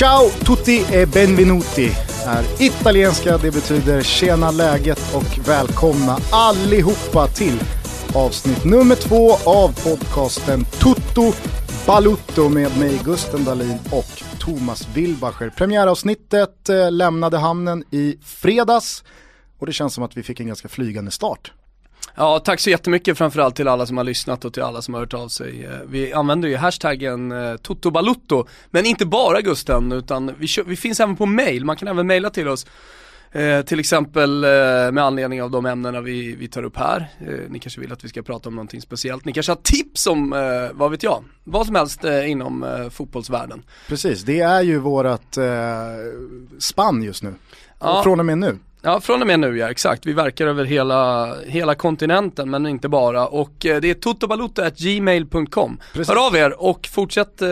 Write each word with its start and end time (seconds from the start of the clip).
Ciao 0.00 0.28
tutti 0.28 0.84
e 0.92 1.06
benvenuti 1.06 1.90
är 2.26 2.62
italienska. 2.62 3.38
Det 3.38 3.50
betyder 3.50 4.02
tjena 4.02 4.50
läget 4.50 5.14
och 5.14 5.48
välkomna 5.48 6.18
allihopa 6.32 7.26
till 7.26 7.60
avsnitt 8.14 8.64
nummer 8.64 8.94
två 8.94 9.32
av 9.32 9.68
podcasten 9.84 10.64
Tutto 10.64 11.32
Balutto 11.86 12.48
med 12.48 12.78
mig 12.78 13.00
Gusten 13.04 13.44
Dahlin 13.44 13.78
och 13.92 14.22
Thomas 14.38 14.88
Wilbacher. 14.94 15.50
Premiäravsnittet 15.56 16.68
eh, 16.68 16.92
lämnade 16.92 17.38
hamnen 17.38 17.84
i 17.90 18.18
fredags 18.24 19.04
och 19.58 19.66
det 19.66 19.72
känns 19.72 19.94
som 19.94 20.04
att 20.04 20.16
vi 20.16 20.22
fick 20.22 20.40
en 20.40 20.46
ganska 20.46 20.68
flygande 20.68 21.10
start. 21.10 21.52
Ja, 22.14 22.38
tack 22.38 22.60
så 22.60 22.70
jättemycket 22.70 23.18
framförallt 23.18 23.56
till 23.56 23.68
alla 23.68 23.86
som 23.86 23.96
har 23.96 24.04
lyssnat 24.04 24.44
och 24.44 24.52
till 24.54 24.62
alla 24.62 24.82
som 24.82 24.94
har 24.94 25.00
hört 25.00 25.14
av 25.14 25.28
sig. 25.28 25.64
Eh, 25.64 25.70
Vi 25.86 26.12
använder 26.12 26.48
ju 26.48 26.56
hashtaggen 26.56 27.32
eh, 27.32 27.56
Totobalutto, 27.56 28.46
men 28.70 28.86
inte 28.86 29.06
bara 29.06 29.40
Gusten, 29.40 29.92
utan 29.92 30.34
vi, 30.38 30.46
vi 30.66 30.76
finns 30.76 31.00
även 31.00 31.16
på 31.16 31.26
mail, 31.26 31.64
man 31.64 31.76
kan 31.76 31.88
även 31.88 32.06
mejla 32.06 32.30
till 32.30 32.48
oss. 32.48 32.66
Eh, 33.32 33.62
till 33.62 33.80
exempel 33.80 34.44
eh, 34.44 34.50
med 34.92 34.98
anledning 34.98 35.42
av 35.42 35.50
de 35.50 35.66
ämnena 35.66 36.00
vi, 36.00 36.34
vi 36.36 36.48
tar 36.48 36.62
upp 36.62 36.76
här. 36.76 37.08
Eh, 37.20 37.34
ni 37.48 37.58
kanske 37.58 37.80
vill 37.80 37.92
att 37.92 38.04
vi 38.04 38.08
ska 38.08 38.22
prata 38.22 38.48
om 38.48 38.54
någonting 38.54 38.80
speciellt. 38.80 39.24
Ni 39.24 39.32
kanske 39.32 39.52
har 39.52 39.56
tips 39.62 40.06
om, 40.06 40.32
eh, 40.32 40.38
vad 40.72 40.90
vet 40.90 41.02
jag, 41.02 41.24
vad 41.44 41.66
som 41.66 41.74
helst 41.74 42.04
inom 42.26 42.88
fotbollsvärlden. 42.92 43.62
Precis, 43.88 44.22
det 44.22 44.40
är 44.40 44.62
ju 44.62 44.78
vårat 44.78 45.38
spann 46.58 47.02
just 47.02 47.22
nu. 47.22 47.34
Ja. 47.80 48.00
Från 48.02 48.20
och 48.20 48.26
med 48.26 48.38
nu. 48.38 48.58
Ja, 48.82 49.00
från 49.00 49.20
och 49.20 49.26
med 49.26 49.40
nu 49.40 49.58
ja, 49.58 49.70
exakt. 49.70 50.06
Vi 50.06 50.12
verkar 50.12 50.46
över 50.46 50.64
hela, 50.64 51.34
hela 51.46 51.74
kontinenten, 51.74 52.50
men 52.50 52.66
inte 52.66 52.88
bara. 52.88 53.26
Och 53.26 53.66
eh, 53.66 53.80
det 53.80 53.90
är 53.90 53.94
totobalutto.gmail.com. 53.94 55.78
Precis. 55.92 56.08
Hör 56.14 56.26
av 56.26 56.36
er 56.36 56.62
och 56.62 56.88
fortsätt 56.92 57.42
eh, 57.42 57.48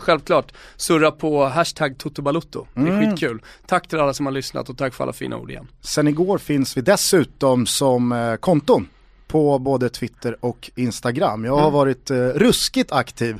självklart 0.00 0.52
surra 0.76 1.10
på 1.10 1.44
hashtag 1.44 1.98
totobalutto. 1.98 2.66
Det 2.74 2.80
är 2.80 2.86
Mm. 2.86 3.10
skitkul. 3.10 3.42
Tack 3.66 3.88
till 3.88 3.98
alla 3.98 4.14
som 4.14 4.26
har 4.26 4.32
lyssnat 4.32 4.68
och 4.68 4.78
tack 4.78 4.94
för 4.94 5.04
alla 5.04 5.12
fina 5.12 5.36
ord 5.36 5.50
igen. 5.50 5.68
Sen 5.80 6.08
igår 6.08 6.38
finns 6.38 6.76
vi 6.76 6.80
dessutom 6.80 7.66
som 7.66 8.12
eh, 8.12 8.34
konton 8.34 8.88
på 9.28 9.58
både 9.58 9.88
Twitter 9.88 10.36
och 10.40 10.70
Instagram. 10.74 11.44
Jag 11.44 11.52
har 11.52 11.60
Mm. 11.60 11.72
varit 11.72 12.10
eh, 12.10 12.16
ruskigt 12.16 12.92
aktiv. 12.92 13.38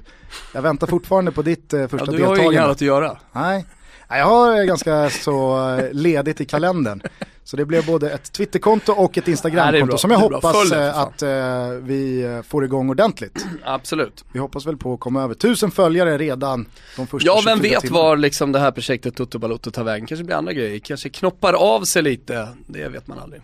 Jag 0.54 0.62
väntar 0.62 0.86
fortfarande 0.86 1.32
på 1.32 1.42
ditt 1.42 1.72
eh, 1.72 1.80
Ja, 1.80 1.88
första 1.88 2.06
du 2.06 2.12
har 2.12 2.18
ju 2.18 2.24
inget 2.24 2.36
deltagande. 2.36 2.62
annat 2.62 2.76
att 2.76 2.80
göra. 2.80 3.16
Nej. 3.32 3.64
Jag 4.08 4.24
har 4.26 4.64
ganska 4.64 5.10
så 5.10 5.68
eh, 5.78 5.92
ledigt 5.92 6.40
i 6.40 6.44
kalendern. 6.44 7.02
Så 7.44 7.56
det 7.56 7.64
blev 7.64 7.86
både 7.86 8.10
ett 8.10 8.32
Twitterkonto 8.32 8.92
och 8.92 9.18
ett 9.18 9.28
Instagramkonto 9.28 9.98
som 9.98 10.10
jag 10.10 10.18
hoppas 10.18 10.72
eh, 10.72 10.98
att 10.98 11.22
eh, 11.22 11.68
vi 11.80 12.22
eh, 12.22 12.42
får 12.42 12.64
igång 12.64 12.90
ordentligt. 12.90 13.46
Absolut. 13.64 14.24
Vi 14.32 14.38
hoppas 14.38 14.66
väl 14.66 14.76
på 14.76 14.94
att 14.94 15.00
komma 15.00 15.22
över 15.22 15.34
tusen 15.34 15.70
följare 15.70 16.18
redan 16.18 16.66
de 16.96 17.06
första 17.06 17.26
Ja, 17.26 17.42
vem 17.44 17.58
24 17.58 17.74
vet 17.74 17.82
timmarna. 17.82 18.04
var 18.04 18.16
liksom 18.16 18.52
det 18.52 18.58
här 18.58 18.70
projektet 18.70 19.16
Toto 19.16 19.38
Balotto 19.38 19.70
tar 19.70 19.84
vägen. 19.84 20.06
Kanske 20.06 20.24
blir 20.24 20.36
andra 20.36 20.52
grejer, 20.52 20.78
kanske 20.78 21.08
knoppar 21.08 21.52
av 21.52 21.84
sig 21.84 22.02
lite. 22.02 22.48
Det 22.66 22.88
vet 22.88 23.06
man 23.06 23.18
aldrig. 23.18 23.42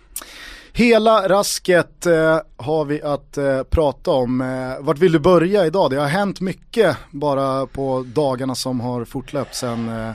Hela 0.72 1.28
rasket 1.28 2.06
eh, 2.06 2.40
har 2.56 2.84
vi 2.84 3.02
att 3.02 3.38
eh, 3.38 3.62
prata 3.62 4.10
om. 4.10 4.40
Eh, 4.40 4.84
vart 4.84 4.98
vill 4.98 5.12
du 5.12 5.18
börja 5.18 5.66
idag? 5.66 5.90
Det 5.90 5.96
har 5.96 6.06
hänt 6.06 6.40
mycket 6.40 6.96
bara 7.10 7.66
på 7.66 8.04
dagarna 8.14 8.54
som 8.54 8.80
har 8.80 9.04
fortlöpt 9.04 9.54
sedan 9.54 10.12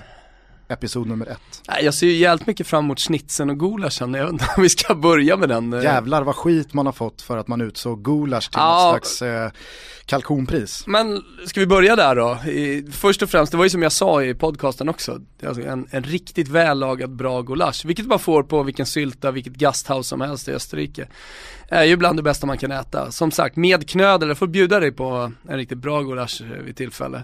episod 0.73 1.07
nummer 1.07 1.25
ett. 1.25 1.61
Jag 1.83 1.93
ser 1.93 2.07
ju 2.07 2.13
jävligt 2.13 2.47
mycket 2.47 2.67
fram 2.67 2.83
emot 2.85 2.99
snitsen 2.99 3.49
och 3.49 3.59
gulaschen. 3.59 4.13
Jag 4.13 4.23
vet 4.23 4.31
inte 4.33 4.45
om 4.57 4.63
vi 4.63 4.69
ska 4.69 4.95
börja 4.95 5.37
med 5.37 5.49
den. 5.49 5.73
eh. 5.73 5.83
Jävlar 5.83 6.21
vad 6.23 6.35
skit 6.35 6.73
man 6.73 6.85
har 6.85 6.93
fått 6.93 7.21
för 7.21 7.37
att 7.37 7.47
man 7.47 7.61
utsåg 7.61 8.03
gulasch 8.03 8.49
till 8.51 8.59
Ja. 8.59 8.91
något 8.93 9.05
slags 9.05 9.21
eh, 9.21 9.51
kalkonpris. 10.05 10.83
Men 10.87 11.23
ska 11.45 11.59
vi 11.59 11.67
börja 11.67 11.95
där 11.95 12.15
då? 12.15 12.37
Först 12.91 13.21
och 13.21 13.29
främst, 13.29 13.51
det 13.51 13.57
var 13.57 13.65
ju 13.65 13.69
som 13.69 13.83
jag 13.83 13.91
sa 13.91 14.23
i 14.23 14.33
podcasten 14.33 14.89
också, 14.89 15.19
alltså 15.47 15.61
en, 15.63 15.87
en 15.91 16.03
riktigt 16.03 16.47
vällagad 16.47 17.15
bra 17.15 17.41
gulasch, 17.41 17.85
vilket 17.85 18.05
man 18.07 18.19
får 18.19 18.43
på 18.43 18.63
vilken 18.63 18.85
sylta, 18.85 19.31
vilket 19.31 19.53
gasthaus 19.53 20.07
som 20.07 20.21
helst 20.21 20.47
i 20.47 20.51
Österrike. 20.51 21.07
Är 21.69 21.83
ju 21.83 21.95
bland 21.97 22.19
det 22.19 22.23
bästa 22.23 22.47
man 22.47 22.57
kan 22.57 22.71
äta. 22.71 23.11
Som 23.11 23.31
sagt, 23.31 23.55
med 23.55 23.89
knödel, 23.89 24.27
jag 24.29 24.37
får 24.37 24.47
bjuda 24.47 24.79
dig 24.79 24.91
på 24.91 25.31
en 25.49 25.57
riktigt 25.57 25.77
bra 25.77 26.01
gulasch 26.01 26.41
eh, 26.41 26.47
vid 26.63 26.75
tillfälle. 26.77 27.23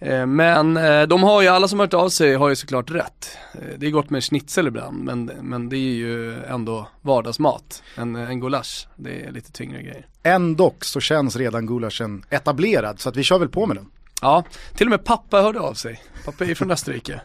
Eh, 0.00 0.26
Men 0.26 0.76
eh, 0.76 1.02
de 1.02 1.22
har 1.22 1.42
ju, 1.42 1.48
alla 1.48 1.68
som 1.68 1.80
hört 1.80 1.94
av 1.94 2.08
sig 2.08 2.34
har 2.34 2.48
ju 2.48 2.56
såklart 2.56 2.90
rätt. 2.90 3.38
Eh, 3.54 3.78
Det 3.78 3.86
är 3.86 3.90
gott 3.90 4.10
med 4.10 4.24
schnitzel 4.24 4.66
ibland, 4.66 5.04
men, 5.04 5.24
men 5.24 5.68
det 5.68 5.76
är 5.76 5.94
ju 5.94 6.42
ändå 6.44 6.88
vardagsmat. 7.02 7.82
En, 7.96 8.16
en 8.16 8.40
gulasch, 8.40 8.88
det 8.96 9.24
är 9.26 9.30
lite 9.32 9.52
tyngre 9.52 9.82
grejer. 9.82 10.06
Ändå 10.22 10.74
så 10.80 11.00
känns 11.00 11.36
redan 11.36 11.66
gulaschen 11.66 12.24
etablerad 12.30 13.00
så 13.00 13.08
att 13.08 13.16
vi 13.16 13.22
kör 13.22 13.38
väl 13.38 13.48
på 13.48 13.66
med 13.66 13.76
den. 13.76 13.86
Ja, 14.22 14.44
till 14.74 14.86
och 14.86 14.90
med 14.90 15.04
pappa 15.04 15.42
hörde 15.42 15.60
av 15.60 15.74
sig. 15.74 16.02
Pappa 16.24 16.44
är 16.44 16.54
från 16.54 16.70
Österrike. 16.70 17.20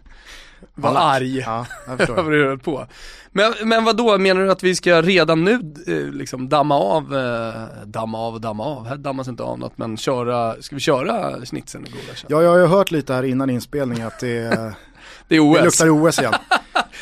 Var 0.75 0.90
Valack. 0.94 1.16
arg 1.16 1.38
Ja, 1.40 1.66
jag 1.88 2.09
över 2.09 2.31
hur 2.31 2.41
det 2.44 2.47
höll 2.50 2.59
på. 2.59 2.88
Men, 3.31 3.53
men 3.63 3.84
vad 3.84 3.97
då 3.97 4.18
menar 4.18 4.41
du 4.41 4.51
att 4.51 4.63
vi 4.63 4.75
ska 4.75 5.01
redan 5.01 5.44
nu 5.44 5.74
eh, 5.88 6.13
liksom 6.13 6.50
damma 6.50 6.75
av, 6.75 7.16
eh, 7.18 7.85
damma 7.85 8.18
av 8.19 8.34
och 8.34 8.41
damma 8.41 8.63
av, 8.63 8.88
här 8.88 8.97
dammas 8.97 9.28
inte 9.28 9.44
av 9.44 9.59
något 9.59 9.78
men 9.78 9.97
köra, 9.97 10.56
ska 10.62 10.75
vi 10.75 10.79
köra 10.79 11.46
snitsen 11.46 11.81
och 11.84 11.88
gulaschen? 11.90 12.28
Ja, 12.29 12.41
jag 12.44 12.50
har 12.50 12.57
ju 12.57 12.66
hört 12.66 12.91
lite 12.91 13.13
här 13.13 13.24
innan 13.24 13.50
inspelning 13.50 14.01
att 14.01 14.19
det, 14.19 14.40
Det 15.28 15.35
är 15.35 15.40
OS. 15.51 15.57
det 15.57 15.63
luktar 15.63 15.90
OS 16.07 16.19
igen. 16.19 16.34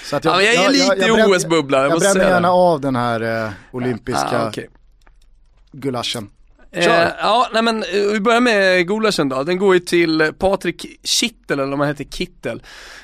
Så 0.05 0.15
att 0.15 0.25
Ja, 0.25 0.41
jag 0.41 0.53
är 0.65 0.69
lite 0.71 0.95
i 0.95 0.99
bränner- 1.11 1.35
OS-bubbla, 1.35 1.81
jag 1.81 1.91
Jag, 1.91 1.99
bränner 1.99 2.29
gärna 2.29 2.49
av 2.51 2.81
den 2.81 2.95
här 2.95 3.45
eh, 3.45 3.51
olympiska 3.71 4.41
Ah, 4.43 4.47
okej. 4.47 4.69
gulaschen. 5.71 6.29
Eh, 6.73 7.07
ja, 7.19 7.49
nej 7.53 7.63
men 7.63 7.83
eh, 7.83 8.01
vi 8.13 8.19
börjar 8.19 8.41
med 8.41 8.87
gulaschen 8.87 9.29
då. 9.29 9.43
Den 9.43 9.57
går 9.57 9.73
ju 9.73 9.79
till 9.79 10.21
eh, 10.21 10.31
Patrik 10.31 10.85
Kittel, 11.03 11.59
eller 11.59 11.73
om 11.73 11.79
han 11.79 11.89
heter 11.89 12.03
Kittel. 12.03 12.63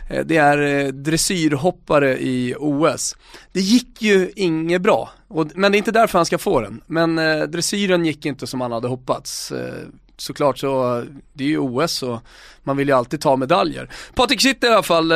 Eh, 0.10 0.26
det 0.26 0.38
är 0.38 0.86
eh, 0.86 0.88
dressyrhoppare 0.88 2.18
i 2.18 2.56
OS. 2.58 3.16
Det 3.52 3.60
gick 3.60 4.02
ju 4.02 4.32
inget 4.36 4.82
bra, 4.82 5.10
och, 5.28 5.48
men 5.56 5.72
det 5.72 5.76
är 5.76 5.80
inte 5.80 5.92
därför 5.92 6.20
han 6.20 6.26
ska 6.26 6.38
få 6.38 6.62
den. 6.62 6.82
Men 6.86 7.18
eh, 7.18 7.42
dressyren 7.42 8.06
gick 8.06 8.26
inte 8.26 8.48
som 8.48 8.62
han 8.62 8.72
hade 8.72 8.88
hoppats. 8.88 9.52
Eh, 9.52 9.74
såklart 10.18 10.58
så, 10.58 11.04
det 11.34 11.44
är 11.44 11.48
ju 11.48 11.60
OS 11.60 12.04
och 12.04 12.20
man 12.64 12.78
vill 12.78 12.88
ju 12.88 12.94
alltid 12.94 13.22
ta 13.22 13.36
medaljer. 13.36 13.90
Patrik 14.16 14.42
Kittel 14.42 14.70
i 14.70 14.74
alla 14.74 14.84
fall, 14.84 15.12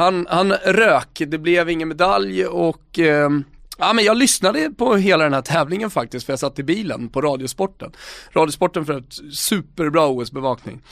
han, 0.00 0.26
han 0.30 0.52
rök. 0.52 1.22
Det 1.26 1.38
blev 1.38 1.70
ingen 1.70 1.88
medalj 1.88 2.46
och 2.46 2.98
eh, 2.98 3.30
Ja 3.80 3.92
men 3.92 4.04
jag 4.04 4.16
lyssnade 4.16 4.70
på 4.70 4.96
hela 4.96 5.24
den 5.24 5.32
här 5.32 5.42
tävlingen 5.42 5.90
faktiskt 5.90 6.26
för 6.26 6.32
jag 6.32 6.40
satt 6.40 6.58
i 6.58 6.62
bilen 6.62 7.08
på 7.08 7.20
Radiosporten. 7.20 7.92
Radiosporten 8.32 8.86
för 8.86 8.98
ett 8.98 9.36
superbra 9.36 10.06
OS-bevakning. 10.06 10.82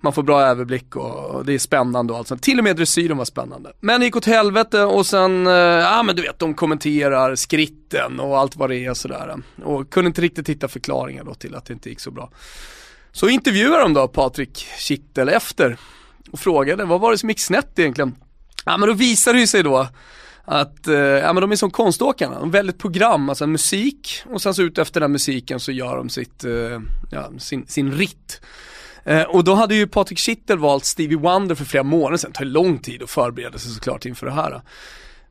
Man 0.00 0.12
får 0.12 0.22
bra 0.22 0.42
överblick 0.42 0.96
och 0.96 1.44
det 1.44 1.54
är 1.54 1.58
spännande 1.58 2.12
och 2.12 2.18
allt 2.18 2.28
sånt. 2.28 2.42
Till 2.42 2.58
och 2.58 2.64
med 2.64 2.76
dressyren 2.76 3.16
var 3.16 3.24
spännande. 3.24 3.72
Men 3.80 4.00
det 4.00 4.06
gick 4.06 4.16
åt 4.16 4.24
helvete 4.24 4.82
och 4.82 5.06
sen, 5.06 5.46
eh, 5.46 5.52
ja 5.52 6.02
men 6.02 6.16
du 6.16 6.22
vet 6.22 6.38
de 6.38 6.54
kommenterar 6.54 7.34
skritten 7.34 8.20
och 8.20 8.38
allt 8.38 8.56
vad 8.56 8.70
det 8.70 8.84
är 8.84 8.94
sådär. 8.94 9.36
Och 9.64 9.90
kunde 9.90 10.08
inte 10.08 10.20
riktigt 10.20 10.48
hitta 10.48 10.68
förklaringar 10.68 11.24
då 11.24 11.34
till 11.34 11.54
att 11.54 11.64
det 11.64 11.72
inte 11.72 11.88
gick 11.88 12.00
så 12.00 12.10
bra. 12.10 12.30
Så 13.12 13.28
intervjuade 13.28 13.82
de 13.82 13.94
då 13.94 14.08
Patrik 14.08 14.66
Kittel 14.78 15.28
efter 15.28 15.78
och 16.30 16.40
frågade 16.40 16.84
vad 16.84 17.00
var 17.00 17.12
det 17.12 17.18
som 17.18 17.28
gick 17.28 17.40
snett 17.40 17.78
egentligen? 17.78 18.14
Ja 18.64 18.76
men 18.76 18.88
då 18.88 18.94
visade 18.94 19.38
det 19.38 19.46
sig 19.46 19.62
då 19.62 19.88
att, 20.48 20.88
eh, 20.88 20.94
ja 20.96 21.32
men 21.32 21.40
de 21.40 21.52
är 21.52 21.56
som 21.56 21.70
konståkarna, 21.70 22.40
de 22.40 22.50
väljer 22.50 22.72
ett 22.72 22.78
program, 22.78 23.28
alltså 23.28 23.46
musik 23.46 24.22
och 24.26 24.42
sen 24.42 24.54
så 24.54 24.62
ut 24.62 24.78
efter 24.78 25.00
den 25.00 25.12
musiken 25.12 25.60
så 25.60 25.72
gör 25.72 25.96
de 25.96 26.08
sitt, 26.08 26.44
eh, 26.44 26.80
ja, 27.10 27.30
sin, 27.38 27.66
sin 27.66 27.92
ritt. 27.92 28.40
Eh, 29.04 29.22
och 29.22 29.44
då 29.44 29.54
hade 29.54 29.74
ju 29.74 29.86
Patrik 29.86 30.18
Kittel 30.18 30.58
valt 30.58 30.84
Stevie 30.84 31.18
Wonder 31.18 31.54
för 31.54 31.64
flera 31.64 31.84
månader 31.84 32.16
sedan, 32.16 32.30
det 32.30 32.38
tar 32.38 32.44
ju 32.44 32.50
lång 32.50 32.78
tid 32.78 33.02
att 33.02 33.10
förbereda 33.10 33.58
sig 33.58 33.72
såklart 33.72 34.06
inför 34.06 34.26
det 34.26 34.32
här. 34.32 34.62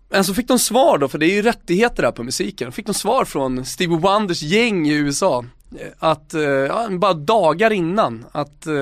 Men 0.10 0.24
så 0.24 0.34
fick 0.34 0.48
de 0.48 0.60
svar 0.60 0.98
då, 0.98 1.08
för 1.08 1.18
det 1.18 1.26
är 1.26 1.34
ju 1.34 1.42
rättigheter 1.42 2.04
där 2.04 2.12
på 2.12 2.24
musiken, 2.24 2.72
fick 2.72 2.86
de 2.86 2.94
svar 2.94 3.26
från 3.26 3.66
Stevie 3.66 3.98
Wonders 3.98 4.42
gäng 4.42 4.88
i 4.88 4.94
USA 4.94 5.46
eh, 5.80 5.88
att, 6.00 6.34
eh, 6.34 6.42
ja, 6.42 6.90
bara 6.90 7.14
dagar 7.14 7.72
innan, 7.72 8.26
att 8.32 8.68
eh, 8.68 8.74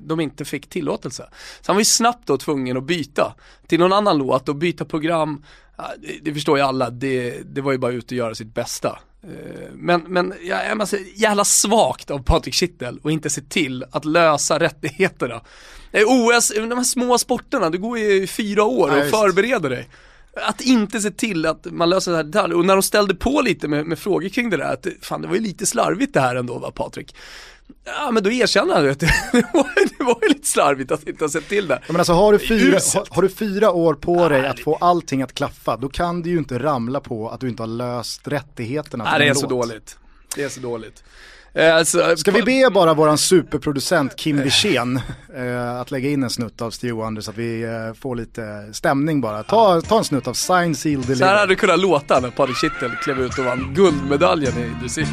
de 0.00 0.20
inte 0.20 0.44
fick 0.44 0.68
tillåtelse. 0.68 1.28
Så 1.60 1.66
han 1.66 1.76
var 1.76 1.80
ju 1.80 1.84
snabbt 1.84 2.26
då 2.26 2.38
tvungen 2.38 2.76
att 2.76 2.84
byta 2.84 3.34
till 3.66 3.80
någon 3.80 3.92
annan 3.92 4.18
låt 4.18 4.48
och 4.48 4.56
byta 4.56 4.84
program. 4.84 5.44
Det, 5.98 6.18
det 6.22 6.34
förstår 6.34 6.58
ju 6.58 6.64
alla, 6.64 6.90
det, 6.90 7.42
det 7.54 7.60
var 7.60 7.72
ju 7.72 7.78
bara 7.78 7.92
ut 7.92 8.04
och 8.04 8.12
göra 8.12 8.34
sitt 8.34 8.54
bästa. 8.54 8.98
Men, 9.72 10.00
men 10.00 10.34
ja, 10.42 10.64
jag 10.68 10.78
måste, 10.78 10.98
jävla 11.14 11.44
svagt 11.44 12.10
av 12.10 12.22
Patrik 12.22 12.54
Kittel 12.54 12.98
och 13.02 13.12
inte 13.12 13.30
se 13.30 13.40
till 13.40 13.84
att 13.90 14.04
lösa 14.04 14.58
rättigheterna. 14.58 15.40
OS, 16.06 16.52
de 16.54 16.72
här 16.72 16.84
små 16.84 17.18
sporterna, 17.18 17.70
du 17.70 17.78
går 17.78 17.98
ju 17.98 18.22
i 18.22 18.26
fyra 18.26 18.64
år 18.64 18.90
och 18.90 18.96
visst. 18.96 19.10
förbereder 19.10 19.70
dig. 19.70 19.88
Att 20.36 20.60
inte 20.60 21.00
se 21.00 21.10
till 21.10 21.46
att 21.46 21.64
man 21.64 21.90
löser 21.90 22.10
det 22.10 22.16
här 22.16 22.24
detaljer. 22.24 22.58
Och 22.58 22.66
när 22.66 22.74
de 22.74 22.82
ställde 22.82 23.14
på 23.14 23.40
lite 23.40 23.68
med, 23.68 23.86
med 23.86 23.98
frågor 23.98 24.28
kring 24.28 24.50
det 24.50 24.56
där, 24.56 24.72
att 24.72 24.86
fan 25.02 25.22
det 25.22 25.28
var 25.28 25.34
ju 25.34 25.40
lite 25.40 25.66
slarvigt 25.66 26.14
det 26.14 26.20
här 26.20 26.36
ändå 26.36 26.58
va 26.58 26.70
Patrik. 26.70 27.16
Ja 27.84 28.10
men 28.10 28.22
då 28.22 28.30
erkänner 28.30 28.74
han 28.74 28.88
att 28.90 29.00
det, 29.00 29.06
var, 29.52 29.98
det 29.98 30.04
var 30.04 30.18
ju 30.22 30.28
lite 30.28 30.48
slarvigt 30.48 30.92
att 30.92 31.08
inte 31.08 31.24
ha 31.24 31.28
sett 31.28 31.48
till 31.48 31.68
det. 31.68 31.78
Ja, 31.86 31.92
men 31.92 31.96
alltså 31.96 32.12
har 32.12 32.32
du, 32.32 32.38
fyra, 32.38 32.78
har, 32.94 33.06
har 33.14 33.22
du 33.22 33.28
fyra 33.28 33.70
år 33.72 33.94
på 33.94 34.28
dig 34.28 34.46
att 34.46 34.60
få 34.60 34.76
allting 34.76 35.22
att 35.22 35.34
klaffa, 35.34 35.76
då 35.76 35.88
kan 35.88 36.22
du 36.22 36.30
ju 36.30 36.38
inte 36.38 36.58
ramla 36.58 37.00
på 37.00 37.28
att 37.28 37.40
du 37.40 37.48
inte 37.48 37.62
har 37.62 37.68
löst 37.68 38.28
rättigheterna 38.28 39.04
Nej 39.04 39.18
det 39.18 39.28
är 39.28 39.34
så 39.34 39.40
låt. 39.40 39.50
dåligt. 39.50 39.98
Det 40.36 40.42
är 40.42 40.48
så 40.48 40.60
dåligt. 40.60 41.04
Eh, 41.54 41.76
alltså, 41.76 42.16
Ska 42.16 42.30
vi 42.30 42.42
be 42.42 42.70
bara 42.70 42.94
våran 42.94 43.18
superproducent 43.18 44.16
Kim 44.16 44.42
Wirsén 44.42 45.00
eh, 45.36 45.80
att 45.80 45.90
lägga 45.90 46.08
in 46.10 46.22
en 46.22 46.30
snutt 46.30 46.62
av 46.62 46.70
Steve 46.70 46.92
Wonder 46.92 47.22
så 47.22 47.30
att 47.30 47.36
vi 47.36 47.62
eh, 47.62 47.94
får 48.00 48.16
lite 48.16 48.68
stämning 48.72 49.20
bara. 49.20 49.42
Ta, 49.42 49.80
ta 49.80 49.98
en 49.98 50.04
snutt 50.04 50.28
av 50.28 50.34
Sign 50.34 50.74
Seal 50.74 51.02
Så 51.02 51.08
här 51.08 51.14
Deliver. 51.14 51.34
hade 51.34 51.46
det 51.46 51.56
kunnat 51.56 51.78
låta 51.80 52.20
när 52.20 52.30
Patrik 52.30 52.56
Kittel 52.56 52.90
klev 53.02 53.20
ut 53.20 53.38
och 53.38 53.44
vann 53.44 53.74
guldmedaljen 53.74 54.58
i 54.58 54.70
dressyr. 54.80 55.06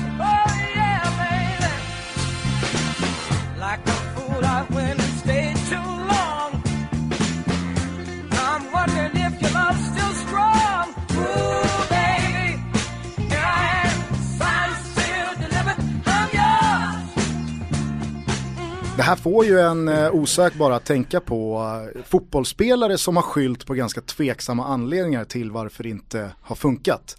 Här 19.10 19.16
får 19.16 19.46
ju 19.46 19.60
en 19.60 19.88
eh, 19.88 20.16
osökt 20.16 20.56
bara 20.56 20.76
att 20.76 20.86
tänka 20.86 21.20
på 21.20 21.66
fotbollsspelare 22.06 22.98
som 22.98 23.16
har 23.16 23.24
skylt 23.24 23.66
på 23.66 23.74
ganska 23.74 24.02
tveksamma 24.02 24.66
anledningar 24.66 25.26
till 25.26 25.52
varför 25.52 25.84
det 25.84 25.90
inte 25.90 26.32
har 26.42 26.56
funkat. 26.56 27.18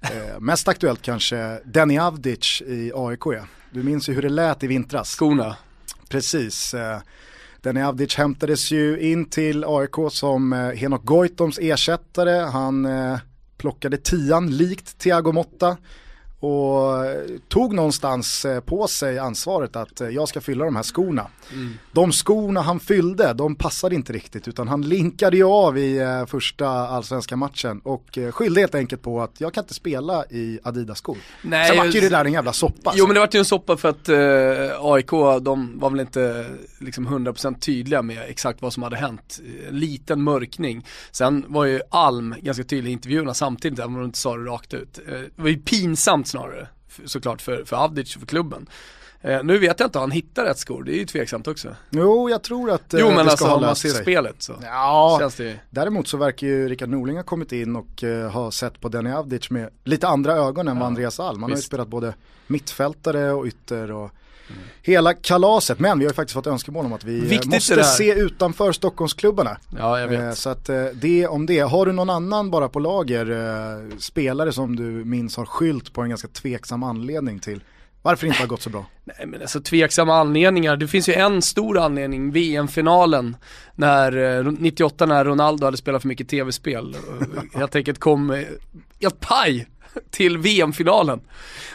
Eh, 0.00 0.40
mest 0.40 0.68
aktuellt 0.68 1.02
kanske 1.02 1.60
Denny 1.64 1.98
Avdic 1.98 2.62
i 2.66 2.92
AIK. 2.94 3.26
Ja. 3.26 3.46
Du 3.70 3.82
minns 3.82 4.08
ju 4.08 4.12
hur 4.12 4.22
det 4.22 4.28
lät 4.28 4.62
i 4.62 4.66
vintras. 4.66 5.10
Skorna. 5.10 5.56
Precis. 6.08 6.74
Eh, 6.74 7.88
Avdic 7.88 8.16
hämtades 8.16 8.70
ju 8.70 9.00
in 9.00 9.24
till 9.24 9.64
AIK 9.64 9.94
som 10.10 10.52
eh, 10.52 10.58
Henok 10.58 11.04
Goitoms 11.04 11.58
ersättare. 11.58 12.50
Han 12.50 12.86
eh, 12.86 13.18
plockade 13.56 13.96
tian 13.96 14.56
likt 14.56 14.98
Thiago 14.98 15.32
Motta 15.32 15.76
och 16.40 17.06
eh, 17.06 17.26
tog 17.48 17.74
någonstans 17.74 18.44
eh, 18.44 18.60
på 18.60 18.88
sig 18.88 19.18
ansvaret 19.18 19.76
att 19.76 20.00
eh, 20.00 20.08
jag 20.08 20.28
ska 20.28 20.40
fylla 20.40 20.64
de 20.64 20.76
här 20.76 20.82
skorna. 20.82 21.26
De 21.92 22.12
skorna 22.12 22.60
han 22.60 22.80
fyllde, 22.80 23.32
de 23.32 23.54
passade 23.54 23.94
inte 23.94 24.12
riktigt 24.12 24.48
utan 24.48 24.68
han 24.68 24.82
linkade 24.82 25.36
ju 25.36 25.44
av 25.44 25.78
i 25.78 26.24
första 26.28 26.68
allsvenska 26.68 27.36
matchen 27.36 27.80
och 27.84 28.18
skyllde 28.32 28.60
helt 28.60 28.74
enkelt 28.74 29.02
på 29.02 29.22
att 29.22 29.40
jag 29.40 29.54
kan 29.54 29.64
inte 29.64 29.74
spela 29.74 30.24
i 30.24 30.58
Adidas-skor. 30.62 31.16
Nej, 31.42 31.68
Sen 31.68 31.76
vart 31.76 31.94
ju 31.94 32.00
det 32.00 32.08
där 32.08 32.24
en 32.24 32.32
jävla 32.32 32.52
soppa. 32.52 32.92
Jo 32.96 33.06
men 33.06 33.14
det 33.14 33.20
vart 33.20 33.34
ju 33.34 33.38
en 33.38 33.44
soppa 33.44 33.76
för 33.76 33.88
att 33.88 34.08
eh, 34.08 34.92
AIK, 34.92 35.10
de 35.42 35.78
var 35.78 35.90
väl 35.90 36.00
inte 36.00 36.46
liksom 36.78 37.08
100% 37.08 37.58
tydliga 37.58 38.02
med 38.02 38.18
exakt 38.28 38.62
vad 38.62 38.72
som 38.72 38.82
hade 38.82 38.96
hänt. 38.96 39.40
En 39.68 39.78
liten 39.78 40.22
mörkning. 40.22 40.86
Sen 41.10 41.44
var 41.48 41.64
ju 41.64 41.80
Alm 41.90 42.34
ganska 42.40 42.64
tydlig 42.64 42.90
i 42.90 42.92
intervjuerna 42.92 43.34
samtidigt, 43.34 43.78
även 43.78 43.94
om 43.94 44.00
de 44.00 44.04
inte 44.04 44.18
sa 44.18 44.36
det 44.36 44.44
rakt 44.44 44.74
ut. 44.74 45.00
Det 45.06 45.42
var 45.42 45.48
ju 45.48 45.56
pinsamt 45.56 46.25
snarare, 46.28 46.68
f- 46.88 47.00
såklart 47.04 47.42
för, 47.42 47.64
för 47.64 47.76
Avdic 47.76 48.14
och 48.14 48.20
för 48.20 48.26
klubben. 48.26 48.66
Eh, 49.20 49.44
nu 49.44 49.58
vet 49.58 49.80
jag 49.80 49.86
inte 49.86 49.98
om 49.98 50.02
han 50.02 50.10
hittar 50.10 50.44
rätt 50.44 50.58
skor, 50.58 50.82
det 50.84 50.92
är 50.92 50.98
ju 50.98 51.04
tveksamt 51.06 51.48
också. 51.48 51.76
Jo, 51.90 52.30
jag 52.30 52.42
tror 52.42 52.70
att 52.70 52.94
eh, 52.94 53.00
Jo 53.00 53.06
men 53.06 53.24
det 53.24 53.30
alltså 53.30 53.48
om 53.54 53.60
man 53.60 53.76
ser 53.76 53.88
sig. 53.88 54.02
spelet 54.02 54.42
så 54.42 54.54
Ja, 54.62 55.16
känns 55.20 55.34
det 55.34 55.60
däremot 55.70 56.08
så 56.08 56.16
verkar 56.16 56.46
ju 56.46 56.68
Rickard 56.68 56.88
Norling 56.88 57.16
ha 57.16 57.22
kommit 57.22 57.52
in 57.52 57.76
och 57.76 58.04
eh, 58.04 58.30
ha 58.30 58.50
sett 58.50 58.80
på 58.80 58.88
Denny 58.88 59.10
Avdic 59.10 59.50
med 59.50 59.70
lite 59.84 60.08
andra 60.08 60.32
ögon 60.32 60.68
än 60.68 60.78
vad 60.78 60.86
Andreas 60.86 61.20
Alm. 61.20 61.42
Han 61.42 61.50
har 61.50 61.56
ju 61.56 61.62
spelat 61.62 61.88
både 61.88 62.14
mittfältare 62.46 63.32
och 63.32 63.46
ytter 63.46 63.92
och 63.92 64.10
hela 64.82 65.14
kalaset. 65.14 65.78
Men 65.78 65.98
vi 65.98 66.04
har 66.04 66.10
ju 66.10 66.14
faktiskt 66.14 66.34
fått 66.34 66.46
önskemål 66.46 66.86
om 66.86 66.92
att 66.92 67.04
vi 67.04 67.18
eh, 67.18 67.24
Viktigt 67.24 67.52
måste 67.52 67.84
se 67.84 68.12
utanför 68.14 68.72
Stockholmsklubbarna. 68.72 69.56
Ja 69.78 70.00
jag 70.00 70.14
Eh, 70.14 70.20
vet. 70.20 70.38
Så 70.38 70.50
att 70.50 70.68
eh, 70.68 70.84
det 70.94 71.26
om 71.26 71.46
det. 71.46 71.60
Har 71.60 71.86
du 71.86 71.92
någon 71.92 72.10
annan 72.10 72.50
bara 72.50 72.68
på 72.68 72.78
lager, 72.78 73.30
eh, 73.30 73.96
spelare 73.98 74.52
som 74.52 74.76
du 74.76 74.82
minns 74.82 75.36
har 75.36 75.46
skylt 75.46 75.92
på 75.92 76.02
en 76.02 76.08
ganska 76.08 76.28
tveksam 76.28 76.82
anledning 76.82 77.38
till 77.38 77.60
varför 78.02 78.26
det 78.26 78.28
inte 78.28 78.42
har 78.42 78.46
gått 78.48 78.62
så 78.62 78.70
bra? 78.70 78.86
Nej 79.04 79.26
men 79.26 79.40
alltså 79.42 79.60
tveksamma 79.60 80.14
anledningar, 80.14 80.76
det 80.76 80.88
finns 80.88 81.08
ju 81.08 81.12
en 81.12 81.42
stor 81.42 81.78
anledning, 81.78 82.30
VM-finalen 82.32 83.36
när, 83.74 84.38
eh, 84.38 84.52
98 84.52 85.06
när 85.06 85.24
Ronaldo 85.24 85.64
hade 85.64 85.76
spelat 85.76 86.02
för 86.02 86.08
mycket 86.08 86.28
tv-spel. 86.28 86.96
Helt 87.54 87.76
enkelt 87.76 87.98
kom, 87.98 88.30
eh, 88.30 88.40
helt 89.00 89.20
paj 89.20 89.66
till 90.10 90.38
VM-finalen. 90.38 91.20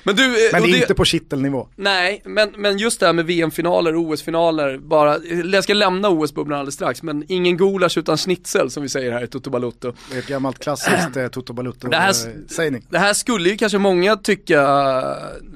Men 0.03 0.15
du, 0.15 0.23
eh, 0.23 0.51
Men 0.51 0.63
det 0.63 0.69
är 0.69 0.81
inte 0.81 0.95
på 0.95 1.05
kittelnivå. 1.05 1.67
Nej, 1.75 2.21
men, 2.25 2.53
men 2.57 2.77
just 2.77 2.99
det 2.99 3.05
här 3.05 3.13
med 3.13 3.25
VM-finaler 3.25 3.95
och 3.95 4.01
OS-finaler, 4.01 4.77
bara, 4.77 5.17
jag 5.53 5.63
ska 5.63 5.73
lämna 5.73 6.09
OS-bubblan 6.09 6.59
alldeles 6.59 6.75
strax, 6.75 7.03
men 7.03 7.25
ingen 7.27 7.57
gulasch 7.57 7.97
utan 7.97 8.17
schnitzel 8.17 8.71
som 8.71 8.83
vi 8.83 8.89
säger 8.89 9.11
här 9.11 9.23
i 9.23 9.27
Toto 9.27 9.49
Balutto. 9.49 9.93
Det 10.09 10.15
är 10.15 10.19
ett 10.19 10.27
gammalt 10.27 10.59
klassiskt 10.59 11.17
eh, 11.17 11.27
Toto 11.27 11.53
Det 11.53 11.61
här- 11.97 12.13
Balutto-sägning. 12.13 12.85
Det 12.89 12.99
här 12.99 13.13
skulle 13.13 13.49
ju 13.49 13.57
kanske 13.57 13.77
många 13.77 14.15
tycka, 14.15 14.61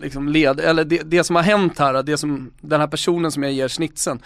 liksom 0.01 0.29
led, 0.29 0.59
eller 0.59 0.83
det, 0.83 1.01
det 1.05 1.23
som 1.23 1.35
har 1.35 1.43
hänt 1.43 1.79
här, 1.79 2.03
det 2.03 2.17
som, 2.17 2.51
den 2.61 2.79
här 2.79 2.87
personen 2.87 3.31
som 3.31 3.43
jag 3.43 3.51
ger 3.51 3.67
snitsen 3.67 4.19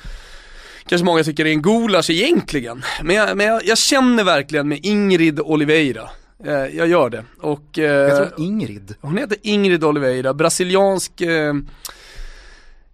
Kanske 0.86 1.06
många 1.06 1.24
tycker 1.24 1.46
är 1.46 1.50
en 1.52 1.62
gulasch 1.62 2.10
egentligen, 2.10 2.84
men 3.04 3.16
jag, 3.16 3.38
men 3.38 3.46
jag, 3.48 3.66
jag 3.66 3.78
känner 3.78 4.24
verkligen 4.24 4.68
med 4.68 4.80
Ingrid 4.84 5.40
Oliveira. 5.40 6.10
Eh, 6.46 6.52
jag 6.78 6.88
gör 6.88 7.10
det. 7.10 7.26
Och, 7.42 7.80
eh, 7.80 7.84
Jag 7.84 8.18
tror 8.18 8.46
Ingrid. 8.46 8.96
hon 9.02 9.18
heter 9.18 9.38
Ingrid 9.42 9.84
Oliveira, 9.84 10.34
brasiliansk, 10.34 11.22
eh, 11.22 11.54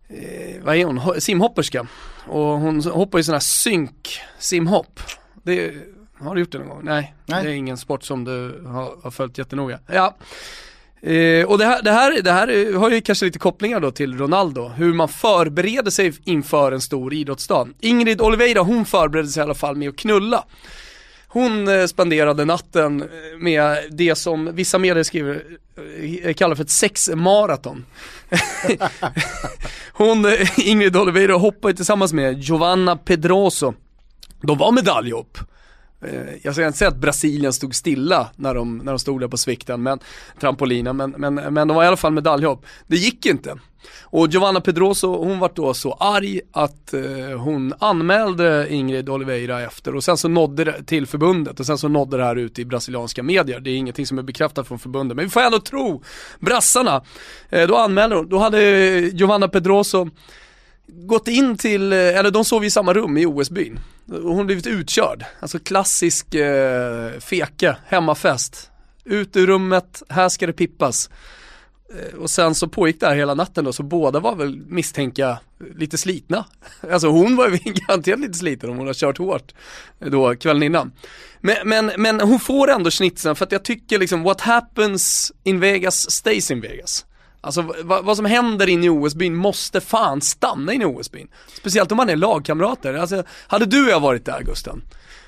eh, 0.07 0.61
vad 0.63 0.75
är 0.75 0.85
hon, 0.85 0.99
Ho- 0.99 1.19
simhopperska. 1.19 1.87
Och 2.27 2.43
hon 2.43 2.81
hoppar 2.83 3.19
i 3.19 3.23
sån 3.23 3.33
här 3.33 3.39
synk 3.39 4.19
simhopp. 4.39 4.99
Det, 5.43 5.73
har 6.19 6.35
du 6.35 6.41
gjort 6.41 6.51
det 6.51 6.57
någon 6.57 6.67
gång? 6.69 6.81
Nej, 6.83 7.13
Nej. 7.25 7.43
det 7.43 7.49
är 7.49 7.53
ingen 7.53 7.77
sport 7.77 8.03
som 8.03 8.23
du 8.23 8.61
har, 8.65 8.95
har 9.03 9.11
följt 9.11 9.37
jättenoga. 9.37 9.79
Ja. 9.87 10.15
Eh, 11.01 11.45
och 11.45 11.57
det 11.57 11.65
här, 11.65 11.81
det, 11.81 11.91
här, 11.91 12.21
det 12.21 12.31
här 12.31 12.47
är- 12.47 12.73
har 12.73 12.89
ju 12.89 13.01
kanske 13.01 13.25
lite 13.25 13.39
kopplingar 13.39 13.79
då 13.79 13.91
till 13.91 14.17
Ronaldo, 14.17 14.67
hur 14.67 14.93
man 14.93 15.09
förbereder 15.09 15.91
sig 15.91 16.13
inför 16.23 16.71
en 16.71 16.81
stor 16.81 17.13
idrottsdag. 17.13 17.69
Ingrid 17.79 18.21
Oliveira 18.21 18.61
hon 18.61 18.85
förberedde 18.85 19.29
sig 19.29 19.41
i 19.41 19.43
alla 19.43 19.53
fall 19.53 19.75
med 19.75 19.89
att 19.89 19.95
knulla. 19.95 20.43
Hon 21.35 21.67
eh, 21.67 21.85
spenderade 21.85 22.45
natten 22.45 23.01
eh, 23.01 23.07
med 23.39 23.77
det 23.91 24.15
som 24.15 24.55
vissa 24.55 24.77
medier 24.77 25.03
skriver, 25.03 25.43
eh, 26.23 26.33
kallar 26.33 26.55
för 26.55 26.63
ett 26.63 26.69
sexmaraton. 26.69 27.85
Hon, 29.93 30.25
Ingrid 30.57 30.97
Oliveira 30.97 31.33
hoppade 31.33 31.73
tillsammans 31.73 32.13
med 32.13 32.39
Giovanna 32.39 32.97
Pedroso. 32.97 33.73
De 34.41 34.57
var 34.57 34.71
medaljhopp. 34.71 35.37
Eh, 36.01 36.35
jag 36.43 36.53
ska 36.53 36.65
inte 36.65 36.77
säga 36.77 36.89
att 36.89 36.97
Brasilien 36.97 37.53
stod 37.53 37.75
stilla 37.75 38.29
när 38.35 38.53
de, 38.53 38.77
när 38.77 38.91
de 38.91 38.99
stod 38.99 39.21
där 39.21 39.27
på 39.27 39.37
svikten, 39.37 39.83
men 39.83 39.99
trampolinen, 40.39 40.97
men, 40.97 41.11
men, 41.17 41.35
men 41.35 41.67
de 41.67 41.75
var 41.75 41.83
i 41.83 41.87
alla 41.87 41.97
fall 41.97 42.13
medaljhopp. 42.13 42.65
Det 42.87 42.95
gick 42.95 43.25
inte. 43.25 43.57
Och 44.01 44.27
Giovanna 44.27 44.61
Pedroso, 44.61 45.23
hon 45.23 45.39
var 45.39 45.51
då 45.55 45.73
så 45.73 45.93
arg 45.93 46.41
att 46.51 46.93
eh, 46.93 47.39
hon 47.39 47.73
anmälde 47.79 48.67
Ingrid 48.69 49.09
Oliveira 49.09 49.61
efter 49.61 49.95
och 49.95 50.03
sen 50.03 50.17
så 50.17 50.27
nådde 50.27 50.63
det 50.63 50.83
till 50.83 51.07
förbundet 51.07 51.59
och 51.59 51.65
sen 51.65 51.77
så 51.77 51.87
nådde 51.87 52.17
det 52.17 52.23
här 52.23 52.35
ut 52.35 52.59
i 52.59 52.65
brasilianska 52.65 53.23
medier. 53.23 53.59
Det 53.59 53.69
är 53.69 53.75
ingenting 53.75 54.07
som 54.07 54.17
är 54.17 54.23
bekräftat 54.23 54.67
från 54.67 54.79
förbundet, 54.79 55.15
men 55.15 55.25
vi 55.25 55.31
får 55.31 55.41
ändå 55.41 55.59
tro 55.59 56.03
brassarna. 56.39 57.03
Eh, 57.49 57.67
då 57.67 57.77
anmälde 57.77 58.15
hon, 58.15 58.29
då 58.29 58.37
hade 58.37 58.59
Giovanna 58.99 59.47
Pedroso 59.47 60.09
gått 60.87 61.27
in 61.27 61.57
till, 61.57 61.93
eh, 61.93 61.99
eller 61.99 62.31
de 62.31 62.45
sov 62.45 62.65
i 62.65 62.71
samma 62.71 62.93
rum 62.93 63.17
i 63.17 63.25
OS-byn. 63.25 63.79
Hon 64.07 64.23
hon 64.23 64.45
blivit 64.45 64.67
utkörd. 64.67 65.25
Alltså 65.39 65.59
klassisk 65.59 66.35
eh, 66.35 67.19
feke, 67.19 67.77
hemmafest. 67.87 68.71
Ut 69.05 69.35
ur 69.35 69.47
rummet, 69.47 70.03
här 70.09 70.29
ska 70.29 70.47
det 70.47 70.53
pippas. 70.53 71.09
Eh, 71.95 72.17
Och 72.19 72.29
sen 72.29 72.55
så 72.55 72.67
pågick 72.67 72.99
det 72.99 73.07
här 73.07 73.15
hela 73.15 73.33
natten 73.33 73.65
då, 73.65 73.73
så 73.73 73.83
båda 73.83 74.19
var 74.19 74.35
väl 74.35 74.57
misstänka 74.67 75.37
lite 75.75 75.97
slitna. 75.97 76.45
Alltså 76.91 77.07
hon 77.07 77.35
var 77.35 77.49
ju 77.49 77.57
garanterat 77.87 78.19
lite 78.19 78.33
sliten 78.37 78.69
om 78.69 78.77
hon 78.77 78.87
har 78.87 78.93
kört 78.93 79.17
hårt 79.17 79.53
eh, 79.99 80.07
då 80.09 80.35
kvällen 80.35 80.63
innan. 80.63 80.91
Men, 81.41 81.55
men, 81.65 81.91
men 81.97 82.21
hon 82.21 82.39
får 82.39 82.71
ändå 82.71 82.91
snitsen 82.91 83.35
för 83.35 83.45
att 83.45 83.51
jag 83.51 83.63
tycker 83.63 83.99
liksom 83.99 84.23
what 84.23 84.41
happens 84.41 85.33
in 85.43 85.59
Vegas 85.59 86.11
stays 86.11 86.51
in 86.51 86.61
Vegas. 86.61 87.05
Alltså 87.45 87.61
v- 87.61 87.73
vad 88.03 88.15
som 88.15 88.25
händer 88.25 88.67
inne 88.69 88.85
i 88.85 88.89
OS-byn 88.89 89.35
måste 89.35 89.81
fan 89.81 90.21
stanna 90.21 90.73
inne 90.73 90.83
i 90.83 90.87
OS-byn. 90.87 91.27
Speciellt 91.57 91.91
om 91.91 91.97
man 91.97 92.09
är 92.09 92.15
lagkamrater. 92.15 92.93
Alltså, 92.93 93.23
hade 93.47 93.65
du 93.65 93.85
och 93.85 93.91
jag 93.91 93.99
varit 93.99 94.25
där 94.25 94.41
Gusten 94.43 94.81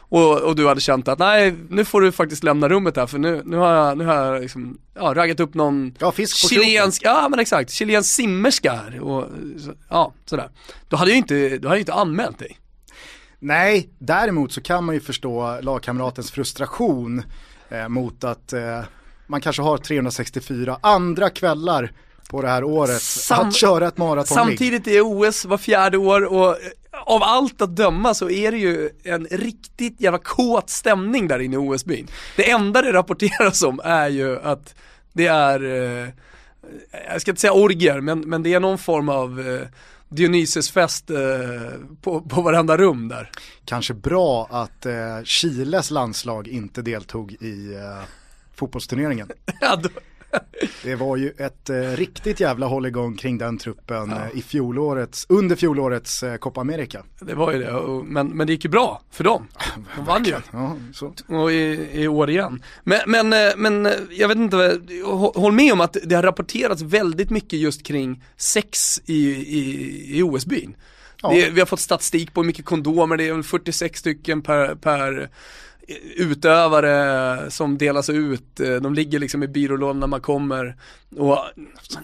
och, 0.09 0.41
och 0.41 0.55
du 0.55 0.67
hade 0.67 0.81
känt 0.81 1.07
att 1.07 1.19
nej, 1.19 1.55
nu 1.69 1.85
får 1.85 2.01
du 2.01 2.11
faktiskt 2.11 2.43
lämna 2.43 2.69
rummet 2.69 2.95
här 2.95 3.07
för 3.07 3.17
nu, 3.17 3.41
nu 3.45 3.57
har 3.57 3.73
jag, 3.73 3.97
nu 3.97 4.05
har 4.05 4.15
jag 4.15 4.41
liksom, 4.41 4.77
ja, 4.95 5.13
raggat 5.13 5.39
upp 5.39 5.53
någon 5.53 5.95
Ja, 5.99 6.13
chilensk, 6.27 7.01
ja 7.05 7.27
men 7.29 7.39
exakt, 7.39 7.71
chilensk 7.71 8.09
simmerska 8.15 8.71
här 8.71 8.99
och 8.99 9.25
så, 9.59 9.73
ja, 9.89 10.13
sådär. 10.25 10.49
Då 10.89 10.97
hade 10.97 11.11
jag 11.11 11.17
inte, 11.17 11.49
då 11.57 11.67
hade 11.67 11.77
jag 11.77 11.81
inte 11.81 11.93
anmält 11.93 12.39
dig. 12.39 12.57
Nej, 13.39 13.89
däremot 13.99 14.51
så 14.51 14.61
kan 14.61 14.83
man 14.83 14.95
ju 14.95 15.01
förstå 15.01 15.59
lagkamratens 15.61 16.31
frustration 16.31 17.23
eh, 17.69 17.87
mot 17.87 18.23
att 18.23 18.53
eh, 18.53 18.79
man 19.27 19.41
kanske 19.41 19.61
har 19.61 19.77
364 19.77 20.77
andra 20.81 21.29
kvällar 21.29 21.91
på 22.29 22.41
det 22.41 22.47
här 22.47 22.63
året 22.63 23.01
Sam- 23.01 23.47
att 23.47 23.55
köra 23.55 23.87
ett 23.87 23.97
maratonligg. 23.97 24.27
Samtidigt 24.27 24.87
är 24.87 25.01
OS 25.01 25.45
var 25.45 25.57
fjärde 25.57 25.97
år 25.97 26.25
och 26.33 26.57
av 27.05 27.23
allt 27.23 27.61
att 27.61 27.75
döma 27.75 28.13
så 28.13 28.29
är 28.29 28.51
det 28.51 28.57
ju 28.57 28.89
en 29.03 29.27
riktigt 29.31 30.01
jävla 30.01 30.19
kåt 30.19 30.69
stämning 30.69 31.27
där 31.27 31.39
inne 31.39 31.55
i 31.55 31.59
OS-byn. 31.59 32.07
Det 32.35 32.49
enda 32.49 32.81
det 32.81 32.93
rapporteras 32.93 33.63
om 33.63 33.81
är 33.83 34.07
ju 34.07 34.39
att 34.41 34.75
det 35.13 35.27
är, 35.27 35.63
eh, 35.63 36.09
jag 37.11 37.21
ska 37.21 37.31
inte 37.31 37.41
säga 37.41 37.53
orgier, 37.53 38.01
men, 38.01 38.19
men 38.19 38.43
det 38.43 38.53
är 38.53 38.59
någon 38.59 38.77
form 38.77 39.09
av 39.09 39.39
eh, 39.39 39.67
Dionysesfest 40.09 41.09
eh, 41.09 41.17
på, 42.01 42.21
på 42.21 42.41
varenda 42.41 42.77
rum 42.77 43.07
där. 43.07 43.31
Kanske 43.65 43.93
bra 43.93 44.47
att 44.51 44.85
eh, 44.85 45.23
Chiles 45.23 45.91
landslag 45.91 46.47
inte 46.47 46.81
deltog 46.81 47.31
i 47.31 47.73
eh, 47.75 48.03
fotbollsturneringen. 48.55 49.31
Ja, 49.61 49.75
då, 49.75 49.89
Det 50.83 50.95
var 50.95 51.17
ju 51.17 51.29
ett 51.37 51.69
eh, 51.69 51.75
riktigt 51.75 52.39
jävla 52.39 52.65
hålligång 52.65 53.15
kring 53.15 53.37
den 53.37 53.57
truppen 53.57 54.11
eh, 54.11 54.17
i 54.33 54.41
fjolårets, 54.41 55.25
under 55.29 55.55
fjolårets 55.55 56.23
eh, 56.23 56.37
Copa 56.37 56.61
America. 56.61 57.03
det 57.19 57.33
var 57.33 57.51
ju 57.51 57.59
det, 57.59 57.71
och, 57.71 58.05
men, 58.05 58.27
men 58.27 58.47
det 58.47 58.53
gick 58.53 58.65
ju 58.65 58.69
bra 58.69 59.01
för 59.11 59.23
dem. 59.23 59.47
De 59.95 60.05
vann 60.05 60.23
ju. 60.23 60.35
Ja. 60.51 60.75
Och 61.27 61.51
i, 61.51 61.89
i 61.93 62.07
år 62.07 62.29
igen. 62.29 62.63
Men, 62.83 62.99
men, 63.07 63.33
eh, 63.33 63.55
men 63.57 63.85
eh, 63.85 63.91
jag 64.11 64.27
vet 64.27 64.37
inte, 64.37 64.81
håll 65.35 65.51
med 65.51 65.73
om 65.73 65.81
att 65.81 65.97
det 66.03 66.15
har 66.15 66.23
rapporterats 66.23 66.81
väldigt 66.81 67.29
mycket 67.29 67.59
just 67.59 67.83
kring 67.83 68.23
sex 68.37 69.01
i, 69.05 69.27
i, 69.35 70.17
i 70.17 70.23
OS-byn. 70.23 70.75
Ja. 71.21 71.29
Vi 71.29 71.59
har 71.59 71.65
fått 71.65 71.79
statistik 71.79 72.33
på 72.33 72.41
hur 72.41 72.47
mycket 72.47 72.65
kondomer, 72.65 73.17
det 73.17 73.27
är 73.27 73.33
väl 73.33 73.43
46 73.43 73.99
stycken 73.99 74.41
per, 74.41 74.75
per 74.75 75.29
utövare 76.15 77.51
som 77.51 77.77
delas 77.77 78.09
ut, 78.09 78.43
Eh, 78.59 78.75
de 78.75 78.93
ligger 78.93 79.19
liksom 79.19 79.43
i 79.43 79.47
byrålådan 79.47 79.99
när 79.99 80.07
man 80.07 80.21
kommer. 80.21 80.75
Och 81.17 81.39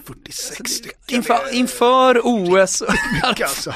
46 0.04 0.70
stycken. 0.70 0.98
inför, 1.08 1.54
inför 1.54 2.20
OS, 2.24 2.82
Alltså. 3.22 3.72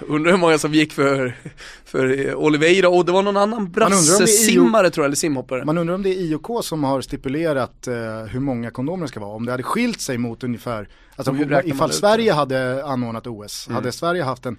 undrar 0.00 0.30
hur 0.32 0.38
många 0.38 0.58
som 0.58 0.74
gick 0.74 0.92
för, 0.92 1.36
för 1.84 2.28
eh, 2.28 2.34
Oliveira 2.34 2.88
och 2.88 3.04
det 3.04 3.12
var 3.12 3.22
någon 3.22 3.36
annan 3.36 3.70
brassesimmare 3.70 4.90
tror 4.90 5.04
jag, 5.04 5.08
eller 5.08 5.16
simhoppare. 5.16 5.64
Man 5.64 5.78
undrar 5.78 5.94
om 5.94 6.02
det 6.02 6.10
är 6.10 6.20
IOK 6.20 6.64
som 6.64 6.84
har 6.84 7.00
stipulerat 7.00 7.86
eh, 7.86 7.94
hur 8.30 8.40
många 8.40 8.70
kondomer 8.70 9.02
det 9.02 9.08
ska 9.08 9.20
vara. 9.20 9.30
Om 9.36 9.46
det 9.46 9.52
hade 9.52 9.62
skilt 9.62 10.00
sig 10.00 10.18
mot 10.18 10.44
ungefär, 10.44 10.88
alltså 11.16 11.34
ifall 11.64 11.92
Sverige 11.92 12.32
hade 12.32 12.84
anordnat 12.84 13.26
OS, 13.26 13.68
hade 13.70 13.92
Sverige 13.92 14.22
haft 14.22 14.46
en, 14.46 14.56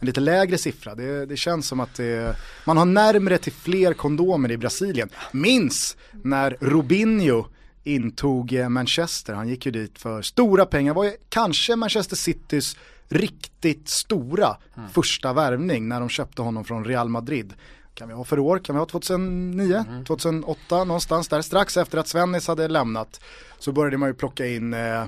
en 0.00 0.06
lite 0.06 0.20
lägre 0.20 0.58
siffra. 0.58 0.94
Det, 0.94 1.26
det 1.26 1.36
känns 1.36 1.68
som 1.68 1.80
att 1.80 1.94
det, 1.94 2.36
man 2.64 2.76
har 2.76 2.84
närmre 2.84 3.38
till 3.38 3.52
fler 3.52 3.94
kondomer 3.94 4.50
i 4.50 4.56
Brasilien. 4.56 5.08
Minns 5.32 5.96
när 6.22 6.56
Robinho 6.60 7.44
intog 7.84 8.52
eh, 8.52 8.68
Manchester, 8.68 9.34
han 9.34 9.48
gick 9.48 9.66
ju 9.66 9.72
dit 9.72 9.98
för 9.98 10.22
stora 10.22 10.66
pengar, 10.66 10.94
var 10.94 11.04
ju 11.04 11.12
kanske 11.28 11.76
Manchester 11.76 12.16
Citys 12.16 12.76
riktigt 13.08 13.88
stora 13.88 14.56
första 14.92 15.32
värvning 15.32 15.88
när 15.88 16.00
de 16.00 16.08
köpte 16.08 16.42
honom 16.42 16.64
från 16.64 16.84
Real 16.84 17.08
Madrid. 17.08 17.54
Kan 17.94 18.08
vi 18.08 18.14
ha 18.14 18.24
för 18.24 18.38
år? 18.38 18.58
Kan 18.58 18.74
vi 18.74 18.78
ha 18.78 18.86
2009, 18.86 19.84
2008 20.06 20.84
någonstans 20.84 21.28
där. 21.28 21.42
Strax 21.42 21.76
efter 21.76 21.98
att 21.98 22.08
Svennis 22.08 22.48
hade 22.48 22.68
lämnat 22.68 23.20
så 23.58 23.72
började 23.72 23.96
man 23.96 24.08
ju 24.08 24.14
plocka 24.14 24.46
in 24.46 24.74
eh, 24.74 25.04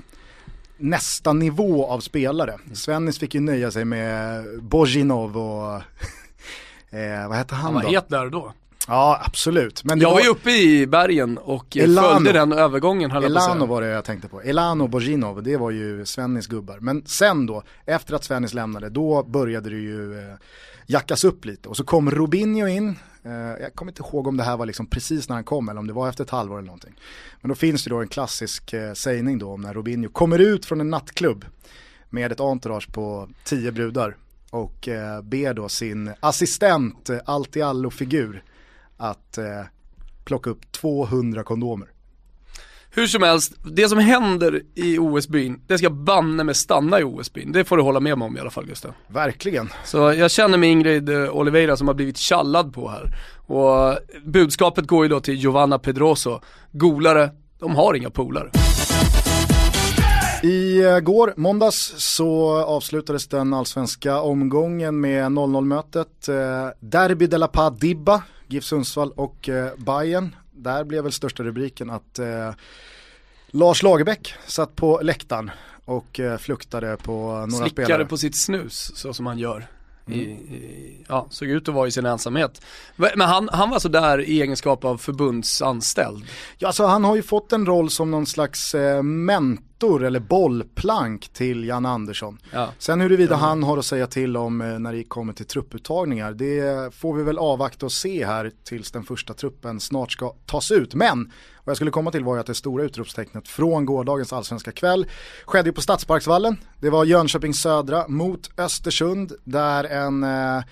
nästa 0.83 1.33
nivå 1.33 1.85
av 1.87 1.99
spelare. 1.99 2.57
Svennis 2.73 3.19
fick 3.19 3.35
ju 3.35 3.41
nöja 3.41 3.71
sig 3.71 3.85
med 3.85 4.43
Bojinov 4.63 5.37
och 5.37 5.75
eh, 6.97 7.27
vad 7.27 7.37
hette 7.37 7.55
han, 7.55 7.63
Han 7.63 7.73
var 7.73 7.81
då? 7.81 7.89
het 7.89 8.09
där 8.09 8.29
då. 8.29 8.53
Ja 8.87 9.21
absolut. 9.25 9.83
Men 9.83 9.99
Jag 9.99 10.11
var 10.11 10.19
ju 10.21 10.27
uppe 10.27 10.51
i 10.51 10.87
bergen 10.87 11.37
och 11.37 11.77
Elano. 11.77 12.07
följde 12.13 12.31
den 12.31 12.53
övergången 12.53 13.11
höll 13.11 13.23
Elano 13.23 13.65
var 13.65 13.81
det 13.81 13.87
jag 13.87 14.05
tänkte 14.05 14.27
på. 14.27 14.41
Elano 14.41 14.83
och 14.83 14.89
Bojinov, 14.89 15.43
det 15.43 15.57
var 15.57 15.71
ju 15.71 16.05
Svennis 16.05 16.47
gubbar. 16.47 16.77
Men 16.79 17.05
sen 17.05 17.45
då, 17.45 17.63
efter 17.85 18.15
att 18.15 18.23
Svennis 18.23 18.53
lämnade, 18.53 18.89
då 18.89 19.23
började 19.23 19.69
det 19.69 19.75
ju 19.79 20.19
eh, 20.19 20.35
jackas 20.85 21.23
upp 21.23 21.45
lite. 21.45 21.69
Och 21.69 21.77
så 21.77 21.83
kom 21.83 22.11
Robinho 22.11 22.67
in, 22.67 22.95
Eh, 23.23 23.31
jag 23.61 23.73
kommer 23.75 23.91
inte 23.91 24.03
ihåg 24.03 24.27
om 24.27 24.37
det 24.37 24.43
här 24.43 24.57
var 24.57 24.65
liksom 24.65 24.87
precis 24.87 25.29
när 25.29 25.35
han 25.35 25.43
kom 25.43 25.69
eller 25.69 25.79
om 25.79 25.87
det 25.87 25.93
var 25.93 26.09
efter 26.09 26.23
ett 26.23 26.29
halvår 26.29 26.57
eller 26.57 26.65
någonting. 26.65 26.99
Men 27.41 27.49
då 27.49 27.55
finns 27.55 27.83
det 27.83 27.89
då 27.89 28.01
en 28.01 28.07
klassisk 28.07 28.73
eh, 28.73 28.93
sägning 28.93 29.37
då 29.37 29.51
om 29.51 29.61
när 29.61 29.73
Robinho 29.73 30.09
kommer 30.09 30.39
ut 30.39 30.65
från 30.65 30.81
en 30.81 30.89
nattklubb 30.89 31.45
med 32.09 32.31
ett 32.31 32.39
entourage 32.39 32.91
på 32.91 33.29
tio 33.43 33.71
brudar 33.71 34.17
och 34.49 34.87
eh, 34.87 35.21
ber 35.21 35.53
då 35.53 35.69
sin 35.69 36.11
assistent, 36.19 37.09
eh, 37.09 37.19
allt 37.25 37.57
i 37.57 37.61
allo-figur, 37.61 38.43
att 38.97 39.37
eh, 39.37 39.61
plocka 40.23 40.49
upp 40.49 40.71
200 40.71 41.43
kondomer. 41.43 41.87
Hur 42.95 43.07
som 43.07 43.23
helst, 43.23 43.53
det 43.63 43.89
som 43.89 43.97
händer 43.99 44.61
i 44.75 44.97
OS-byn, 44.97 45.61
det 45.67 45.77
ska 45.77 45.89
banne 45.89 46.43
med 46.43 46.55
stanna 46.55 46.99
i 46.99 47.03
OS-byn. 47.03 47.51
Det 47.51 47.63
får 47.63 47.77
du 47.77 47.83
hålla 47.83 47.99
med 47.99 48.17
mig 48.17 48.25
om 48.25 48.37
i 48.37 48.39
alla 48.39 48.49
fall 48.49 48.65
Gustav. 48.65 48.91
Verkligen. 49.07 49.69
Så 49.85 49.97
jag 49.97 50.31
känner 50.31 50.57
med 50.57 50.69
Ingrid 50.69 51.09
Oliveira 51.09 51.77
som 51.77 51.87
har 51.87 51.95
blivit 51.95 52.17
tjallad 52.17 52.73
på 52.73 52.89
här. 52.89 53.15
Och 53.35 53.97
budskapet 54.25 54.87
går 54.87 55.05
ju 55.05 55.09
då 55.09 55.19
till 55.19 55.33
Giovanna 55.33 55.79
Pedroso. 55.79 56.39
Golare, 56.71 57.29
de 57.59 57.75
har 57.75 57.93
inga 57.93 58.09
polare. 58.09 58.49
I 60.43 60.83
eh, 60.83 60.99
går, 60.99 61.33
måndags, 61.37 61.93
så 61.97 62.57
avslutades 62.63 63.27
den 63.27 63.53
allsvenska 63.53 64.21
omgången 64.21 65.01
med 65.01 65.25
0-0 65.25 65.65
mötet. 65.65 66.27
Eh, 66.27 66.35
Derby 66.79 67.27
de 67.27 67.37
la 67.37 67.47
Paz 67.47 67.79
Dibba, 67.79 68.23
GIF 68.47 68.63
Sundsvall 68.63 69.11
och 69.11 69.49
eh, 69.49 69.69
Bayern. 69.77 70.35
Där 70.55 70.83
blev 70.83 71.03
väl 71.03 71.11
största 71.11 71.43
rubriken 71.43 71.89
att 71.89 72.19
eh, 72.19 72.53
Lars 73.47 73.83
Lagerbäck 73.83 74.33
satt 74.47 74.75
på 74.75 74.99
läktaren 75.03 75.51
och 75.85 76.19
eh, 76.19 76.37
fluktade 76.37 76.97
på 77.03 77.31
några 77.31 77.47
Slickade 77.49 77.85
spelare. 77.85 78.05
på 78.05 78.17
sitt 78.17 78.35
snus, 78.35 78.91
så 78.95 79.13
som 79.13 79.25
han 79.25 79.37
gör. 79.37 79.67
I, 80.07 80.19
i, 80.19 81.05
ja, 81.09 81.27
såg 81.29 81.47
ut 81.47 81.69
att 81.69 81.75
vara 81.75 81.87
i 81.87 81.91
sin 81.91 82.05
ensamhet. 82.05 82.61
Men 82.95 83.21
han, 83.21 83.49
han 83.51 83.69
var 83.69 83.75
alltså 83.75 83.89
där 83.89 84.21
i 84.21 84.41
egenskap 84.41 84.85
av 84.85 84.97
förbundsanställd. 84.97 86.23
Ja, 86.57 86.67
alltså 86.67 86.85
han 86.85 87.03
har 87.03 87.15
ju 87.15 87.23
fått 87.23 87.53
en 87.53 87.65
roll 87.65 87.89
som 87.89 88.11
någon 88.11 88.25
slags 88.25 88.75
eh, 88.75 89.03
mentor 89.03 90.03
eller 90.03 90.19
bollplank 90.19 91.29
till 91.33 91.63
Jan 91.63 91.85
Andersson. 91.85 92.37
Ja. 92.51 92.69
Sen 92.77 93.01
huruvida 93.01 93.35
han 93.35 93.63
har 93.63 93.77
att 93.77 93.85
säga 93.85 94.07
till 94.07 94.37
om 94.37 94.61
eh, 94.61 94.79
när 94.79 94.93
det 94.93 95.03
kommer 95.03 95.33
till 95.33 95.45
trupputtagningar, 95.45 96.33
det 96.33 96.95
får 96.95 97.13
vi 97.13 97.23
väl 97.23 97.37
avvakta 97.37 97.85
och 97.85 97.91
se 97.91 98.25
här 98.25 98.51
tills 98.63 98.91
den 98.91 99.03
första 99.03 99.33
truppen 99.33 99.79
snart 99.79 100.11
ska 100.11 100.33
tas 100.45 100.71
ut. 100.71 100.95
Men 100.95 101.31
vad 101.63 101.71
jag 101.71 101.77
skulle 101.77 101.91
komma 101.91 102.11
till 102.11 102.23
var 102.23 102.35
ju 102.35 102.39
att 102.39 102.47
det 102.47 102.55
stora 102.55 102.83
utropstecknet 102.83 103.47
från 103.47 103.85
gårdagens 103.85 104.33
allsvenska 104.33 104.71
kväll 104.71 105.05
skedde 105.45 105.69
ju 105.69 105.73
på 105.73 105.81
Stadsparksvallen. 105.81 106.57
Det 106.79 106.89
var 106.89 107.05
Jönköping 107.05 107.53
Södra 107.53 108.07
mot 108.07 108.59
Östersund 108.59 109.33
där 109.43 109.83
en 109.83 110.23
eh, 110.23 110.63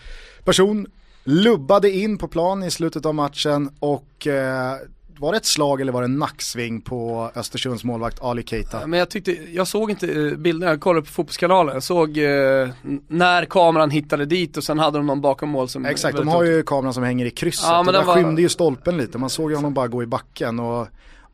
person 0.43 0.87
lubbade 1.23 1.91
in 1.91 2.17
på 2.17 2.27
plan 2.27 2.63
i 2.63 2.71
slutet 2.71 3.05
av 3.05 3.15
matchen 3.15 3.75
och 3.79 4.27
eh, 4.27 4.77
var 5.21 5.31
det 5.31 5.37
ett 5.37 5.45
slag 5.45 5.81
eller 5.81 5.91
var 5.91 6.01
det 6.01 6.05
en 6.05 6.19
nacksving 6.19 6.81
på 6.81 7.31
Östersunds 7.35 7.83
målvakt 7.83 8.21
Ali 8.21 8.43
Keita? 8.43 8.87
Men 8.87 8.99
jag 8.99 9.09
tyckte, 9.09 9.31
jag 9.51 9.67
såg 9.67 9.89
inte 9.89 10.07
eh, 10.11 10.37
bilderna, 10.37 10.71
jag 10.71 10.81
kollade 10.81 11.05
på 11.05 11.11
fotbollskanalen, 11.11 11.73
jag 11.73 11.83
såg 11.83 12.17
eh, 12.17 12.69
när 13.07 13.45
kameran 13.45 13.89
hittade 13.89 14.25
dit 14.25 14.57
och 14.57 14.63
sen 14.63 14.79
hade 14.79 14.97
de 14.97 15.07
någon 15.07 15.21
bakom 15.21 15.49
mål 15.49 15.69
som 15.69 15.85
Exakt, 15.85 16.17
de 16.17 16.27
har 16.27 16.43
ju 16.43 16.63
kameran 16.63 16.93
som 16.93 17.03
hänger 17.03 17.25
i 17.25 17.29
krysset 17.31 17.65
Ja, 17.69 17.83
men 17.83 17.93
den 17.93 18.05
var- 18.05 18.13
skymde 18.15 18.41
ju 18.41 18.49
stolpen 18.49 18.97
lite. 18.97 19.17
Man 19.17 19.29
såg 19.29 19.49
ju 19.51 19.55
honom 19.55 19.73
bara 19.73 19.87
gå 19.87 20.03
i 20.03 20.05
backen 20.05 20.59
och 20.59 20.87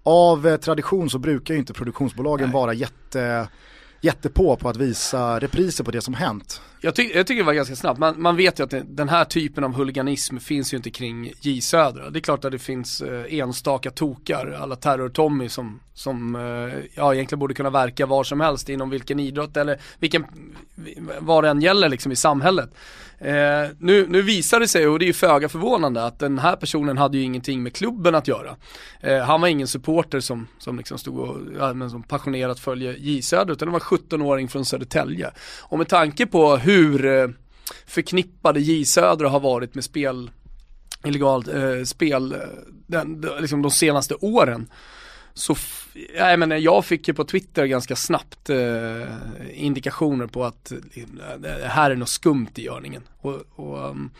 av 0.04 0.48
eh, 0.48 0.58
tradition 0.58 1.10
så 1.10 1.20
brukar 1.20 1.54
ju 1.54 1.60
inte 1.60 1.74
produktionsbolagen 1.74 2.52
vara 2.52 2.74
jätte, 2.74 3.48
jättepå 4.02 4.56
på 4.56 4.70
att 4.70 4.78
visa 4.78 5.40
repriser 5.40 5.84
på 5.84 5.92
det 5.92 6.02
som 6.02 6.14
hänt. 6.14 6.62
Jag, 6.82 6.96
ty 6.96 7.12
jag 7.14 7.28
tycker 7.28 7.42
det 7.42 7.46
var 7.46 7.54
ganska 7.54 7.76
snabbt, 7.76 8.00
man, 8.00 8.22
man 8.22 8.36
vet 8.36 8.60
ju 8.60 8.64
att 8.64 8.70
det, 8.70 8.84
den 8.88 9.10
här 9.10 9.26
typen 9.26 9.64
av 9.64 9.74
huliganism 9.74 10.38
finns 10.38 10.74
ju 10.74 10.78
inte 10.78 10.90
kring 10.90 11.32
J 11.42 11.62
Södra. 11.62 12.10
Det 12.10 12.20
är 12.20 12.22
klart 12.22 12.46
att 12.46 12.52
det 12.52 12.60
finns 12.60 13.02
eh, 13.02 13.34
enstaka 13.34 13.92
tokar, 13.92 14.58
alla 14.62 14.76
terror-Tommy 14.76 15.50
som, 15.50 15.80
som 15.94 16.36
eh, 16.36 16.84
ja, 16.96 17.14
egentligen 17.14 17.40
borde 17.40 17.54
kunna 17.54 17.70
verka 17.70 18.06
var 18.06 18.24
som 18.24 18.40
helst 18.40 18.70
inom 18.70 18.90
vilken 18.90 19.20
idrott 19.20 19.58
eller 19.58 19.80
vilken, 20.00 20.26
vad 21.20 21.44
det 21.44 21.50
än 21.50 21.62
gäller 21.62 21.90
liksom 21.90 22.12
i 22.12 22.16
samhället. 22.16 22.70
Eh, 23.20 23.70
nu, 23.80 24.08
nu 24.08 24.22
visar 24.22 24.60
det 24.60 24.68
sig, 24.68 24.88
och 24.88 25.00
det 25.00 25.06
är 25.06 25.08
ju 25.08 25.14
föga 25.14 25.50
förvånande, 25.50 26.06
att 26.06 26.20
den 26.20 26.40
här 26.40 26.56
personen 26.56 26.98
hade 26.98 27.18
ju 27.18 27.24
ingenting 27.24 27.64
med 27.64 27.74
klubben 27.74 28.16
att 28.16 28.28
göra. 28.28 28.56
Eh, 29.00 29.20
han 29.20 29.42
var 29.42 29.48
ingen 29.48 29.68
supporter 29.68 30.20
som, 30.20 30.48
som 30.58 30.78
liksom 30.78 30.98
stod 30.98 31.20
och 31.20 31.38
ja, 31.60 31.74
men 31.74 31.90
som 31.90 32.04
passionerat 32.04 32.60
följer 32.60 32.96
J 33.00 33.22
Södra, 33.22 33.54
utan 33.54 33.68
det 33.68 33.72
var 33.72 33.80
17-åring 33.80 34.48
från 34.48 34.66
Södertälje. 34.66 35.32
Och 35.62 35.78
med 35.78 35.88
tanke 35.88 36.26
på 36.26 36.58
hur 36.68 37.06
eh, 37.06 37.28
förknippade 37.86 38.60
J 38.60 38.86
Södra 38.86 39.30
har 39.30 39.40
varit 39.40 39.76
med 39.76 39.84
spel, 39.84 40.32
illegalt 41.06 41.48
eh, 41.48 41.84
spel, 41.84 42.32
eh, 42.32 42.40
den, 42.88 43.26
liksom 43.40 43.62
de 43.62 43.72
senaste 43.72 44.16
åren. 44.16 44.68
Så, 45.34 45.56
jag 46.16 46.40
menar, 46.40 46.56
jag 46.56 46.86
fick 46.86 47.08
ju 47.08 47.14
på 47.14 47.24
Twitter 47.24 47.66
ganska 47.66 47.96
snabbt 47.96 48.50
eh, 48.50 49.04
indikationer 49.54 50.28
på 50.28 50.44
att 50.44 50.72
eh, 50.72 50.78
det 51.38 51.68
här 51.68 51.92
är 51.92 51.96
något 51.96 52.10
skumt 52.10 52.52
i 52.56 52.64
görningen. 52.64 53.04
Och, 53.22 53.42
och 53.56 53.90
um, 53.90 54.12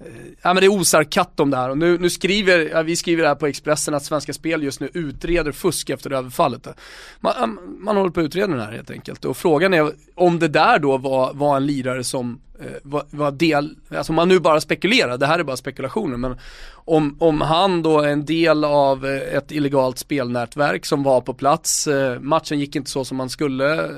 Eh, 0.00 0.06
ja 0.42 0.54
men 0.54 0.60
det 0.60 0.68
osar 0.68 1.04
katt 1.04 1.40
om 1.40 1.50
det 1.50 1.56
här 1.56 1.70
och 1.70 1.78
nu, 1.78 1.98
nu 1.98 2.10
skriver, 2.10 2.70
ja, 2.72 2.82
vi 2.82 2.96
skriver 2.96 3.24
här 3.24 3.34
på 3.34 3.46
Expressen 3.46 3.94
att 3.94 4.04
Svenska 4.04 4.32
Spel 4.32 4.62
just 4.62 4.80
nu 4.80 4.88
utreder 4.94 5.52
fusk 5.52 5.90
efter 5.90 6.12
överfallet. 6.12 6.68
Man, 7.20 7.58
man 7.78 7.96
håller 7.96 8.10
på 8.10 8.20
att 8.20 8.26
utreda 8.26 8.54
det 8.54 8.62
här 8.62 8.72
helt 8.72 8.90
enkelt 8.90 9.24
och 9.24 9.36
frågan 9.36 9.74
är 9.74 9.92
om 10.14 10.38
det 10.38 10.48
där 10.48 10.78
då 10.78 10.98
var, 10.98 11.34
var 11.34 11.56
en 11.56 11.66
lirare 11.66 12.04
som 12.04 12.40
Eh, 12.60 12.66
var, 12.82 13.02
var 13.10 13.30
del, 13.30 13.76
alltså 13.90 14.12
man 14.12 14.28
nu 14.28 14.38
bara 14.38 14.60
spekulerar, 14.60 15.18
det 15.18 15.26
här 15.26 15.38
är 15.38 15.42
bara 15.42 15.56
spekulationer, 15.56 16.16
men 16.16 16.36
om, 16.70 17.16
om 17.18 17.40
han 17.40 17.82
då 17.82 18.00
är 18.00 18.08
en 18.08 18.24
del 18.24 18.64
av 18.64 19.06
eh, 19.06 19.36
ett 19.36 19.52
illegalt 19.52 19.98
spelnätverk 19.98 20.86
som 20.86 21.02
var 21.02 21.20
på 21.20 21.34
plats, 21.34 21.86
eh, 21.86 22.20
matchen 22.20 22.58
gick 22.58 22.76
inte 22.76 22.90
så 22.90 23.04
som 23.04 23.16
man 23.16 23.30
skulle 23.30 23.90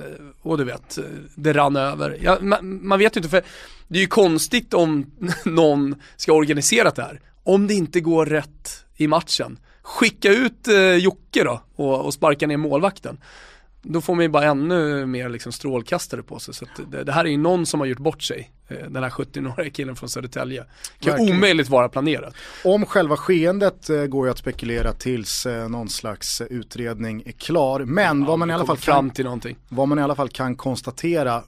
och 0.43 0.59
du 0.59 0.65
vet, 0.65 0.99
det 1.35 1.53
rann 1.53 1.77
över. 1.77 2.19
Ja, 2.21 2.39
man, 2.41 2.87
man 2.87 2.99
vet 2.99 3.17
ju 3.17 3.19
inte, 3.19 3.29
för 3.29 3.43
det 3.89 3.99
är 3.99 4.03
ju 4.03 4.09
konstigt 4.09 4.75
om 4.75 5.07
någon 5.45 5.95
ska 6.17 6.33
organisera 6.33 6.91
det 6.91 7.03
här, 7.03 7.21
om 7.45 7.67
det 7.67 7.75
inte 7.75 8.01
går 8.01 8.27
rätt 8.27 8.85
i 8.97 9.07
matchen. 9.07 9.59
Skicka 9.83 10.33
ut 10.33 10.69
eh, 10.69 10.95
Jocke 10.95 11.45
då 11.45 11.63
och, 11.77 12.05
och 12.05 12.15
sparka 12.15 12.47
ner 12.47 12.57
målvakten 12.57 13.19
då 13.83 14.01
får 14.01 14.15
man 14.15 14.23
ju 14.23 14.29
bara 14.29 14.45
ännu 14.45 15.07
mer 15.07 15.29
liksom 15.29 15.53
strålkastare 15.53 16.23
på 16.23 16.39
sig. 16.39 16.55
Så 16.55 16.67
det, 16.91 17.05
det, 17.05 17.13
här 17.13 17.25
är 17.25 17.29
ju 17.29 17.37
någon 17.37 17.67
som 17.67 17.81
har 17.81 17.87
gjort 17.87 17.99
bort 17.99 18.23
sig. 18.23 18.51
Eh, 18.69 18.77
den 18.89 19.03
här 19.03 19.11
17-åriga 19.11 19.71
killen 19.71 19.97
från 19.97 20.09
Södertälje. 20.09 20.65
Kan 20.99 21.13
Verkligen. 21.13 21.37
omöjligt 21.37 21.69
vara 21.69 21.89
planerat. 21.89 22.35
Om 22.65 22.87
själva 22.87 23.17
skeendet 23.17 23.91
eh, 23.91 24.05
går 24.05 24.27
ju 24.27 24.31
att 24.31 24.39
spekulera 24.39 24.93
tills 24.93 25.47
eh, 25.47 25.69
någon 25.69 25.89
slags 25.89 26.41
utredning 26.41 27.23
är 27.27 27.33
klar. 27.33 27.81
Men 27.81 28.21
ja, 28.21 28.27
vad, 28.27 28.39
man 28.39 28.51
i 28.51 28.55
alla 28.55 28.67
fall 28.67 28.77
kan, 28.77 29.11
till 29.11 29.25
någonting. 29.25 29.57
vad 29.69 29.89
man 29.89 29.99
i 29.99 30.03
alla 30.03 30.15
fall 30.15 30.29
kan 30.29 30.57
konstatera 30.57 31.43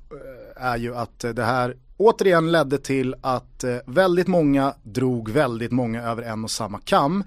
är 0.57 0.77
ju 0.77 0.97
att 0.97 1.19
det 1.35 1.45
här 1.45 1.77
återigen 1.97 2.53
ledde 2.53 2.79
till 2.79 3.15
att 3.21 3.65
väldigt 3.87 4.27
många 4.27 4.75
drog 4.83 5.31
väldigt 5.31 5.73
många 5.73 6.03
över 6.03 6.23
en 6.23 6.45
och 6.45 6.51
samma 6.51 6.81
kam. 6.81 7.25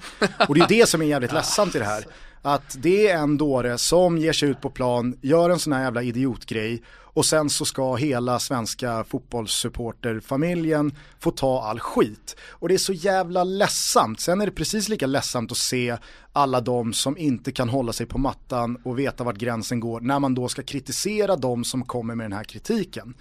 Och 0.47 0.55
det 0.55 0.61
är 0.61 0.67
det 0.67 0.89
som 0.89 1.01
är 1.01 1.05
jävligt 1.05 1.33
ledsamt 1.33 1.75
i 1.75 1.79
det 1.79 1.85
här 1.85 2.05
att 2.45 2.75
det 2.79 3.07
är 3.07 3.17
en 3.17 3.37
dåre 3.37 3.77
som 3.77 4.17
ger 4.17 4.33
sig 4.33 4.49
ut 4.49 4.61
på 4.61 4.69
plan, 4.69 5.17
gör 5.21 5.49
en 5.49 5.59
sån 5.59 5.73
här 5.73 5.83
jävla 5.83 6.03
idiotgrej 6.03 6.83
och 6.89 7.25
sen 7.25 7.49
så 7.49 7.65
ska 7.65 7.95
hela 7.95 8.39
svenska 8.39 9.03
fotbollssupporterfamiljen 9.03 10.95
få 11.19 11.31
ta 11.31 11.63
all 11.63 11.79
skit. 11.79 12.35
Och 12.49 12.67
det 12.67 12.73
är 12.73 12.77
så 12.77 12.93
jävla 12.93 13.43
ledsamt. 13.43 14.19
Sen 14.19 14.41
är 14.41 14.45
det 14.45 14.51
precis 14.51 14.89
lika 14.89 15.07
ledsamt 15.07 15.51
att 15.51 15.57
se 15.57 15.97
alla 16.33 16.61
de 16.61 16.93
som 16.93 17.17
inte 17.17 17.51
kan 17.51 17.69
hålla 17.69 17.93
sig 17.93 18.05
på 18.05 18.17
mattan 18.17 18.77
och 18.83 18.99
veta 18.99 19.23
vart 19.23 19.37
gränsen 19.37 19.79
går 19.79 20.01
när 20.01 20.19
man 20.19 20.35
då 20.35 20.47
ska 20.47 20.63
kritisera 20.63 21.35
de 21.35 21.63
som 21.63 21.85
kommer 21.85 22.15
med 22.15 22.25
den 22.25 22.37
här 22.37 22.43
kritiken. 22.43 23.13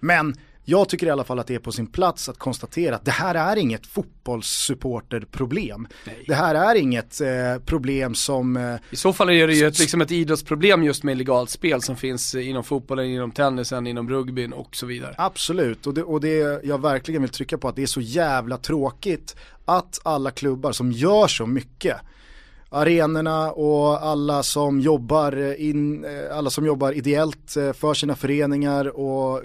Men 0.00 0.34
jag 0.68 0.88
tycker 0.88 1.06
i 1.06 1.10
alla 1.10 1.24
fall 1.24 1.38
att 1.38 1.46
det 1.46 1.54
är 1.54 1.58
på 1.58 1.72
sin 1.72 1.86
plats 1.86 2.28
att 2.28 2.38
konstatera 2.38 2.96
att 2.96 3.04
det 3.04 3.10
här 3.10 3.34
är 3.34 3.56
inget 3.56 3.86
fotbollssupporterproblem. 3.86 5.88
Det 6.26 6.34
här 6.34 6.54
är 6.54 6.74
inget 6.74 7.20
eh, 7.20 7.28
problem 7.64 8.14
som... 8.14 8.56
Eh, 8.56 8.76
I 8.90 8.96
så 8.96 9.12
fall 9.12 9.30
är 9.30 9.46
det 9.46 9.54
ju 9.54 9.66
ett, 9.66 9.78
liksom 9.78 10.00
ett 10.00 10.10
idrottsproblem 10.10 10.84
just 10.84 11.02
med 11.02 11.12
illegalt 11.12 11.50
spel 11.50 11.82
som 11.82 11.96
finns 11.96 12.34
inom 12.34 12.64
fotbollen, 12.64 13.06
inom 13.06 13.30
tennisen, 13.30 13.86
inom 13.86 14.08
rugbyn 14.08 14.52
och 14.52 14.76
så 14.76 14.86
vidare. 14.86 15.14
Absolut, 15.18 15.86
och 15.86 15.94
det, 15.94 16.02
och 16.02 16.20
det 16.20 16.64
jag 16.64 16.80
verkligen 16.80 17.22
vill 17.22 17.30
trycka 17.30 17.58
på 17.58 17.68
att 17.68 17.76
det 17.76 17.82
är 17.82 17.86
så 17.86 18.00
jävla 18.00 18.58
tråkigt 18.58 19.36
att 19.64 20.00
alla 20.02 20.30
klubbar 20.30 20.72
som 20.72 20.92
gör 20.92 21.26
så 21.26 21.46
mycket 21.46 21.96
arenorna 22.68 23.52
och 23.52 24.06
alla 24.06 24.42
som 24.42 24.80
jobbar 24.80 25.60
in, 25.60 26.04
eh, 26.04 26.36
alla 26.36 26.50
som 26.50 26.66
jobbar 26.66 26.92
ideellt 26.92 27.56
eh, 27.56 27.72
för 27.72 27.94
sina 27.94 28.16
föreningar 28.16 28.96
och 28.96 29.42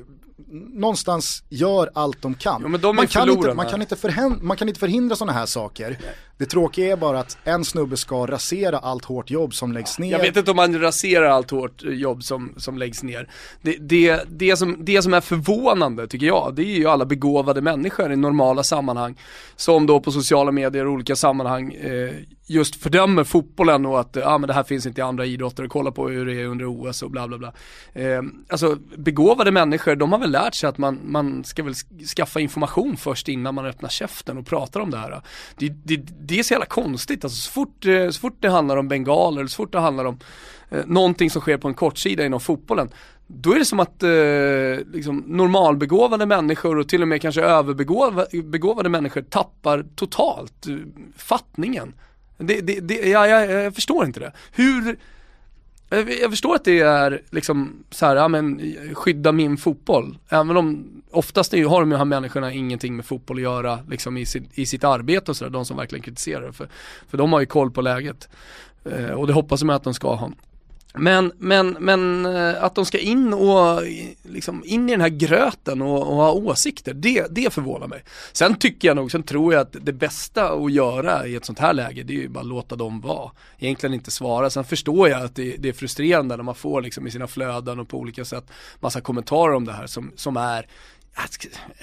någonstans 0.52 1.44
gör 1.50 1.90
allt 1.94 2.22
de 2.22 2.34
kan. 2.34 2.62
Jo, 2.66 2.78
de 2.78 2.96
man, 2.96 3.08
kan 3.08 3.30
inte, 3.30 3.54
man, 3.54 3.66
kan 3.66 3.82
inte 3.82 3.96
förhindra, 3.96 4.38
man 4.42 4.58
kan 4.58 4.68
inte 4.68 4.80
förhindra 4.80 5.16
sådana 5.16 5.34
här 5.34 5.46
saker. 5.46 5.90
Nej. 5.90 6.16
Det 6.38 6.46
tråkiga 6.46 6.92
är 6.92 6.96
bara 6.96 7.20
att 7.20 7.38
en 7.44 7.66
snubbe 7.66 7.98
ska 7.98 8.28
rasera 8.28 8.78
allt 8.78 9.06
hårt 9.06 9.30
jobb 9.30 9.54
som 9.54 9.72
läggs 9.72 10.00
ner. 10.00 10.12
Jag 10.12 10.20
vet 10.20 10.38
inte 10.38 10.52
om 10.52 10.58
man 10.58 10.82
raserar 10.82 11.26
allt 11.30 11.52
hårt 11.52 11.84
jobb 11.84 12.24
som, 12.24 12.54
som 12.58 12.78
läggs 12.78 13.04
ner. 13.04 13.30
Det, 13.62 13.78
det, 13.80 14.24
det, 14.28 14.58
som, 14.58 14.78
det 14.80 15.02
som 15.02 15.14
är 15.14 15.22
förvånande 15.22 16.08
tycker 16.08 16.26
jag, 16.26 16.54
det 16.56 16.62
är 16.62 16.78
ju 16.78 16.88
alla 16.88 17.06
begåvade 17.06 17.62
människor 17.62 18.12
i 18.12 18.16
normala 18.16 18.64
sammanhang 18.64 19.16
som 19.56 19.86
då 19.86 20.00
på 20.00 20.12
sociala 20.12 20.52
medier 20.52 20.88
och 20.88 20.94
olika 20.94 21.16
sammanhang 21.16 21.74
eh, 21.74 22.14
just 22.52 22.76
fördömer 22.76 23.24
fotbollen 23.24 23.86
och 23.86 24.00
att 24.00 24.18
ah, 24.18 24.38
men 24.38 24.48
det 24.48 24.54
här 24.54 24.64
finns 24.64 24.86
inte 24.86 25.02
i 25.02 25.04
andra 25.04 25.26
idrotter, 25.26 25.64
och 25.64 25.72
kolla 25.72 25.92
på 25.92 26.10
hur 26.10 26.26
det 26.26 26.42
är 26.42 26.46
under 26.46 26.66
OS 26.66 27.04
och 27.04 27.12
bla 27.12 27.28
bla 27.28 27.38
bla. 27.38 27.54
Eh, 27.94 28.22
alltså 28.50 28.78
begåvade 28.98 29.52
människor, 29.52 29.96
de 29.96 30.12
har 30.12 30.20
väl 30.20 30.32
lärt 30.32 30.56
sig 30.56 30.70
att 30.70 30.78
man, 30.78 31.00
man 31.06 31.44
ska 31.44 31.64
väl 31.64 31.74
skaffa 32.16 32.40
information 32.40 32.98
först 32.98 33.28
innan 33.28 33.56
man 33.56 33.66
öppnar 33.66 33.90
käften 33.90 34.38
och 34.38 34.46
pratar 34.46 34.80
om 34.80 34.92
det 34.92 34.98
här. 34.98 35.22
Det, 35.56 35.70
det, 35.70 35.96
det 36.20 36.40
är 36.40 36.44
så 36.44 36.54
jävla 36.54 36.66
konstigt, 36.66 37.24
alltså 37.24 37.42
så 37.42 37.52
fort, 37.52 37.86
eh, 37.86 38.10
så 38.10 38.20
fort 38.20 38.38
det 38.40 38.50
handlar 38.50 38.78
om 38.78 38.88
bengaler, 38.88 39.48
så 39.48 39.56
fort 39.56 39.72
det 39.72 39.80
handlar 39.80 40.06
om 40.06 40.20
eh, 40.70 40.86
någonting 40.86 41.30
som 41.30 41.42
sker 41.42 41.58
på 41.58 41.68
en 41.68 41.74
kortsida 41.74 42.26
inom 42.26 42.40
fotbollen, 42.40 42.90
då 43.34 43.54
är 43.54 43.60
det 43.60 43.66
som 43.66 43.80
att 43.80 44.04
eh, 44.04 44.94
liksom, 44.94 45.24
normalbegåvade 45.28 46.26
människor 46.26 46.78
och 46.78 46.90
till 46.90 47.02
och 47.02 47.08
med 47.08 47.22
kanske 47.22 47.42
överbegåvade 47.42 48.90
människor 48.90 49.22
tappar 49.22 49.86
totalt 49.96 50.68
eh, 50.68 50.76
fattningen. 51.18 51.94
Det, 52.42 52.62
det, 52.62 52.80
det, 52.80 53.10
ja, 53.10 53.28
jag, 53.28 53.52
jag 53.52 53.76
förstår 53.76 54.06
inte 54.06 54.20
det. 54.20 54.32
Hur, 54.52 54.98
jag 56.22 56.30
förstår 56.30 56.56
att 56.56 56.66
det 56.66 56.80
är 56.80 57.22
liksom 57.30 57.84
så 57.90 58.06
här, 58.06 58.16
ja 58.16 58.28
men 58.28 58.76
skydda 58.94 59.32
min 59.32 59.58
fotboll. 59.58 60.18
Även 60.30 60.58
om 60.58 60.86
oftast 61.12 61.54
har 61.54 61.80
de 61.80 61.92
här 61.92 62.06
människorna 62.06 62.54
ingenting 62.54 62.96
med 62.96 63.06
fotboll 63.06 63.38
att 63.38 63.44
göra 63.44 63.80
liksom 63.90 64.18
i, 64.18 64.26
sitt, 64.26 64.44
i 64.54 64.66
sitt 64.66 64.84
arbete 64.84 65.32
och 65.32 65.38
sådär, 65.38 65.52
de 65.52 65.66
som 65.66 65.78
verkligen 65.78 66.04
kritiserar 66.04 66.42
det. 66.42 66.54
För, 66.54 66.68
för 67.08 67.18
de 67.18 67.34
har 67.34 67.40
ju 67.40 67.46
koll 67.46 67.72
på 67.72 67.82
läget. 67.82 68.30
Eh, 68.86 69.12
och 69.12 69.28
det 69.28 69.34
hoppas 69.34 69.62
jag 69.62 69.72
att 69.72 69.84
de 69.84 69.94
ska 69.94 70.16
ha. 70.16 70.32
Men, 70.94 71.32
men, 71.38 71.78
men 71.80 72.26
eh, 72.26 72.64
att 72.64 72.76
de 72.76 72.86
ska 72.86 73.00
in 73.00 73.34
och 73.34 73.82
liksom 74.24 74.64
in 74.66 74.90
i 74.90 74.92
den 74.92 75.02
här 75.02 75.10
gröten 75.10 75.82
och, 75.82 76.00
och, 76.00 76.16
ha 76.16 76.32
åsikter, 76.32 76.94
det, 76.94 77.28
det 77.30 77.54
förvånar 77.54 77.88
mig. 77.88 78.04
Sen 78.32 78.56
tycker 78.56 78.88
jag 78.88 78.96
nog, 78.96 79.12
sen 79.12 79.24
tror 79.24 79.54
jag 79.54 79.62
att 79.62 79.76
det 79.82 79.94
bästa 79.94 80.50
att 80.52 80.72
göra 80.72 81.28
i 81.28 81.36
ett 81.36 81.46
sånt 81.46 81.60
här 81.60 81.74
läge, 81.74 82.04
det 82.04 82.14
är 82.14 82.18
ju 82.18 82.30
bara 82.30 82.44
låta 82.44 82.76
dem 82.76 83.02
vara. 83.02 83.32
Egentligen 83.60 83.94
inte 83.94 84.12
svara. 84.12 84.50
Sen 84.50 84.64
förstår 84.64 85.10
jag 85.10 85.22
att 85.22 85.36
det, 85.36 85.56
det 85.58 85.70
är 85.70 85.74
frustrerande 85.74 86.38
när 86.38 86.44
man 86.44 86.56
får 86.56 86.82
liksom 86.82 87.08
i 87.08 87.12
sina 87.12 87.28
flöden 87.28 87.80
och 87.80 87.88
på 87.88 87.98
olika 87.98 88.26
sätt 88.26 88.52
massa 88.80 89.02
kommentarer 89.02 89.54
om 89.54 89.66
det 89.66 89.74
här 89.74 89.88
som, 89.88 90.12
som 90.16 90.38
är 90.38 90.68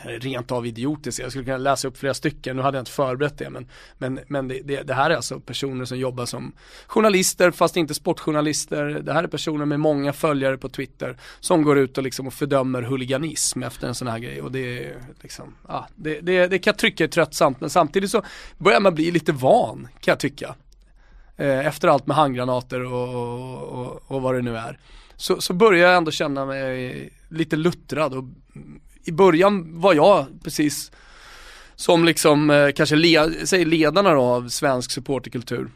rent 0.04 0.52
av 0.52 0.66
idiotiskt. 0.66 1.20
Jag 1.20 1.30
skulle 1.30 1.44
kunna 1.44 1.56
läsa 1.56 1.88
upp 1.88 1.98
flera 1.98 2.14
stycken, 2.14 2.56
nu 2.56 2.62
hade 2.62 2.78
jag 2.78 2.82
inte 2.82 2.90
förberett 2.90 3.38
det 3.38 3.50
men, 3.50 3.66
men, 3.98 4.20
men 4.26 4.48
det, 4.48 4.60
det, 4.64 4.82
det, 4.82 4.94
här 4.94 5.10
är 5.10 5.16
alltså 5.16 5.40
personer 5.40 5.84
som 5.84 5.98
jobbar 5.98 6.26
som 6.26 6.52
journalister 6.86 7.50
fast 7.50 7.76
inte 7.76 7.94
sportjournalister. 7.94 8.84
Det 8.84 9.12
här 9.12 9.24
är 9.24 9.28
personer 9.28 9.64
med 9.64 9.80
många 9.80 10.12
följare 10.12 10.58
på 10.58 10.68
Twitter 10.68 11.16
som 11.40 11.62
går 11.62 11.78
ut 11.78 11.98
och, 11.98 12.04
liksom 12.04 12.26
och 12.26 12.34
fördömer 12.34 12.82
huliganism 12.82 13.62
efter 13.62 13.88
en 13.88 13.94
sån 13.94 14.08
här 14.08 14.18
grej 14.18 14.42
och 14.42 14.52
det 14.52 14.84
är 14.84 15.02
liksom, 15.22 15.54
ah, 15.66 15.84
det, 15.94 16.20
det, 16.20 16.46
det 16.46 16.58
kan 16.58 16.70
jag 16.70 16.78
tycka 16.78 17.04
är 17.04 17.08
tröttsamt 17.08 17.60
men 17.60 17.70
samtidigt 17.70 18.10
så 18.10 18.22
börjar 18.58 18.80
man 18.80 18.94
bli 18.94 19.10
lite 19.10 19.32
van 19.32 19.88
kan 20.00 20.12
jag 20.12 20.20
tycka. 20.20 20.54
Eh, 21.36 21.66
efter 21.66 21.88
allt 21.88 22.06
med 22.06 22.16
handgranater 22.16 22.84
och, 22.84 23.08
och, 23.14 23.62
och, 23.62 24.02
och 24.06 24.22
vad 24.22 24.34
det 24.34 24.42
nu 24.42 24.56
är. 24.56 24.78
Så, 25.16 25.40
så 25.40 25.54
börjar 25.54 25.88
jag 25.88 25.96
ändå 25.96 26.10
känna 26.10 26.46
mig 26.46 27.10
lite 27.28 27.56
luttrad 27.56 28.14
och 28.14 28.24
i 29.08 29.12
början 29.12 29.80
var 29.80 29.94
jag 29.94 30.26
precis 30.44 30.90
som 31.74 32.04
liksom 32.04 32.50
eh, 32.50 32.70
kanske 32.70 32.96
le, 32.96 33.46
säg 33.46 33.64
ledarna 33.64 34.12
då 34.12 34.22
av 34.22 34.48
svensk 34.48 34.90
supporterkultur. 34.90 35.70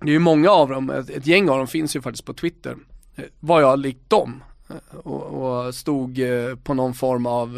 Det 0.00 0.06
är 0.06 0.12
ju 0.12 0.18
många 0.18 0.50
av 0.50 0.68
dem, 0.68 0.90
ett, 0.90 1.10
ett, 1.10 1.26
gäng 1.26 1.48
av 1.48 1.58
dem 1.58 1.66
finns 1.66 1.96
ju 1.96 2.00
faktiskt 2.00 2.24
på 2.24 2.34
Twitter. 2.34 2.76
Eh, 3.16 3.24
var 3.40 3.60
jag 3.60 3.78
likt 3.78 4.10
dem 4.10 4.42
eh, 4.68 4.98
och, 4.98 5.66
och 5.66 5.74
stod 5.74 6.20
på 6.64 6.74
någon 6.74 6.94
form 6.94 7.26
av 7.26 7.48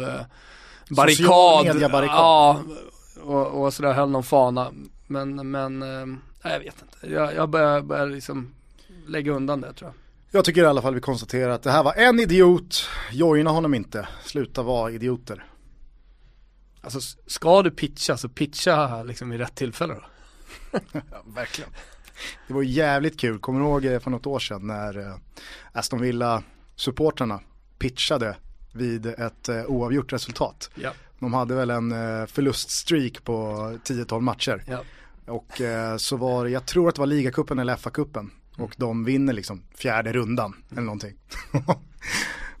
barrikad. 0.89 1.27
Ja, 2.17 2.61
och, 3.23 3.47
och 3.47 3.73
sådär 3.73 3.93
höll 3.93 4.09
någon 4.09 4.23
fana. 4.23 4.71
Men, 5.07 5.51
men, 5.51 5.81
eh, 5.81 6.17
jag 6.51 6.59
vet 6.59 6.75
inte. 6.81 7.13
Jag, 7.13 7.35
jag 7.35 7.49
börjar, 7.49 7.81
börjar 7.81 8.07
liksom 8.07 8.53
lägga 9.07 9.31
undan 9.31 9.61
det 9.61 9.73
tror 9.73 9.89
jag. 9.89 10.00
Jag 10.33 10.45
tycker 10.45 10.63
i 10.63 10.65
alla 10.65 10.81
fall 10.81 10.93
vi 10.93 11.01
konstaterar 11.01 11.49
att 11.49 11.63
det 11.63 11.71
här 11.71 11.83
var 11.83 11.93
en 11.93 12.19
idiot, 12.19 12.89
joina 13.11 13.49
honom 13.49 13.73
inte, 13.73 14.07
sluta 14.23 14.63
vara 14.63 14.91
idioter. 14.91 15.45
Alltså 16.81 16.99
ska 17.27 17.61
du 17.61 17.71
pitcha 17.71 18.17
så 18.17 18.29
pitcha 18.29 19.03
liksom 19.03 19.33
i 19.33 19.37
rätt 19.37 19.55
tillfälle 19.55 19.93
då. 19.93 20.03
ja, 20.91 21.23
verkligen. 21.25 21.69
Det 22.47 22.53
var 22.53 22.63
jävligt 22.63 23.19
kul, 23.19 23.39
kommer 23.39 23.59
du 23.59 23.65
ihåg 23.65 23.85
eh, 23.85 23.99
för 23.99 24.11
något 24.11 24.25
år 24.25 24.39
sedan 24.39 24.67
när 24.67 24.97
eh, 24.97 25.15
Aston 25.71 26.01
Villa 26.01 26.43
supportrarna 26.75 27.39
pitchade 27.79 28.35
vid 28.73 29.05
ett 29.05 29.49
eh, 29.49 29.65
oavgjort 29.65 30.13
resultat. 30.13 30.69
Ja. 30.75 30.93
De 31.19 31.33
hade 31.33 31.55
väl 31.55 31.69
en 31.69 31.91
förluststreak 32.27 33.23
på 33.23 33.33
10-12 33.85 34.19
matcher. 34.19 34.63
Ja. 34.67 34.83
Och 35.25 35.61
så 35.97 36.17
var 36.17 36.43
det, 36.43 36.49
jag 36.49 36.65
tror 36.65 36.89
att 36.89 36.95
det 36.95 37.01
var 37.01 37.07
ligacupen 37.07 37.59
eller 37.59 37.75
FA-cupen. 37.75 38.29
Och 38.61 38.73
de 38.77 39.05
vinner 39.05 39.33
liksom 39.33 39.63
fjärde 39.75 40.13
rundan 40.13 40.55
eller 40.71 40.81
någonting. 40.81 41.13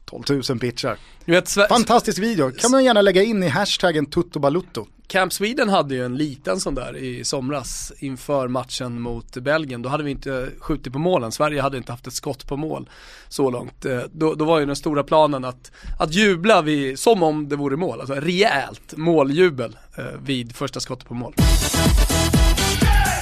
12 0.05 0.41
000 0.49 0.59
pitchar. 0.59 0.97
Vet, 1.25 1.51
Fantastisk 1.69 2.19
video, 2.19 2.51
kan 2.51 2.71
man 2.71 2.83
gärna 2.83 3.01
lägga 3.01 3.23
in 3.23 3.43
i 3.43 3.47
hashtaggen 3.47 4.05
tuttobalutto. 4.05 4.87
Camp 5.07 5.33
Sweden 5.33 5.69
hade 5.69 5.95
ju 5.95 6.05
en 6.05 6.17
liten 6.17 6.59
sån 6.59 6.75
där 6.75 6.97
i 6.97 7.23
somras 7.23 7.93
inför 7.99 8.47
matchen 8.47 9.01
mot 9.01 9.37
Belgien. 9.37 9.81
Då 9.81 9.89
hade 9.89 10.03
vi 10.03 10.11
inte 10.11 10.49
skjutit 10.59 10.93
på 10.93 10.99
målen, 10.99 11.31
Sverige 11.31 11.61
hade 11.61 11.77
inte 11.77 11.91
haft 11.91 12.07
ett 12.07 12.13
skott 12.13 12.47
på 12.47 12.57
mål 12.57 12.89
så 13.29 13.49
långt. 13.49 13.85
Eh, 13.85 14.01
då, 14.11 14.33
då 14.33 14.45
var 14.45 14.59
ju 14.59 14.65
den 14.65 14.75
stora 14.75 15.03
planen 15.03 15.45
att, 15.45 15.71
att 15.99 16.13
jubla 16.13 16.61
vid, 16.61 16.99
som 16.99 17.23
om 17.23 17.49
det 17.49 17.55
vore 17.55 17.77
mål, 17.77 17.99
alltså 17.99 18.13
rejält 18.13 18.97
måljubel 18.97 19.77
eh, 19.97 20.05
vid 20.23 20.55
första 20.55 20.79
skottet 20.79 21.07
på 21.07 21.13
mål. 21.13 21.33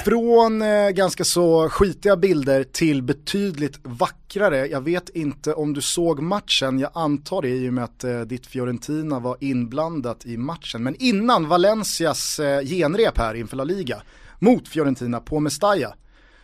Från 0.10 0.62
eh, 0.62 0.90
ganska 0.90 1.24
så 1.24 1.70
skitiga 1.70 2.16
bilder 2.16 2.64
till 2.64 3.04
betydligt 3.04 3.80
vackrare. 3.84 4.68
Jag 4.68 4.82
vet 4.82 5.10
inte 5.10 5.54
om 5.54 5.74
du 5.74 5.82
såg 5.82 6.22
matchen, 6.22 6.80
jag 6.80 6.92
antar 6.94 7.42
det 7.42 7.50
i 7.50 7.70
och 7.70 7.74
med 7.74 7.84
att 7.84 8.04
eh, 8.04 8.22
ditt 8.22 8.48
Fiorentina 8.48 9.20
var 9.20 9.38
inblandat 9.40 10.26
i 10.26 10.38
matchen. 10.38 10.84
Men 10.84 10.96
innan 11.00 11.48
Valencias 11.48 12.40
eh, 12.40 12.62
genrep 12.62 13.18
här 13.18 13.34
inför 13.34 13.58
La 13.58 13.64
Liga 13.64 14.02
mot 14.40 14.68
Fiorentina 14.68 15.20
på 15.20 15.40
Mestalla 15.40 15.94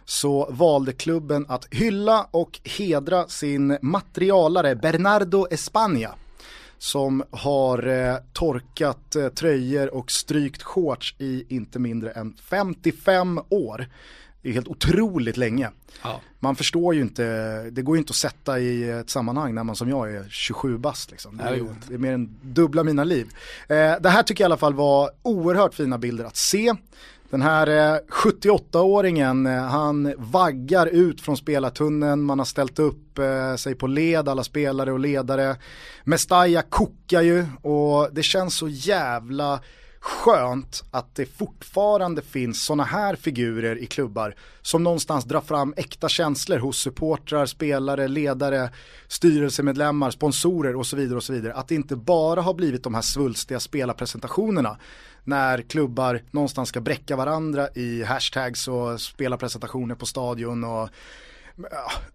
så 0.06 0.47
valde 0.51 0.93
klubben 0.93 1.45
att 1.49 1.67
hylla 1.71 2.28
och 2.32 2.60
hedra 2.63 3.28
sin 3.28 3.78
materialare 3.82 4.75
Bernardo 4.75 5.47
Espana 5.51 6.15
som 6.86 7.24
har 7.32 7.88
eh, 7.88 8.17
torkat 8.34 9.15
eh, 9.15 9.30
tröjor 9.30 9.93
och 9.93 10.12
strykt 10.12 10.63
shorts 10.63 11.15
i 11.17 11.45
inte 11.50 11.80
mindre 11.80 12.12
än 12.12 12.34
55 12.50 13.39
år. 13.50 13.88
Det 14.41 14.50
är 14.50 14.54
helt 14.54 14.67
otroligt 14.67 15.38
länge. 15.38 15.71
Ja. 16.04 16.21
Man 16.39 16.56
förstår 16.56 16.95
ju 16.95 17.02
inte, 17.02 17.24
det 17.71 17.82
går 17.82 17.95
ju 17.95 18.00
inte 18.00 18.12
att 18.12 18.15
sätta 18.15 18.60
i 18.60 18.89
ett 18.89 19.10
sammanhang 19.10 19.56
när 19.56 19.63
man 19.63 19.76
som 19.76 19.89
jag 19.89 20.15
är 20.15 20.26
27 20.30 20.78
bast 20.78 21.12
liksom. 21.12 21.38
Det 21.38 21.43
är, 21.43 21.76
det 21.88 21.93
är 21.93 21.98
mer 21.98 22.13
än 22.13 22.36
dubbla 22.41 22.84
mina 22.84 23.04
liv. 23.04 23.28
Eh, 23.67 23.93
det 24.02 24.10
här 24.10 24.24
tycker 24.24 24.43
jag 24.43 24.50
i 24.50 24.52
alla 24.52 24.58
fall 24.58 24.74
var 24.74 25.12
oerhört 25.21 25.74
fina 25.74 25.98
bilder 25.98 26.26
att 26.26 26.38
se. 26.38 26.74
Den 27.30 27.42
här 27.42 27.68
eh, 27.68 28.00
78-åringen, 28.10 29.48
eh, 29.48 29.64
han 29.64 30.14
vaggar 30.18 30.88
ut 30.88 31.22
från 31.22 31.38
spelartunneln, 31.38 32.24
man 32.24 32.40
har 32.40 32.46
ställt 32.46 32.80
upp 32.80 33.20
eh, 33.20 33.56
sig 33.56 33.76
på 33.76 33.88
led, 33.88 34.30
alla 34.30 34.44
spelare 34.44 34.92
och 34.92 35.00
ledare. 35.00 35.56
Mestalla 36.04 36.62
kokar 36.62 37.22
ju 37.22 37.46
och 37.62 38.14
det 38.14 38.24
känns 38.24 38.58
så 38.58 38.68
jävla 38.68 39.60
skönt 40.06 40.84
att 40.91 41.15
det 41.15 41.26
fortfarande 41.26 42.22
finns 42.22 42.65
sådana 42.65 42.84
här 42.84 43.15
figurer 43.15 43.78
i 43.78 43.86
klubbar 43.86 44.36
som 44.62 44.84
någonstans 44.84 45.26
drar 45.26 45.41
fram 45.41 45.74
äkta 45.78 46.10
känslor 46.10 46.58
hos 46.58 46.78
supportrar, 46.78 47.46
spelare, 47.46 48.08
ledare, 48.08 48.70
styrelsemedlemmar, 49.08 50.12
sponsorer 50.12 50.76
och 50.76 50.86
så 50.86 50.96
vidare 50.96 51.18
och 51.18 51.24
så 51.24 51.34
vidare. 51.34 51.54
Att 51.54 51.68
det 51.68 51.76
inte 51.76 51.96
bara 51.96 52.41
har 52.41 52.54
blivit 52.54 52.84
de 52.84 52.96
här 52.96 53.02
svulstiga 53.02 53.60
spelarpresentationerna 53.60 54.78
när 55.24 55.62
klubbar 55.62 56.22
någonstans 56.32 56.70
ska 56.70 56.82
bräcka 56.82 57.15
varandra 57.15 57.70
i 57.76 58.04
hashtags 58.04 58.68
och 58.68 59.02
spelarpresentationer 59.02 59.96
på 59.96 60.06
stadion 60.06 60.63
och 60.63 60.89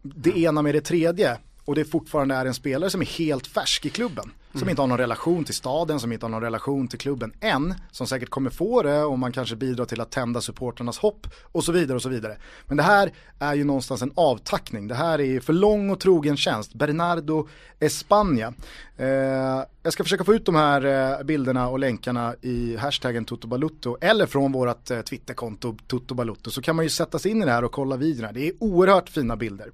det 0.03 0.39
ena 0.39 0.63
med 0.63 0.75
det 0.75 0.81
tredje 0.81 1.39
och 1.65 1.75
det 1.75 1.85
fortfarande 1.85 2.35
är 2.35 2.47
en 2.47 2.55
spelare 2.55 2.91
som 2.91 3.01
är 3.01 3.07
helt 3.07 3.47
färsk 3.47 3.87
i 3.87 3.91
klubben. 3.91 4.33
Som 4.55 4.69
inte 4.69 4.83
har 4.83 4.87
någon 4.87 4.99
relation 4.99 5.45
till 5.45 5.55
staden, 5.55 6.01
som 6.01 6.13
inte 6.13 6.27
har 6.27 6.31
någon 6.31 6.43
relation 6.43 6.89
till 6.89 6.99
klubben 6.99 7.33
än. 7.41 7.75
Som 7.91 8.07
säkert 8.07 8.29
kommer 8.29 8.51
få 8.51 8.83
det 8.83 9.03
och 9.05 9.19
man 9.19 9.33
kanske 9.33 9.57
bidrar 9.57 9.85
till 9.85 10.01
att 10.01 10.11
tända 10.11 10.41
supporternas 10.41 10.99
hopp 10.99 11.27
och 11.53 11.65
så 11.65 11.73
vidare 11.73 11.97
och 11.97 12.03
så 12.03 12.09
vidare. 12.09 12.37
Men 12.67 12.77
det 12.77 12.83
här 12.83 13.13
är 13.39 13.55
ju 13.55 13.65
någonstans 13.65 14.03
en 14.03 14.13
avtackning. 14.15 14.89
Det 14.89 14.95
här 14.95 15.21
är 15.21 15.41
för 15.41 15.53
lång 15.53 15.91
och 15.91 16.01
trogen 16.01 16.37
tjänst. 16.37 16.75
Bernardo 16.75 17.49
España. 17.81 18.55
Eh, 18.97 19.65
jag 19.83 19.93
ska 19.93 20.03
försöka 20.03 20.25
få 20.25 20.35
ut 20.35 20.47
de 20.47 20.55
här 20.55 20.85
eh, 20.85 21.25
bilderna 21.25 21.69
och 21.69 21.79
länkarna 21.79 22.35
i 22.41 22.77
hashtaggen 22.77 23.25
Totobalutto 23.25 23.97
eller 24.01 24.27
från 24.27 24.53
vårt 24.53 24.91
eh, 24.91 25.01
Twitterkonto 25.01 25.77
Totobalutto 25.87 26.51
så 26.51 26.63
kan 26.63 26.77
man 26.77 26.85
ju 26.85 26.89
sätta 26.89 27.19
sig 27.19 27.31
in 27.31 27.43
i 27.43 27.45
det 27.45 27.53
här 27.53 27.65
och 27.65 27.73
kolla 27.73 27.97
videorna. 27.97 28.33
Det 28.33 28.49
är 28.49 28.53
oerhört 28.59 29.09
fina 29.09 29.37
bilder. 29.37 29.71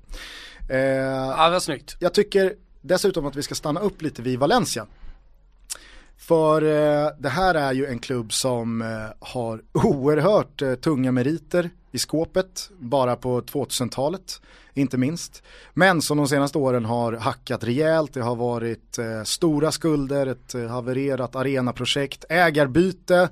Eh, 0.68 0.78
Ja, 0.78 1.44
det 1.46 1.50
var 1.52 1.60
snyggt. 1.60 1.96
jag 1.98 2.14
tycker 2.14 2.54
dessutom 2.82 3.26
att 3.26 3.36
vi 3.36 3.42
ska 3.42 3.54
stanna 3.54 3.80
upp 3.80 4.02
lite 4.02 4.22
vid 4.22 4.38
Valencia. 4.38 4.86
För 6.18 6.62
eh, 6.62 7.10
det 7.18 7.28
här 7.28 7.54
är 7.54 7.72
ju 7.72 7.86
en 7.86 7.98
klubb 7.98 8.32
som 8.32 8.82
eh, 8.82 8.88
har 9.20 9.62
oerhört 9.72 10.62
eh, 10.62 10.74
tunga 10.74 11.12
meriter 11.12 11.70
i 11.92 11.98
skåpet, 11.98 12.70
bara 12.78 13.16
på 13.16 13.40
2000-talet, 13.40 14.40
inte 14.74 14.98
minst. 14.98 15.42
Men 15.74 16.02
som 16.02 16.16
de 16.18 16.28
senaste 16.28 16.58
åren 16.58 16.84
har 16.84 17.12
hackat 17.12 17.64
rejält, 17.64 18.14
det 18.14 18.20
har 18.22 18.36
varit 18.36 18.98
eh, 18.98 19.22
stora 19.24 19.72
skulder, 19.72 20.26
ett 20.26 20.54
eh, 20.54 20.66
havererat 20.66 21.36
arenaprojekt, 21.36 22.24
ägarbyte 22.28 23.28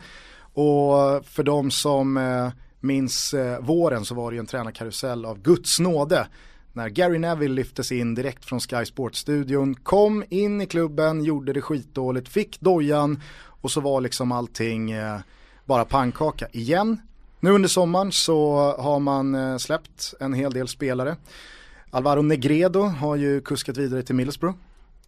och 0.56 1.26
för 1.26 1.42
de 1.42 1.70
som 1.70 2.16
eh, 2.16 2.48
minns 2.80 3.34
eh, 3.34 3.60
våren 3.60 4.04
så 4.04 4.14
var 4.14 4.30
det 4.30 4.34
ju 4.34 4.40
en 4.40 4.46
tränarkarusell 4.46 5.24
av 5.24 5.38
Guds 5.42 5.80
nåde 5.80 6.26
när 6.74 6.88
Gary 6.88 7.18
Neville 7.18 7.54
lyftes 7.54 7.92
in 7.92 8.14
direkt 8.14 8.44
från 8.44 8.60
Sky 8.60 8.84
Sports-studion, 8.84 9.74
kom 9.74 10.24
in 10.28 10.60
i 10.60 10.66
klubben, 10.66 11.24
gjorde 11.24 11.52
det 11.52 11.60
skitdåligt, 11.60 12.28
fick 12.28 12.60
dojan 12.60 13.22
och 13.60 13.70
så 13.70 13.80
var 13.80 14.00
liksom 14.00 14.32
allting 14.32 14.90
eh, 14.90 15.18
bara 15.64 15.84
pannkaka 15.84 16.46
igen. 16.52 17.00
Nu 17.40 17.50
under 17.50 17.68
sommaren 17.68 18.12
så 18.12 18.56
har 18.78 18.98
man 18.98 19.34
eh, 19.34 19.56
släppt 19.56 20.14
en 20.20 20.34
hel 20.34 20.52
del 20.52 20.68
spelare. 20.68 21.16
Alvaro 21.90 22.22
Negredo 22.22 22.80
har 22.82 23.16
ju 23.16 23.40
kuskat 23.40 23.76
vidare 23.76 24.02
till 24.02 24.14
Middlesbrough. 24.14 24.58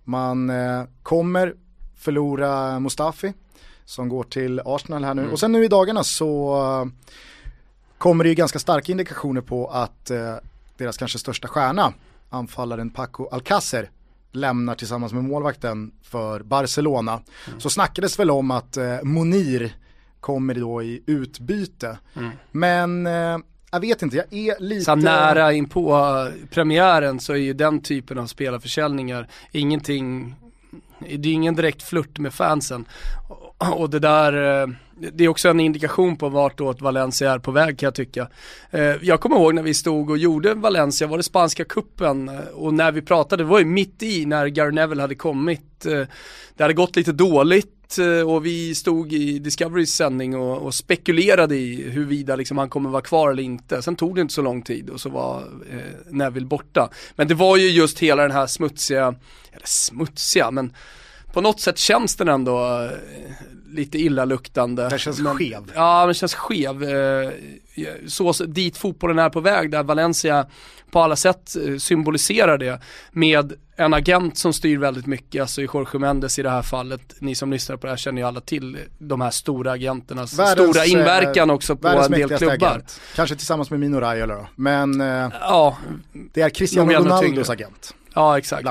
Man 0.04 0.50
eh, 0.50 0.84
kommer 1.02 1.54
förlora 1.96 2.80
Mustafi 2.80 3.32
som 3.84 4.08
går 4.08 4.24
till 4.24 4.60
Arsenal 4.64 5.04
här 5.04 5.14
nu. 5.14 5.30
Och 5.30 5.40
sen 5.40 5.52
nu 5.52 5.64
i 5.64 5.68
dagarna 5.68 6.04
så 6.04 6.90
kommer 7.98 8.24
det 8.24 8.28
ju 8.28 8.34
ganska 8.34 8.58
starka 8.58 8.92
indikationer 8.92 9.40
på 9.40 9.66
att 9.66 10.10
deras 10.78 10.96
kanske 10.96 11.18
största 11.18 11.48
stjärna, 11.48 11.92
anfallaren 12.30 12.90
Paco 12.90 13.28
Alcacer, 13.28 13.90
lämnar 14.32 14.74
tillsammans 14.74 15.12
med 15.12 15.24
målvakten 15.24 15.92
för 16.02 16.42
Barcelona. 16.42 17.20
Så 17.58 17.70
snackades 17.70 18.18
väl 18.18 18.30
om 18.30 18.50
att 18.50 18.76
eh, 18.76 19.02
Monir 19.02 19.76
kommer 20.20 20.54
då 20.54 20.82
i 20.82 21.02
utbyte. 21.06 21.98
Men 22.52 23.06
eh, 23.06 23.38
jag 23.70 23.80
vet 23.80 24.02
inte, 24.02 24.16
jag 24.16 24.32
är 24.32 24.60
lite... 24.60 24.84
Så 24.84 24.94
nära 24.94 25.52
in 25.52 25.68
på 25.68 25.96
eh, 25.96 26.48
premiären 26.48 27.20
så 27.20 27.32
är 27.32 27.36
ju 27.36 27.52
den 27.52 27.80
typen 27.80 28.18
av 28.18 28.26
spelarförsäljningar 28.26 29.28
ingenting, 29.52 30.34
det 30.98 31.28
är 31.28 31.32
ingen 31.32 31.54
direkt 31.54 31.82
flört 31.82 32.18
med 32.18 32.34
fansen. 32.34 32.84
Och 33.76 33.90
det 33.90 33.98
där, 33.98 34.62
eh, 34.62 34.68
det 35.12 35.24
är 35.24 35.28
också 35.28 35.48
en 35.48 35.60
indikation 35.60 36.16
på 36.16 36.28
vart 36.28 36.60
åt 36.60 36.80
Valencia 36.80 37.32
är 37.32 37.38
på 37.38 37.50
väg 37.50 37.78
kan 37.78 37.86
jag 37.86 37.94
tycka. 37.94 38.28
Eh, 38.70 38.94
jag 39.02 39.20
kommer 39.20 39.36
ihåg 39.36 39.54
när 39.54 39.62
vi 39.62 39.74
stod 39.74 40.10
och 40.10 40.18
gjorde 40.18 40.54
Valencia, 40.54 41.06
var 41.06 41.16
det 41.16 41.22
spanska 41.22 41.64
kuppen 41.64 42.28
eh, 42.28 42.40
och 42.54 42.74
när 42.74 42.92
vi 42.92 43.02
pratade, 43.02 43.42
det 43.42 43.48
var 43.48 43.58
ju 43.58 43.64
mitt 43.64 44.02
i 44.02 44.26
när 44.26 44.46
Gary 44.46 44.72
Neville 44.72 45.02
hade 45.02 45.14
kommit. 45.14 45.62
Det 46.56 46.62
hade 46.62 46.74
gått 46.74 46.96
lite 46.96 47.12
dåligt 47.12 47.98
och 48.26 48.46
vi 48.46 48.74
stod 48.74 49.12
i 49.12 49.38
Discoverys 49.38 49.94
sändning 49.94 50.36
och, 50.36 50.58
och 50.58 50.74
spekulerade 50.74 51.56
i 51.56 51.90
huruvida 51.90 52.36
liksom 52.36 52.58
han 52.58 52.68
kommer 52.68 52.90
vara 52.90 53.02
kvar 53.02 53.30
eller 53.30 53.42
inte. 53.42 53.82
Sen 53.82 53.96
tog 53.96 54.14
det 54.14 54.20
inte 54.20 54.34
så 54.34 54.42
lång 54.42 54.62
tid 54.62 54.90
och 54.90 55.00
så 55.00 55.08
var 55.08 55.38
eh, 55.70 55.78
Neville 56.10 56.46
borta. 56.46 56.90
Men 57.16 57.28
det 57.28 57.34
var 57.34 57.56
ju 57.56 57.70
just 57.70 57.98
hela 57.98 58.22
den 58.22 58.30
här 58.30 58.46
smutsiga, 58.46 59.14
eller 59.52 59.66
smutsiga 59.66 60.50
men 60.50 60.72
på 61.36 61.40
något 61.40 61.60
sätt 61.60 61.78
känns 61.78 62.16
den 62.16 62.28
ändå 62.28 62.82
eh, 62.82 62.90
lite 63.70 63.98
illaluktande. 63.98 64.88
Den 64.88 64.98
känns 64.98 65.20
men, 65.20 65.36
skev. 65.36 65.72
Ja, 65.74 66.04
den 66.04 66.14
känns 66.14 66.34
skev. 66.34 66.82
Eh, 66.82 67.30
Så, 68.06 68.32
dit 68.32 68.76
fotbollen 68.76 69.18
är 69.18 69.30
på 69.30 69.40
väg, 69.40 69.70
där 69.70 69.82
Valencia 69.82 70.46
på 70.90 71.00
alla 71.00 71.16
sätt 71.16 71.56
eh, 71.56 71.76
symboliserar 71.76 72.58
det 72.58 72.80
med 73.10 73.52
en 73.76 73.94
agent 73.94 74.38
som 74.38 74.52
styr 74.52 74.78
väldigt 74.78 75.06
mycket, 75.06 75.40
alltså 75.40 75.62
i 75.62 75.68
Jorge 75.74 75.98
Mendes 75.98 76.38
i 76.38 76.42
det 76.42 76.50
här 76.50 76.62
fallet. 76.62 77.14
Ni 77.18 77.34
som 77.34 77.52
lyssnar 77.52 77.76
på 77.76 77.86
det 77.86 77.92
här 77.92 77.96
känner 77.96 78.22
ju 78.22 78.28
alla 78.28 78.40
till 78.40 78.78
de 78.98 79.20
här 79.20 79.30
stora 79.30 79.72
agenternas 79.72 80.38
Världens, 80.38 80.70
stora 80.70 80.84
inverkan 80.84 81.50
också 81.50 81.76
på 81.76 81.88
en 81.88 82.10
del 82.10 82.28
klubbar. 82.28 82.68
Agent. 82.68 83.00
Kanske 83.14 83.36
tillsammans 83.36 83.70
med 83.70 83.80
Mino 83.80 84.00
Raiola 84.00 84.34
då. 84.34 84.46
Men 84.54 85.00
Ja, 85.40 85.76
det 86.12 86.40
är 86.40 86.50
Cristiano 86.50 86.92
Ronaldos 86.92 87.50
agent. 87.50 87.94
Ja 88.16 88.38
exakt. 88.38 88.68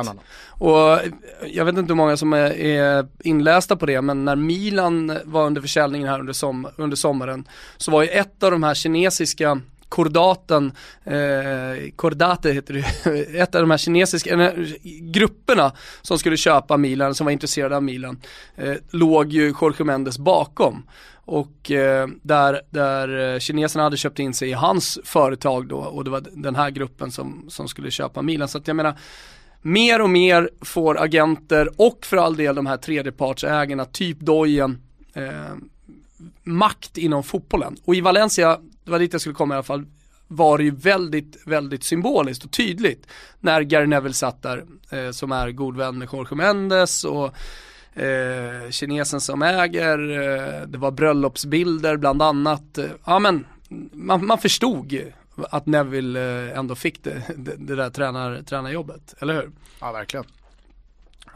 Och 0.57 0.99
jag 1.47 1.65
vet 1.65 1.77
inte 1.77 1.91
hur 1.91 1.95
många 1.95 2.17
som 2.17 2.33
är, 2.33 2.59
är 2.59 3.07
inlästa 3.23 3.75
på 3.75 3.85
det, 3.85 4.01
men 4.01 4.25
när 4.25 4.35
Milan 4.35 5.19
var 5.23 5.45
under 5.45 5.61
försäljningen 5.61 6.07
här 6.07 6.19
under, 6.19 6.33
som, 6.33 6.67
under 6.77 6.97
sommaren 6.97 7.47
så 7.77 7.91
var 7.91 8.03
ju 8.03 8.09
ett 8.09 8.43
av 8.43 8.51
de 8.51 8.63
här 8.63 8.73
kinesiska 8.73 9.61
kordaten, 9.89 10.71
eh, 11.03 11.91
kordate 11.95 12.51
heter 12.51 12.73
det, 12.73 13.39
ett 13.41 13.55
av 13.55 13.61
de 13.61 13.71
här 13.71 13.77
kinesiska 13.77 14.43
eh, 14.43 14.53
grupperna 15.01 15.71
som 16.01 16.19
skulle 16.19 16.37
köpa 16.37 16.77
Milan, 16.77 17.15
som 17.15 17.25
var 17.25 17.31
intresserade 17.31 17.75
av 17.75 17.83
Milan, 17.83 18.19
eh, 18.55 18.73
låg 18.91 19.31
ju 19.31 19.53
Jorge 19.61 19.85
Mendes 19.85 20.17
bakom. 20.17 20.83
Och 21.27 21.71
eh, 21.71 22.07
där, 22.21 22.61
där 22.69 23.33
eh, 23.33 23.39
kineserna 23.39 23.83
hade 23.83 23.97
köpt 23.97 24.19
in 24.19 24.33
sig 24.33 24.49
i 24.49 24.53
hans 24.53 24.99
företag 25.03 25.67
då 25.67 25.77
och 25.77 26.03
det 26.03 26.09
var 26.09 26.23
den 26.31 26.55
här 26.55 26.69
gruppen 26.69 27.11
som, 27.11 27.45
som 27.49 27.67
skulle 27.67 27.91
köpa 27.91 28.21
Milan. 28.21 28.47
Så 28.47 28.57
att 28.57 28.67
jag 28.67 28.75
menar, 28.75 28.97
mer 29.65 30.01
och 30.01 30.09
mer 30.09 30.49
får 30.61 31.01
agenter 31.01 31.69
och 31.77 32.05
för 32.05 32.17
all 32.17 32.35
del 32.35 32.55
de 32.55 32.65
här 32.65 32.77
tredjepartsägarna, 32.77 33.85
typ 33.85 34.19
Dojen, 34.19 34.81
eh, 35.13 35.31
makt 36.43 36.97
inom 36.97 37.23
fotbollen. 37.23 37.75
Och 37.85 37.95
i 37.95 38.01
Valencia, 38.01 38.59
det 38.83 38.91
var 38.91 38.99
dit 38.99 39.13
jag 39.13 39.21
skulle 39.21 39.35
komma 39.35 39.53
i 39.53 39.57
alla 39.57 39.63
fall, 39.63 39.85
var 40.27 40.57
det 40.57 40.63
ju 40.63 40.71
väldigt, 40.71 41.37
väldigt 41.45 41.83
symboliskt 41.83 42.45
och 42.45 42.51
tydligt 42.51 43.07
när 43.39 43.61
Gary 43.61 43.87
Neville 43.87 44.13
satt 44.13 44.41
där, 44.41 44.63
eh, 44.89 45.11
som 45.11 45.31
är 45.31 45.51
god 45.51 45.77
vän 45.77 45.97
med 45.97 46.07
Jorge 46.13 46.35
Mendes 46.35 47.03
och 47.03 47.25
eh, 48.01 48.69
kinesen 48.69 49.21
som 49.21 49.41
äger, 49.41 50.09
eh, 50.11 50.67
det 50.67 50.77
var 50.77 50.91
bröllopsbilder 50.91 51.97
bland 51.97 52.21
annat. 52.21 52.79
Ja 53.05 53.19
men, 53.19 53.45
man, 53.91 54.25
man 54.25 54.37
förstod 54.37 54.93
att 55.49 55.65
Neville 55.65 56.49
eh, 56.49 56.57
ändå 56.57 56.75
fick 56.75 57.03
det, 57.03 57.23
det, 57.35 57.55
det 57.55 57.75
där 57.75 57.89
tränar, 57.89 58.41
tränarjobbet, 58.41 59.15
eller 59.19 59.33
hur? 59.33 59.51
Ja, 59.79 59.91
verkligen. 59.91 60.25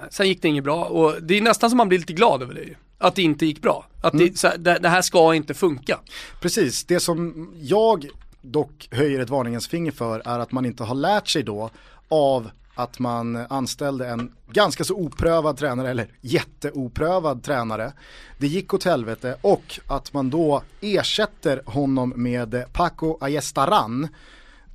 Sen 0.10 0.28
gick 0.28 0.42
det 0.42 0.48
inget 0.48 0.64
bra 0.64 0.86
och 0.86 1.16
det 1.22 1.38
är 1.38 1.42
nästan 1.42 1.70
som 1.70 1.78
man 1.78 1.90
blir 1.90 2.00
lite 2.00 2.14
glad 2.14 2.42
över 2.42 2.54
det 2.54 2.62
ju. 2.62 2.76
Att 2.98 3.16
det 3.16 3.22
inte 3.22 3.46
gick 3.46 3.62
bra. 3.62 3.86
Att 4.02 4.18
det, 4.18 4.38
så 4.38 4.48
här, 4.48 4.58
det, 4.58 4.80
det 4.80 4.90
här 4.90 5.02
ska 5.02 5.36
inte 5.36 5.54
funka. 5.54 6.00
Precis, 6.42 6.84
det 6.84 7.00
som 7.00 7.50
jag 7.62 8.08
dock 8.42 8.88
höjer 8.92 9.20
ett 9.20 9.30
varningens 9.30 9.68
finger 9.68 9.92
för 9.92 10.22
är 10.26 10.40
att 10.40 10.52
man 10.52 10.66
inte 10.66 10.84
har 10.84 10.96
lärt 10.96 11.28
sig 11.28 11.44
då 11.44 11.70
av 12.08 12.50
att 12.80 13.00
man 13.00 13.36
anställde 13.36 14.08
en 14.08 14.32
ganska 14.52 14.84
så 14.84 14.96
oprövad 14.96 15.58
tränare, 15.58 15.90
eller 15.90 16.08
jätteoprövad 16.22 17.44
tränare. 17.44 17.94
Det 18.38 18.48
gick 18.48 18.74
åt 18.74 18.84
helvete 18.84 19.36
och 19.42 19.80
att 19.88 20.14
man 20.14 20.30
då 20.30 20.62
ersätter 20.82 21.62
honom 21.66 22.14
med 22.16 22.66
Paco 22.74 23.18
Ayestaran 23.22 24.08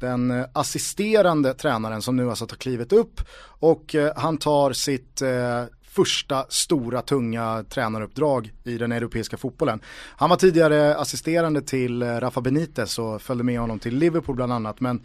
den 0.00 0.46
assisterande 0.52 1.54
tränaren 1.54 2.02
som 2.02 2.16
nu 2.16 2.28
alltså 2.30 2.44
har 2.44 2.56
klivit 2.56 2.92
upp 2.92 3.20
och 3.60 3.94
eh, 3.94 4.12
han 4.16 4.38
tar 4.38 4.72
sitt 4.72 5.22
eh, 5.22 5.64
första 5.82 6.46
stora 6.48 7.02
tunga 7.02 7.64
tränaruppdrag 7.68 8.52
i 8.64 8.78
den 8.78 8.92
europeiska 8.92 9.36
fotbollen. 9.36 9.80
Han 10.16 10.30
var 10.30 10.36
tidigare 10.36 10.96
assisterande 10.96 11.62
till 11.62 12.02
eh, 12.02 12.06
Rafa 12.06 12.40
Benitez 12.40 12.98
och 12.98 13.22
följde 13.22 13.44
med 13.44 13.60
honom 13.60 13.78
till 13.78 13.96
Liverpool 13.96 14.36
bland 14.36 14.52
annat 14.52 14.80
men 14.80 15.00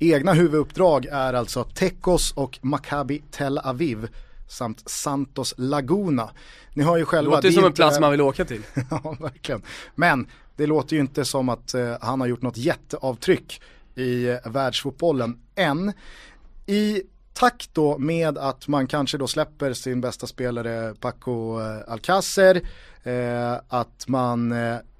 egna 0.00 0.32
huvuduppdrag 0.32 1.06
är 1.06 1.34
alltså 1.34 1.64
Tekos 1.64 2.32
och 2.32 2.58
Maccabi 2.62 3.22
Tel 3.30 3.58
Aviv 3.58 4.08
samt 4.48 4.90
Santos 4.90 5.54
Laguna. 5.56 6.30
Ni 6.74 6.84
har 6.84 6.96
ju 6.96 7.04
själva. 7.04 7.30
Det 7.30 7.36
låter 7.36 7.50
som 7.50 7.64
en 7.64 7.72
plats 7.72 8.00
man 8.00 8.10
vill 8.10 8.20
åka 8.20 8.44
till. 8.44 8.62
ja, 8.90 9.16
verkligen. 9.20 9.62
Men 9.94 10.26
det 10.56 10.66
låter 10.66 10.96
ju 10.96 11.00
inte 11.00 11.24
som 11.24 11.48
att 11.48 11.74
uh, 11.74 11.96
han 12.00 12.20
har 12.20 12.26
gjort 12.26 12.42
något 12.42 12.56
jätteavtryck 12.56 13.62
i 13.94 14.28
uh, 14.28 14.36
världsfotbollen 14.44 15.40
än. 15.54 15.92
I 16.66 17.02
takt 17.32 17.74
då 17.74 17.98
med 17.98 18.38
att 18.38 18.68
man 18.68 18.86
kanske 18.86 19.18
då 19.18 19.26
släpper 19.26 19.72
sin 19.72 20.00
bästa 20.00 20.26
spelare 20.26 20.94
Paco 21.00 21.60
uh, 21.60 21.92
Alcacer, 21.92 22.62
att 23.68 24.08
man 24.08 24.54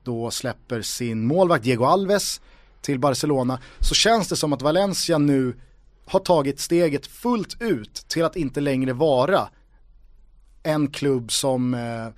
då 0.05 0.31
släpper 0.31 0.83
sin 0.83 1.27
målvakt 1.27 1.65
Diego 1.65 1.85
Alves, 1.85 2.41
till 2.81 2.99
Barcelona 2.99 3.61
så 3.81 3.95
känns 3.95 4.29
det 4.29 4.37
som 4.37 4.53
att 4.53 4.63
Valencia 4.63 5.19
nu 5.19 5.61
har 6.07 6.21
tagit 6.21 6.61
steget 6.61 7.07
fullt 7.07 7.63
ut 7.63 7.95
till 7.95 8.25
att 8.25 8.37
inte 8.37 8.61
längre 8.61 8.93
vara 8.93 9.49
en 10.63 10.91
klubb 10.91 11.33
som 11.33 11.75
eh, 11.75 12.09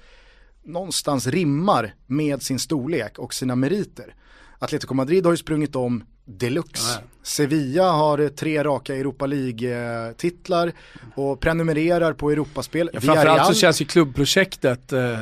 någonstans 0.64 1.26
rimmar 1.26 1.94
med 2.06 2.42
sin 2.42 2.58
storlek 2.58 3.18
och 3.18 3.34
sina 3.34 3.56
meriter. 3.56 4.14
Atletico 4.58 4.94
Madrid 4.94 5.24
har 5.24 5.32
ju 5.32 5.36
sprungit 5.36 5.76
om 5.76 6.04
deluxe. 6.24 6.94
Nej. 6.94 7.04
Sevilla 7.22 7.90
har 7.90 8.28
tre 8.28 8.64
raka 8.64 8.96
Europa 8.96 9.26
League-titlar 9.26 10.72
och 11.14 11.40
prenumererar 11.40 12.12
på 12.12 12.30
Europaspel. 12.30 12.90
Ja, 12.92 13.00
framförallt 13.00 13.46
så 13.46 13.60
känns 13.60 13.80
ju 13.80 13.84
klubbprojektet 13.84 14.92
eh, 14.92 15.18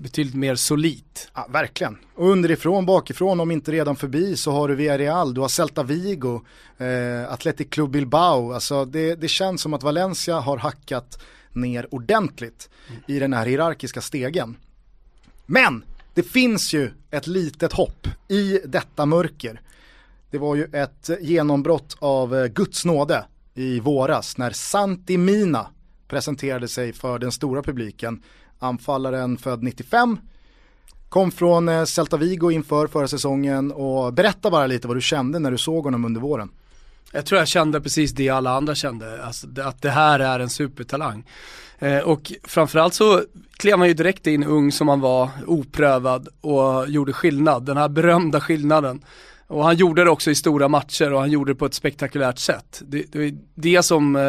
betydligt 0.00 0.34
mer 0.34 0.54
solitt. 0.54 1.30
Ja, 1.34 1.48
verkligen. 1.50 1.98
Och 2.14 2.30
underifrån, 2.30 2.86
bakifrån, 2.86 3.40
om 3.40 3.50
inte 3.50 3.72
redan 3.72 3.96
förbi 3.96 4.36
så 4.36 4.52
har 4.52 4.68
du 4.68 4.74
Villarreal, 4.74 5.34
du 5.34 5.40
har 5.40 5.48
Celta 5.48 5.82
Vigo, 5.82 6.40
eh, 6.78 7.32
Athletic 7.32 7.68
Club 7.70 7.90
Bilbao. 7.90 8.52
Alltså 8.52 8.84
det, 8.84 9.14
det 9.14 9.28
känns 9.28 9.62
som 9.62 9.74
att 9.74 9.82
Valencia 9.82 10.40
har 10.40 10.56
hackat 10.56 11.22
ner 11.52 11.94
ordentligt 11.94 12.68
mm. 12.88 13.02
i 13.06 13.18
den 13.18 13.32
här 13.32 13.46
hierarkiska 13.46 14.00
stegen. 14.00 14.56
Men 15.46 15.84
det 16.14 16.22
finns 16.22 16.74
ju 16.74 16.90
ett 17.10 17.26
litet 17.26 17.72
hopp 17.72 18.08
i 18.28 18.60
detta 18.64 19.06
mörker. 19.06 19.60
Det 20.34 20.38
var 20.38 20.56
ju 20.56 20.64
ett 20.64 21.10
genombrott 21.20 21.96
av 21.98 22.36
eh, 22.36 22.46
Guds 22.46 22.84
nåde 22.84 23.24
i 23.54 23.80
våras 23.80 24.38
när 24.38 24.50
Santi 24.50 25.16
Mina 25.18 25.66
presenterade 26.08 26.68
sig 26.68 26.92
för 26.92 27.18
den 27.18 27.32
stora 27.32 27.62
publiken. 27.62 28.22
Anfallaren 28.58 29.38
född 29.38 29.62
95, 29.62 30.18
kom 31.08 31.30
från 31.30 31.68
eh, 31.68 31.84
Celta 31.84 32.16
Vigo 32.16 32.50
inför 32.50 32.86
förra 32.86 33.08
säsongen 33.08 33.72
och 33.72 34.12
berätta 34.12 34.50
bara 34.50 34.66
lite 34.66 34.88
vad 34.88 34.96
du 34.96 35.00
kände 35.00 35.38
när 35.38 35.50
du 35.50 35.58
såg 35.58 35.84
honom 35.84 36.04
under 36.04 36.20
våren. 36.20 36.50
Jag 37.12 37.26
tror 37.26 37.38
jag 37.38 37.48
kände 37.48 37.80
precis 37.80 38.12
det 38.12 38.28
alla 38.28 38.50
andra 38.50 38.74
kände, 38.74 39.24
alltså 39.24 39.46
att 39.64 39.82
det 39.82 39.90
här 39.90 40.20
är 40.20 40.40
en 40.40 40.50
supertalang. 40.50 41.24
Eh, 41.78 41.98
och 41.98 42.32
framförallt 42.44 42.94
så 42.94 43.22
klev 43.56 43.78
han 43.78 43.88
ju 43.88 43.94
direkt 43.94 44.26
in 44.26 44.44
ung 44.44 44.72
som 44.72 44.88
han 44.88 45.00
var, 45.00 45.30
oprövad 45.46 46.28
och 46.40 46.88
gjorde 46.88 47.12
skillnad, 47.12 47.66
den 47.66 47.76
här 47.76 47.88
berömda 47.88 48.40
skillnaden. 48.40 49.04
Och 49.46 49.64
han 49.64 49.76
gjorde 49.76 50.04
det 50.04 50.10
också 50.10 50.30
i 50.30 50.34
stora 50.34 50.68
matcher 50.68 51.12
och 51.12 51.20
han 51.20 51.30
gjorde 51.30 51.52
det 51.52 51.56
på 51.56 51.66
ett 51.66 51.74
spektakulärt 51.74 52.38
sätt. 52.38 52.82
Det, 52.86 53.12
det, 53.12 53.18
var, 53.18 53.30
det, 53.54 53.82
som, 53.82 54.16
eh, 54.16 54.22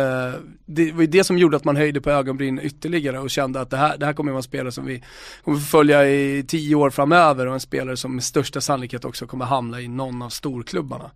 det 0.65 0.91
var 0.91 1.05
det 1.05 1.23
som 1.23 1.37
gjorde 1.37 1.57
att 1.57 1.63
man 1.63 1.75
höjde 1.75 2.01
på 2.01 2.11
ögonbryn 2.11 2.59
ytterligare 2.63 3.19
och 3.19 3.29
kände 3.29 3.61
att 3.61 3.69
det 3.69 3.77
här, 3.77 3.97
det 3.97 4.05
här 4.05 4.13
kommer 4.13 4.31
att 4.31 4.33
vara 4.33 4.39
en 4.39 4.43
spelare 4.43 4.71
som 4.71 4.85
vi 4.85 5.03
kommer 5.43 5.57
att 5.57 5.67
följa 5.67 6.09
i 6.09 6.45
tio 6.47 6.75
år 6.75 6.89
framöver 6.89 7.47
och 7.47 7.53
en 7.53 7.59
spelare 7.59 7.97
som 7.97 8.15
med 8.15 8.23
största 8.23 8.61
sannolikhet 8.61 9.05
också 9.05 9.27
kommer 9.27 9.45
hamna 9.45 9.81
i 9.81 9.87
någon 9.87 10.21
av 10.21 10.29
storklubbarna. 10.29 11.11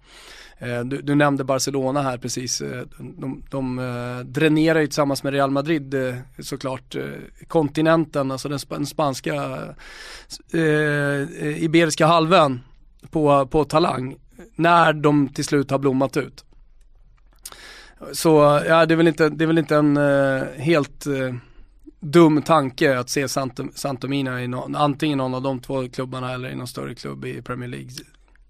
Eh, 0.59 0.83
du, 0.83 1.01
du, 1.01 1.15
nämnde 1.15 1.43
Barcelona 1.43 2.01
här 2.01 2.17
precis. 2.17 2.61
Eh, 2.61 2.83
de, 2.99 3.43
de 3.49 4.23
dränerar 4.25 4.79
ju 4.79 4.87
tillsammans 4.87 5.23
med 5.23 5.33
Real 5.33 5.51
Madrid 5.51 5.95
såklart 6.39 6.95
kontinenten, 7.47 8.31
alltså 8.31 8.49
den, 8.49 8.59
den 8.67 8.85
spanska 8.85 9.33
eh, 10.53 11.63
Iberiska 11.63 12.05
halvön 12.05 12.61
på, 13.09 13.47
på 13.47 13.65
talang 13.65 14.15
när 14.55 14.93
de 14.93 15.27
till 15.27 15.45
slut 15.45 15.71
har 15.71 15.79
blommat 15.79 16.17
ut. 16.17 16.45
Så 18.11 18.61
ja, 18.67 18.85
det 18.85 18.93
är 18.93 18.95
väl 18.95 19.07
inte, 19.07 19.29
det 19.29 19.45
är 19.45 19.47
väl 19.47 19.57
inte 19.57 19.75
en 19.75 19.97
uh, 19.97 20.43
helt 20.57 21.07
uh, 21.07 21.35
dum 21.99 22.41
tanke 22.41 22.99
att 22.99 23.09
se 23.09 23.27
Santomina 23.75 24.43
i 24.43 24.47
no, 24.47 24.75
antingen 24.75 25.17
någon 25.17 25.33
av 25.33 25.41
de 25.41 25.59
två 25.59 25.89
klubbarna 25.89 26.33
eller 26.33 26.49
i 26.49 26.55
någon 26.55 26.67
större 26.67 26.95
klubb 26.95 27.25
i 27.25 27.41
Premier 27.41 27.69
League. 27.69 27.89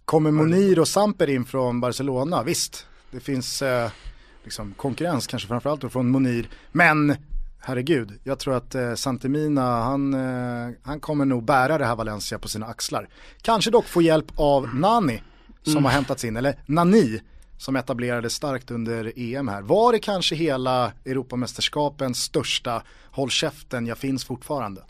Kommer 0.05 0.31
Monir 0.31 0.79
och 0.79 0.87
Samper 0.87 1.29
in 1.29 1.45
från 1.45 1.81
Barcelona? 1.81 2.43
Visst, 2.43 2.87
det 3.11 3.19
finns 3.19 3.61
uh, 3.61 3.87
liksom 4.43 4.73
konkurrens 4.77 5.27
kanske 5.27 5.47
framförallt 5.47 5.91
från 5.91 6.09
Monir. 6.09 6.49
Men 6.71 7.15
herregud, 7.59 8.19
jag 8.23 8.39
tror 8.39 8.55
att 8.55 8.75
eh, 8.75 8.93
Santemina, 8.93 9.83
han, 9.83 10.13
eh, 10.13 10.75
han 10.83 10.99
kommer 10.99 11.25
nog 11.25 11.45
bära 11.45 11.77
det 11.77 11.85
här 11.85 11.95
Valencia 11.95 12.39
på 12.39 12.47
sina 12.47 12.65
axlar. 12.65 13.09
Kanske 13.41 13.71
dock 13.71 13.85
få 13.85 14.01
hjälp 14.01 14.31
av 14.35 14.75
Nani 14.75 15.23
som 15.63 15.71
mm. 15.71 15.85
har 15.85 15.91
hämtats 15.91 16.25
in, 16.25 16.37
eller 16.37 16.59
Nani 16.65 17.21
som 17.57 17.75
etablerades 17.75 18.33
starkt 18.33 18.71
under 18.71 19.13
EM 19.15 19.47
här. 19.47 19.61
Var 19.61 19.91
det 19.91 19.99
kanske 19.99 20.35
hela 20.35 20.91
Europamästerskapens 21.05 22.23
största 22.23 22.83
håll 23.11 23.29
käften, 23.29 23.87
jag 23.87 23.97
finns 23.97 24.25
fortfarande? 24.25 24.81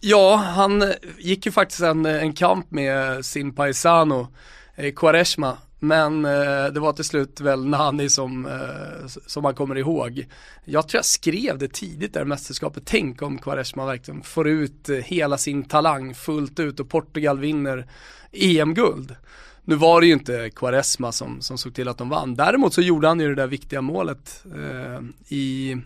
Ja, 0.00 0.36
han 0.36 0.92
gick 1.18 1.46
ju 1.46 1.52
faktiskt 1.52 1.80
en, 1.80 2.06
en 2.06 2.32
kamp 2.32 2.70
med 2.70 3.24
sin 3.24 3.54
paisano 3.54 4.28
eh, 4.74 4.94
Quaresma 4.94 5.58
men 5.78 6.24
eh, 6.24 6.66
det 6.72 6.80
var 6.80 6.92
till 6.92 7.04
slut 7.04 7.40
väl 7.40 7.66
Nani 7.66 8.08
som, 8.08 8.46
eh, 8.46 9.06
som 9.26 9.42
man 9.42 9.54
kommer 9.54 9.78
ihåg. 9.78 10.26
Jag 10.64 10.88
tror 10.88 10.98
jag 10.98 11.04
skrev 11.04 11.58
det 11.58 11.72
tidigt 11.72 12.14
där 12.14 12.22
i 12.22 12.24
mästerskapet. 12.24 12.82
Tänk 12.86 13.22
om 13.22 13.38
Quaresma 13.38 13.86
verkligen 13.86 14.22
får 14.22 14.48
ut 14.48 14.88
eh, 14.88 14.96
hela 14.96 15.38
sin 15.38 15.64
talang 15.64 16.14
fullt 16.14 16.60
ut 16.60 16.80
och 16.80 16.88
Portugal 16.88 17.38
vinner 17.38 17.86
EM-guld. 18.32 19.16
Nu 19.64 19.74
var 19.74 20.00
det 20.00 20.06
ju 20.06 20.12
inte 20.12 20.50
Quaresma 20.50 21.12
som, 21.12 21.40
som 21.40 21.58
såg 21.58 21.74
till 21.74 21.88
att 21.88 21.98
de 21.98 22.08
vann. 22.08 22.34
Däremot 22.34 22.74
så 22.74 22.80
gjorde 22.80 23.08
han 23.08 23.20
ju 23.20 23.28
det 23.28 23.34
där 23.34 23.46
viktiga 23.46 23.80
målet 23.80 24.44
eh, 24.54 25.00
i 25.36 25.76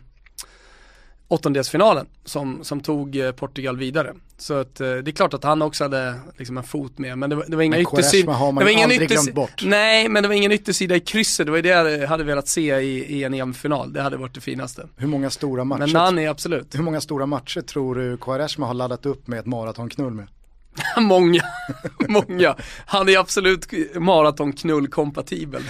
åttondelsfinalen 1.30 2.06
som, 2.24 2.64
som 2.64 2.80
tog 2.80 3.16
eh, 3.16 3.32
Portugal 3.32 3.76
vidare. 3.76 4.14
Så 4.38 4.54
att, 4.54 4.80
eh, 4.80 4.92
det 4.92 5.10
är 5.10 5.12
klart 5.12 5.34
att 5.34 5.44
han 5.44 5.62
också 5.62 5.84
hade 5.84 6.14
liksom 6.36 6.58
en 6.58 6.64
fot 6.64 6.98
med, 6.98 7.18
men 7.18 7.30
det 7.30 7.36
var, 7.36 7.44
det 7.48 7.56
var 7.56 7.62
inga 7.62 7.78
yttersida. 7.80 8.32
har 8.32 8.52
man 8.52 8.60
det 8.60 8.64
var 8.64 8.70
ingen 8.70 8.90
aldrig 8.90 9.08
glömt 9.08 9.34
bort. 9.34 9.62
Nej, 9.64 10.08
men 10.08 10.22
det 10.22 10.28
var 10.28 10.34
ingen 10.36 10.52
yttersida 10.52 10.96
i 10.96 11.00
krysset, 11.00 11.46
det 11.46 11.52
var 11.52 11.58
det 11.58 11.68
jag 11.68 12.08
hade 12.08 12.24
velat 12.24 12.48
se 12.48 12.76
i, 12.76 13.18
i 13.18 13.24
en 13.24 13.34
EM-final. 13.34 13.92
Det 13.92 14.02
hade 14.02 14.16
varit 14.16 14.34
det 14.34 14.40
finaste. 14.40 14.88
Hur 14.96 15.08
många 15.08 15.30
stora 15.30 15.64
matcher? 15.64 15.80
Men 15.80 15.90
Nani, 15.90 16.26
absolut. 16.26 16.74
Hur 16.74 16.82
många 16.82 17.00
stora 17.00 17.26
matcher 17.26 17.60
tror 17.60 17.94
du 17.94 18.16
Quaresma 18.16 18.66
har 18.66 18.74
laddat 18.74 19.06
upp 19.06 19.26
med 19.26 19.38
ett 19.38 19.46
maratonknull 19.46 20.12
med? 20.12 20.26
många, 20.96 21.42
många. 22.08 22.56
Han 22.86 23.08
är 23.08 23.18
absolut 23.18 23.72
maratonknull 23.94 24.88
kompatibel. 24.88 25.62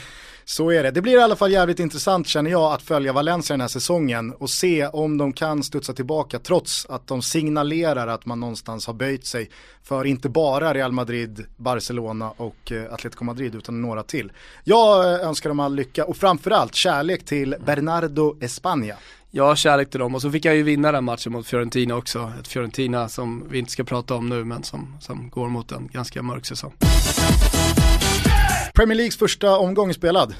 Så 0.51 0.71
är 0.71 0.83
det. 0.83 0.91
Det 0.91 1.03
blir 1.03 1.19
i 1.19 1.23
alla 1.23 1.37
fall 1.37 1.53
jävligt 1.53 1.81
intressant 1.81 2.27
känner 2.27 2.51
jag 2.51 2.73
att 2.73 2.83
följa 2.83 3.13
Valencia 3.13 3.55
den 3.55 3.61
här 3.61 3.69
säsongen 3.69 4.33
och 4.33 4.51
se 4.51 4.87
om 4.87 5.19
de 5.19 5.33
kan 5.33 5.63
studsa 5.63 5.93
tillbaka 5.93 6.39
trots 6.39 6.87
att 6.89 7.07
de 7.07 7.23
signalerar 7.23 8.09
att 8.09 8.27
man 8.27 8.41
någonstans 8.41 8.87
har 8.87 8.95
böjt 8.95 9.27
sig 9.27 9.51
för 9.83 10.05
inte 10.05 10.29
bara 10.29 10.75
Real 10.75 10.93
Madrid, 10.93 11.47
Barcelona 11.57 12.31
och 12.37 12.73
eh, 12.73 12.95
Atletico 12.95 13.25
Madrid 13.25 13.55
utan 13.55 13.83
några 13.83 14.03
till. 14.03 14.33
Jag 14.65 15.15
eh, 15.15 15.29
önskar 15.29 15.51
dem 15.51 15.61
all 15.61 15.75
lycka 15.75 16.05
och 16.05 16.17
framförallt 16.17 16.75
kärlek 16.75 17.25
till 17.25 17.55
Bernardo 17.65 18.37
España. 18.41 18.95
Ja, 19.31 19.57
kärlek 19.57 19.91
till 19.91 20.01
dem 20.01 20.15
och 20.15 20.23
så 20.23 20.31
fick 20.31 20.45
jag 20.45 20.57
ju 20.57 20.63
vinna 20.63 20.93
den 20.93 21.05
matchen 21.05 21.33
mot 21.33 21.47
Fiorentina 21.47 21.97
också. 21.97 22.33
Ett 22.41 22.49
Fiorentina 22.49 23.09
som 23.09 23.45
vi 23.51 23.59
inte 23.59 23.73
ska 23.73 23.85
prata 23.85 24.15
om 24.15 24.29
nu 24.29 24.45
men 24.45 24.63
som, 24.63 24.97
som 25.01 25.31
går 25.31 25.49
mot 25.49 25.73
en 25.73 25.89
ganska 25.93 26.23
mörk 26.23 26.47
säsong. 26.47 26.73
Premier 28.81 28.97
Leagues 28.97 29.16
första 29.16 29.59
omgång 29.59 29.95
spelad. 29.95 30.35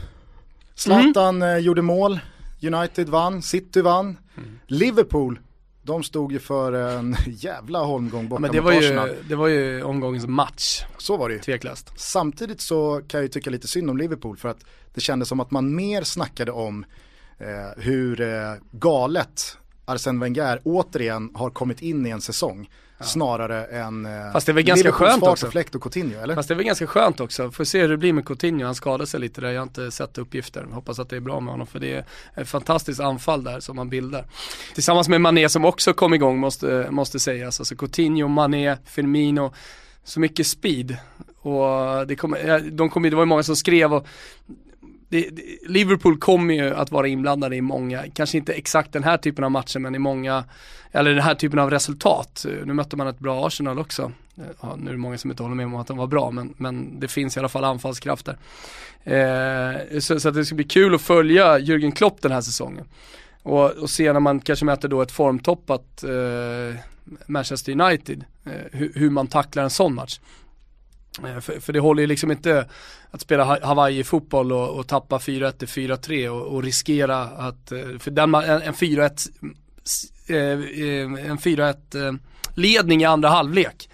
Zlatan 0.75 1.43
mm. 1.43 1.63
gjorde 1.63 1.83
mål, 1.83 2.21
United 2.63 3.09
vann, 3.09 3.43
City 3.43 3.81
vann, 3.81 4.19
mm. 4.37 4.59
Liverpool 4.67 5.41
de 5.83 6.03
stod 6.03 6.33
ju 6.33 6.39
för 6.39 6.73
en 6.73 7.17
jävla 7.27 7.79
holmgång 7.79 8.29
borta 8.29 8.41
Men 8.41 8.53
det 8.53 8.61
var, 8.61 8.73
ju, 8.73 9.17
det 9.29 9.35
var 9.35 9.49
ju 9.49 9.83
omgångens 9.83 10.27
match. 10.27 10.85
Så 10.99 11.17
var 11.17 11.29
det 11.29 11.35
ju. 11.35 11.41
Tveklöst. 11.41 11.93
Samtidigt 11.97 12.61
så 12.61 13.03
kan 13.09 13.19
jag 13.19 13.23
ju 13.23 13.29
tycka 13.29 13.51
lite 13.51 13.69
synd 13.69 13.91
om 13.91 13.99
Liverpool 13.99 14.37
för 14.37 14.49
att 14.49 14.65
det 14.95 15.01
kändes 15.01 15.29
som 15.29 15.41
att 15.41 15.51
man 15.51 15.75
mer 15.75 16.03
snackade 16.03 16.53
om 16.53 16.85
eh, 17.39 17.47
hur 17.83 18.21
eh, 18.21 18.55
galet 18.73 19.59
Arsene 19.85 20.21
Wenger 20.21 20.61
återigen 20.65 21.31
har 21.35 21.51
kommit 21.51 21.83
in 21.83 22.07
i 22.07 22.11
en 22.11 22.21
säsong. 22.21 22.69
Ja. 23.01 23.07
Snarare 23.07 23.65
än 23.65 24.07
eh, 24.07 24.33
Fast 24.33 24.47
det 24.47 24.53
är 24.53 24.55
väl 24.55 24.65
ganska 24.65 24.93
skönt 24.93 25.23
också. 25.23 25.47
Och 25.47 25.53
Fläkt 25.53 25.75
och 25.75 25.83
Coutinho, 25.83 26.21
eller? 26.23 26.35
Fast 26.35 26.49
det 26.49 26.55
är 26.55 26.57
väl 26.57 26.67
ganska 26.67 26.87
skönt 26.87 27.21
också. 27.21 27.51
Får 27.51 27.65
se 27.65 27.81
hur 27.81 27.89
det 27.89 27.97
blir 27.97 28.13
med 28.13 28.27
Coutinho. 28.27 28.67
Han 28.67 28.75
skadade 28.75 29.07
sig 29.07 29.21
lite 29.21 29.41
där. 29.41 29.51
Jag 29.51 29.61
har 29.61 29.67
inte 29.67 29.91
sett 29.91 30.19
uppgifter. 30.19 30.67
Hoppas 30.73 30.99
att 30.99 31.09
det 31.09 31.17
är 31.17 31.21
bra 31.21 31.41
med 31.41 31.53
honom. 31.53 31.67
För 31.67 31.79
det 31.79 31.95
är 31.95 32.05
ett 32.35 32.49
fantastiskt 32.49 33.01
anfall 33.01 33.45
där 33.45 33.61
som 33.61 33.79
han 33.79 33.89
bildar. 33.89 34.25
Tillsammans 34.75 35.09
med 35.09 35.21
Mané 35.21 35.49
som 35.49 35.65
också 35.65 35.93
kom 35.93 36.15
igång 36.15 36.39
måste, 36.39 36.87
måste 36.91 37.21
sägas. 37.21 37.61
Alltså 37.61 37.77
Coutinho, 37.77 38.29
Mané, 38.29 38.77
Firmino. 38.85 39.53
Så 40.05 40.21
mycket 40.21 40.47
speed. 40.47 40.97
Och 41.43 42.07
det, 42.07 42.17
kom, 42.17 42.37
de 42.73 42.91
kom, 42.91 43.03
det 43.03 43.11
var 43.11 43.23
ju 43.23 43.27
många 43.27 43.43
som 43.43 43.57
skrev 43.57 43.95
och 43.95 44.07
det, 45.11 45.29
det, 45.31 45.43
Liverpool 45.67 46.19
kommer 46.19 46.55
ju 46.55 46.75
att 46.75 46.91
vara 46.91 47.09
inblandade 47.09 47.57
i 47.57 47.61
många, 47.61 48.05
kanske 48.15 48.39
inte 48.39 48.53
exakt 48.53 48.93
den 48.93 49.05
här 49.05 49.17
typen 49.17 49.45
av 49.45 49.51
matcher 49.51 49.79
men 49.79 49.95
i 49.95 49.99
många, 49.99 50.45
eller 50.93 51.11
den 51.11 51.23
här 51.23 51.35
typen 51.35 51.59
av 51.59 51.71
resultat. 51.71 52.47
Nu 52.65 52.73
mötte 52.73 52.97
man 52.97 53.07
ett 53.07 53.19
bra 53.19 53.47
Arsenal 53.47 53.79
också. 53.79 54.13
Ja, 54.61 54.77
nu 54.79 54.89
är 54.89 54.93
det 54.93 54.99
många 54.99 55.19
som 55.19 55.31
inte 55.31 55.43
håller 55.43 55.57
med 55.57 55.67
om 55.67 55.75
att 55.75 55.87
de 55.87 55.97
var 55.97 56.07
bra 56.07 56.31
men, 56.31 56.55
men 56.57 57.01
det 57.01 57.09
finns 57.09 57.37
i 57.37 57.41
alla 57.41 57.49
fall 57.49 57.65
anfallskrafter. 57.65 58.37
Eh, 59.05 59.99
så, 59.99 60.21
så 60.21 60.29
att 60.29 60.35
det 60.35 60.45
ska 60.45 60.55
bli 60.55 60.65
kul 60.65 60.95
att 60.95 61.01
följa 61.01 61.59
Jürgen 61.59 61.93
Klopp 61.93 62.23
den 62.23 62.33
här 62.33 62.41
säsongen. 62.41 62.85
Och, 63.43 63.71
och 63.71 63.91
se 63.91 64.13
när 64.13 64.21
man 64.21 64.41
kanske 64.41 64.65
möter 64.65 64.89
då 64.89 65.03
ett 65.03 65.13
formtoppat 65.13 66.05
eh, 66.05 66.81
Manchester 67.27 67.81
United, 67.81 68.25
eh, 68.45 68.53
hur, 68.73 68.93
hur 68.95 69.11
man 69.11 69.27
tacklar 69.27 69.63
en 69.63 69.71
sån 69.71 69.95
match. 69.95 70.21
Eh, 71.19 71.41
för, 71.41 71.61
för, 71.61 71.73
det 71.73 71.81
håller 71.81 72.01
ju 72.01 72.07
liksom 72.07 72.31
inte 72.31 72.69
att 73.11 73.21
spela 73.21 73.59
Hawaii-fotboll 73.63 74.53
och, 74.53 74.79
och 74.79 74.89
tappa 74.89 75.19
4-1 75.19 75.51
till 75.53 75.69
4-3 75.69 76.29
och, 76.29 76.47
och, 76.47 76.63
riskera 76.63 77.19
att, 77.23 77.73
eh, 77.73 77.99
för 77.99 78.11
den, 78.11 78.35
en, 78.35 78.63
en 78.63 78.75
4-1 78.75 79.31
eh, 80.27 81.31
en 81.31 81.39
4-1 81.39 82.19
ledning 82.55 83.03
i 83.03 83.05
andra 83.05 83.29
halvlek 83.29 83.89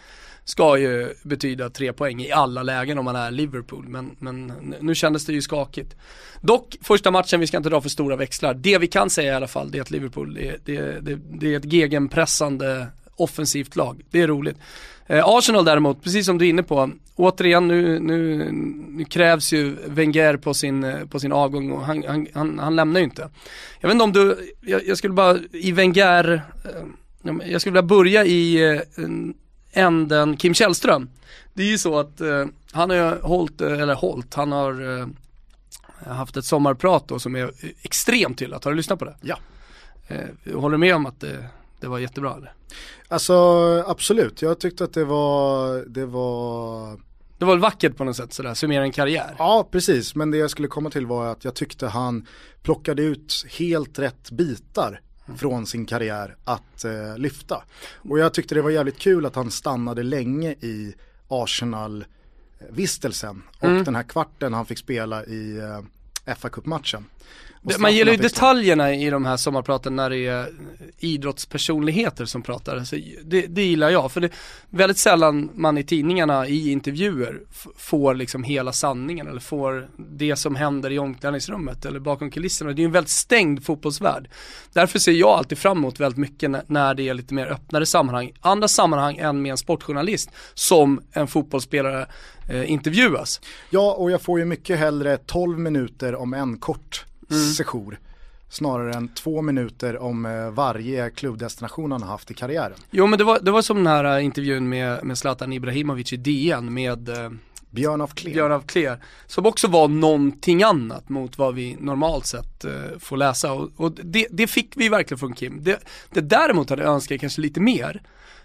ska 0.44 0.78
ju 0.78 1.14
betyda 1.22 1.70
tre 1.70 1.92
poäng 1.92 2.22
i 2.22 2.32
alla 2.32 2.62
lägen 2.62 2.98
om 2.98 3.04
man 3.04 3.16
är 3.16 3.30
Liverpool. 3.30 3.88
Men, 3.88 4.16
men 4.18 4.46
nu 4.80 4.94
kändes 4.94 5.26
det 5.26 5.32
ju 5.32 5.42
skakigt. 5.42 5.96
Dock, 6.40 6.76
första 6.82 7.10
matchen, 7.10 7.40
vi 7.40 7.46
ska 7.46 7.56
inte 7.56 7.68
dra 7.68 7.80
för 7.80 7.88
stora 7.88 8.16
växlar. 8.16 8.54
Det 8.54 8.78
vi 8.78 8.86
kan 8.86 9.10
säga 9.10 9.32
i 9.32 9.36
alla 9.36 9.46
fall, 9.46 9.70
det 9.70 9.78
är 9.78 9.82
att 9.82 9.90
Liverpool, 9.90 10.34
det, 10.34 10.56
det, 10.64 11.00
det, 11.00 11.18
det 11.40 11.54
är 11.54 11.56
ett 11.56 11.72
gegenpressande 11.72 12.86
offensivt 13.16 13.76
lag. 13.76 14.02
Det 14.10 14.22
är 14.22 14.26
roligt. 14.26 14.56
Eh, 15.06 15.28
Arsenal 15.28 15.64
däremot, 15.64 16.02
precis 16.02 16.26
som 16.26 16.38
du 16.38 16.46
är 16.46 16.50
inne 16.50 16.62
på, 16.62 16.90
återigen 17.16 17.68
nu, 17.68 17.98
nu, 17.98 18.48
nu 18.88 19.04
krävs 19.04 19.52
ju 19.52 19.76
Wenger 19.86 20.36
på 20.36 20.54
sin, 20.54 20.84
eh, 20.84 21.06
på 21.06 21.20
sin 21.20 21.32
avgång 21.32 21.70
och 21.70 21.84
han, 21.84 22.04
han, 22.08 22.26
han, 22.34 22.58
han 22.58 22.76
lämnar 22.76 23.00
ju 23.00 23.04
inte. 23.04 23.30
Jag 23.80 23.88
vet 23.88 23.94
inte 23.94 24.04
om 24.04 24.12
du, 24.12 24.54
jag, 24.60 24.86
jag 24.86 24.98
skulle 24.98 25.14
bara 25.14 25.38
i 25.52 25.72
Wenger, 25.72 26.42
eh, 26.64 27.32
jag 27.50 27.60
skulle 27.60 27.72
vilja 27.72 27.82
börja 27.82 28.24
i 28.24 28.80
änden 29.72 30.36
Kim 30.36 30.54
Källström. 30.54 31.08
Det 31.54 31.62
är 31.62 31.66
ju 31.66 31.78
så 31.78 31.98
att 31.98 32.20
han 32.72 32.90
har 32.90 32.96
ju 32.96 33.20
hållit, 33.20 33.60
eh, 33.60 33.80
eller 33.80 33.94
hållit, 33.94 34.34
han 34.34 34.52
har 34.52 35.08
haft 36.06 36.36
ett 36.36 36.44
sommarprat 36.44 37.08
då 37.08 37.18
som 37.18 37.36
är 37.36 37.50
extremt 37.82 38.42
hyllat. 38.42 38.64
Har 38.64 38.72
du 38.72 38.76
lyssnat 38.76 38.98
på 38.98 39.04
det? 39.04 39.16
Ja. 39.20 39.38
håller 40.54 40.74
du 40.74 40.78
med 40.78 40.94
om 40.94 41.06
att 41.06 41.20
det, 41.20 41.44
det 41.80 41.86
var 41.86 41.98
jättebra 41.98 42.34
eller? 42.36 42.52
Alltså 43.08 43.34
absolut, 43.86 44.42
jag 44.42 44.58
tyckte 44.58 44.84
att 44.84 44.92
det 44.92 45.04
var, 45.04 45.84
det 45.86 46.06
var 46.06 47.00
det 47.38 47.44
var 47.44 47.52
väl 47.52 47.60
vackert 47.60 47.96
på 47.96 48.04
något 48.04 48.16
sätt 48.16 48.32
sådär, 48.32 48.54
summera 48.54 48.82
en 48.82 48.92
karriär. 48.92 49.34
Ja 49.38 49.68
precis, 49.70 50.14
men 50.14 50.30
det 50.30 50.36
jag 50.36 50.50
skulle 50.50 50.68
komma 50.68 50.90
till 50.90 51.06
var 51.06 51.26
att 51.26 51.44
jag 51.44 51.54
tyckte 51.54 51.86
han 51.86 52.26
plockade 52.62 53.02
ut 53.02 53.46
helt 53.58 53.98
rätt 53.98 54.30
bitar 54.30 55.00
mm. 55.26 55.38
från 55.38 55.66
sin 55.66 55.86
karriär 55.86 56.36
att 56.44 56.84
eh, 56.84 57.18
lyfta. 57.18 57.62
Och 58.10 58.18
jag 58.18 58.34
tyckte 58.34 58.54
det 58.54 58.62
var 58.62 58.70
jävligt 58.70 58.98
kul 58.98 59.26
att 59.26 59.34
han 59.34 59.50
stannade 59.50 60.02
länge 60.02 60.50
i 60.50 60.94
Arsenal-vistelsen 61.28 63.42
och 63.58 63.68
mm. 63.68 63.84
den 63.84 63.94
här 63.94 64.02
kvarten 64.02 64.52
han 64.52 64.66
fick 64.66 64.78
spela 64.78 65.24
i 65.24 65.58
eh, 66.26 66.34
fa 66.34 66.48
Cup-matchen. 66.48 67.04
Man 67.78 67.94
gillar 67.94 68.12
ju 68.12 68.18
detaljerna 68.18 68.94
i 68.94 69.10
de 69.10 69.24
här 69.24 69.36
sommarpraten 69.36 69.96
när 69.96 70.10
det 70.10 70.26
är 70.26 70.48
idrottspersonligheter 70.98 72.24
som 72.24 72.42
pratar. 72.42 72.84
Så 72.84 72.96
det, 73.24 73.46
det 73.46 73.64
gillar 73.64 73.90
jag, 73.90 74.12
för 74.12 74.20
det 74.20 74.26
är 74.26 74.32
väldigt 74.70 74.98
sällan 74.98 75.50
man 75.54 75.78
i 75.78 75.84
tidningarna 75.84 76.46
i 76.46 76.70
intervjuer 76.70 77.40
får 77.76 78.14
liksom 78.14 78.44
hela 78.44 78.72
sanningen 78.72 79.26
eller 79.26 79.40
får 79.40 79.88
det 79.96 80.36
som 80.36 80.54
händer 80.54 80.92
i 80.92 80.98
omklädningsrummet 80.98 81.84
eller 81.84 82.00
bakom 82.00 82.30
kulisserna. 82.30 82.72
Det 82.72 82.80
är 82.80 82.82
ju 82.82 82.86
en 82.86 82.92
väldigt 82.92 83.10
stängd 83.10 83.64
fotbollsvärld. 83.64 84.28
Därför 84.72 84.98
ser 84.98 85.12
jag 85.12 85.30
alltid 85.30 85.58
fram 85.58 85.78
emot 85.78 86.00
väldigt 86.00 86.18
mycket 86.18 86.68
när 86.68 86.94
det 86.94 87.08
är 87.08 87.14
lite 87.14 87.34
mer 87.34 87.46
öppnare 87.46 87.86
sammanhang. 87.86 88.32
Andra 88.40 88.68
sammanhang 88.68 89.16
än 89.16 89.42
med 89.42 89.50
en 89.50 89.58
sportjournalist 89.58 90.30
som 90.54 91.00
en 91.12 91.26
fotbollsspelare 91.26 92.06
eh, 92.50 92.70
intervjuas. 92.70 93.40
Ja, 93.70 93.92
och 93.92 94.10
jag 94.10 94.22
får 94.22 94.38
ju 94.38 94.44
mycket 94.44 94.78
hellre 94.78 95.16
12 95.16 95.58
minuter 95.58 96.14
om 96.14 96.34
en 96.34 96.58
kort 96.58 97.04
mm. 97.30 97.42
sejour. 97.52 97.98
Snarare 98.48 98.94
än 98.94 99.08
två 99.08 99.42
minuter 99.42 99.98
om 99.98 100.26
eh, 100.26 100.50
varje 100.50 101.10
klubbdestination 101.10 101.92
han 101.92 102.02
har 102.02 102.08
haft 102.08 102.30
i 102.30 102.34
karriären. 102.34 102.78
Jo 102.90 103.06
men 103.06 103.18
det 103.18 103.24
var, 103.24 103.40
det 103.42 103.50
var 103.50 103.62
som 103.62 103.76
den 103.76 103.86
här 103.86 104.18
eh, 104.18 104.24
intervjun 104.24 104.68
med, 104.68 105.04
med 105.04 105.18
Zlatan 105.18 105.52
Ibrahimovic 105.52 106.12
i 106.12 106.16
DN 106.16 106.74
med 106.74 107.08
eh, 107.08 107.30
Björn 107.70 108.00
af 108.00 108.14
Kler. 108.14 108.32
Björn 108.32 108.52
af 108.52 108.66
Kler. 108.66 108.98
Som 109.26 109.46
också 109.46 109.68
var 109.68 109.88
någonting 109.88 110.62
annat 110.62 111.08
mot 111.08 111.38
vad 111.38 111.54
vi 111.54 111.76
normalt 111.80 112.26
sett 112.26 112.64
eh, 112.64 112.72
får 112.98 113.16
läsa. 113.16 113.52
Och, 113.52 113.70
och 113.76 113.92
det, 113.92 114.26
det, 114.30 114.46
fick 114.46 114.72
vi 114.76 114.88
verkligen 114.88 115.18
från 115.18 115.34
Kim. 115.34 115.64
Det, 115.64 115.80
det 116.10 116.20
däremot 116.20 116.70
hade 116.70 116.84
önskat 116.84 117.20
kanske 117.20 117.40
lite 117.40 117.60
mer. 117.60 118.02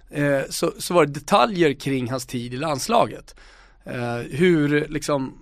Eh, 0.10 0.42
så, 0.50 0.72
så 0.78 0.94
var 0.94 1.06
det 1.06 1.12
detaljer 1.12 1.74
kring 1.74 2.12
hans 2.12 2.26
tid 2.26 2.54
i 2.54 2.58
landslaget. 2.58 3.36
Hur 4.30 4.88
liksom, 4.88 5.38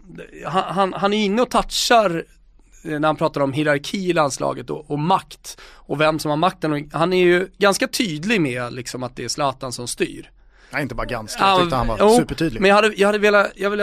han, 0.46 0.76
han, 0.76 0.94
han 0.94 1.14
är 1.14 1.26
inne 1.26 1.42
och 1.42 1.50
touchar 1.50 2.26
när 2.82 3.08
han 3.08 3.16
pratar 3.16 3.42
om 3.42 3.54
hierarki 3.54 4.10
i 4.10 4.14
landslaget 4.14 4.70
och, 4.70 4.92
och, 4.92 5.00
makt 5.00 5.62
och 5.62 6.02
vem 6.02 6.20
som 6.20 6.30
har 6.30 6.38
makten. 6.38 6.90
Han 6.94 7.14
är 7.14 7.24
ju 7.24 7.48
ganska 7.58 7.88
tydlig 7.88 8.42
med 8.42 8.74
liksom 8.74 9.04
att 9.04 9.16
det 9.16 9.24
är 9.24 9.28
Zlatan 9.28 9.72
som 9.72 9.88
styr. 9.88 10.32
Nej 10.72 10.82
inte 10.82 10.96
bara 10.96 11.06
ganska, 11.06 11.44
jag 11.44 11.60
tyckte 11.60 11.76
han 11.76 11.88
var 11.88 11.98
oh, 11.98 12.18
supertydlig. 12.18 12.62
Men 12.62 12.70
jag 12.70 12.76
hade, 12.76 12.94
jag 12.96 13.08
hade 13.08 13.20
velat, 13.20 13.52
jag 13.56 13.70
vill 13.70 13.82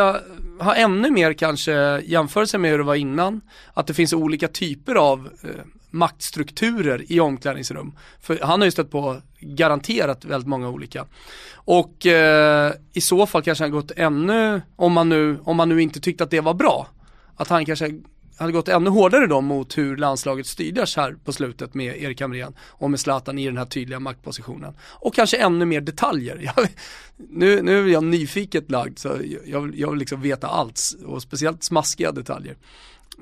ha 0.60 0.74
ännu 0.74 1.10
mer 1.10 1.32
kanske 1.32 2.00
jämförelse 2.04 2.58
med 2.58 2.70
hur 2.70 2.78
det 2.78 2.84
var 2.84 2.94
innan. 2.94 3.40
Att 3.74 3.86
det 3.86 3.94
finns 3.94 4.12
olika 4.12 4.48
typer 4.48 4.94
av 4.94 5.28
eh, 5.42 5.50
maktstrukturer 5.90 7.12
i 7.12 7.20
omklädningsrum. 7.20 7.92
För 8.20 8.38
han 8.42 8.60
har 8.60 8.64
ju 8.64 8.70
stött 8.70 8.90
på 8.90 9.16
garanterat 9.40 10.24
väldigt 10.24 10.48
många 10.48 10.68
olika. 10.68 11.06
Och 11.54 12.06
eh, 12.06 12.72
i 12.92 13.00
så 13.00 13.26
fall 13.26 13.42
kanske 13.42 13.64
han 13.64 13.70
gått 13.70 13.90
ännu, 13.96 14.62
om 14.76 14.92
man, 14.92 15.08
nu, 15.08 15.38
om 15.44 15.56
man 15.56 15.68
nu 15.68 15.82
inte 15.82 16.00
tyckte 16.00 16.24
att 16.24 16.30
det 16.30 16.40
var 16.40 16.54
bra, 16.54 16.88
att 17.36 17.48
han 17.48 17.66
kanske 17.66 18.00
hade 18.38 18.52
gått 18.52 18.68
ännu 18.68 18.90
hårdare 18.90 19.26
då 19.26 19.40
mot 19.40 19.78
hur 19.78 19.96
landslaget 19.96 20.46
styrdes 20.46 20.96
här 20.96 21.16
på 21.24 21.32
slutet 21.32 21.74
med 21.74 22.02
Erik 22.02 22.20
Hamrén 22.20 22.54
och 22.60 22.90
med 22.90 23.00
Zlatan 23.00 23.38
i 23.38 23.46
den 23.46 23.56
här 23.56 23.64
tydliga 23.64 24.00
maktpositionen. 24.00 24.74
Och 24.80 25.14
kanske 25.14 25.36
ännu 25.36 25.64
mer 25.64 25.80
detaljer. 25.80 26.52
Jag, 26.56 26.68
nu, 27.16 27.62
nu 27.62 27.84
är 27.84 27.92
jag 27.92 28.04
nyfiket 28.04 28.70
lagd 28.70 28.98
så 28.98 29.08
jag, 29.46 29.60
vill, 29.60 29.80
jag 29.80 29.90
vill 29.90 29.98
liksom 29.98 30.20
veta 30.20 30.46
allt 30.46 30.80
och 31.06 31.22
speciellt 31.22 31.64
smaskiga 31.64 32.12
detaljer. 32.12 32.56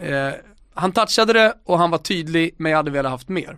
Eh, 0.00 0.30
han 0.74 0.92
touchade 0.92 1.32
det 1.32 1.54
och 1.64 1.78
han 1.78 1.90
var 1.90 1.98
tydlig 1.98 2.54
men 2.56 2.70
jag 2.70 2.76
hade 2.76 2.90
velat 2.90 3.12
haft 3.12 3.28
mer. 3.28 3.56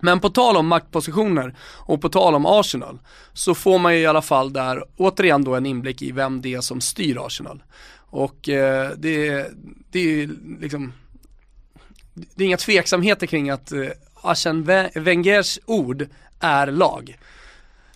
Men 0.00 0.20
på 0.20 0.28
tal 0.28 0.56
om 0.56 0.66
maktpositioner 0.66 1.54
och 1.60 2.00
på 2.00 2.08
tal 2.08 2.34
om 2.34 2.46
Arsenal 2.46 2.98
så 3.32 3.54
får 3.54 3.78
man 3.78 3.94
ju 3.94 4.00
i 4.00 4.06
alla 4.06 4.22
fall 4.22 4.52
där 4.52 4.84
återigen 4.96 5.44
då 5.44 5.54
en 5.54 5.66
inblick 5.66 6.02
i 6.02 6.12
vem 6.12 6.40
det 6.40 6.54
är 6.54 6.60
som 6.60 6.80
styr 6.80 7.26
Arsenal. 7.26 7.62
Och 8.06 8.48
eh, 8.48 8.90
det, 8.96 9.46
det 9.90 10.22
är 10.22 10.30
liksom 10.60 10.92
det 12.14 12.44
är 12.44 12.46
inga 12.46 12.56
tveksamheter 12.56 13.26
kring 13.26 13.50
att 13.50 13.72
eh, 13.72 13.88
Arsene 14.14 14.90
Wengers 14.94 15.58
ord 15.66 16.06
är 16.40 16.66
lag. 16.66 17.18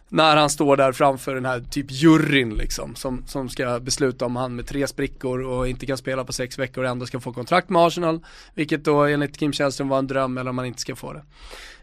När 0.09 0.37
han 0.37 0.51
står 0.51 0.77
där 0.77 0.93
framför 0.93 1.35
den 1.35 1.45
här 1.45 1.61
typ 1.71 1.87
juryn 1.91 2.55
liksom 2.55 2.95
som, 2.95 3.25
som 3.27 3.49
ska 3.49 3.81
besluta 3.81 4.25
om 4.27 4.37
han 4.37 4.57
med 4.57 4.67
tre 4.67 4.87
sprickor 4.87 5.43
och 5.43 5.69
inte 5.69 5.87
kan 5.87 5.99
spela 5.99 6.25
på 6.25 6.33
sex 6.33 6.59
veckor 6.59 6.85
och 6.85 6.91
ändå 6.91 7.07
ska 7.07 7.21
få 7.21 7.33
kontrakt 7.33 7.69
med 7.69 7.83
Arsenal. 7.83 8.21
Vilket 8.55 8.85
då 8.85 9.05
enligt 9.05 9.37
Kim 9.39 9.53
Källström 9.53 9.89
var 9.89 9.99
en 9.99 10.07
dröm 10.07 10.39
eller 10.39 10.51
om 10.51 10.59
han 10.59 10.67
inte 10.67 10.81
ska 10.81 10.97
få 10.97 11.13
det. 11.13 11.23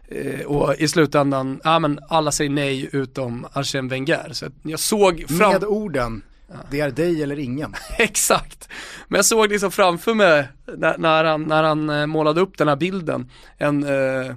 Eh, 0.08 0.46
och 0.46 0.74
i 0.78 0.88
slutändan, 0.88 1.60
ja 1.64 1.78
men 1.78 2.00
alla 2.08 2.32
säger 2.32 2.50
nej 2.50 2.88
utom 2.92 3.46
Arsene 3.52 3.88
Wenger. 3.88 4.28
Så 4.32 4.46
jag 4.62 4.80
såg 4.80 5.24
fram... 5.28 5.52
Med 5.52 5.64
orden, 5.64 6.22
det 6.70 6.80
är 6.80 6.90
dig 6.90 7.22
eller 7.22 7.38
ingen. 7.38 7.74
Exakt. 7.98 8.68
Men 9.08 9.18
jag 9.18 9.24
såg 9.24 9.50
liksom 9.50 9.70
framför 9.70 10.14
mig 10.14 10.48
när, 10.76 10.98
när, 10.98 11.24
han, 11.24 11.42
när 11.42 11.62
han 11.62 11.90
eh, 11.90 12.06
målade 12.06 12.40
upp 12.40 12.58
den 12.58 12.68
här 12.68 12.76
bilden, 12.76 13.30
en 13.58 13.84
eh, 13.84 14.34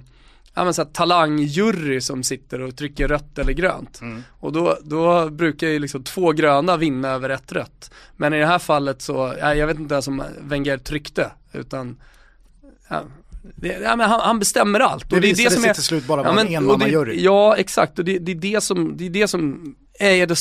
ja, 0.54 0.64
men 0.64 0.74
så 0.74 0.82
här, 0.82 0.90
talangjury 0.90 2.00
som 2.00 2.22
sitter 2.22 2.60
och 2.60 2.76
trycker 2.76 3.08
rött 3.08 3.38
eller 3.38 3.52
grönt. 3.52 4.00
Mm. 4.00 4.22
Och 4.30 4.52
då, 4.52 4.78
då 4.82 5.30
brukar 5.30 5.68
ju 5.68 5.78
liksom 5.78 6.04
två 6.04 6.32
gröna 6.32 6.76
vinna 6.76 7.08
över 7.08 7.30
ett 7.30 7.52
rött. 7.52 7.90
Men 8.16 8.34
i 8.34 8.38
det 8.38 8.46
här 8.46 8.58
fallet 8.58 9.02
så, 9.02 9.34
ja, 9.40 9.54
jag 9.54 9.66
vet 9.66 9.78
inte 9.78 9.94
ens 9.94 10.08
om 10.08 10.22
Wenger 10.40 10.78
tryckte, 10.78 11.30
utan 11.52 11.96
ja, 12.88 13.02
det, 13.42 13.68
ja, 13.68 13.88
han, 13.88 14.20
han, 14.20 14.38
bestämmer 14.38 14.80
allt. 14.80 15.10
Det, 15.10 15.16
och 15.16 15.22
det 15.22 15.30
är 15.30 15.36
det 15.36 15.50
som 15.50 15.64
är, 15.64 15.74
till 15.74 15.82
slut 15.82 16.06
bara 16.06 16.22
ja, 16.22 16.40
en 16.40 16.54
enmannajury. 16.54 17.24
Ja, 17.24 17.56
exakt. 17.56 17.98
Och 17.98 18.04
det, 18.04 18.18
det, 18.18 18.32
är 18.32 18.36
det 18.36 18.60
som, 18.60 18.96
det 18.96 19.06
är 19.06 19.10
det 19.10 19.28
som 19.28 19.74
Eh, 20.00 20.20
är 20.20 20.26
det, 20.26 20.36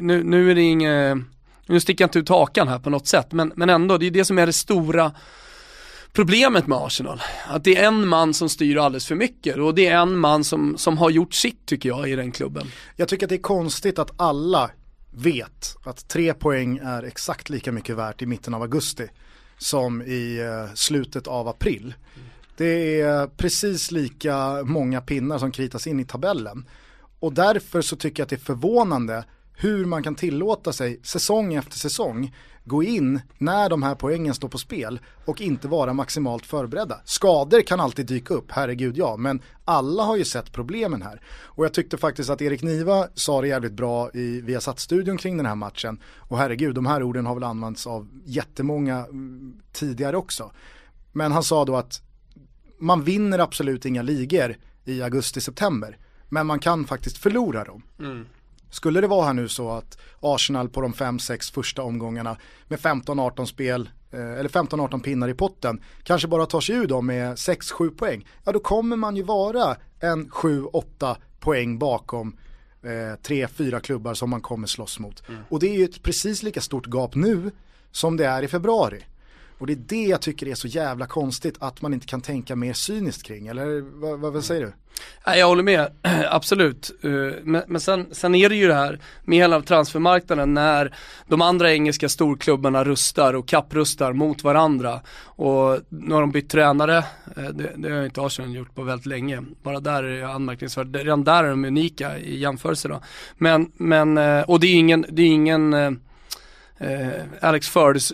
nu, 0.00 0.24
nu 0.24 0.50
är 0.50 0.54
det 0.54 0.62
inget, 0.62 1.18
nu 1.66 1.80
sticker 1.80 2.02
jag 2.04 2.08
inte 2.08 2.18
ut 2.18 2.28
hakan 2.28 2.68
här 2.68 2.78
på 2.78 2.90
något 2.90 3.06
sätt, 3.06 3.32
men, 3.32 3.52
men 3.56 3.70
ändå, 3.70 3.98
det 3.98 4.06
är 4.06 4.10
det 4.10 4.24
som 4.24 4.38
är 4.38 4.46
det 4.46 4.52
stora 4.52 5.12
problemet 6.12 6.66
med 6.66 6.78
Arsenal. 6.78 7.22
Att 7.46 7.64
det 7.64 7.76
är 7.76 7.86
en 7.86 8.08
man 8.08 8.34
som 8.34 8.48
styr 8.48 8.76
alldeles 8.76 9.06
för 9.06 9.14
mycket 9.14 9.56
och 9.56 9.74
det 9.74 9.86
är 9.86 9.96
en 9.96 10.18
man 10.18 10.44
som, 10.44 10.78
som 10.78 10.98
har 10.98 11.10
gjort 11.10 11.34
sitt 11.34 11.66
tycker 11.66 11.88
jag 11.88 12.10
i 12.10 12.16
den 12.16 12.32
klubben. 12.32 12.66
Jag 12.96 13.08
tycker 13.08 13.26
att 13.26 13.30
det 13.30 13.36
är 13.36 13.42
konstigt 13.42 13.98
att 13.98 14.10
alla 14.16 14.70
vet 15.10 15.76
att 15.84 16.08
tre 16.08 16.34
poäng 16.34 16.80
är 16.82 17.02
exakt 17.02 17.50
lika 17.50 17.72
mycket 17.72 17.96
värt 17.96 18.22
i 18.22 18.26
mitten 18.26 18.54
av 18.54 18.62
augusti 18.62 19.08
som 19.58 20.02
i 20.02 20.38
eh, 20.38 20.74
slutet 20.74 21.26
av 21.26 21.48
april. 21.48 21.94
Det 22.56 23.00
är 23.00 23.26
precis 23.26 23.90
lika 23.90 24.62
många 24.64 25.00
pinnar 25.00 25.38
som 25.38 25.52
kritas 25.52 25.86
in 25.86 26.00
i 26.00 26.04
tabellen. 26.04 26.68
Och 27.20 27.32
därför 27.32 27.82
så 27.82 27.96
tycker 27.96 28.20
jag 28.20 28.24
att 28.24 28.30
det 28.30 28.36
är 28.36 28.40
förvånande 28.54 29.24
hur 29.58 29.84
man 29.84 30.02
kan 30.02 30.14
tillåta 30.14 30.72
sig 30.72 31.00
säsong 31.02 31.54
efter 31.54 31.78
säsong 31.78 32.34
gå 32.64 32.82
in 32.82 33.20
när 33.38 33.68
de 33.68 33.82
här 33.82 33.94
poängen 33.94 34.34
står 34.34 34.48
på 34.48 34.58
spel 34.58 35.00
och 35.24 35.40
inte 35.40 35.68
vara 35.68 35.92
maximalt 35.92 36.46
förberedda. 36.46 37.00
Skador 37.04 37.60
kan 37.60 37.80
alltid 37.80 38.06
dyka 38.06 38.34
upp, 38.34 38.44
herregud 38.48 38.96
ja, 38.96 39.16
men 39.16 39.42
alla 39.64 40.02
har 40.02 40.16
ju 40.16 40.24
sett 40.24 40.52
problemen 40.52 41.02
här. 41.02 41.20
Och 41.28 41.64
jag 41.64 41.74
tyckte 41.74 41.96
faktiskt 41.96 42.30
att 42.30 42.42
Erik 42.42 42.62
Niva 42.62 43.08
sa 43.14 43.40
det 43.40 43.48
jävligt 43.48 43.72
bra 43.72 44.10
i 44.14 44.40
Viasat-studion 44.40 45.16
kring 45.16 45.36
den 45.36 45.46
här 45.46 45.54
matchen. 45.54 46.00
Och 46.18 46.38
herregud, 46.38 46.74
de 46.74 46.86
här 46.86 47.02
orden 47.02 47.26
har 47.26 47.34
väl 47.34 47.44
använts 47.44 47.86
av 47.86 48.08
jättemånga 48.24 48.96
mm, 48.96 49.60
tidigare 49.72 50.16
också. 50.16 50.52
Men 51.12 51.32
han 51.32 51.42
sa 51.42 51.64
då 51.64 51.76
att 51.76 52.02
man 52.78 53.04
vinner 53.04 53.38
absolut 53.38 53.84
inga 53.84 54.02
ligor 54.02 54.56
i 54.84 55.02
augusti-september. 55.02 55.98
Men 56.28 56.46
man 56.46 56.58
kan 56.58 56.84
faktiskt 56.84 57.18
förlora 57.18 57.64
dem. 57.64 57.82
Mm. 57.98 58.26
Skulle 58.70 59.00
det 59.00 59.06
vara 59.06 59.26
här 59.26 59.32
nu 59.32 59.48
så 59.48 59.70
att 59.70 59.98
Arsenal 60.20 60.68
på 60.68 60.80
de 60.80 60.92
5-6 60.92 61.52
första 61.52 61.82
omgångarna 61.82 62.36
med 62.68 62.78
15-18 62.78 63.44
spel 63.44 63.90
eh, 64.10 64.20
eller 64.20 64.48
15-18 64.48 65.02
pinnar 65.02 65.28
i 65.28 65.34
potten 65.34 65.80
kanske 66.02 66.28
bara 66.28 66.46
tar 66.46 66.60
sig 66.60 66.74
ur 66.74 66.86
dem 66.86 67.06
med 67.06 67.34
6-7 67.34 67.96
poäng. 67.96 68.26
Ja 68.44 68.52
då 68.52 68.58
kommer 68.58 68.96
man 68.96 69.16
ju 69.16 69.22
vara 69.22 69.76
en 70.00 70.30
7-8 70.30 71.16
poäng 71.40 71.78
bakom 71.78 72.36
eh, 72.82 73.20
tre, 73.22 73.48
fyra 73.48 73.80
klubbar 73.80 74.14
som 74.14 74.30
man 74.30 74.40
kommer 74.40 74.66
slåss 74.66 74.98
mot. 74.98 75.28
Mm. 75.28 75.40
Och 75.48 75.60
det 75.60 75.66
är 75.68 75.78
ju 75.78 75.84
ett 75.84 76.02
precis 76.02 76.42
lika 76.42 76.60
stort 76.60 76.86
gap 76.86 77.14
nu 77.14 77.50
som 77.90 78.16
det 78.16 78.26
är 78.26 78.42
i 78.42 78.48
februari. 78.48 79.04
Och 79.58 79.66
det 79.66 79.72
är 79.72 79.82
det 79.86 80.04
jag 80.04 80.20
tycker 80.20 80.48
är 80.48 80.54
så 80.54 80.68
jävla 80.68 81.06
konstigt 81.06 81.56
att 81.58 81.82
man 81.82 81.94
inte 81.94 82.06
kan 82.06 82.20
tänka 82.20 82.56
mer 82.56 82.72
cyniskt 82.72 83.22
kring, 83.22 83.46
eller 83.46 83.80
vad, 84.00 84.20
vad, 84.20 84.32
vad 84.32 84.44
säger 84.44 84.60
du? 84.60 84.72
Jag 85.24 85.46
håller 85.46 85.62
med, 85.62 85.92
absolut. 86.30 86.90
Eh, 87.02 87.10
men, 87.42 87.62
men 87.66 87.80
sen, 87.80 88.06
sen, 88.12 88.34
är 88.34 88.48
det 88.48 88.56
ju 88.56 88.66
det 88.66 88.74
här 88.74 89.00
med 89.24 89.38
hela 89.38 89.60
transfermarknaden 89.60 90.54
när 90.54 90.94
de 91.28 91.42
andra 91.42 91.72
engelska 91.72 92.08
storklubbarna 92.08 92.84
rustar 92.84 93.34
och 93.34 93.48
kapprustar 93.48 94.12
mot 94.12 94.44
varandra. 94.44 95.00
Och 95.20 95.80
nu 95.88 96.14
har 96.14 96.20
de 96.20 96.30
bytt 96.30 96.50
tränare, 96.50 96.96
eh, 97.36 97.44
det, 97.52 97.72
det 97.76 97.90
har 97.90 98.04
inte 98.04 98.22
Arsenal 98.22 98.56
gjort 98.56 98.74
på 98.74 98.82
väldigt 98.82 99.06
länge. 99.06 99.42
Bara 99.62 99.80
där 99.80 100.02
är 100.02 100.20
det 100.20 100.28
anmärkningsvärt, 100.28 100.86
redan 100.92 101.24
där 101.24 101.44
är 101.44 101.50
de 101.50 101.64
unika 101.64 102.18
i 102.18 102.38
jämförelse 102.38 102.88
då. 102.88 103.02
Men, 103.38 103.72
men 103.76 104.18
eh, 104.18 104.42
och 104.42 104.60
det 104.60 104.66
är 104.66 104.74
ingen, 104.74 105.06
det 105.08 105.22
är 105.22 105.26
ingen 105.26 105.74
Alex 107.40 107.68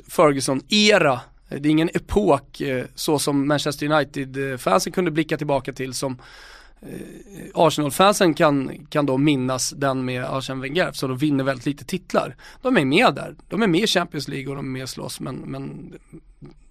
Ferguson-era 0.08 1.20
det 1.60 1.68
är 1.68 1.70
ingen 1.70 1.90
epok 1.94 2.60
eh, 2.60 2.84
så 2.94 3.18
som 3.18 3.48
Manchester 3.48 3.86
United-fansen 3.92 4.92
kunde 4.92 5.10
blicka 5.10 5.36
tillbaka 5.36 5.72
till 5.72 5.94
som 5.94 6.18
eh, 6.82 6.88
Arsenal-fansen 7.54 8.34
kan, 8.34 8.86
kan 8.90 9.06
då 9.06 9.18
minnas 9.18 9.70
den 9.70 10.04
med 10.04 10.24
Arsene 10.24 10.62
Wenger, 10.62 10.92
så 10.92 11.06
de 11.06 11.18
vinner 11.18 11.44
väldigt 11.44 11.66
lite 11.66 11.84
titlar. 11.84 12.36
De 12.62 12.76
är 12.76 12.84
med 12.84 13.14
där, 13.14 13.34
de 13.48 13.62
är 13.62 13.66
med 13.66 13.80
i 13.80 13.86
Champions 13.86 14.28
League 14.28 14.48
och 14.48 14.56
de 14.56 14.66
är 14.66 14.70
med 14.70 14.82
och 14.82 14.88
slåss 14.88 15.20
men, 15.20 15.36
men 15.36 15.94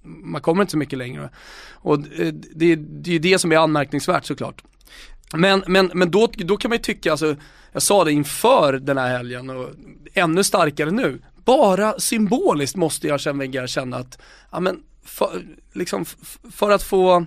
man 0.04 0.42
kommer 0.42 0.62
inte 0.62 0.72
så 0.72 0.78
mycket 0.78 1.00
längre. 1.00 1.30
Och 1.72 1.96
eh, 1.96 2.34
det, 2.34 2.76
det 2.76 3.10
är 3.10 3.14
ju 3.14 3.20
det 3.20 3.40
som 3.40 3.52
är 3.52 3.58
anmärkningsvärt 3.58 4.26
såklart. 4.26 4.64
Men, 5.34 5.64
men, 5.68 5.92
men 5.94 6.12
då, 6.12 6.30
då 6.38 6.58
kan 6.58 6.70
man 6.70 6.78
ju 6.78 6.82
tycka, 6.82 7.12
alltså, 7.12 7.36
jag 7.72 7.82
sa 7.82 8.04
det 8.04 8.12
inför 8.12 8.74
den 8.74 8.98
här 8.98 9.18
helgen 9.18 9.50
och 9.50 9.70
ännu 10.14 10.44
starkare 10.44 10.92
nu, 10.92 11.20
bara 11.58 12.00
symboliskt 12.00 12.76
måste 12.76 13.08
jag 13.08 13.34
Wenger 13.34 13.68
känna 13.68 13.98
att, 13.98 14.22
ja 14.52 14.60
men, 14.60 14.84
för, 15.06 15.44
liksom, 15.74 16.06
för 16.52 16.72
att 16.72 16.84
få 16.84 17.26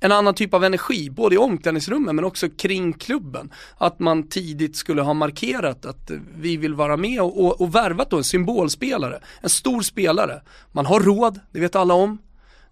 en 0.00 0.12
annan 0.12 0.34
typ 0.34 0.54
av 0.54 0.64
energi, 0.64 1.10
både 1.10 1.34
i 1.34 1.38
omklädningsrummen 1.38 2.16
men 2.16 2.24
också 2.24 2.48
kring 2.48 2.92
klubben. 2.92 3.52
Att 3.78 3.98
man 3.98 4.28
tidigt 4.28 4.76
skulle 4.76 5.02
ha 5.02 5.14
markerat 5.14 5.86
att 5.86 6.10
vi 6.36 6.56
vill 6.56 6.74
vara 6.74 6.96
med 6.96 7.20
och, 7.20 7.44
och, 7.44 7.60
och 7.60 7.74
värvat 7.74 8.10
då 8.10 8.16
en 8.16 8.24
symbolspelare, 8.24 9.20
en 9.40 9.48
stor 9.48 9.82
spelare. 9.82 10.42
Man 10.72 10.86
har 10.86 11.00
råd, 11.00 11.40
det 11.50 11.60
vet 11.60 11.76
alla 11.76 11.94
om. 11.94 12.18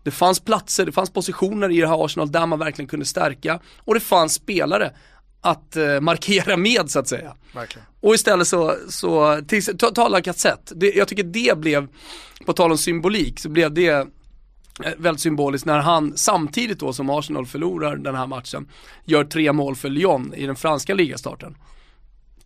Det 0.02 0.10
fanns 0.10 0.40
platser, 0.40 0.86
det 0.86 0.92
fanns 0.92 1.10
positioner 1.10 1.70
i 1.70 1.80
det 1.80 1.88
här 1.88 2.04
Arsenal 2.04 2.32
där 2.32 2.46
man 2.46 2.58
verkligen 2.58 2.88
kunde 2.88 3.06
stärka 3.06 3.60
och 3.78 3.94
det 3.94 4.00
fanns 4.00 4.34
spelare 4.34 4.92
att 5.40 5.76
eh, 5.76 6.00
markera 6.00 6.56
med 6.56 6.90
så 6.90 6.98
att 6.98 7.08
säga. 7.08 7.36
Verkligen. 7.54 7.86
Och 8.00 8.14
istället 8.14 8.48
så, 8.48 8.76
så 8.88 9.40
till, 9.48 9.78
ta, 9.78 9.90
ta 9.90 10.08
Lacazette, 10.08 10.86
jag 10.94 11.08
tycker 11.08 11.24
det 11.24 11.58
blev, 11.58 11.88
på 12.46 12.52
tal 12.52 12.70
om 12.70 12.78
symbolik, 12.78 13.40
så 13.40 13.48
blev 13.48 13.74
det 13.74 13.88
eh, 13.88 14.04
väldigt 14.98 15.20
symboliskt 15.20 15.66
när 15.66 15.78
han 15.78 16.16
samtidigt 16.16 16.78
då 16.78 16.92
som 16.92 17.10
Arsenal 17.10 17.46
förlorar 17.46 17.96
den 17.96 18.14
här 18.14 18.26
matchen 18.26 18.68
gör 19.04 19.24
tre 19.24 19.52
mål 19.52 19.76
för 19.76 19.88
Lyon 19.88 20.34
i 20.34 20.46
den 20.46 20.56
franska 20.56 20.94
ligastarten. 20.94 21.56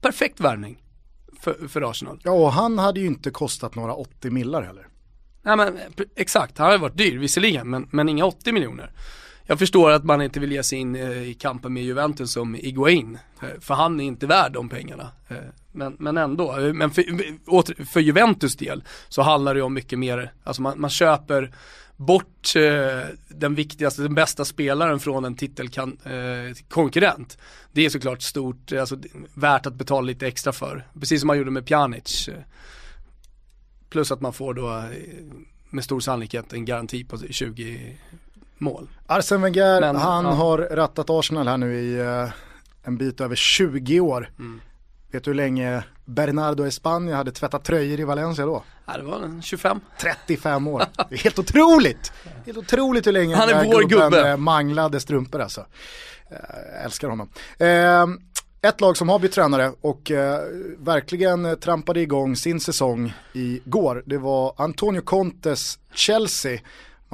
Perfekt 0.01 0.41
värvning 0.41 0.83
för, 1.41 1.69
för 1.69 1.91
Arsenal. 1.91 2.21
Ja 2.23 2.31
och 2.31 2.53
han 2.53 2.79
hade 2.79 3.01
ju 3.01 3.07
inte 3.07 3.31
kostat 3.31 3.75
några 3.75 3.95
80 3.95 4.31
millar 4.31 4.63
heller. 4.63 4.87
Nej 5.43 5.57
men 5.57 5.79
exakt, 6.17 6.59
han 6.59 6.71
har 6.71 6.79
varit 6.79 6.97
dyr 6.97 7.19
visserligen 7.19 7.71
men, 7.71 7.89
men 7.91 8.09
inga 8.09 8.25
80 8.25 8.53
miljoner 8.53 8.91
jag 9.47 9.59
förstår 9.59 9.91
att 9.91 10.05
man 10.05 10.23
inte 10.23 10.41
vill 10.41 10.53
ge 10.53 10.63
sig 10.63 10.79
in 10.79 10.97
eh, 10.97 11.23
i 11.23 11.35
kampen 11.35 11.73
med 11.73 11.83
Juventus 11.83 12.33
som 12.33 12.57
Iguain. 12.57 13.19
Eh, 13.43 13.49
för 13.61 13.75
han 13.75 14.01
är 14.01 14.05
inte 14.05 14.27
värd 14.27 14.53
de 14.53 14.69
pengarna. 14.69 15.11
Eh, 15.29 15.37
men, 15.73 15.97
men 15.99 16.17
ändå, 16.17 16.57
men 16.75 16.91
för, 16.91 17.85
för 17.85 18.01
Juventus 18.01 18.57
del 18.57 18.85
så 19.09 19.23
handlar 19.23 19.55
det 19.55 19.63
om 19.63 19.75
mycket 19.75 19.99
mer, 19.99 20.33
alltså 20.45 20.63
man, 20.63 20.81
man 20.81 20.91
köper 20.91 21.53
bort 21.97 22.53
den 23.29 23.55
viktigaste, 23.55 24.03
den 24.03 24.15
bästa 24.15 24.45
spelaren 24.45 25.01
från 25.01 25.25
en 25.25 25.37
titelkonkurrent. 25.37 27.39
det 27.73 27.85
är 27.85 27.91
såklart 27.91 28.23
stort, 28.23 28.73
alltså 28.73 28.97
värt 29.35 29.67
att 29.67 29.75
betala 29.75 30.07
lite 30.07 30.27
extra 30.27 30.53
för. 30.53 30.87
Precis 31.01 31.21
som 31.21 31.27
man 31.27 31.39
gjorde 31.39 31.51
med 31.51 31.67
Pjanic. 31.67 32.29
plus 33.89 34.13
att 34.13 34.21
man 34.21 34.33
får 34.33 34.55
då 34.55 34.85
med 35.71 35.85
stor 35.85 36.01
sannolikhet 36.01 36.53
en 36.53 36.65
garanti 36.65 37.05
på 37.05 37.19
20 37.19 37.97
mål. 38.59 38.89
Arsene 39.07 39.43
Wenger, 39.43 39.81
Men, 39.81 39.97
han 39.97 40.25
ja. 40.25 40.31
har 40.31 40.59
rattat 40.59 41.11
Arsenal 41.11 41.49
här 41.49 41.57
nu 41.57 41.75
i 41.75 42.01
uh, 42.01 42.31
en 42.85 42.97
bit 42.97 43.21
över 43.21 43.37
20 43.37 44.01
år. 44.01 44.31
Mm. 44.39 44.61
Vet 45.13 45.25
du 45.25 45.31
hur 45.31 45.37
länge 45.37 45.83
Bernardo 46.05 46.65
Espana 46.65 47.17
hade 47.17 47.33
tvättat 47.33 47.65
tröjor 47.65 48.01
i 48.01 48.05
Valencia 48.05 48.47
då? 48.47 48.63
Ja, 48.87 48.97
det 48.97 49.03
var 49.03 49.43
25. 49.43 49.81
35 50.01 50.69
år. 50.69 50.85
Det 51.09 51.15
är 51.15 51.19
helt 51.19 51.39
otroligt! 51.39 52.13
Helt 52.47 52.59
otroligt 52.59 53.07
hur 53.07 53.13
länge 53.13 53.37
han 53.37 53.49
är 53.49 53.65
vår 53.65 53.83
gubbe. 53.83 54.31
Eh, 54.31 54.37
manglade 54.37 55.01
strumpor 55.01 55.41
alltså. 55.41 55.67
Jag 56.31 56.85
älskar 56.85 57.09
honom. 57.09 57.29
Eh, 57.59 58.07
ett 58.69 58.81
lag 58.81 58.97
som 58.97 59.09
har 59.09 59.19
bytt 59.19 59.33
tränare 59.33 59.73
och 59.81 60.11
eh, 60.11 60.41
verkligen 60.79 61.57
trampade 61.61 62.01
igång 62.01 62.37
sin 62.37 62.61
säsong 62.61 63.15
igår, 63.33 64.03
det 64.07 64.19
var 64.19 64.55
Antonio 64.57 65.01
Contes 65.01 65.79
Chelsea 65.95 66.61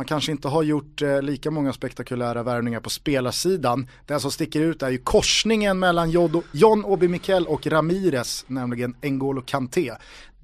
Man 0.00 0.04
kanske 0.06 0.32
inte 0.32 0.48
har 0.48 0.62
gjort 0.62 1.02
eh, 1.02 1.22
lika 1.22 1.50
många 1.50 1.72
spektakulära 1.72 2.42
värvningar 2.42 2.80
på 2.80 2.90
spelarsidan. 2.90 3.88
Den 4.06 4.20
som 4.20 4.30
sticker 4.30 4.60
ut 4.60 4.82
är 4.82 4.90
ju 4.90 4.98
korsningen 4.98 5.78
mellan 5.78 6.10
Jodo, 6.10 6.42
John 6.52 6.84
Obi 6.84 7.08
Mikel 7.08 7.46
och 7.46 7.66
Ramirez, 7.66 8.44
nämligen 8.46 8.94
N'Golo 8.94 9.42
Kanté. 9.46 9.92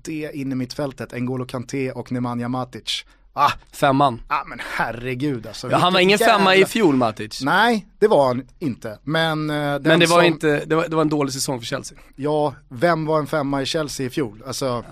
Det 0.03 0.31
inne 0.35 0.53
i 0.53 0.55
mittfältet, 0.57 1.13
N'Golo 1.13 1.47
Kanté 1.47 1.93
och 1.93 2.13
Nemanja 2.13 2.49
Matic. 2.49 3.05
Ah, 3.33 3.51
Femman. 3.73 4.21
ah 4.29 4.45
men 4.47 4.59
herregud 4.77 5.47
alltså. 5.47 5.71
Ja, 5.71 5.77
han 5.79 5.93
var 5.93 6.01
ingen 6.01 6.19
Vilken 6.19 6.35
femma 6.39 6.55
i 6.55 6.59
jävla- 6.59 6.69
fjol 6.69 6.97
Matic. 6.97 7.43
Nej, 7.43 7.87
det 7.99 8.09
var 8.09 8.27
han 8.27 8.43
inte. 8.59 8.99
Men, 9.03 9.51
eh, 9.51 9.57
Men 9.57 9.83
det 9.83 10.07
var 10.07 10.07
som, 10.07 10.25
inte, 10.25 10.65
det 10.67 10.75
var, 10.77 10.89
det 10.89 10.95
var 10.97 11.03
en 11.03 11.09
dålig 11.09 11.33
säsong 11.35 11.59
för 11.59 11.67
Chelsea. 11.67 11.99
Ja, 12.17 12.55
vem 12.69 13.07
var 13.07 13.19
en 13.19 13.27
femma 13.27 13.63
i 13.63 13.67
Chelsea 13.67 14.07
i 14.07 14.11
fjol? 14.11 14.43
Alltså, 14.47 14.85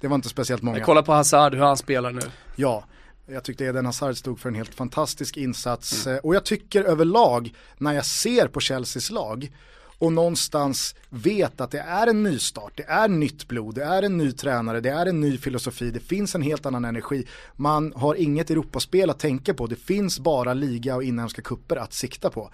det 0.00 0.08
var 0.08 0.14
inte 0.14 0.28
speciellt 0.28 0.62
många. 0.62 0.76
Men 0.76 0.84
kolla 0.84 1.02
på 1.02 1.12
Hazard, 1.12 1.54
hur 1.54 1.62
han 1.62 1.76
spelar 1.76 2.10
nu. 2.12 2.20
Ja, 2.56 2.84
jag 3.32 3.44
tyckte 3.44 3.64
Eden 3.64 3.86
Hazard 3.86 4.16
stod 4.16 4.40
för 4.40 4.48
en 4.48 4.54
helt 4.54 4.74
fantastisk 4.74 5.36
insats. 5.36 6.06
Eh, 6.06 6.16
Och 6.18 6.34
jag 6.34 6.44
tycker 6.44 6.84
överlag, 6.84 7.54
när 7.78 7.92
jag 7.92 8.06
ser 8.06 8.48
på 8.48 8.60
Chelseas 8.60 9.10
lag 9.10 9.52
och 9.98 10.12
någonstans 10.12 10.94
vet 11.08 11.60
att 11.60 11.70
det 11.70 11.78
är 11.80 12.06
en 12.06 12.22
nystart, 12.22 12.72
det 12.76 12.82
är 12.82 13.08
nytt 13.08 13.48
blod, 13.48 13.74
det 13.74 13.84
är 13.84 14.02
en 14.02 14.16
ny 14.16 14.32
tränare, 14.32 14.80
det 14.80 14.90
är 14.90 15.06
en 15.06 15.20
ny 15.20 15.38
filosofi, 15.38 15.90
det 15.90 16.00
finns 16.00 16.34
en 16.34 16.42
helt 16.42 16.66
annan 16.66 16.84
energi. 16.84 17.26
Man 17.56 17.92
har 17.96 18.14
inget 18.14 18.50
Europaspel 18.50 19.10
att 19.10 19.18
tänka 19.18 19.54
på, 19.54 19.66
det 19.66 19.76
finns 19.76 20.20
bara 20.20 20.54
liga 20.54 20.96
och 20.96 21.04
inhemska 21.04 21.42
kupper 21.42 21.76
att 21.76 21.92
sikta 21.92 22.30
på. 22.30 22.50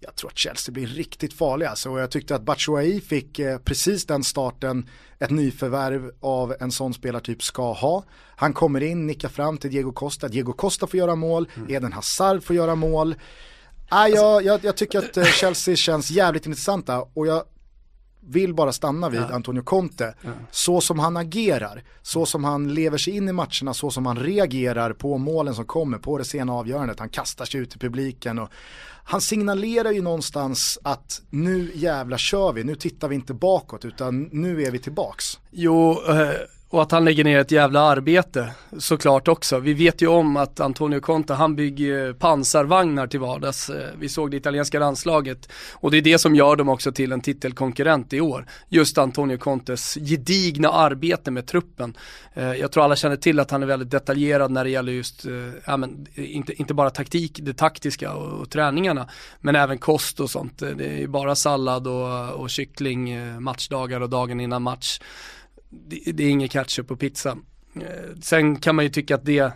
Jag 0.00 0.14
tror 0.14 0.30
att 0.30 0.38
Chelsea 0.38 0.72
blir 0.72 0.86
riktigt 0.86 1.32
farliga 1.32 1.70
alltså. 1.70 1.90
och 1.90 2.00
jag 2.00 2.10
tyckte 2.10 2.34
att 2.34 2.42
Batshuayi 2.42 3.00
fick 3.00 3.38
eh, 3.38 3.58
precis 3.58 4.06
den 4.06 4.24
starten 4.24 4.88
ett 5.18 5.30
nyförvärv 5.30 6.10
av 6.20 6.54
en 6.60 6.70
sån 6.70 6.94
spelartyp 6.94 7.42
ska 7.42 7.72
ha. 7.72 8.04
Han 8.36 8.52
kommer 8.52 8.82
in, 8.82 9.06
nickar 9.06 9.28
fram 9.28 9.58
till 9.58 9.70
Diego 9.70 9.92
Costa, 9.92 10.28
Diego 10.28 10.52
Costa 10.52 10.86
får 10.86 10.98
göra 10.98 11.14
mål, 11.14 11.48
Eden 11.68 11.92
Hazard 11.92 12.42
får 12.42 12.56
göra 12.56 12.74
mål. 12.74 13.14
Ah, 13.88 14.08
jag, 14.08 14.44
jag, 14.44 14.64
jag 14.64 14.76
tycker 14.76 14.98
att 14.98 15.16
eh, 15.16 15.24
Chelsea 15.24 15.76
känns 15.76 16.10
jävligt 16.10 16.46
intressanta 16.46 17.02
och 17.14 17.26
jag 17.26 17.44
vill 18.26 18.54
bara 18.54 18.72
stanna 18.72 19.08
vid 19.08 19.20
Antonio 19.20 19.62
Conte. 19.62 20.14
Så 20.50 20.80
som 20.80 20.98
han 20.98 21.16
agerar, 21.16 21.82
så 22.02 22.26
som 22.26 22.44
han 22.44 22.74
lever 22.74 22.98
sig 22.98 23.16
in 23.16 23.28
i 23.28 23.32
matcherna, 23.32 23.74
så 23.74 23.90
som 23.90 24.06
han 24.06 24.18
reagerar 24.18 24.92
på 24.92 25.18
målen 25.18 25.54
som 25.54 25.64
kommer, 25.64 25.98
på 25.98 26.18
det 26.18 26.24
sena 26.24 26.52
avgörandet. 26.52 27.00
Han 27.00 27.08
kastar 27.08 27.44
sig 27.44 27.60
ut 27.60 27.76
i 27.76 27.78
publiken 27.78 28.38
och 28.38 28.48
han 29.06 29.20
signalerar 29.20 29.92
ju 29.92 30.02
någonstans 30.02 30.78
att 30.82 31.22
nu 31.30 31.70
jävla 31.74 32.18
kör 32.18 32.52
vi, 32.52 32.64
nu 32.64 32.74
tittar 32.74 33.08
vi 33.08 33.14
inte 33.14 33.34
bakåt 33.34 33.84
utan 33.84 34.28
nu 34.32 34.62
är 34.62 34.70
vi 34.70 34.78
tillbaks. 34.78 35.38
Jo, 35.50 36.02
eh, 36.08 36.30
och 36.74 36.82
att 36.82 36.90
han 36.90 37.04
lägger 37.04 37.24
ner 37.24 37.38
ett 37.38 37.50
jävla 37.50 37.80
arbete 37.80 38.50
såklart 38.78 39.28
också. 39.28 39.58
Vi 39.58 39.74
vet 39.74 40.02
ju 40.02 40.06
om 40.06 40.36
att 40.36 40.60
Antonio 40.60 41.00
Conte, 41.00 41.34
han 41.34 41.56
bygger 41.56 42.12
pansarvagnar 42.12 43.06
till 43.06 43.20
vardags. 43.20 43.70
Eh, 43.70 43.88
vi 43.98 44.08
såg 44.08 44.30
det 44.30 44.36
italienska 44.36 44.78
landslaget 44.78 45.52
och 45.72 45.90
det 45.90 45.96
är 45.96 46.02
det 46.02 46.18
som 46.18 46.34
gör 46.34 46.56
dem 46.56 46.68
också 46.68 46.92
till 46.92 47.12
en 47.12 47.20
titelkonkurrent 47.20 48.12
i 48.12 48.20
år. 48.20 48.46
Just 48.68 48.98
Antonio 48.98 49.36
Contes 49.36 49.94
gedigna 49.94 50.68
arbete 50.68 51.30
med 51.30 51.46
truppen. 51.46 51.96
Eh, 52.34 52.52
jag 52.52 52.72
tror 52.72 52.84
alla 52.84 52.96
känner 52.96 53.16
till 53.16 53.40
att 53.40 53.50
han 53.50 53.62
är 53.62 53.66
väldigt 53.66 53.90
detaljerad 53.90 54.50
när 54.50 54.64
det 54.64 54.70
gäller 54.70 54.92
just, 54.92 55.24
eh, 55.24 55.32
ja, 55.66 55.76
men, 55.76 56.06
inte, 56.14 56.52
inte 56.52 56.74
bara 56.74 56.90
taktik, 56.90 57.40
det 57.42 57.54
taktiska 57.54 58.12
och, 58.12 58.40
och 58.40 58.50
träningarna, 58.50 59.08
men 59.40 59.56
även 59.56 59.78
kost 59.78 60.20
och 60.20 60.30
sånt. 60.30 60.58
Det 60.58 60.86
är 60.86 60.98
ju 60.98 61.06
bara 61.06 61.34
sallad 61.34 61.86
och, 61.86 62.30
och 62.30 62.50
kyckling 62.50 63.16
matchdagar 63.42 64.00
och 64.00 64.10
dagen 64.10 64.40
innan 64.40 64.62
match 64.62 64.98
det, 65.86 66.12
det 66.12 66.24
är 66.24 66.30
ingen 66.30 66.48
ketchup 66.48 66.88
på 66.88 66.96
pizza. 66.96 67.38
Eh, 67.76 68.16
sen 68.20 68.56
kan 68.56 68.74
man 68.74 68.84
ju 68.84 68.88
tycka 68.90 69.14
att 69.14 69.24
det 69.24 69.52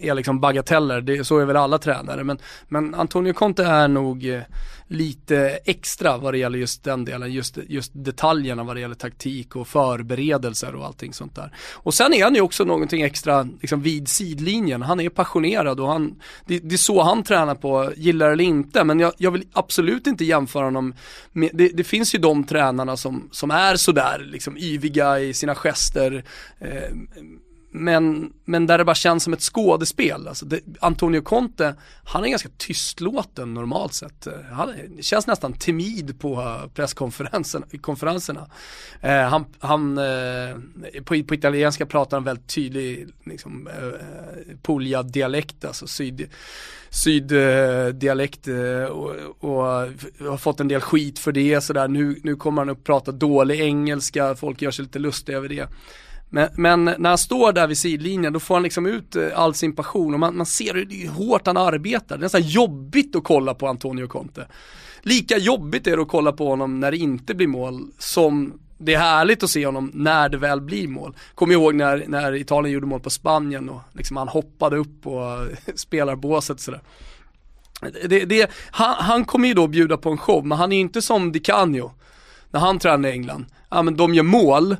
är 0.00 0.14
liksom 0.14 0.40
bagateller, 0.40 1.00
det, 1.00 1.24
så 1.24 1.38
är 1.38 1.44
väl 1.44 1.56
alla 1.56 1.78
tränare. 1.78 2.24
Men, 2.24 2.38
men 2.68 2.94
Antonio 2.94 3.32
Conte 3.32 3.64
är 3.64 3.88
nog 3.88 4.26
eh, 4.26 4.42
lite 4.90 5.58
extra 5.64 6.18
vad 6.18 6.34
det 6.34 6.38
gäller 6.38 6.58
just 6.58 6.84
den 6.84 7.04
delen, 7.04 7.32
just, 7.32 7.58
just 7.68 7.92
detaljerna 7.94 8.64
vad 8.64 8.76
det 8.76 8.80
gäller 8.80 8.94
taktik 8.94 9.56
och 9.56 9.68
förberedelser 9.68 10.74
och 10.74 10.86
allting 10.86 11.12
sånt 11.12 11.34
där. 11.34 11.54
Och 11.72 11.94
sen 11.94 12.14
är 12.14 12.24
han 12.24 12.34
ju 12.34 12.40
också 12.40 12.64
någonting 12.64 13.02
extra 13.02 13.48
liksom 13.60 13.82
vid 13.82 14.08
sidlinjen, 14.08 14.82
han 14.82 15.00
är 15.00 15.08
passionerad 15.08 15.80
och 15.80 15.88
han, 15.88 16.20
det, 16.46 16.58
det 16.58 16.74
är 16.74 16.78
så 16.78 17.02
han 17.02 17.22
tränar 17.22 17.54
på, 17.54 17.92
gillar 17.96 18.30
eller 18.30 18.44
inte, 18.44 18.84
men 18.84 19.00
jag, 19.00 19.12
jag 19.16 19.30
vill 19.30 19.44
absolut 19.52 20.06
inte 20.06 20.24
jämföra 20.24 20.64
honom 20.64 20.94
med, 21.32 21.50
det, 21.52 21.68
det 21.68 21.84
finns 21.84 22.14
ju 22.14 22.18
de 22.18 22.44
tränarna 22.44 22.96
som, 22.96 23.28
som 23.32 23.50
är 23.50 23.76
sådär 23.76 24.28
liksom 24.30 24.56
yviga 24.58 25.20
i 25.20 25.34
sina 25.34 25.54
gester, 25.54 26.24
eh, 26.58 26.90
men, 27.72 28.32
men 28.44 28.66
där 28.66 28.78
det 28.78 28.84
bara 28.84 28.94
känns 28.94 29.24
som 29.24 29.32
ett 29.32 29.40
skådespel. 29.40 30.28
Alltså 30.28 30.46
det, 30.46 30.60
Antonio 30.80 31.20
Conte, 31.20 31.74
han 32.04 32.24
är 32.24 32.28
ganska 32.28 32.48
tystlåten 32.56 33.54
normalt 33.54 33.94
sett. 33.94 34.26
Han 34.52 34.68
är, 34.68 35.02
känns 35.02 35.26
nästan 35.26 35.52
timid 35.52 36.20
på 36.20 36.60
presskonferenserna. 36.74 38.46
Eh, 39.00 39.20
han, 39.20 39.44
han 39.58 39.98
eh, 39.98 40.56
på, 41.04 41.22
på 41.22 41.34
italienska 41.34 41.86
pratar 41.86 42.16
han 42.16 42.24
väldigt 42.24 42.54
tydlig 42.54 43.08
liksom, 43.24 43.68
eh, 43.68 44.54
Puglia-dialekt, 44.62 45.64
alltså 45.64 45.86
syd, 45.86 46.28
syddialekt 46.90 48.48
eh, 48.48 48.84
och, 48.84 49.14
och 49.40 49.62
har 50.30 50.36
fått 50.36 50.60
en 50.60 50.68
del 50.68 50.80
skit 50.80 51.18
för 51.18 51.32
det 51.32 51.60
sådär. 51.60 51.88
Nu, 51.88 52.20
nu 52.22 52.36
kommer 52.36 52.62
han 52.62 52.70
upp 52.70 52.78
och 52.78 52.84
pratar 52.84 53.12
dålig 53.12 53.60
engelska, 53.60 54.34
folk 54.34 54.62
gör 54.62 54.70
sig 54.70 54.84
lite 54.84 54.98
lustiga 54.98 55.36
över 55.36 55.48
det. 55.48 55.68
Men, 56.32 56.48
men 56.54 56.84
när 56.84 57.08
han 57.08 57.18
står 57.18 57.52
där 57.52 57.66
vid 57.66 57.78
sidlinjen 57.78 58.32
då 58.32 58.40
får 58.40 58.54
han 58.54 58.62
liksom 58.62 58.86
ut 58.86 59.16
eh, 59.16 59.28
all 59.34 59.54
sin 59.54 59.76
passion 59.76 60.14
och 60.14 60.20
man, 60.20 60.36
man 60.36 60.46
ser 60.46 60.74
hur 60.74 61.08
hårt 61.08 61.46
han 61.46 61.56
arbetar. 61.56 62.16
Det 62.16 62.20
är 62.20 62.24
nästan 62.24 62.42
jobbigt 62.42 63.16
att 63.16 63.24
kolla 63.24 63.54
på 63.54 63.68
Antonio 63.68 64.06
Conte. 64.06 64.46
Lika 65.02 65.38
jobbigt 65.38 65.86
är 65.86 65.96
det 65.96 66.02
att 66.02 66.08
kolla 66.08 66.32
på 66.32 66.48
honom 66.48 66.80
när 66.80 66.90
det 66.90 66.96
inte 66.96 67.34
blir 67.34 67.46
mål 67.46 67.90
som 67.98 68.58
det 68.78 68.94
är 68.94 68.98
härligt 68.98 69.42
att 69.42 69.50
se 69.50 69.66
honom 69.66 69.90
när 69.94 70.28
det 70.28 70.36
väl 70.36 70.60
blir 70.60 70.88
mål. 70.88 71.16
Kommer 71.34 71.52
ihåg 71.52 71.74
när, 71.74 72.04
när 72.08 72.34
Italien 72.34 72.72
gjorde 72.72 72.86
mål 72.86 73.00
på 73.00 73.10
Spanien 73.10 73.68
och 73.68 73.80
liksom 73.92 74.16
han 74.16 74.28
hoppade 74.28 74.76
upp 74.76 75.02
på 75.02 75.46
eh, 75.66 75.72
spelarbåset 75.74 76.60
sådär. 76.60 76.80
Det, 78.08 78.24
det, 78.24 78.50
han, 78.70 78.94
han 78.98 79.24
kommer 79.24 79.48
ju 79.48 79.54
då 79.54 79.66
bjuda 79.66 79.96
på 79.96 80.10
en 80.10 80.18
show, 80.18 80.46
men 80.46 80.58
han 80.58 80.72
är 80.72 80.76
ju 80.76 80.80
inte 80.80 81.02
som 81.02 81.32
Di 81.32 81.40
Canio 81.40 81.92
när 82.50 82.60
han 82.60 82.78
tränar 82.78 83.08
i 83.08 83.12
England. 83.12 83.46
Ja 83.70 83.82
men 83.82 83.96
de 83.96 84.14
gör 84.14 84.22
mål 84.22 84.76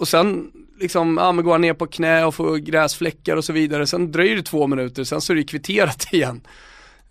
och 0.00 0.08
sen 0.08 0.50
liksom, 0.80 1.16
ja 1.16 1.32
men 1.32 1.44
går 1.44 1.52
han 1.52 1.60
ner 1.60 1.74
på 1.74 1.86
knä 1.86 2.24
och 2.24 2.34
får 2.34 2.56
gräsfläckar 2.56 3.36
och 3.36 3.44
så 3.44 3.52
vidare. 3.52 3.86
Sen 3.86 4.12
dröjer 4.12 4.36
det 4.36 4.42
två 4.42 4.66
minuter, 4.66 5.04
sen 5.04 5.20
så 5.20 5.32
är 5.32 5.36
det 5.36 5.44
kvitterat 5.44 6.06
igen. 6.12 6.40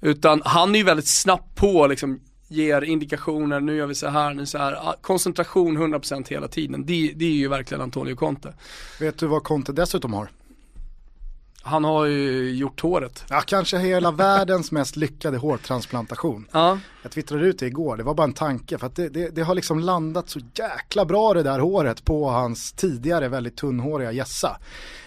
Utan 0.02 0.42
han 0.46 0.76
är 0.76 0.80
ju 0.80 0.86
väldigt 0.86 1.08
snabbt 1.08 1.56
på 1.56 1.88
liksom, 1.88 2.20
ger 2.48 2.82
indikationer, 2.82 3.60
nu 3.60 3.76
gör 3.76 3.88
vi 3.88 3.96
så 3.96 4.08
här, 4.08 4.34
nu 4.34 4.46
så 4.46 4.58
här. 4.58 4.96
Koncentration 5.02 5.78
100% 5.78 6.30
hela 6.30 6.48
tiden. 6.48 6.86
Det, 6.86 7.14
det 7.16 7.26
är 7.26 7.30
ju 7.30 7.48
verkligen 7.48 7.82
Antonio 7.82 8.16
Conte. 8.16 8.54
Vet 9.00 9.18
du 9.18 9.28
vad 9.28 9.44
Conte 9.44 9.72
dessutom 9.72 10.14
har? 10.14 10.30
Han 11.64 11.84
har 11.84 12.05
ju 12.05 12.51
gjort 12.51 12.82
håret. 12.82 13.24
Ja, 13.30 13.41
kanske 13.45 13.78
hela 13.78 14.12
världens 14.12 14.72
mest 14.72 14.95
lyckade 14.95 15.38
hårtransplantation. 15.38 16.47
Ja, 16.51 16.80
Jag 17.01 17.12
twittrade 17.12 17.45
ut 17.45 17.60
det 17.60 17.68
igår, 17.68 17.97
det 17.97 18.03
var 18.03 18.14
bara 18.14 18.24
en 18.24 18.34
tanke 18.34 18.78
för 18.78 18.88
att 18.88 18.95
det, 18.95 19.10
det, 19.10 19.30
det 19.30 19.41
har 19.41 19.55
liksom 19.55 19.80
landat 19.80 20.30
så 20.30 20.39
jäkla 20.53 21.05
bra 21.05 21.34
det 21.34 21.43
där 21.43 21.60
håret 21.60 22.05
på 22.05 22.30
hans 22.30 22.72
tidigare 22.72 23.28
väldigt 23.28 23.57
tunnhåriga 23.57 24.12
gässa. 24.12 24.57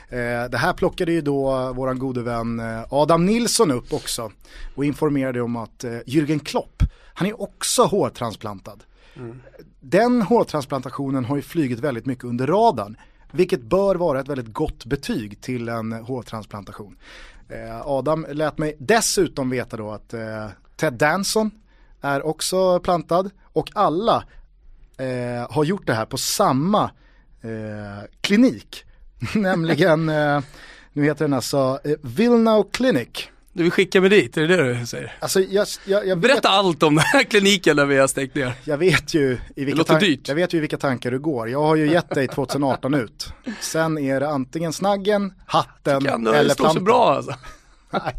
Eh, 0.08 0.50
det 0.50 0.58
här 0.58 0.72
plockade 0.72 1.12
ju 1.12 1.20
då 1.20 1.72
våran 1.72 1.98
gode 1.98 2.22
vän 2.22 2.60
eh, 2.60 2.84
Adam 2.90 3.26
Nilsson 3.26 3.70
upp 3.70 3.92
också 3.92 4.32
och 4.74 4.84
informerade 4.84 5.40
om 5.40 5.56
att 5.56 5.84
eh, 5.84 5.90
Jürgen 5.90 6.38
Klopp, 6.38 6.82
han 7.14 7.28
är 7.28 7.42
också 7.42 7.82
hårtransplantad. 7.82 8.84
Den 9.80 10.22
hårtransplantationen 10.22 11.24
har 11.24 11.36
ju 11.36 11.42
flugit 11.42 11.78
väldigt 11.78 12.06
mycket 12.06 12.24
under 12.24 12.46
radarn. 12.46 12.96
Vilket 13.32 13.62
bör 13.62 13.94
vara 13.94 14.20
ett 14.20 14.28
väldigt 14.28 14.52
gott 14.52 14.84
betyg 14.84 15.40
till 15.40 15.68
en 15.68 15.92
hårtransplantation. 15.92 16.96
Eh, 17.48 17.86
Adam 17.86 18.26
lät 18.30 18.58
mig 18.58 18.76
dessutom 18.78 19.50
veta 19.50 19.76
då 19.76 19.90
att 19.90 20.14
eh, 20.14 20.48
Ted 20.76 20.92
Danson 20.92 21.50
är 22.00 22.26
också 22.26 22.80
plantad 22.80 23.30
och 23.42 23.70
alla 23.74 24.24
eh, 24.96 25.50
har 25.50 25.64
gjort 25.64 25.86
det 25.86 25.94
här 25.94 26.06
på 26.06 26.16
samma 26.18 26.90
eh, 27.42 28.08
klinik. 28.20 28.84
Nämligen, 29.34 30.08
eh, 30.08 30.40
nu 30.92 31.04
heter 31.04 31.24
den 31.24 31.34
alltså 31.34 31.80
eh, 31.84 31.96
Vilnau 32.02 32.64
Clinic 32.64 33.28
du 33.52 33.62
vill 33.62 33.72
skicka 33.72 34.00
mig 34.00 34.10
dit, 34.10 34.36
är 34.36 34.48
det 34.48 34.56
det 34.56 34.74
du 34.80 34.86
säger? 34.86 35.12
Alltså 35.20 35.40
jag, 35.40 35.66
jag, 35.86 36.06
jag 36.06 36.16
vet 36.16 36.22
Berätta 36.22 36.48
allt 36.48 36.82
om 36.82 36.94
den 36.94 37.04
här 37.12 37.22
kliniken 37.22 37.76
där 37.76 37.86
vi 37.86 37.98
har 37.98 38.06
stängt 38.06 38.34
ner. 38.34 38.52
jag 38.64 38.78
vet 38.78 39.14
ju 39.14 39.38
i 39.56 39.64
vilka, 39.64 39.82
tan- 39.82 40.18
jag 40.28 40.34
vet 40.34 40.54
ju 40.54 40.58
i 40.58 40.60
vilka 40.60 40.76
tankar 40.76 41.10
du 41.10 41.18
går. 41.18 41.48
Jag 41.50 41.62
har 41.62 41.76
ju 41.76 41.90
gett 41.90 42.10
dig 42.10 42.28
2018 42.28 42.94
ut. 42.94 43.28
Sen 43.60 43.98
är 43.98 44.20
det 44.20 44.28
antingen 44.28 44.72
snaggen, 44.72 45.32
hatten 45.46 46.04
Kan 46.04 46.24
det 46.24 46.36
eller 46.38 46.54
står 46.54 46.64
så 46.64 46.70
plantan. 46.72 46.84
bra 46.84 47.14
alltså. 47.14 47.34
Nej, 47.90 48.14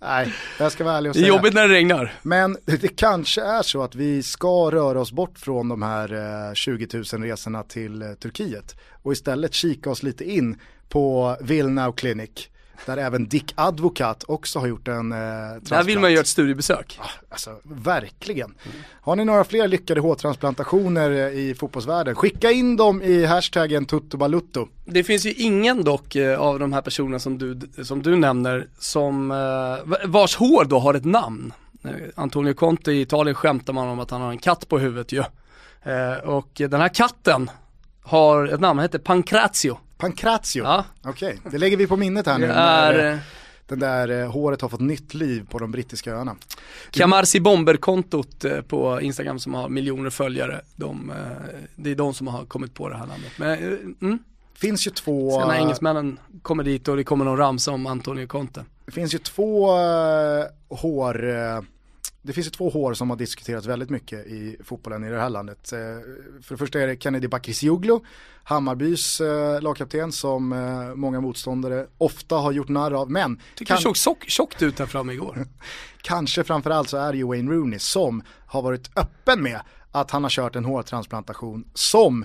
nej, 0.00 0.34
jag 0.58 0.72
ska 0.72 0.84
vara 0.84 0.96
ärlig 0.96 1.10
och 1.10 1.14
Det 1.14 1.20
är 1.20 1.22
säga. 1.22 1.34
jobbigt 1.34 1.54
när 1.54 1.68
det 1.68 1.74
regnar. 1.74 2.14
Men 2.22 2.56
det 2.64 2.96
kanske 2.96 3.42
är 3.42 3.62
så 3.62 3.82
att 3.82 3.94
vi 3.94 4.22
ska 4.22 4.70
röra 4.70 5.00
oss 5.00 5.12
bort 5.12 5.38
från 5.38 5.68
de 5.68 5.82
här 5.82 6.12
eh, 6.48 6.54
20 6.54 6.86
000 7.12 7.22
resorna 7.22 7.62
till 7.62 8.02
eh, 8.02 8.12
Turkiet 8.12 8.76
och 9.02 9.12
istället 9.12 9.54
kika 9.54 9.90
oss 9.90 10.02
lite 10.02 10.24
in 10.30 10.56
på 10.88 11.36
Vilnau 11.40 11.92
Clinic. 11.92 12.48
Där 12.86 12.96
även 12.96 13.28
Dick 13.28 13.52
Advokat 13.54 14.24
också 14.28 14.58
har 14.58 14.66
gjort 14.66 14.88
en 14.88 15.12
eh, 15.12 15.18
transplant. 15.18 15.68
Där 15.68 15.82
vill 15.82 15.98
man 15.98 16.12
göra 16.12 16.20
ett 16.20 16.26
studiebesök. 16.26 17.00
Alltså 17.28 17.56
verkligen. 17.62 18.54
Har 19.00 19.16
ni 19.16 19.24
några 19.24 19.44
fler 19.44 19.68
lyckade 19.68 20.00
hårtransplantationer 20.00 21.10
eh, 21.10 21.38
i 21.38 21.54
fotbollsvärlden? 21.58 22.14
Skicka 22.14 22.50
in 22.50 22.76
dem 22.76 23.02
i 23.02 23.24
hashtaggen 23.24 23.86
tuttobalutto. 23.86 24.68
Det 24.84 25.04
finns 25.04 25.26
ju 25.26 25.32
ingen 25.32 25.84
dock 25.84 26.16
eh, 26.16 26.40
av 26.40 26.58
de 26.58 26.72
här 26.72 26.82
personerna 26.82 27.18
som 27.18 27.38
du, 27.38 27.60
som 27.84 28.02
du 28.02 28.16
nämner 28.16 28.68
som, 28.78 29.30
eh, 29.30 30.08
vars 30.08 30.36
hår 30.36 30.64
då 30.64 30.78
har 30.78 30.94
ett 30.94 31.04
namn. 31.04 31.52
Eh, 31.84 31.90
Antonio 32.14 32.54
Conte 32.54 32.92
i 32.92 33.00
Italien 33.00 33.34
skämtar 33.34 33.72
man 33.72 33.88
om 33.88 34.00
att 34.00 34.10
han 34.10 34.20
har 34.20 34.30
en 34.30 34.38
katt 34.38 34.68
på 34.68 34.78
huvudet 34.78 35.12
ju. 35.12 35.22
Eh, 35.82 36.18
och 36.24 36.50
den 36.54 36.80
här 36.80 36.88
katten 36.88 37.50
har 38.02 38.46
ett 38.46 38.60
namn, 38.60 38.78
han 38.78 38.84
heter 38.84 38.98
Pancrazio. 38.98 39.78
Pancrazio. 39.98 40.62
Ja. 40.62 40.84
Okej, 41.02 41.38
det 41.50 41.58
lägger 41.58 41.76
vi 41.76 41.86
på 41.86 41.96
minnet 41.96 42.26
här 42.26 42.38
nu. 42.38 42.46
Är 42.46 42.98
eh, 42.98 43.12
eh, 43.12 43.18
Den 43.66 43.78
där 43.78 44.22
eh, 44.22 44.30
håret 44.30 44.60
har 44.60 44.68
fått 44.68 44.80
nytt 44.80 45.14
liv 45.14 45.46
på 45.50 45.58
de 45.58 45.70
brittiska 45.70 46.12
öarna. 46.12 46.36
Kamarsi 46.90 47.40
Bomber-kontot 47.40 48.44
på 48.68 49.00
Instagram 49.00 49.38
som 49.38 49.54
har 49.54 49.68
miljoner 49.68 50.10
följare. 50.10 50.60
De, 50.76 51.12
det 51.76 51.90
är 51.90 51.94
de 51.94 52.14
som 52.14 52.26
har 52.26 52.44
kommit 52.44 52.74
på 52.74 52.88
det 52.88 52.96
här 52.96 53.06
namnet. 53.06 53.32
Men, 53.36 53.58
mm. 54.00 54.18
finns 54.54 54.86
ju 54.86 54.90
två, 54.90 55.40
Sen 55.40 55.48
när 55.48 55.54
engelsmännen 55.54 56.18
kommer 56.42 56.64
dit 56.64 56.88
och 56.88 56.96
det 56.96 57.04
kommer 57.04 57.24
någon 57.24 57.36
ramsa 57.36 57.70
om 57.70 57.86
Antonio 57.86 58.26
Conte. 58.26 58.64
det 58.86 58.92
finns 58.92 59.14
ju 59.14 59.18
två 59.18 59.70
hår, 60.68 61.24
det 62.22 62.32
finns 62.32 62.46
ju 62.46 62.50
två 62.50 62.70
hår 62.70 62.94
som 62.94 63.10
har 63.10 63.16
diskuterats 63.16 63.66
väldigt 63.66 63.90
mycket 63.90 64.26
i 64.26 64.56
fotbollen 64.64 65.04
i 65.04 65.10
det 65.10 65.20
här 65.20 65.30
landet. 65.30 65.72
Eh, 65.72 65.78
för 66.42 66.54
det 66.54 66.56
första 66.56 66.80
är 66.80 66.86
det 66.86 67.02
Kennedy 67.02 67.28
Bakircioglu, 67.28 68.00
Hammarbys 68.44 69.20
eh, 69.20 69.60
lagkapten 69.60 70.12
som 70.12 70.52
eh, 70.52 70.94
många 70.94 71.20
motståndare 71.20 71.86
ofta 71.98 72.36
har 72.36 72.52
gjort 72.52 72.68
narr 72.68 72.92
av. 72.92 73.10
Men 73.10 73.40
Tycker 73.54 73.74
det 73.74 73.80
såg 73.80 73.96
tjock, 73.96 74.24
tjockt 74.28 74.62
ut 74.62 74.78
här 74.78 74.86
framme 74.86 75.12
igår. 75.12 75.46
kanske 76.02 76.44
framförallt 76.44 76.88
så 76.88 76.96
är 76.96 77.12
det 77.12 77.18
ju 77.18 77.26
Wayne 77.26 77.52
Rooney 77.52 77.78
som 77.78 78.22
har 78.46 78.62
varit 78.62 78.90
öppen 78.96 79.42
med 79.42 79.60
att 79.92 80.10
han 80.10 80.22
har 80.22 80.30
kört 80.30 80.56
en 80.56 80.64
hårtransplantation 80.64 81.64
som 81.74 82.24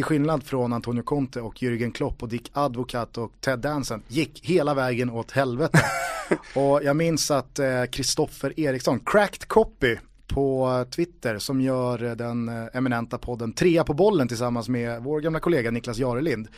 till 0.00 0.04
skillnad 0.04 0.44
från 0.44 0.72
Antonio 0.72 1.02
Conte 1.02 1.40
och 1.40 1.54
Jürgen 1.54 1.92
Klopp 1.92 2.22
och 2.22 2.28
Dick 2.28 2.50
Advocat 2.52 3.18
och 3.18 3.32
Ted 3.40 3.58
Danson 3.58 4.02
gick 4.08 4.40
hela 4.44 4.74
vägen 4.74 5.10
åt 5.10 5.30
helvete. 5.30 5.78
och 6.54 6.82
jag 6.84 6.96
minns 6.96 7.30
att 7.30 7.60
Kristoffer 7.90 8.60
Eriksson, 8.60 9.00
Cracked 9.04 9.48
Copy 9.48 9.96
på 10.28 10.84
Twitter 10.90 11.38
som 11.38 11.60
gör 11.60 12.04
eh, 12.04 12.12
den 12.12 12.48
eh, 12.48 12.68
eminenta 12.72 13.18
podden 13.18 13.52
Trea 13.52 13.84
på 13.84 13.94
bollen 13.94 14.28
tillsammans 14.28 14.68
med 14.68 15.02
vår 15.02 15.20
gamla 15.20 15.40
kollega 15.40 15.70
Niklas 15.70 15.98
Jarelind. 15.98 16.48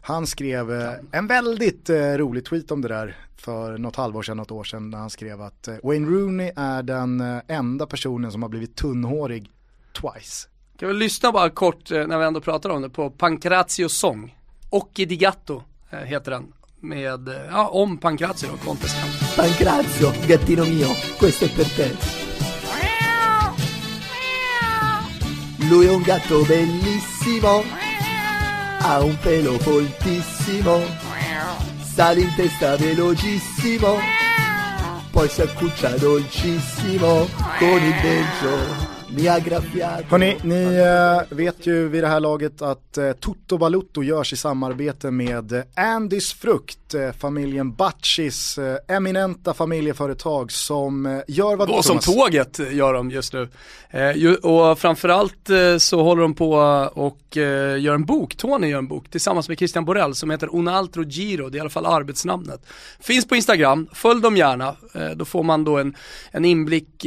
Han 0.00 0.26
skrev 0.26 0.72
eh, 0.72 0.92
en 1.12 1.26
väldigt 1.26 1.90
eh, 1.90 1.96
rolig 1.96 2.44
tweet 2.44 2.70
om 2.70 2.80
det 2.80 2.88
där 2.88 3.16
för 3.36 3.78
något 3.78 3.96
halvår 3.96 4.22
sedan, 4.22 4.36
något 4.36 4.50
år 4.50 4.64
sedan 4.64 4.90
när 4.90 4.98
han 4.98 5.10
skrev 5.10 5.42
att 5.42 5.68
eh, 5.68 5.76
Wayne 5.82 6.08
Rooney 6.08 6.52
är 6.56 6.82
den 6.82 7.20
eh, 7.20 7.38
enda 7.48 7.86
personen 7.86 8.32
som 8.32 8.42
har 8.42 8.48
blivit 8.48 8.76
tunnhårig 8.76 9.50
twice. 9.92 10.48
Kan 10.80 10.88
vi 10.88 10.94
lyssna 10.94 11.32
bara 11.32 11.50
kort 11.50 11.90
eh, 11.90 12.06
när 12.06 12.18
vi 12.18 12.24
ändå 12.24 12.40
pratar 12.40 12.70
om 12.70 12.82
det 12.82 12.90
på 12.90 13.10
Pancrazios 13.10 13.98
sång. 13.98 14.34
Occhi 14.70 15.04
di 15.04 15.16
gatto 15.16 15.62
eh, 15.90 15.98
heter 15.98 16.30
den. 16.30 16.52
Med, 16.80 17.28
eh, 17.28 17.34
ja, 17.50 17.68
om 17.68 17.98
Pancrazio 17.98 18.52
och 18.52 18.60
Contes 18.60 18.92
kamp. 18.92 19.36
Pancrazio, 19.36 20.12
gattino 20.28 20.64
mio, 20.64 20.88
questo 21.18 21.44
è 21.44 21.48
per 21.48 21.68
te. 21.76 21.96
Lui 25.70 25.86
è 25.86 25.94
un 25.94 26.02
gatto 26.02 26.44
bellissimo, 26.44 27.62
ha 28.78 29.02
un 29.02 29.18
pelo 29.22 29.58
foltissimo, 29.58 30.80
sale 31.94 32.20
in 32.20 32.34
testa 32.36 32.76
velocissimo, 32.76 33.98
poi 35.10 35.28
si 35.28 35.42
accuccia 35.42 35.90
dolcissimo 35.98 37.28
con 37.58 37.82
il 37.82 38.00
dentro 38.02 38.89
Hörni, 40.08 40.36
ni 40.42 40.64
eh, 41.30 41.36
vet 41.36 41.66
ju 41.66 41.88
vid 41.88 42.02
det 42.02 42.08
här 42.08 42.20
laget 42.20 42.62
att 42.62 42.98
eh, 42.98 43.12
Toto 43.12 43.58
Balutto 43.58 44.02
görs 44.02 44.32
i 44.32 44.36
samarbete 44.36 45.10
med 45.10 45.52
eh, 45.52 45.62
Andys 45.76 46.32
Frukt, 46.32 46.94
eh, 46.94 47.12
familjen 47.12 47.74
Batchis 47.74 48.58
eh, 48.58 48.76
eminenta 48.96 49.54
familjeföretag 49.54 50.52
som 50.52 51.06
eh, 51.06 51.18
gör 51.28 51.56
vad 51.56 51.70
Och 51.70 51.84
som 51.84 51.98
Thomas? 51.98 52.04
tåget 52.04 52.58
gör 52.72 52.94
de 52.94 53.10
just 53.10 53.32
nu. 53.32 53.48
Eh, 53.90 54.16
ju, 54.16 54.34
och 54.36 54.78
framförallt 54.78 55.50
eh, 55.50 55.76
så 55.78 56.02
håller 56.02 56.22
de 56.22 56.34
på 56.34 56.52
och 56.94 57.16
gör 57.78 57.94
en 57.94 58.04
bok, 58.04 58.36
Tony 58.36 58.68
gör 58.68 58.78
en 58.78 58.88
bok 58.88 59.10
tillsammans 59.10 59.48
med 59.48 59.58
Christian 59.58 59.84
Borell 59.84 60.14
som 60.14 60.30
heter 60.30 60.56
Un 60.56 60.68
altro 60.68 61.04
giro, 61.04 61.48
det 61.48 61.56
är 61.56 61.58
i 61.58 61.60
alla 61.60 61.70
fall 61.70 61.86
arbetsnamnet. 61.86 62.60
Finns 63.00 63.28
på 63.28 63.36
Instagram, 63.36 63.88
följ 63.92 64.22
dem 64.22 64.36
gärna, 64.36 64.76
då 65.16 65.24
får 65.24 65.42
man 65.42 65.64
då 65.64 65.78
en, 65.78 65.96
en 66.30 66.44
inblick 66.44 67.04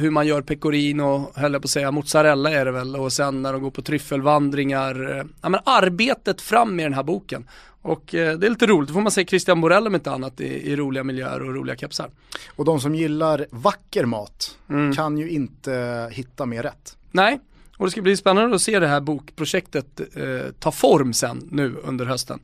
hur 0.00 0.10
man 0.10 0.26
gör 0.26 0.42
pecorino, 0.42 1.30
höll 1.46 1.52
jag 1.52 1.62
på 1.62 1.66
att 1.66 1.70
säga, 1.70 1.90
mozzarella 1.90 2.50
är 2.50 2.64
det 2.64 2.72
väl, 2.72 2.96
och 2.96 3.12
sen 3.12 3.42
när 3.42 3.52
de 3.52 3.62
går 3.62 3.70
på 3.70 3.82
tryffelvandringar, 3.82 5.18
eh, 5.18 5.24
ja 5.42 5.48
men 5.48 5.60
arbetet 5.64 6.40
fram 6.40 6.76
med 6.76 6.84
den 6.84 6.94
här 6.94 7.02
boken. 7.02 7.48
Och 7.82 8.14
eh, 8.14 8.38
det 8.38 8.46
är 8.46 8.50
lite 8.50 8.66
roligt, 8.66 8.88
då 8.88 8.94
får 8.94 9.00
man 9.00 9.12
se 9.12 9.24
Christian 9.24 9.60
Borell 9.60 9.86
om 9.86 9.94
inte 9.94 10.10
annat 10.10 10.40
i, 10.40 10.72
i 10.72 10.76
roliga 10.76 11.04
miljöer 11.04 11.42
och 11.42 11.54
roliga 11.54 11.76
kepsar. 11.76 12.10
Och 12.56 12.64
de 12.64 12.80
som 12.80 12.94
gillar 12.94 13.46
vacker 13.50 14.04
mat 14.04 14.58
kan 14.96 15.18
ju 15.18 15.30
inte 15.30 16.08
hitta 16.12 16.46
mer 16.46 16.62
rätt. 16.62 16.96
Nej, 17.10 17.40
och 17.76 17.84
det 17.86 17.90
ska 17.90 18.02
bli 18.02 18.16
spännande 18.16 18.56
att 18.56 18.62
se 18.62 18.78
det 18.78 18.86
här 18.86 19.00
bokprojektet 19.00 20.00
eh, 20.00 20.52
ta 20.58 20.72
form 20.72 21.12
sen 21.12 21.48
nu 21.50 21.74
under 21.84 22.04
hösten. 22.04 22.40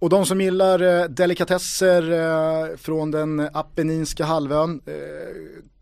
Och 0.00 0.10
de 0.10 0.26
som 0.26 0.40
gillar 0.40 0.82
eh, 0.82 1.04
delikatesser 1.04 2.12
eh, 2.12 2.76
från 2.76 3.10
den 3.10 3.48
Apenninska 3.52 4.24
halvön 4.24 4.80
eh, 4.86 4.92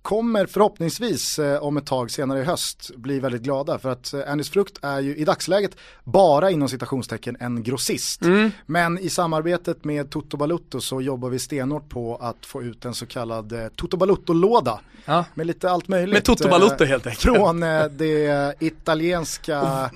kommer 0.07 0.47
förhoppningsvis 0.47 1.39
eh, 1.39 1.63
om 1.63 1.77
ett 1.77 1.87
tag 1.87 2.11
senare 2.11 2.41
i 2.41 2.45
höst 2.45 2.91
bli 2.97 3.19
väldigt 3.21 3.43
glada 3.43 3.79
för 3.79 3.89
att 3.91 4.13
eh, 4.15 4.21
Andys 4.27 4.51
Frukt 4.51 4.79
är 4.83 5.01
ju 5.01 5.17
i 5.17 5.25
dagsläget 5.25 5.77
bara 6.05 6.51
inom 6.51 6.69
citationstecken 6.69 7.37
en 7.41 7.63
grossist. 7.63 8.23
Men 8.67 8.99
i 8.99 9.11
samarbetet 9.11 9.85
med 9.85 10.11
Toto 10.11 10.37
Balutto 10.37 10.81
så 10.81 11.01
jobbar 11.01 11.29
vi 11.29 11.39
stenhårt 11.39 11.89
på 11.89 12.17
att 12.17 12.47
få 12.47 12.63
ut 12.63 12.85
en 12.85 12.95
så 12.95 13.07
kallad 13.07 13.53
eh, 13.53 13.69
Toto 13.77 13.97
Balutto-låda 13.97 14.81
Ja. 15.05 15.25
med 15.35 15.47
lite 15.47 15.71
allt 15.71 15.89
möjligt. 15.89 16.13
Med 16.15 16.25
Toto 16.25 16.49
Balutto 16.49 16.85
helt 16.85 17.07
enkelt. 17.07 17.23
Från 17.23 17.61
det 17.91 18.55
italienska 18.61 19.91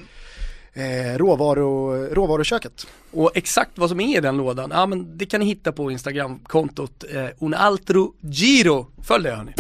eh, 0.72 1.18
råvaru, 1.18 2.06
råvaruköket. 2.14 2.86
Och 3.12 3.30
exakt 3.34 3.70
vad 3.74 3.88
som 3.88 4.00
är 4.00 4.18
i 4.18 4.20
den 4.20 4.36
lådan, 4.36 4.70
ja 4.74 4.86
men 4.86 5.18
det 5.18 5.26
kan 5.26 5.40
ni 5.40 5.46
hitta 5.46 5.72
på 5.72 5.90
Instagramkontot 5.90 7.04
eh, 7.14 7.26
Un 7.38 7.54
altro 7.54 8.14
giro. 8.20 8.86
Följ 9.02 9.24
det 9.24 9.30
hörni. 9.36 9.52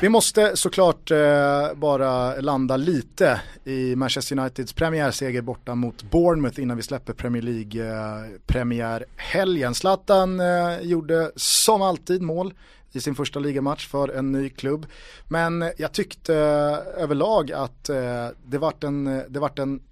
Vi 0.00 0.08
måste 0.08 0.56
såklart 0.56 1.10
eh, 1.10 1.74
bara 1.74 2.40
landa 2.40 2.76
lite 2.76 3.40
i 3.64 3.96
Manchester 3.96 4.38
Uniteds 4.38 4.72
premiärseger 4.72 5.42
borta 5.42 5.74
mot 5.74 6.02
Bournemouth 6.02 6.60
innan 6.60 6.76
vi 6.76 6.82
släpper 6.82 7.12
Premier 7.12 7.42
League 7.42 7.90
eh, 7.90 8.30
premiärhelgen. 8.46 9.74
Zlatan 9.74 10.40
eh, 10.40 10.80
gjorde 10.80 11.30
som 11.36 11.82
alltid 11.82 12.22
mål 12.22 12.54
i 12.92 13.00
sin 13.00 13.14
första 13.14 13.38
ligamatch 13.38 13.88
för 13.88 14.08
en 14.08 14.32
ny 14.32 14.48
klubb. 14.48 14.86
Men 15.28 15.72
jag 15.76 15.92
tyckte 15.92 16.34
eh, 16.34 17.02
överlag 17.02 17.52
att 17.52 17.88
eh, 17.88 18.28
det 18.46 18.58
vart 18.58 18.84
en, 18.84 19.04
det 19.28 19.40
vart 19.40 19.58
en 19.58 19.82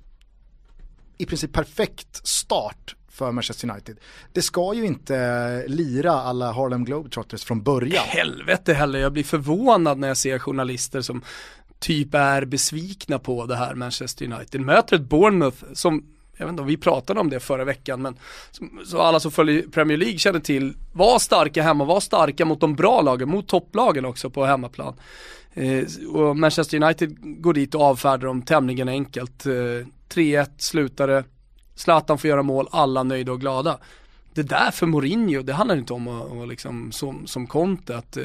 i 1.18 1.26
princip 1.26 1.52
perfekt 1.52 2.26
start 2.26 2.96
för 3.14 3.32
Manchester 3.32 3.70
United. 3.70 3.96
Det 4.32 4.42
ska 4.42 4.74
ju 4.74 4.86
inte 4.86 5.64
lira 5.66 6.12
alla 6.12 6.52
Harlem 6.52 6.84
Globetrotters 6.84 7.44
från 7.44 7.62
början. 7.62 8.04
Helvete 8.06 8.74
heller, 8.74 8.98
jag 8.98 9.12
blir 9.12 9.24
förvånad 9.24 9.98
när 9.98 10.08
jag 10.08 10.16
ser 10.16 10.38
journalister 10.38 11.00
som 11.00 11.22
typ 11.78 12.14
är 12.14 12.44
besvikna 12.44 13.18
på 13.18 13.46
det 13.46 13.56
här 13.56 13.74
Manchester 13.74 14.24
United. 14.24 14.60
Möter 14.60 14.96
ett 14.96 15.02
Bournemouth 15.02 15.64
som, 15.72 16.04
jag 16.36 16.46
vet 16.46 16.50
inte 16.50 16.62
om 16.62 16.68
vi 16.68 16.76
pratade 16.76 17.20
om 17.20 17.30
det 17.30 17.40
förra 17.40 17.64
veckan, 17.64 18.02
men 18.02 18.16
som, 18.50 18.80
så 18.84 19.00
alla 19.00 19.20
som 19.20 19.32
följer 19.32 19.62
Premier 19.62 19.98
League 19.98 20.18
känner 20.18 20.40
till, 20.40 20.74
var 20.92 21.18
starka 21.18 21.62
hemma, 21.62 21.84
var 21.84 22.00
starka 22.00 22.44
mot 22.44 22.60
de 22.60 22.74
bra 22.74 23.00
lagen, 23.00 23.28
mot 23.28 23.48
topplagen 23.48 24.04
också 24.04 24.30
på 24.30 24.44
hemmaplan. 24.44 24.94
Eh, 25.54 25.84
och 26.14 26.36
Manchester 26.36 26.82
United 26.82 27.16
går 27.42 27.52
dit 27.52 27.74
och 27.74 27.82
avfärdar 27.82 28.26
dem 28.26 28.42
tämligen 28.42 28.88
enkelt. 28.88 29.46
Eh, 29.46 29.52
3-1 30.08 30.48
slutade, 30.58 31.24
Zlatan 31.74 32.18
får 32.18 32.30
göra 32.30 32.42
mål, 32.42 32.68
alla 32.70 33.02
nöjda 33.02 33.32
och 33.32 33.40
glada. 33.40 33.78
Det 34.34 34.42
där 34.42 34.70
för 34.70 34.86
Mourinho, 34.86 35.42
det 35.42 35.52
handlar 35.52 35.76
inte 35.76 35.92
om 35.92 36.08
att, 36.08 36.32
att 36.32 36.48
liksom, 36.48 36.92
som, 36.92 37.26
som 37.26 37.46
Conte, 37.46 37.96
att 37.96 38.16
eh, 38.16 38.24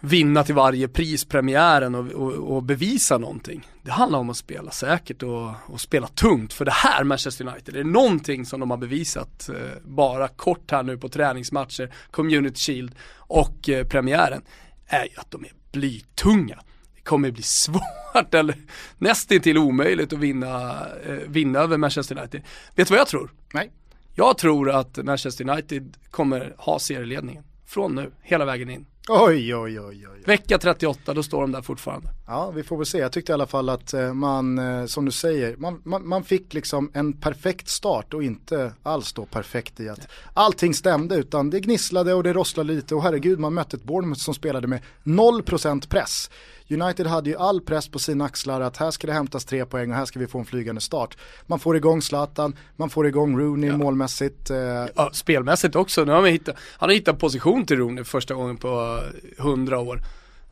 vinna 0.00 0.44
till 0.44 0.54
varje 0.54 0.88
pris 0.88 1.24
premiären 1.24 1.94
och, 1.94 2.06
och, 2.06 2.32
och 2.32 2.62
bevisa 2.62 3.18
någonting. 3.18 3.68
Det 3.82 3.90
handlar 3.90 4.18
om 4.18 4.30
att 4.30 4.36
spela 4.36 4.70
säkert 4.70 5.22
och, 5.22 5.50
och 5.66 5.80
spela 5.80 6.06
tungt. 6.06 6.52
För 6.52 6.64
det 6.64 6.70
här 6.70 7.04
Manchester 7.04 7.48
United, 7.48 7.74
det 7.74 7.80
är 7.80 7.84
någonting 7.84 8.46
som 8.46 8.60
de 8.60 8.70
har 8.70 8.76
bevisat 8.76 9.48
eh, 9.48 9.54
bara 9.84 10.28
kort 10.28 10.70
här 10.70 10.82
nu 10.82 10.98
på 10.98 11.08
träningsmatcher, 11.08 11.94
Community 12.10 12.58
Shield 12.58 12.94
och 13.16 13.68
eh, 13.68 13.86
premiären, 13.86 14.42
är 14.86 15.04
ju 15.04 15.16
att 15.16 15.30
de 15.30 15.44
är 15.44 15.52
blytunga. 15.72 16.58
Kommer 17.04 17.30
bli 17.30 17.42
svårt 17.42 18.34
eller 18.34 18.56
nästintill 18.98 19.58
omöjligt 19.58 20.12
att 20.12 20.18
vinna, 20.18 20.86
eh, 21.06 21.12
vinna 21.26 21.58
över 21.58 21.76
Manchester 21.76 22.18
United. 22.18 22.42
Vet 22.74 22.88
du 22.88 22.92
vad 22.92 23.00
jag 23.00 23.08
tror? 23.08 23.30
Nej. 23.54 23.70
Jag 24.14 24.38
tror 24.38 24.70
att 24.70 24.96
Manchester 25.04 25.50
United 25.50 25.96
kommer 26.10 26.54
ha 26.58 26.78
serieledningen 26.78 27.44
från 27.66 27.94
nu, 27.94 28.10
hela 28.22 28.44
vägen 28.44 28.70
in. 28.70 28.86
Oj, 29.08 29.56
oj, 29.56 29.80
oj, 29.80 30.06
oj. 30.12 30.22
Vecka 30.26 30.58
38, 30.58 31.14
då 31.14 31.22
står 31.22 31.40
de 31.40 31.52
där 31.52 31.62
fortfarande. 31.62 32.08
Ja, 32.32 32.50
vi 32.50 32.62
får 32.62 32.76
väl 32.76 32.86
se. 32.86 32.98
Jag 32.98 33.12
tyckte 33.12 33.32
i 33.32 33.34
alla 33.34 33.46
fall 33.46 33.68
att 33.68 33.94
eh, 33.94 34.14
man, 34.14 34.58
eh, 34.58 34.86
som 34.86 35.04
du 35.04 35.10
säger, 35.10 35.56
man, 35.56 35.80
man, 35.84 36.08
man 36.08 36.24
fick 36.24 36.54
liksom 36.54 36.90
en 36.94 37.12
perfekt 37.12 37.68
start 37.68 38.14
och 38.14 38.22
inte 38.22 38.72
alls 38.82 39.12
då 39.12 39.24
perfekt 39.24 39.80
i 39.80 39.88
att 39.88 40.08
allting 40.34 40.74
stämde 40.74 41.16
utan 41.16 41.50
det 41.50 41.60
gnisslade 41.60 42.14
och 42.14 42.22
det 42.22 42.32
rosslade 42.32 42.72
lite 42.72 42.94
och 42.94 43.02
herregud 43.02 43.38
man 43.38 43.54
mötte 43.54 43.76
ett 43.76 43.84
Bournemouth 43.84 44.20
som 44.20 44.34
spelade 44.34 44.66
med 44.66 44.80
0% 45.04 45.88
press. 45.88 46.30
United 46.70 47.06
hade 47.06 47.30
ju 47.30 47.36
all 47.36 47.60
press 47.60 47.88
på 47.88 47.98
sina 47.98 48.24
axlar 48.24 48.60
att 48.60 48.76
här 48.76 48.90
ska 48.90 49.06
det 49.06 49.12
hämtas 49.12 49.44
tre 49.44 49.66
poäng 49.66 49.90
och 49.90 49.96
här 49.96 50.04
ska 50.04 50.18
vi 50.18 50.26
få 50.26 50.38
en 50.38 50.44
flygande 50.44 50.80
start. 50.80 51.16
Man 51.46 51.58
får 51.58 51.76
igång 51.76 52.02
Zlatan, 52.02 52.56
man 52.76 52.90
får 52.90 53.06
igång 53.06 53.38
Rooney 53.38 53.70
ja. 53.70 53.76
målmässigt. 53.76 54.50
Eh. 54.50 54.56
Ja, 54.94 55.10
spelmässigt 55.12 55.76
också, 55.76 56.04
nu 56.04 56.12
har 56.12 56.22
vi 56.22 56.30
hittat, 56.30 56.56
han 56.78 56.88
har 56.88 56.94
hittat 56.94 57.18
position 57.18 57.66
till 57.66 57.76
Rooney 57.76 58.04
första 58.04 58.34
gången 58.34 58.56
på 58.56 59.00
hundra 59.38 59.78
år. 59.78 60.00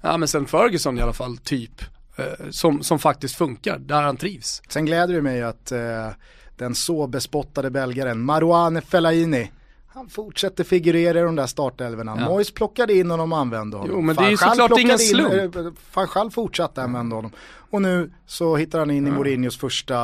Ja 0.00 0.16
men 0.16 0.28
sen 0.28 0.46
Ferguson 0.46 0.98
i 0.98 1.02
alla 1.02 1.12
fall, 1.12 1.36
typ. 1.36 1.82
Eh, 2.16 2.50
som, 2.50 2.82
som 2.82 2.98
faktiskt 2.98 3.36
funkar, 3.36 3.78
där 3.78 4.02
han 4.02 4.16
trivs. 4.16 4.62
Sen 4.68 4.86
gläder 4.86 5.14
det 5.14 5.22
mig 5.22 5.42
att 5.42 5.72
eh, 5.72 6.08
den 6.56 6.74
så 6.74 7.06
bespottade 7.06 7.70
belgaren 7.70 8.24
Marouane 8.24 8.80
Fellaini 8.80 9.50
han 9.92 10.08
fortsätter 10.08 10.64
figurera 10.64 11.20
i 11.20 11.22
de 11.22 11.36
där 11.36 11.46
startelvorna. 11.46 12.16
Ja. 12.18 12.28
Mois 12.28 12.50
plockade 12.50 12.94
in 12.94 13.10
honom 13.10 13.32
och 13.32 13.38
använde 13.38 13.76
honom. 13.76 13.96
Jo 13.96 14.00
men 14.00 14.16
det 14.16 14.24
är 14.24 14.30
ju 14.30 14.36
såklart 14.36 14.78
ingen 14.78 14.98
slump. 14.98 15.56
Fanchal 15.90 16.26
eh, 16.26 16.30
fortsatte 16.30 16.82
använda 16.82 17.16
honom. 17.16 17.32
Och 17.70 17.82
nu 17.82 18.12
så 18.26 18.56
hittar 18.56 18.78
han 18.78 18.90
in 18.90 19.06
i 19.06 19.10
Mourinhos 19.10 19.58
första 19.58 19.96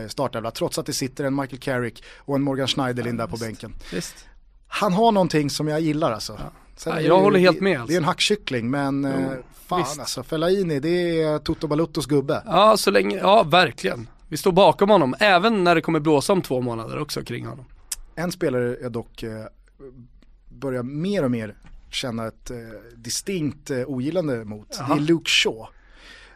eh, 0.00 0.08
startelva 0.08 0.50
trots 0.50 0.78
att 0.78 0.86
det 0.86 0.92
sitter 0.92 1.24
en 1.24 1.34
Michael 1.34 1.58
Carrick 1.58 2.04
och 2.18 2.36
en 2.36 2.42
Morgan 2.42 2.68
Schneiderlin 2.68 3.18
ja, 3.18 3.26
där 3.26 3.30
på 3.30 3.36
bänken. 3.36 3.74
Visst. 3.92 4.14
Han 4.68 4.92
har 4.92 5.12
någonting 5.12 5.50
som 5.50 5.68
jag 5.68 5.80
gillar 5.80 6.12
alltså. 6.12 6.32
Ja. 6.32 6.50
Jag 6.84 7.20
håller 7.20 7.38
helt 7.38 7.60
med. 7.60 7.80
Alltså. 7.80 7.86
Det 7.88 7.94
är 7.94 7.98
en 7.98 8.04
hackkyckling 8.04 8.70
men 8.70 9.02
jo, 9.02 9.32
eh, 9.32 9.38
fan 9.66 9.78
visst. 9.78 10.00
alltså, 10.00 10.22
Fellaini 10.22 10.80
det 10.80 11.22
är 11.22 11.38
Toto 11.38 11.66
Baluttos 11.66 12.06
gubbe. 12.06 12.42
Ja, 12.46 12.76
så 12.76 12.90
länge, 12.90 13.16
ja 13.16 13.42
verkligen. 13.42 14.08
Vi 14.28 14.36
står 14.36 14.52
bakom 14.52 14.90
honom, 14.90 15.14
även 15.18 15.64
när 15.64 15.74
det 15.74 15.80
kommer 15.80 16.00
blåsa 16.00 16.32
om 16.32 16.42
två 16.42 16.60
månader 16.60 16.98
också 16.98 17.22
kring 17.22 17.46
honom. 17.46 17.64
En 18.14 18.32
spelare 18.32 18.76
jag 18.82 18.92
dock 18.92 19.22
eh, 19.22 19.44
börjar 20.48 20.82
mer 20.82 21.24
och 21.24 21.30
mer 21.30 21.54
känna 21.90 22.26
ett 22.26 22.50
eh, 22.50 22.56
distinkt 22.96 23.70
eh, 23.70 23.78
ogillande 23.86 24.44
mot, 24.44 24.80
Aha. 24.80 24.94
det 24.94 25.00
är 25.00 25.04
Luke 25.04 25.30
Shaw. 25.30 25.66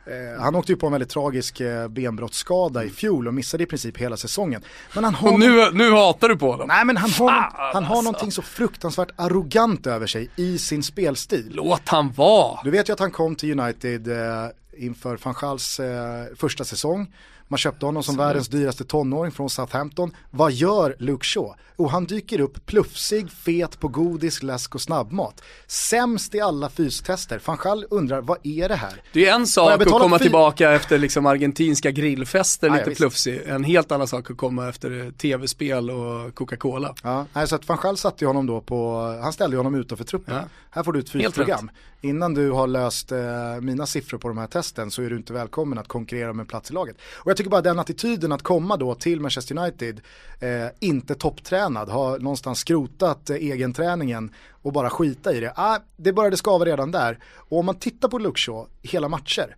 Eh, 0.09 0.41
han 0.41 0.55
åkte 0.55 0.73
ju 0.73 0.77
på 0.77 0.87
en 0.87 0.93
väldigt 0.93 1.11
tragisk 1.11 1.61
eh, 1.61 1.89
benbrottsskada 1.89 2.85
i 2.85 2.91
fjol 2.91 3.29
och 3.29 3.35
missade 3.35 3.63
i 3.63 3.67
princip 3.67 3.97
hela 3.97 4.17
säsongen. 4.17 4.63
Men 4.95 5.05
han 5.05 5.15
har 5.15 5.33
och 5.33 5.41
nu, 5.41 5.71
nu 5.73 5.91
hatar 5.93 6.29
du 6.29 6.37
på 6.37 6.51
honom? 6.51 6.69
Nej 6.69 6.85
men 6.85 6.97
han 6.97 7.11
har, 7.11 7.29
Fan, 7.29 7.53
han 7.57 7.85
har 7.85 7.97
alltså. 7.97 8.03
någonting 8.03 8.33
så 8.33 8.43
fruktansvärt 8.43 9.11
arrogant 9.17 9.87
över 9.87 10.07
sig 10.07 10.31
i 10.37 10.59
sin 10.59 10.83
spelstil. 10.83 11.51
Låt 11.55 11.89
han 11.89 12.13
vara! 12.13 12.61
Du 12.65 12.71
vet 12.71 12.89
ju 12.89 12.93
att 12.93 13.01
han 13.01 13.11
kom 13.11 13.35
till 13.35 13.61
United 13.61 14.09
eh, 14.09 14.49
inför 14.77 15.19
van 15.23 15.35
Schals 15.35 15.81
eh, 15.81 16.25
första 16.37 16.65
säsong. 16.65 17.13
Man 17.49 17.59
köpte 17.59 17.87
honom 17.87 18.03
som 18.03 18.17
världens 18.17 18.49
dyraste 18.49 18.85
tonåring 18.85 19.33
från 19.33 19.51
Southampton. 19.51 20.11
Vad 20.31 20.53
gör 20.53 20.97
Luke 20.99 21.25
Shaw? 21.25 21.55
Och 21.77 21.91
han 21.91 22.05
dyker 22.05 22.41
upp 22.41 22.67
plufsig, 22.67 23.31
fet 23.31 23.81
på 23.81 23.89
godis, 23.89 24.43
läsk 24.43 24.75
och 24.75 24.81
snabbmat. 24.81 25.43
Sämst 25.67 26.35
i 26.35 26.41
alla 26.41 26.69
fystester. 26.69 27.39
Fanchal 27.39 27.85
undrar, 27.91 28.21
vad 28.21 28.39
är 28.43 28.69
det 28.69 28.75
här? 28.75 29.03
Det 29.13 29.29
är 29.29 29.35
en 29.35 29.47
sak 29.47 29.83
att 29.83 29.89
komma 29.89 30.19
tillbaka 30.19 30.73
efter 30.73 30.99
liksom 30.99 31.27
argentinska 31.27 31.91
grillfester, 31.91 32.71
lite 32.71 32.91
plufsig. 32.91 33.43
En 33.47 33.65
helt 33.65 33.93
annan 33.93 34.09
sak 34.09 34.31
att 34.31 34.37
komma 34.37 34.69
efter 34.69 35.11
tv-spel 35.11 35.91
och 35.91 36.35
Coca-Cola. 36.35 36.95
Ja, 37.03 37.47
så 37.47 37.55
att 37.55 37.65
Fanchal 37.65 37.97
satte 37.97 38.27
honom 38.27 38.47
då 38.47 38.61
på, 38.61 39.01
han 39.23 39.33
ställde 39.33 39.57
honom 39.57 39.75
utanför 39.75 40.05
truppen. 40.05 40.35
Ja. 40.35 40.43
Här 40.71 40.83
får 40.83 40.93
du 40.93 41.01
ett 41.01 41.11
fysprogram. 41.11 41.71
Innan 42.01 42.35
du 42.35 42.51
har 42.51 42.67
löst 42.67 43.13
eh, 43.13 43.19
mina 43.61 43.87
siffror 43.87 44.19
på 44.19 44.29
de 44.29 44.39
här 44.39 44.47
testen 44.47 44.91
så 44.91 45.03
är 45.03 45.11
du 45.11 45.17
inte 45.17 45.33
välkommen 45.33 45.79
att 45.79 45.89
konkurrera 45.89 46.33
med 46.33 46.49
plats 46.49 46.71
i 46.71 46.75
laget. 46.75 46.97
Och 47.15 47.31
jag 47.31 47.37
tycker 47.39 47.51
bara 47.51 47.63
den 47.63 47.79
attityden 47.79 48.33
att 48.33 48.43
komma 48.43 48.77
då 48.77 48.95
till 48.95 49.21
Manchester 49.21 49.59
United, 49.59 50.01
eh, 50.41 50.67
inte 50.81 51.15
topptränad, 51.15 51.89
har 51.89 52.19
någonstans 52.19 52.59
skrotat 52.59 53.31
eh, 53.31 53.37
egenträningen 53.37 54.35
och 54.51 54.73
bara 54.73 54.91
skita 54.91 55.33
i 55.33 55.41
det. 55.41 55.53
Ah, 55.57 55.79
det 55.97 56.13
började 56.13 56.37
skava 56.37 56.65
redan 56.65 56.91
där. 56.91 57.19
Och 57.35 57.59
om 57.59 57.67
man 57.67 57.79
tittar 57.79 58.09
på 58.09 58.19
Luxo 58.19 58.67
hela 58.83 59.09
matcher, 59.09 59.57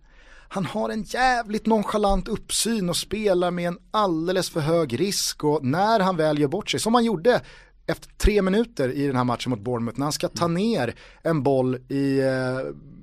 han 0.49 0.65
har 0.65 0.89
en 0.89 1.03
jävligt 1.03 1.65
nonchalant 1.65 2.27
uppsyn 2.27 2.89
och 2.89 2.97
spelar 2.97 3.51
med 3.51 3.67
en 3.67 3.77
alldeles 3.91 4.49
för 4.49 4.59
hög 4.59 4.99
risk 4.99 5.43
och 5.43 5.65
när 5.65 5.99
han 5.99 6.17
väl 6.17 6.39
gör 6.39 6.47
bort 6.47 6.69
sig, 6.69 6.79
som 6.79 6.93
han 6.93 7.05
gjorde 7.05 7.41
efter 7.87 8.09
tre 8.17 8.41
minuter 8.41 8.91
i 8.91 9.07
den 9.07 9.15
här 9.15 9.23
matchen 9.23 9.49
mot 9.49 9.59
Bournemouth 9.59 9.99
när 9.99 10.05
han 10.05 10.13
ska 10.13 10.27
ta 10.27 10.47
ner 10.47 10.95
en 11.21 11.43
boll 11.43 11.75
i 11.75 12.19
eh, 12.19 12.59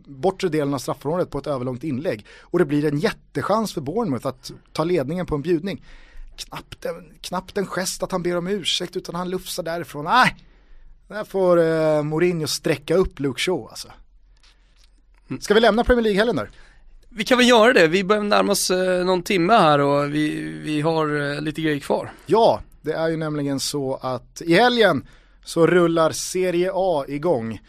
bortre 0.09 0.49
delen 0.49 0.75
av 0.75 0.79
straffområdet 0.79 1.31
på 1.31 1.39
ett 1.39 1.47
överlångt 1.47 1.85
inlägg 1.85 2.27
och 2.41 2.59
det 2.59 2.65
blir 2.65 2.85
en 2.85 2.99
jättechans 2.99 3.75
för 3.75 3.81
Bournemouth 3.81 4.27
att 4.27 4.53
ta 4.73 4.85
ledningen 4.85 5.27
på 5.27 5.35
en 5.35 5.43
bjudning. 5.43 5.85
Knappt 6.37 6.85
en, 6.85 7.13
knappt 7.21 7.59
en 7.59 7.67
gest 7.67 8.03
att 8.03 8.13
han 8.13 8.23
ber 8.23 8.37
om 8.37 8.47
ursäkt 8.47 8.97
utan 8.97 9.15
han 9.15 9.31
lufsar 9.31 9.63
därifrån. 9.63 10.05
Nej, 10.05 10.37
där 11.09 11.25
får 11.25 11.63
eh, 11.63 12.03
Mourinho 12.03 12.47
sträcka 12.47 12.95
upp 12.95 13.21
Luke 13.21 13.41
Shaw 13.41 13.69
alltså. 13.69 13.89
Ska 15.41 15.55
vi 15.55 15.61
lämna 15.61 15.85
Premier 15.85 16.03
League-helgen 16.03 16.37
där? 16.37 16.51
Vi 17.09 17.25
kan 17.25 17.39
väl 17.39 17.49
göra 17.49 17.73
det, 17.73 17.87
vi 17.87 18.05
börjar 18.05 18.23
närma 18.23 18.53
oss 18.53 18.71
eh, 18.71 19.05
någon 19.05 19.23
timme 19.23 19.53
här 19.53 19.79
och 19.79 20.15
vi, 20.15 20.41
vi 20.63 20.81
har 20.81 21.33
eh, 21.33 21.41
lite 21.41 21.61
grejer 21.61 21.81
kvar. 21.81 22.13
Ja, 22.27 22.61
det 22.83 22.93
är 22.93 23.09
ju 23.09 23.17
nämligen 23.17 23.61
så 23.61 23.95
att 23.95 24.43
i 24.43 24.55
helgen 24.55 25.07
så 25.45 25.67
rullar 25.67 26.13
Serie 26.13 26.71
A 26.75 27.05
igång. 27.09 27.61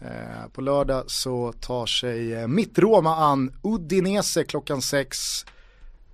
Eh, 0.00 0.48
på 0.52 0.60
lördag 0.60 1.04
så 1.06 1.52
tar 1.52 1.86
sig 1.86 2.34
eh, 2.34 2.46
mitt 2.46 2.78
Roma 2.78 3.16
an 3.16 3.52
Udinese 3.62 4.44
klockan 4.44 4.82
sex. 4.82 5.18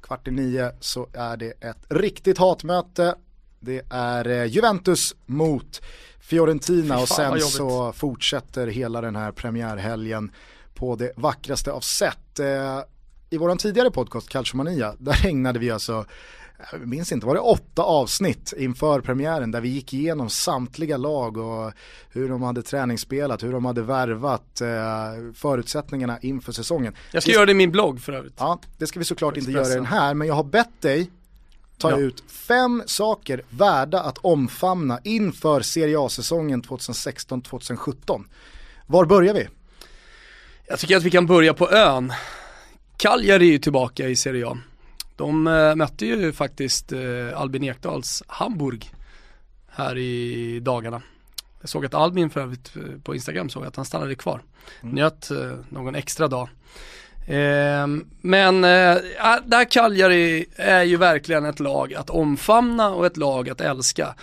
Kvart 0.02 0.28
i 0.28 0.30
nio 0.30 0.72
så 0.80 1.08
är 1.12 1.36
det 1.36 1.50
ett 1.60 1.84
riktigt 1.88 2.38
hatmöte. 2.38 3.14
Det 3.60 3.82
är 3.90 4.28
eh, 4.28 4.44
Juventus 4.44 5.14
mot 5.26 5.80
Fiorentina 6.20 6.98
och 6.98 7.08
sen 7.08 7.40
så 7.40 7.92
fortsätter 7.92 8.66
hela 8.66 9.00
den 9.00 9.16
här 9.16 9.32
premiärhelgen 9.32 10.30
på 10.74 10.96
det 10.96 11.12
vackraste 11.16 11.72
av 11.72 11.80
sätt. 11.80 12.40
I 13.30 13.38
våran 13.38 13.58
tidigare 13.58 13.90
podcast 13.90 14.28
Calciomania, 14.28 14.94
där 14.98 15.26
ägnade 15.26 15.58
vi 15.58 15.70
alltså 15.70 16.06
jag 16.72 16.88
minns 16.88 17.12
inte, 17.12 17.26
var 17.26 17.34
det 17.34 17.40
åtta 17.40 17.82
avsnitt 17.82 18.52
inför 18.56 19.00
premiären 19.00 19.50
där 19.50 19.60
vi 19.60 19.68
gick 19.68 19.94
igenom 19.94 20.30
samtliga 20.30 20.96
lag 20.96 21.36
och 21.36 21.72
hur 22.10 22.28
de 22.28 22.42
hade 22.42 22.62
träningsspelat, 22.62 23.42
hur 23.42 23.52
de 23.52 23.64
hade 23.64 23.82
värvat, 23.82 24.60
eh, 24.60 24.68
förutsättningarna 25.34 26.18
inför 26.18 26.52
säsongen. 26.52 26.94
Jag 27.12 27.22
ska 27.22 27.32
det, 27.32 27.34
göra 27.34 27.46
det 27.46 27.52
i 27.52 27.54
min 27.54 27.72
blogg 27.72 28.00
för 28.00 28.12
övrigt. 28.12 28.34
Ja, 28.38 28.58
det 28.78 28.86
ska 28.86 28.98
vi 28.98 29.04
såklart 29.04 29.36
inte 29.36 29.50
göra 29.50 29.68
i 29.68 29.74
den 29.74 29.86
här, 29.86 30.14
men 30.14 30.28
jag 30.28 30.34
har 30.34 30.44
bett 30.44 30.80
dig 30.80 31.10
ta 31.78 31.90
ja. 31.90 31.96
ut 31.96 32.24
fem 32.30 32.82
saker 32.86 33.42
värda 33.50 34.00
att 34.00 34.18
omfamna 34.18 35.00
inför 35.04 35.60
Serie 35.60 36.00
A-säsongen 36.00 36.62
2016-2017. 36.62 38.24
Var 38.86 39.04
börjar 39.04 39.34
vi? 39.34 39.48
Jag 40.66 40.78
tycker 40.78 40.96
att 40.96 41.02
vi 41.02 41.10
kan 41.10 41.26
börja 41.26 41.54
på 41.54 41.70
ön. 41.70 42.12
Cagliari 42.96 43.48
är 43.48 43.52
ju 43.52 43.58
tillbaka 43.58 44.08
i 44.08 44.16
Serie 44.16 44.46
A. 44.46 44.58
De 45.16 45.46
äh, 45.46 45.74
mötte 45.74 46.06
ju 46.06 46.32
faktiskt 46.32 46.92
äh, 46.92 47.00
Albin 47.34 47.64
Ekdals 47.64 48.22
Hamburg 48.26 48.90
här 49.68 49.98
i 49.98 50.60
dagarna. 50.60 51.02
Jag 51.60 51.68
såg 51.68 51.86
att 51.86 51.94
Albin 51.94 52.30
för 52.30 52.40
övrigt 52.40 52.76
eh, 52.76 52.82
på 53.02 53.14
Instagram 53.14 53.48
såg 53.48 53.66
att 53.66 53.76
han 53.76 53.84
stannade 53.84 54.14
kvar. 54.14 54.42
Mm. 54.82 54.94
Njöt 54.94 55.30
äh, 55.30 55.52
någon 55.68 55.94
extra 55.94 56.28
dag. 56.28 56.48
Eh, 57.26 57.86
men 58.20 58.64
eh, 58.64 58.96
det 59.46 59.56
här 59.56 59.70
Cagliari 59.70 60.46
är 60.56 60.82
ju 60.82 60.96
verkligen 60.96 61.44
ett 61.44 61.60
lag 61.60 61.94
att 61.94 62.10
omfamna 62.10 62.88
och 62.88 63.06
ett 63.06 63.16
lag 63.16 63.48
att 63.48 63.60
älska. 63.60 64.14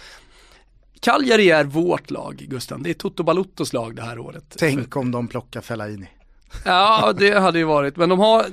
Cagliari 0.99 1.49
är 1.49 1.63
vårt 1.63 2.11
lag, 2.11 2.35
Gusten. 2.49 2.83
Det 2.83 2.89
är 2.89 2.93
Toto 2.93 3.23
Baluttos 3.23 3.73
lag 3.73 3.95
det 3.95 4.01
här 4.01 4.19
året. 4.19 4.55
Tänk 4.57 4.95
om 4.95 5.11
de 5.11 5.27
plockar 5.27 5.61
Fellaini. 5.61 6.07
Ja, 6.65 7.13
det 7.17 7.39
hade 7.39 7.59
ju 7.59 7.65
varit. 7.65 7.97
Men 7.97 8.09
de 8.09 8.19
har, 8.19 8.45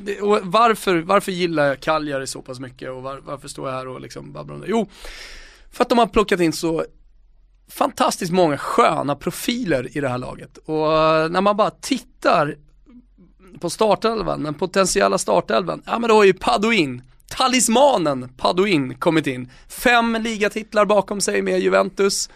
varför, 0.42 0.96
varför 0.96 1.32
gillar 1.32 1.66
jag 1.66 1.80
Cagliari 1.80 2.26
så 2.26 2.42
pass 2.42 2.60
mycket 2.60 2.90
och 2.90 3.02
var, 3.02 3.20
varför 3.24 3.48
står 3.48 3.68
jag 3.68 3.76
här 3.76 3.88
och 3.88 4.00
liksom 4.00 4.32
babblar 4.32 4.54
om 4.54 4.60
det? 4.60 4.66
Jo, 4.68 4.88
för 5.72 5.82
att 5.82 5.88
de 5.88 5.98
har 5.98 6.06
plockat 6.06 6.40
in 6.40 6.52
så 6.52 6.84
fantastiskt 7.70 8.32
många 8.32 8.58
sköna 8.58 9.16
profiler 9.16 9.96
i 9.96 10.00
det 10.00 10.08
här 10.08 10.18
laget. 10.18 10.56
Och 10.56 10.92
eh, 10.92 11.28
när 11.28 11.40
man 11.40 11.56
bara 11.56 11.70
tittar 11.70 12.56
på 13.60 13.70
startelvan, 13.70 14.42
den 14.42 14.54
potentiella 14.54 15.18
startelvan, 15.18 15.82
ja 15.86 15.98
men 15.98 16.08
då 16.08 16.14
har 16.14 16.24
ju 16.24 16.32
Padoin, 16.32 17.02
talismanen 17.28 18.28
Padoin 18.36 18.94
kommit 18.94 19.26
in. 19.26 19.50
Fem 19.68 20.16
ligatitlar 20.20 20.84
bakom 20.84 21.20
sig 21.20 21.42
med 21.42 21.60
Juventus. 21.60 22.30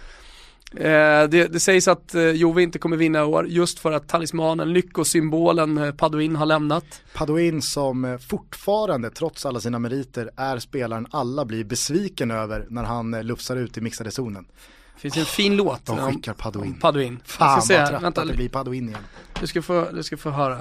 Eh, 0.77 1.29
det, 1.29 1.53
det 1.53 1.61
sägs 1.61 1.89
att 1.89 2.14
eh, 2.14 2.31
Juve 2.31 2.62
inte 2.62 2.79
kommer 2.79 2.97
vinna 2.97 3.18
i 3.20 3.23
år 3.23 3.47
just 3.49 3.79
för 3.79 3.93
att 3.93 4.09
talismanen, 4.09 4.73
lyckosymbolen 4.73 5.79
eh, 5.79 5.93
Paduin 5.95 6.37
har 6.37 6.47
lämnat. 6.47 6.85
Paduin 7.14 7.62
som 7.62 8.05
eh, 8.05 8.18
fortfarande, 8.18 9.11
trots 9.11 9.47
alla 9.47 9.61
sina 9.61 9.79
meriter, 9.79 10.31
är 10.37 10.59
spelaren 10.59 11.07
alla 11.11 11.45
blir 11.45 11.64
besviken 11.64 12.31
över 12.31 12.66
när 12.70 12.85
han 12.85 13.14
eh, 13.14 13.23
lufsar 13.23 13.57
ut 13.57 13.77
i 13.77 13.81
mixade 13.81 14.11
zonen. 14.11 14.47
Det 14.95 15.01
finns 15.01 15.16
en 15.16 15.25
fin 15.25 15.57
låt. 15.57 15.87
De 15.87 15.99
om- 15.99 16.12
skickar 16.12 16.33
Paduin. 16.35 16.75
Paduin. 16.81 17.18
Jag 17.23 17.29
Fan 17.31 17.49
ska 17.49 17.55
vad 17.55 17.64
säga, 17.64 17.87
trött 17.87 18.03
vänta, 18.03 18.20
att 18.23 18.29
det 18.29 18.35
blir 18.35 18.49
Paduin 18.49 18.89
igen. 18.89 19.01
du, 19.41 19.47
ska 19.47 19.62
få, 19.62 19.87
du 19.93 20.03
ska 20.03 20.16
få 20.16 20.31
höra, 20.31 20.59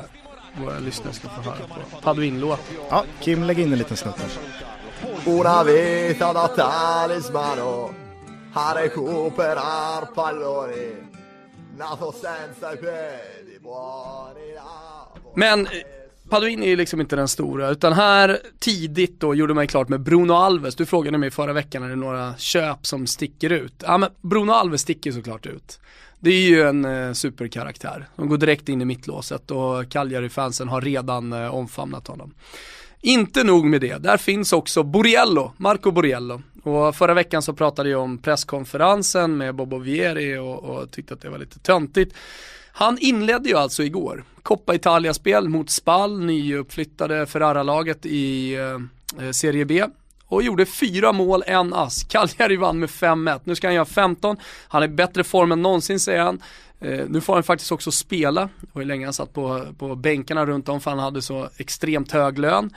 våra 0.64 0.80
lyssnare 0.80 1.14
ska 1.14 1.30
få 1.30 1.42
höra 1.42 1.58
på 1.92 2.02
Paduin-låt. 2.02 2.60
Ja, 2.90 3.06
Kim 3.20 3.44
lägg 3.44 3.60
in 3.60 3.72
en 3.74 3.78
liten 3.80 3.98
snutt 3.98 4.16
här. 4.18 4.30
Una 5.26 5.64
vita 5.64 6.34
da 6.34 6.48
talismano 6.48 7.90
a 8.54 8.76
recuperar 8.76 10.06
palloni 10.16 10.94
nato 11.78 12.12
senza 12.12 12.74
i 12.74 12.78
piedi 12.78 13.60
buoni 13.62 14.58
Men 15.36 15.66
eh, 15.66 15.72
Paduin 16.30 16.64
är 16.64 16.68
ju 16.68 16.76
liksom 16.76 17.02
inte 17.02 17.16
den 17.16 17.28
stora, 17.28 17.70
utan 17.70 17.94
här 17.94 18.40
tidigt 18.60 19.20
då 19.20 19.36
gjorde 19.36 19.54
man 19.54 19.64
ju 19.64 19.68
klart 19.68 19.90
med 19.90 20.02
Bruno 20.02 20.34
Alves. 20.34 20.76
Du 20.76 20.86
frågade 20.86 21.18
mig 21.18 21.32
förra 21.32 21.54
veckan, 21.54 21.84
är 21.84 21.90
det 21.90 21.96
några 21.96 22.38
köp 22.38 22.86
som 22.86 23.08
sticker 23.08 23.50
ut? 23.50 23.84
Ja 23.86 23.98
men 23.98 24.10
Bruno 24.22 24.52
Alves 24.52 24.82
sticker 24.82 25.12
såklart 25.12 25.46
ut. 25.46 25.80
Det 26.20 26.30
är 26.30 26.42
ju 26.42 26.62
en 26.62 26.86
eh, 26.86 27.14
superkaraktär. 27.14 28.08
De 28.16 28.30
går 28.30 28.38
direkt 28.38 28.70
in 28.70 28.82
i 28.82 28.86
mittlåset 28.86 29.52
och 29.52 29.90
Cagliari-fansen 29.90 30.70
har 30.70 30.82
redan 30.82 31.34
eh, 31.34 31.56
omfamnat 31.56 32.08
honom. 32.08 32.34
Inte 33.02 33.44
nog 33.44 33.66
med 33.66 33.82
det, 33.82 33.98
där 33.98 34.18
finns 34.18 34.54
också 34.54 34.84
Borriello, 34.84 35.54
Marco 35.58 35.92
Borriello. 35.92 36.42
Och 36.64 36.96
förra 36.96 37.14
veckan 37.14 37.42
så 37.42 37.54
pratade 37.54 37.90
jag 37.90 38.02
om 38.02 38.18
presskonferensen 38.18 39.38
med 39.38 39.56
Bobo 39.56 39.78
Vieri 39.78 40.38
och, 40.38 40.64
och 40.64 40.92
tyckte 40.92 41.14
att 41.14 41.22
det 41.22 41.30
var 41.30 41.38
lite 41.38 41.60
töntigt. 41.60 42.16
Han 42.72 42.98
inledde 42.98 43.50
ju 43.50 43.58
alltså 43.58 43.84
igår 43.84 44.24
Coppa 44.44 44.76
Italia-spel 44.76 45.50
mot 45.50 45.70
Spal, 45.70 46.20
nyuppflyttade 46.20 47.26
Ferrara-laget 47.26 48.06
i 48.06 48.54
eh, 48.54 49.26
eh, 49.26 49.32
Serie 49.32 49.66
B. 49.66 49.86
Och 50.26 50.44
gjorde 50.44 50.66
fyra 50.66 51.12
mål, 51.12 51.44
en 51.48 51.74
ass. 51.74 52.04
Cagliari 52.10 52.56
vann 52.58 52.80
med 52.80 52.90
5-1. 52.90 53.40
Nu 53.44 53.56
ska 53.56 53.68
han 53.68 53.76
göra 53.76 53.86
15. 53.86 54.38
Han 54.68 54.84
är 54.84 54.88
i 54.88 54.90
bättre 54.90 55.24
form 55.24 55.52
än 55.52 55.62
någonsin 55.62 56.00
säger 56.00 56.22
han. 56.22 56.42
Eh, 56.82 57.06
nu 57.10 57.22
får 57.22 57.34
han 57.34 57.44
faktiskt 57.44 57.72
också 57.72 57.92
spela. 57.92 58.42
Det 58.42 58.68
var 58.74 58.82
ju 58.82 58.88
länge 58.88 59.06
han 59.06 59.14
satt 59.14 59.34
på, 59.34 59.66
på 59.78 59.96
bänkarna 59.96 60.46
runt 60.46 60.70
om 60.70 60.82
för 60.82 60.92
han 60.92 61.00
hade 61.00 61.22
så 61.22 61.50
extremt 61.58 62.12
hög 62.12 62.40
lön. 62.40 62.70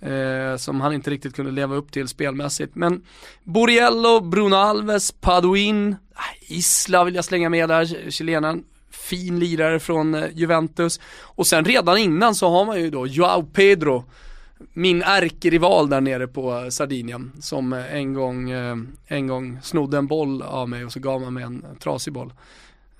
Eh, 0.00 0.56
som 0.56 0.80
han 0.80 0.94
inte 0.94 1.10
riktigt 1.10 1.36
kunde 1.36 1.52
leva 1.52 1.74
upp 1.74 1.92
till 1.92 2.08
spelmässigt. 2.08 2.74
Men 2.74 3.02
Borriello, 3.44 4.20
Bruno 4.20 4.54
Alves, 4.54 5.12
Paduin, 5.12 5.96
ah, 6.14 6.34
Isla 6.40 7.04
vill 7.04 7.14
jag 7.14 7.24
slänga 7.24 7.48
med 7.48 7.68
där, 7.68 8.10
chilenaren. 8.10 8.64
Fin 8.90 9.38
lirare 9.38 9.80
från 9.80 10.14
eh, 10.14 10.24
Juventus. 10.34 11.00
Och 11.22 11.46
sen 11.46 11.64
redan 11.64 11.98
innan 11.98 12.34
så 12.34 12.48
har 12.48 12.64
man 12.64 12.80
ju 12.80 12.90
då 12.90 13.06
Joao 13.06 13.42
Pedro, 13.42 14.04
min 14.72 15.02
ärkerival 15.02 15.88
där 15.88 16.00
nere 16.00 16.26
på 16.26 16.54
eh, 16.58 16.68
Sardinien. 16.68 17.32
Som 17.40 17.72
eh, 17.72 17.94
en 17.94 18.14
gång, 18.14 18.50
en 19.06 19.26
gång 19.26 19.58
snodde 19.62 19.98
en 19.98 20.06
boll 20.06 20.42
av 20.42 20.68
mig 20.68 20.84
och 20.84 20.92
så 20.92 21.00
gav 21.00 21.20
man 21.20 21.34
mig 21.34 21.44
en 21.44 21.64
trasig 21.80 22.12
boll. 22.12 22.32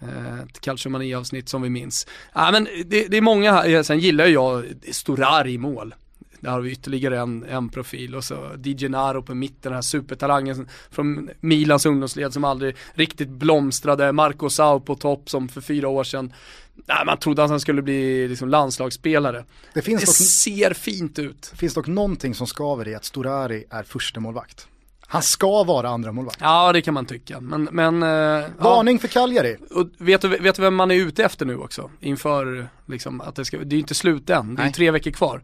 Eh, 0.03 0.41
Ett 0.41 0.61
Calciomani-avsnitt 0.61 1.49
som 1.49 1.63
vi 1.63 1.71
minns. 1.71 2.07
Ja, 2.35 2.51
men 2.53 2.65
det, 2.87 3.07
det 3.09 3.17
är 3.17 3.21
många 3.21 3.53
här, 3.53 3.69
Eh, 3.69 3.83
sen 3.83 3.99
gillar 3.99 4.27
jag 4.27 4.65
Storari 4.93 5.53
i 5.53 5.59
mål. 5.59 5.95
Där 6.41 6.51
har 6.51 6.61
vi 6.61 6.71
ytterligare 6.71 7.19
en, 7.21 7.45
en 7.45 7.69
profil 7.69 8.15
och 8.15 8.25
så 8.25 8.55
Di 8.57 8.75
Gennaro 8.79 9.23
på 9.23 9.35
mitten, 9.35 9.59
den 9.63 9.73
här 9.73 9.83
supertalangen 9.83 10.69
från 10.91 11.31
Milans 11.41 11.87
ungdomsled 11.87 12.33
som 12.33 12.45
aldrig 12.45 12.77
riktigt 12.95 13.29
blomstrade. 13.29 14.13
Marco 14.13 14.51
Sau 14.51 14.81
på 14.81 14.95
topp 14.95 15.31
som 15.31 15.49
för 15.49 15.61
fyra 15.61 15.89
år 15.89 16.05
sedan, 16.05 16.33
nej, 16.75 16.97
man 17.07 17.19
trodde 17.19 17.45
att 17.45 17.51
han 17.51 17.61
skulle 17.61 17.83
bli 17.83 18.29
liksom 18.29 18.49
landslagsspelare. 18.49 19.45
Det 19.75 19.83
finns, 19.83 20.01
Det 20.01 20.07
dock, 20.07 20.17
ser 20.17 20.75
fint 20.75 21.19
ut. 21.19 21.53
finns 21.57 21.75
dock 21.75 21.87
någonting 21.87 22.35
som 22.35 22.47
skaver 22.47 22.89
i 22.89 22.95
att 22.95 23.05
Storari 23.05 23.65
är 23.71 23.83
första 23.83 24.21
målvakt. 24.21 24.67
Han 25.09 25.23
ska 25.23 25.65
vara 25.65 25.89
andra 25.89 26.13
målvakt. 26.13 26.39
Ja 26.41 26.73
det 26.73 26.83
kan 26.83 26.95
man 26.95 27.07
tycka, 27.07 27.41
men, 27.41 27.69
men 27.73 28.03
eh, 28.03 28.09
ja. 28.09 28.49
Varning 28.59 28.99
för 28.99 29.09
Cagliari. 29.09 29.57
Och 29.71 29.87
vet 29.99 30.21
du, 30.21 30.29
vet 30.29 30.57
du 30.57 30.63
vem 30.63 30.75
man 30.75 30.91
är 30.91 30.95
ute 30.95 31.25
efter 31.25 31.47
nu 31.47 31.57
också? 31.59 31.91
Inför 32.01 32.69
liksom 32.87 33.21
att 33.21 33.35
det 33.35 33.45
ska, 33.45 33.59
det 33.59 33.65
är 33.65 33.77
ju 33.77 33.79
inte 33.79 33.95
slut 33.95 34.31
än, 34.31 34.55
det 34.55 34.63
är 34.63 34.71
tre 34.71 34.91
veckor 34.91 35.11
kvar. 35.11 35.43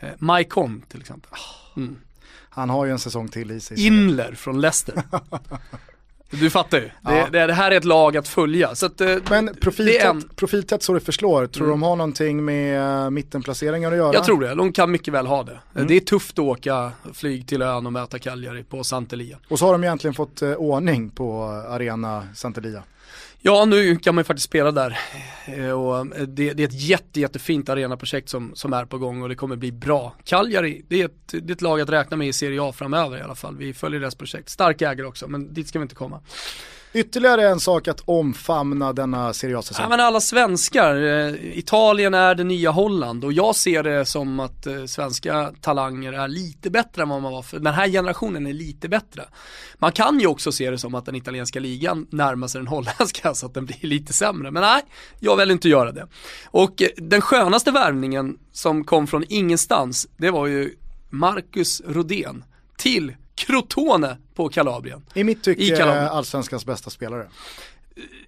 Eh, 0.00 0.08
Maikon 0.18 0.82
till 0.88 1.00
exempel. 1.00 1.30
Mm. 1.76 1.96
Han 2.48 2.70
har 2.70 2.84
ju 2.84 2.92
en 2.92 2.98
säsong 2.98 3.28
till 3.28 3.50
i 3.50 3.60
sig. 3.60 3.86
Inler 3.86 4.34
från 4.34 4.60
Leicester. 4.60 5.02
Du 6.40 6.50
fattar 6.50 6.78
ju, 6.78 6.84
det, 6.84 6.90
Ja. 7.02 7.26
det, 7.32 7.46
det 7.46 7.52
här 7.52 7.70
är 7.70 7.76
ett 7.76 7.84
lag 7.84 8.16
att 8.16 8.28
följa. 8.28 8.74
Så 8.74 8.86
att, 8.86 9.00
eh, 9.00 9.16
Men 9.30 9.46
det 9.46 9.54
profiltätt, 9.54 10.04
en, 10.04 10.28
profiltätt 10.36 10.82
så 10.82 10.92
det 10.94 11.00
förslår, 11.00 11.46
tror 11.46 11.66
du 11.66 11.70
de 11.70 11.82
har 11.82 11.96
någonting 11.96 12.44
med 12.44 13.04
eh, 13.04 13.10
mittenplaceringar 13.10 13.92
att 13.92 13.96
göra? 13.98 14.14
jag 14.14 14.24
tror 14.24 14.40
det, 14.40 14.54
de 14.54 14.72
kan 14.72 14.90
mycket 14.90 15.14
väl 15.14 15.26
ha 15.26 15.42
det. 15.42 15.58
Det 15.84 15.96
är 15.96 16.00
tufft 16.00 16.38
att 16.38 16.44
åka 16.44 16.92
flyg 17.12 17.46
till 17.46 17.62
ön 17.62 17.86
och 17.86 17.92
möta 17.92 18.18
Cagliari 18.18 18.62
på 18.64 18.84
Santelia. 18.84 19.38
Och 19.48 19.58
så 19.58 19.66
har 19.66 19.72
de 19.72 19.84
egentligen 19.84 20.14
fått 20.14 20.42
eh, 20.42 20.52
ordning 20.52 21.10
på 21.10 21.44
Arena 21.68 22.28
Santelia. 22.34 22.82
Ja, 23.46 23.64
nu 23.64 23.96
kan 23.96 24.14
man 24.14 24.22
ju 24.22 24.24
faktiskt 24.24 24.44
spela 24.44 24.72
där. 24.72 24.98
Eh, 25.46 25.70
och 25.70 25.98
eh, 25.98 26.22
det, 26.22 26.52
det 26.52 26.62
är 26.62 26.68
ett 26.68 26.80
jätte, 26.80 27.20
jättefint 27.20 27.68
arenaprojekt 27.68 28.28
som, 28.28 28.52
som 28.54 28.72
är 28.72 28.84
på 28.84 28.98
gång 28.98 29.22
och 29.22 29.28
det 29.28 29.34
kommer 29.34 29.56
bli 29.56 29.72
bra. 29.72 30.14
Cagliari, 30.24 30.84
det 30.88 31.00
är, 31.00 31.04
ett, 31.04 31.28
det 31.28 31.50
är 31.50 31.52
ett 31.52 31.62
lag 31.62 31.80
att 31.80 31.88
räkna 31.88 32.16
med 32.16 32.28
i 32.28 32.32
Serie 32.32 32.62
A 32.62 32.72
framöver 32.72 33.18
i 33.18 33.20
alla 33.20 33.34
fall. 33.34 33.56
Vi 33.56 33.74
följer 33.74 34.00
deras 34.00 34.14
projekt. 34.14 34.48
Stark 34.48 34.82
ägare 34.82 35.06
också, 35.06 35.28
men 35.28 35.54
dit 35.54 35.68
ska 35.68 35.78
vi 35.78 35.82
inte 35.82 35.94
komma. 35.94 36.20
Ytterligare 36.94 37.48
en 37.48 37.60
sak 37.60 37.88
att 37.88 38.00
omfamna 38.04 38.92
denna 38.92 39.32
Serie 39.32 39.58
A-säsong. 39.58 39.82
Ja 39.82 39.88
men 39.88 40.00
alla 40.00 40.20
svenskar, 40.20 40.94
eh, 40.94 41.58
Italien 41.58 42.14
är 42.14 42.34
det 42.34 42.44
nya 42.44 42.70
Holland 42.70 43.24
och 43.24 43.32
jag 43.32 43.56
ser 43.56 43.82
det 43.82 44.04
som 44.06 44.40
att 44.40 44.66
eh, 44.66 44.84
svenska 44.84 45.52
talanger 45.60 46.12
är 46.12 46.28
lite 46.28 46.70
bättre 46.70 47.02
än 47.02 47.08
vad 47.08 47.22
man 47.22 47.32
var 47.32 47.42
för, 47.42 47.58
den 47.58 47.74
här 47.74 47.88
generationen 47.88 48.46
är 48.46 48.52
lite 48.52 48.88
bättre. 48.88 49.24
Man 49.78 49.92
kan 49.92 50.20
ju 50.20 50.26
också 50.26 50.52
se 50.52 50.70
det 50.70 50.78
som 50.78 50.94
att 50.94 51.06
den 51.06 51.14
italienska 51.14 51.60
ligan 51.60 52.06
närmar 52.10 52.48
sig 52.48 52.58
den 52.58 52.68
holländska 52.68 53.34
så 53.34 53.46
att 53.46 53.54
den 53.54 53.66
blir 53.66 53.78
lite 53.80 54.12
sämre, 54.12 54.50
men 54.50 54.62
nej, 54.62 54.82
jag 55.18 55.36
vill 55.36 55.50
inte 55.50 55.68
göra 55.68 55.92
det. 55.92 56.06
Och 56.46 56.82
eh, 56.82 56.88
den 56.96 57.20
skönaste 57.20 57.70
värvningen 57.70 58.38
som 58.52 58.84
kom 58.84 59.06
från 59.06 59.24
ingenstans, 59.28 60.08
det 60.16 60.30
var 60.30 60.46
ju 60.46 60.74
Marcus 61.10 61.82
Rodén 61.86 62.44
till 62.76 63.12
Crotone 63.34 64.16
på 64.34 64.48
Kalabrien. 64.48 65.02
I 65.14 65.24
mitt 65.24 65.42
tycke 65.42 65.62
I 65.62 65.68
Kalabrien. 65.70 66.04
är 66.04 66.08
allsvenskans 66.08 66.66
bästa 66.66 66.90
spelare. 66.90 67.26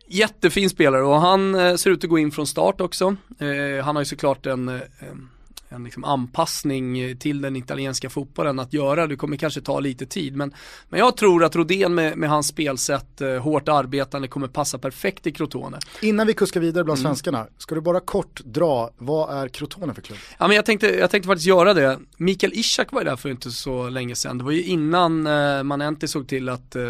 Jättefin 0.06 0.70
spelare 0.70 1.02
och 1.02 1.20
han 1.20 1.54
eh, 1.54 1.76
ser 1.76 1.90
ut 1.90 2.04
att 2.04 2.10
gå 2.10 2.18
in 2.18 2.32
från 2.32 2.46
start 2.46 2.80
också. 2.80 3.16
Eh, 3.38 3.84
han 3.84 3.96
har 3.96 4.02
ju 4.02 4.06
såklart 4.06 4.46
en, 4.46 4.68
eh, 4.68 4.80
en 5.76 5.84
liksom 5.84 6.04
anpassning 6.04 7.16
till 7.18 7.40
den 7.42 7.56
italienska 7.56 8.10
fotbollen 8.10 8.58
att 8.58 8.72
göra. 8.72 9.06
Det 9.06 9.16
kommer 9.16 9.36
kanske 9.36 9.60
ta 9.60 9.80
lite 9.80 10.06
tid 10.06 10.36
men, 10.36 10.54
men 10.88 11.00
jag 11.00 11.16
tror 11.16 11.44
att 11.44 11.56
Rodén 11.56 11.94
med, 11.94 12.16
med 12.16 12.28
hans 12.30 12.46
spelsätt, 12.48 13.20
eh, 13.20 13.36
hårt 13.36 13.68
arbetande, 13.68 14.28
kommer 14.28 14.48
passa 14.48 14.78
perfekt 14.78 15.26
i 15.26 15.32
Crotone. 15.32 15.78
Innan 16.02 16.26
vi 16.26 16.34
kuskar 16.34 16.60
vidare 16.60 16.84
bland 16.84 16.98
Mm. 16.98 17.08
svenskarna, 17.08 17.46
ska 17.58 17.74
du 17.74 17.80
bara 17.80 18.00
kort 18.00 18.40
dra, 18.44 18.90
vad 18.98 19.36
är 19.42 19.48
Crotone 19.48 19.94
för 19.94 20.02
klubb? 20.02 20.18
Ja 20.38 20.46
men 20.48 20.56
jag 20.56 20.64
tänkte, 20.64 20.86
jag 20.86 21.10
tänkte 21.10 21.26
faktiskt 21.26 21.46
göra 21.48 21.74
det. 21.74 21.98
Mikael 22.16 22.52
Ishak 22.54 22.92
var 22.92 23.00
ju 23.00 23.04
där 23.04 23.16
för 23.16 23.28
inte 23.28 23.50
så 23.50 23.88
länge 23.88 24.14
sedan. 24.16 24.38
Det 24.38 24.44
var 24.44 24.50
ju 24.52 24.62
innan 24.62 25.26
eh, 25.26 25.62
Manenti 25.62 26.08
såg 26.08 26.28
till 26.28 26.48
att 26.48 26.76
eh, 26.76 26.82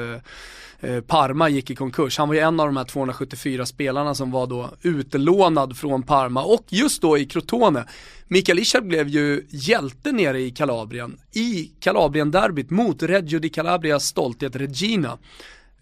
Eh, 0.81 1.01
Parma 1.01 1.49
gick 1.49 1.71
i 1.71 1.75
konkurs. 1.75 2.19
Han 2.19 2.29
var 2.29 2.35
ju 2.35 2.41
en 2.41 2.61
av 2.61 2.67
de 2.67 2.77
här 2.77 2.85
274 2.85 3.67
spelarna 3.67 4.15
som 4.15 4.31
var 4.31 4.47
då 4.47 4.71
utelånad 4.83 5.77
från 5.77 6.03
Parma 6.03 6.45
och 6.45 6.65
just 6.69 7.03
då 7.03 7.19
i 7.19 7.27
Crotone. 7.27 7.85
Mikael 8.29 8.59
Ishak 8.59 8.85
blev 8.85 9.09
ju 9.09 9.47
hjälte 9.51 10.13
nere 10.13 10.41
i 10.41 10.51
Kalabrien, 10.51 11.19
i 11.33 11.71
Kalabrien-derbyt 11.81 12.71
mot 12.71 13.03
Reggio 13.03 13.39
di 13.39 13.49
Calabrias 13.49 14.05
stolthet 14.05 14.57
Regina. 14.57 15.19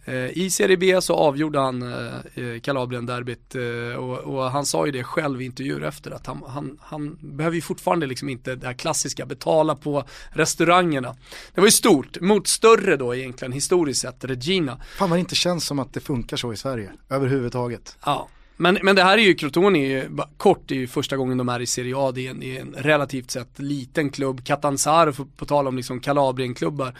Eh, 0.04 0.38
I 0.38 0.50
Serie 0.50 0.76
B 0.76 1.00
så 1.00 1.14
avgjorde 1.14 1.58
han 1.58 1.82
eh, 1.82 2.44
eh, 2.44 2.60
Kalabrien-derbyt 2.60 3.54
eh, 3.54 3.96
och, 3.96 4.18
och 4.18 4.50
han 4.50 4.66
sa 4.66 4.86
ju 4.86 4.92
det 4.92 5.04
själv 5.04 5.42
i 5.42 5.44
intervjuer 5.44 5.80
efter 5.80 6.10
att 6.10 6.26
han, 6.26 6.42
han, 6.46 6.78
han 6.80 7.18
behöver 7.20 7.54
ju 7.54 7.60
fortfarande 7.60 8.06
liksom 8.06 8.28
inte 8.28 8.54
det 8.54 8.66
här 8.66 8.74
klassiska 8.74 9.26
betala 9.26 9.76
på 9.76 10.04
restaurangerna. 10.30 11.16
Det 11.54 11.60
var 11.60 11.68
ju 11.68 11.72
stort, 11.72 12.20
mot 12.20 12.46
större 12.46 12.96
då 12.96 13.14
egentligen 13.14 13.52
historiskt 13.52 14.00
sett, 14.00 14.24
Regina. 14.24 14.80
Fan 14.98 15.10
vad 15.10 15.16
det 15.16 15.20
inte 15.20 15.34
känns 15.34 15.66
som 15.66 15.78
att 15.78 15.92
det 15.92 16.00
funkar 16.00 16.36
så 16.36 16.52
i 16.52 16.56
Sverige, 16.56 16.92
överhuvudtaget. 17.10 17.98
Ja. 18.04 18.28
Men, 18.56 18.78
men 18.82 18.96
det 18.96 19.02
här 19.02 19.18
är 19.18 19.22
ju, 19.22 19.34
Crotone 19.34 19.78
är 19.78 19.88
ju, 19.88 20.08
kort, 20.36 20.62
det 20.66 20.74
är 20.74 20.78
ju 20.78 20.86
första 20.86 21.16
gången 21.16 21.38
de 21.38 21.48
är 21.48 21.60
i 21.60 21.66
Serie 21.66 21.94
A, 21.96 22.12
det 22.12 22.26
är 22.26 22.30
en, 22.30 22.40
det 22.40 22.56
är 22.56 22.60
en 22.60 22.74
relativt 22.78 23.30
sett 23.30 23.58
liten 23.58 24.10
klubb. 24.10 24.44
Catanzaro, 24.44 25.12
för, 25.12 25.26
på 25.36 25.46
tal 25.46 25.68
om 25.68 25.76
liksom 25.76 26.00
Kalabrien-klubbar, 26.00 26.94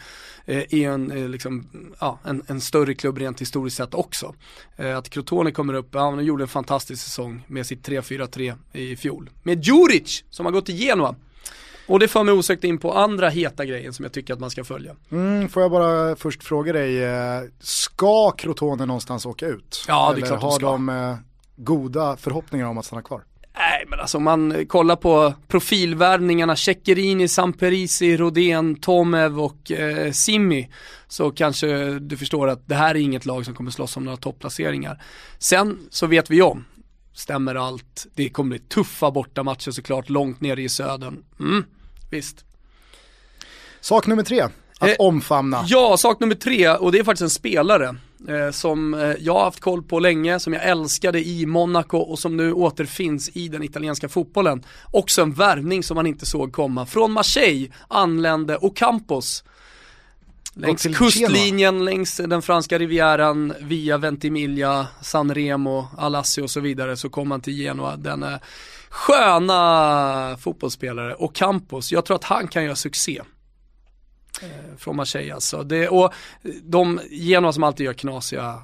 eh, 0.45 0.57
är 0.57 0.89
en, 0.89 1.11
eh, 1.11 1.29
liksom, 1.29 1.67
ja, 1.99 2.19
en, 2.23 2.43
en 2.47 2.61
större 2.61 2.93
klubb 2.93 3.17
rent 3.17 3.41
historiskt 3.41 3.77
sett 3.77 3.93
också. 3.93 4.35
Eh, 4.77 4.97
att 4.97 5.09
Crotone 5.09 5.51
kommer 5.51 5.73
upp, 5.73 5.89
ja 5.91 5.99
de 5.99 6.23
gjorde 6.23 6.43
en 6.43 6.47
fantastisk 6.47 7.03
säsong 7.03 7.43
med 7.47 7.65
sitt 7.65 7.87
3-4-3 7.87 8.53
i 8.73 8.95
fjol. 8.95 9.29
Med 9.43 9.63
Djuric, 9.63 10.23
som 10.29 10.45
har 10.45 10.53
gått 10.53 10.65
till 10.65 10.75
Genoa. 10.77 11.15
Och 11.87 11.99
det 11.99 12.07
för 12.07 12.23
mig 12.23 12.33
osökt 12.33 12.63
in 12.63 12.77
på 12.77 12.93
andra 12.93 13.29
heta 13.29 13.65
grejen 13.65 13.93
som 13.93 14.03
jag 14.05 14.11
tycker 14.13 14.33
att 14.33 14.39
man 14.39 14.49
ska 14.49 14.63
följa. 14.63 14.95
Mm, 15.11 15.49
får 15.49 15.61
jag 15.61 15.71
bara 15.71 16.15
först 16.15 16.43
fråga 16.43 16.73
dig, 16.73 17.03
eh, 17.03 17.41
ska 17.59 18.31
Crotone 18.31 18.85
någonstans 18.85 19.25
åka 19.25 19.47
ut? 19.47 19.85
Ja, 19.87 20.13
det 20.15 20.21
är 20.21 20.25
Eller 20.25 20.27
klart 20.27 20.39
de 20.39 20.45
har 20.45 20.51
ska. 20.51 20.71
de 20.71 20.89
eh, 20.89 21.15
goda 21.55 22.17
förhoppningar 22.17 22.65
om 22.65 22.77
att 22.77 22.85
stanna 22.85 23.01
kvar? 23.01 23.23
Nej 23.57 23.85
men 23.87 23.99
alltså 23.99 24.17
om 24.17 24.23
man 24.23 24.65
kollar 24.67 24.95
på 24.95 25.33
profilvärvningarna, 25.47 26.55
Ceccherini, 26.55 27.27
Samperisi, 27.27 28.17
Rodén, 28.17 28.75
Tomev 28.75 29.39
och 29.39 29.71
eh, 29.71 30.11
Simmi 30.11 30.69
så 31.07 31.31
kanske 31.31 31.99
du 31.99 32.17
förstår 32.17 32.47
att 32.47 32.67
det 32.67 32.75
här 32.75 32.95
är 32.95 32.99
inget 32.99 33.25
lag 33.25 33.45
som 33.45 33.53
kommer 33.53 33.71
slåss 33.71 33.97
om 33.97 34.03
några 34.03 34.17
topplaceringar. 34.17 35.01
Sen 35.39 35.79
så 35.89 36.07
vet 36.07 36.29
vi 36.29 36.41
om, 36.41 36.65
stämmer 37.13 37.55
allt, 37.55 38.07
det 38.15 38.29
kommer 38.29 38.49
bli 38.49 38.59
tuffa 38.59 39.11
bortamatcher 39.11 39.71
såklart 39.71 40.09
långt 40.09 40.41
nere 40.41 40.61
i 40.61 40.69
södern. 40.69 41.23
Mm, 41.39 41.63
visst. 42.11 42.45
Sak 43.81 44.07
nummer 44.07 44.23
tre, 44.23 44.41
att 44.79 44.89
Eh, 44.89 44.95
omfamna. 44.99 45.63
Ja, 45.67 45.97
sak 45.97 46.19
nummer 46.19 46.35
tre 46.35 46.69
och 46.69 46.91
det 46.91 46.99
är 46.99 47.03
faktiskt 47.03 47.21
en 47.21 47.29
spelare 47.29 47.95
som 48.51 48.93
eh, 48.93 49.13
jag 49.19 49.33
har 49.33 49.43
haft 49.43 49.59
koll 49.59 49.83
på 49.83 49.99
länge, 49.99 50.39
som 50.39 50.53
jag 50.53 50.63
älskade 50.63 51.27
i 51.27 51.45
Monaco 51.45 51.97
och 51.97 52.19
som 52.19 52.37
nu 52.37 52.53
återfinns 52.53 53.29
i 53.33 53.47
den 53.47 53.63
italienska 53.63 54.09
fotbollen. 54.09 54.63
Också 54.91 55.21
en 55.21 55.33
värvning 55.33 55.83
som 55.83 55.95
man 55.95 56.07
inte 56.07 56.25
såg 56.25 56.53
komma. 56.53 56.85
Från 56.85 57.11
Marseille 57.11 57.71
anlände 57.87 58.57
Ocampos. 58.57 59.43
Längs 60.57 60.87
kustlinjen, 60.97 61.85
längs 61.85 62.17
den 62.17 62.41
franska 62.41 62.79
rivieran, 62.79 63.53
via 63.59 63.97
Ventimiglia, 63.97 64.87
San 65.01 65.35
Remo, 65.35 65.87
Alassio 65.97 66.41
och 66.41 66.51
så 66.51 66.59
vidare 66.59 66.97
så 66.97 67.09
kom 67.09 67.31
han 67.31 67.41
till 67.41 67.53
Genoa. 67.53 67.95
Den 67.95 68.23
är 68.23 68.39
sköna 68.89 70.37
fotbollsspelare. 70.39 71.15
Ocampos, 71.15 71.91
jag 71.91 72.05
tror 72.05 72.15
att 72.15 72.23
han 72.23 72.47
kan 72.47 72.63
göra 72.63 72.75
succé 72.75 73.17
eh, 73.17 73.23
från 74.77 74.95
Marseille 74.95 75.33
alltså. 75.33 75.63
Det, 75.63 75.87
och 75.89 76.13
de 76.63 76.99
Genoa 77.09 77.53
som 77.53 77.63
alltid 77.63 77.85
gör 77.85 77.93
knasiga 77.93 78.61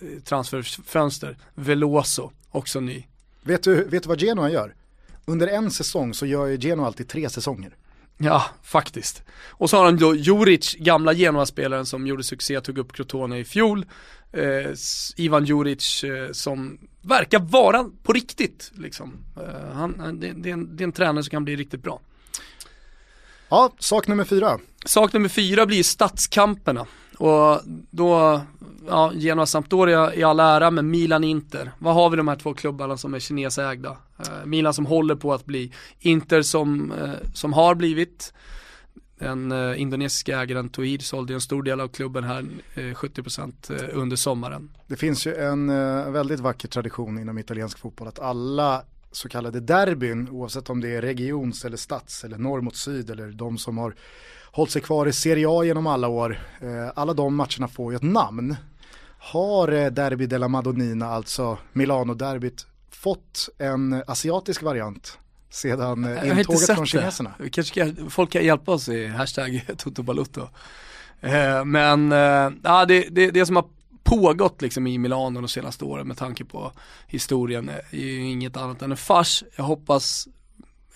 eh, 0.00 0.22
transferfönster, 0.24 1.36
Veloso, 1.54 2.30
också 2.50 2.80
ny. 2.80 3.04
Vet, 3.42 3.62
du, 3.62 3.84
vet 3.84 4.02
du 4.02 4.08
vad 4.08 4.20
Genoa 4.20 4.50
gör? 4.50 4.74
Under 5.24 5.46
en 5.46 5.70
säsong 5.70 6.14
så 6.14 6.26
gör 6.26 6.46
ju 6.46 6.56
Genoa 6.58 6.86
alltid 6.86 7.08
tre 7.08 7.30
säsonger. 7.30 7.74
Ja, 8.18 8.44
faktiskt. 8.62 9.22
Och 9.48 9.70
så 9.70 9.76
har 9.76 9.84
han 9.84 9.96
då 9.96 10.14
Juric, 10.14 10.74
gamla 10.78 11.12
Genoa-spelaren 11.12 11.86
som 11.86 12.06
gjorde 12.06 12.24
succé, 12.24 12.60
tog 12.60 12.78
upp 12.78 12.92
Crotone 12.92 13.38
i 13.38 13.44
fjol. 13.44 13.86
Eh, 14.32 14.70
Ivan 15.16 15.44
Juric 15.44 16.04
eh, 16.04 16.32
som 16.32 16.78
verkar 17.02 17.38
vara 17.38 17.90
på 18.02 18.12
riktigt 18.12 18.72
liksom. 18.74 19.12
Eh, 19.36 19.72
han- 19.74 20.20
det, 20.20 20.32
det, 20.32 20.48
är 20.48 20.52
en, 20.52 20.76
det 20.76 20.82
är 20.82 20.86
en 20.86 20.92
tränare 20.92 21.24
som 21.24 21.30
kan 21.30 21.44
bli 21.44 21.56
riktigt 21.56 21.82
bra. 21.82 22.00
Ja, 23.48 23.72
sak 23.78 24.08
nummer 24.08 24.24
fyra. 24.24 24.58
Sak 24.84 25.12
nummer 25.12 25.28
fyra 25.28 25.66
blir 25.66 25.82
stadskamperna. 25.82 26.86
Och 27.18 27.60
då, 27.90 28.40
ja, 28.88 29.12
Genoa 29.14 29.46
Sampdoria 29.46 30.14
i 30.14 30.22
all 30.22 30.40
ära, 30.40 30.70
men 30.70 30.90
Milan 30.90 31.24
Inter. 31.24 31.72
Vad 31.78 31.94
har 31.94 32.10
vi 32.10 32.16
de 32.16 32.28
här 32.28 32.36
två 32.36 32.54
klubbarna 32.54 32.96
som 32.96 33.14
är 33.14 33.18
kinesägda? 33.18 33.96
Eh, 34.18 34.44
Milan 34.46 34.74
som 34.74 34.86
håller 34.86 35.14
på 35.14 35.34
att 35.34 35.44
bli, 35.44 35.72
Inter 36.00 36.42
som, 36.42 36.92
eh, 36.92 37.30
som 37.34 37.52
har 37.52 37.74
blivit. 37.74 38.32
Den 39.18 39.52
eh, 39.52 39.80
indonesiska 39.80 40.40
ägaren 40.40 40.68
Tohir 40.68 40.98
sålde 40.98 41.34
en 41.34 41.40
stor 41.40 41.62
del 41.62 41.80
av 41.80 41.88
klubben 41.88 42.24
här, 42.24 42.46
eh, 42.74 42.94
70% 42.94 43.70
eh, 43.70 43.76
under 43.92 44.16
sommaren. 44.16 44.70
Det 44.86 44.96
finns 44.96 45.26
ju 45.26 45.34
en 45.34 45.70
eh, 45.70 46.10
väldigt 46.10 46.40
vacker 46.40 46.68
tradition 46.68 47.18
inom 47.18 47.38
italiensk 47.38 47.78
fotboll 47.78 48.08
att 48.08 48.18
alla 48.18 48.82
så 49.16 49.28
kallade 49.28 49.60
derbyn, 49.60 50.28
oavsett 50.28 50.70
om 50.70 50.80
det 50.80 50.88
är 50.88 51.02
regions 51.02 51.64
eller 51.64 51.76
stads 51.76 52.24
eller 52.24 52.38
norr 52.38 52.60
mot 52.60 52.76
syd 52.76 53.10
eller 53.10 53.26
de 53.26 53.58
som 53.58 53.78
har 53.78 53.94
hållit 54.52 54.72
sig 54.72 54.82
kvar 54.82 55.06
i 55.06 55.12
Serie 55.12 55.46
A 55.48 55.64
genom 55.64 55.86
alla 55.86 56.08
år, 56.08 56.40
eh, 56.60 56.90
alla 56.94 57.14
de 57.14 57.34
matcherna 57.34 57.68
får 57.68 57.92
ju 57.92 57.96
ett 57.96 58.02
namn. 58.02 58.56
Har 59.18 59.72
eh, 59.72 59.86
Derby 59.86 60.26
della 60.26 60.48
Madonnina, 60.48 61.06
alltså 61.06 61.58
Milano-derbyt, 61.72 62.66
fått 62.90 63.48
en 63.58 64.02
asiatisk 64.06 64.62
variant 64.62 65.18
sedan 65.50 66.04
eh, 66.04 66.28
Jag 66.28 66.38
intåget 66.38 66.74
från 66.74 66.86
kineserna? 66.86 67.34
Vi 67.38 67.50
kanske 67.50 67.92
ska, 67.94 68.10
folk 68.10 68.30
kan 68.30 68.44
hjälpa 68.44 68.72
oss 68.72 68.88
i 68.88 69.06
hashtag 69.06 69.66
Toto 69.78 70.02
Balutto. 70.02 70.48
Men 71.64 72.10
ja, 72.62 72.84
det, 72.88 73.08
det, 73.10 73.30
det 73.30 73.46
som 73.46 73.56
har 73.56 73.64
pågått 74.06 74.62
liksom 74.62 74.86
i 74.86 74.98
Milano 74.98 75.40
de 75.40 75.48
senaste 75.48 75.84
åren 75.84 76.08
med 76.08 76.16
tanke 76.16 76.44
på 76.44 76.72
historien 77.06 77.68
eh, 77.68 77.74
är 77.74 78.04
ju 78.04 78.24
inget 78.24 78.56
annat 78.56 78.82
än 78.82 78.90
en 78.90 78.96
fars. 78.96 79.44
Jag 79.56 79.64
hoppas 79.64 80.28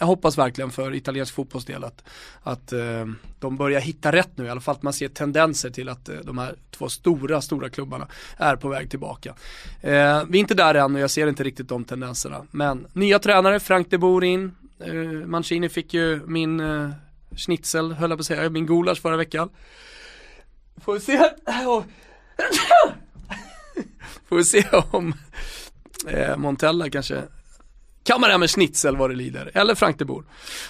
jag 0.01 0.07
hoppas 0.07 0.39
verkligen 0.39 0.71
för 0.71 0.95
italiensk 0.95 1.35
fotbollsdel 1.35 1.85
att, 1.85 2.05
att 2.43 2.73
eh, 2.73 3.07
de 3.39 3.57
börjar 3.57 3.81
hitta 3.81 4.13
rätt 4.13 4.31
nu, 4.35 4.45
i 4.45 4.49
alla 4.49 4.61
fall 4.61 4.75
att 4.75 4.83
man 4.83 4.93
ser 4.93 5.09
tendenser 5.09 5.71
till 5.71 5.89
att 5.89 6.09
eh, 6.09 6.17
de 6.17 6.39
här 6.39 6.55
två 6.71 6.89
stora, 6.89 7.41
stora 7.41 7.69
klubbarna 7.69 8.09
är 8.37 8.57
på 8.57 8.69
väg 8.69 8.91
tillbaka. 8.91 9.35
Eh, 9.81 10.25
vi 10.29 10.39
är 10.39 10.41
inte 10.41 10.55
där 10.55 10.75
än 10.75 10.95
och 10.95 11.01
jag 11.01 11.11
ser 11.11 11.27
inte 11.27 11.45
riktigt 11.45 11.69
de 11.69 11.85
tendenserna. 11.85 12.47
Men 12.51 12.87
nya 12.93 13.19
tränare, 13.19 13.61
Frank 13.61 13.91
de 13.91 13.99
Boer 13.99 14.25
in, 14.25 14.55
eh, 14.85 14.95
Mancini 15.27 15.69
fick 15.69 15.95
ju 15.95 16.27
min 16.27 16.61
eh, 16.61 16.91
schnitzel, 17.37 17.93
höll 17.93 18.11
jag 18.11 18.19
på 18.19 18.21
att 18.21 18.27
säga, 18.27 18.51
min 18.51 18.67
gulasch 18.67 19.01
förra 19.03 19.17
veckan. 19.17 19.49
Får 20.85 20.95
vi 20.95 21.01
se. 21.01 21.31
får 24.29 24.37
vi 24.37 24.45
se 24.45 24.65
om 24.91 25.15
eh, 26.09 26.37
Montella 26.37 26.91
kanske 26.91 27.23
kan 28.05 28.21
man 28.21 28.29
det 28.29 28.33
här 28.33 28.39
med 28.39 28.51
schnitzel 28.51 28.97
vad 28.97 29.11
det 29.11 29.17
lider, 29.17 29.51
eller 29.55 29.75
Frank 29.75 29.99
de 29.99 30.05
Boer. 30.05 30.25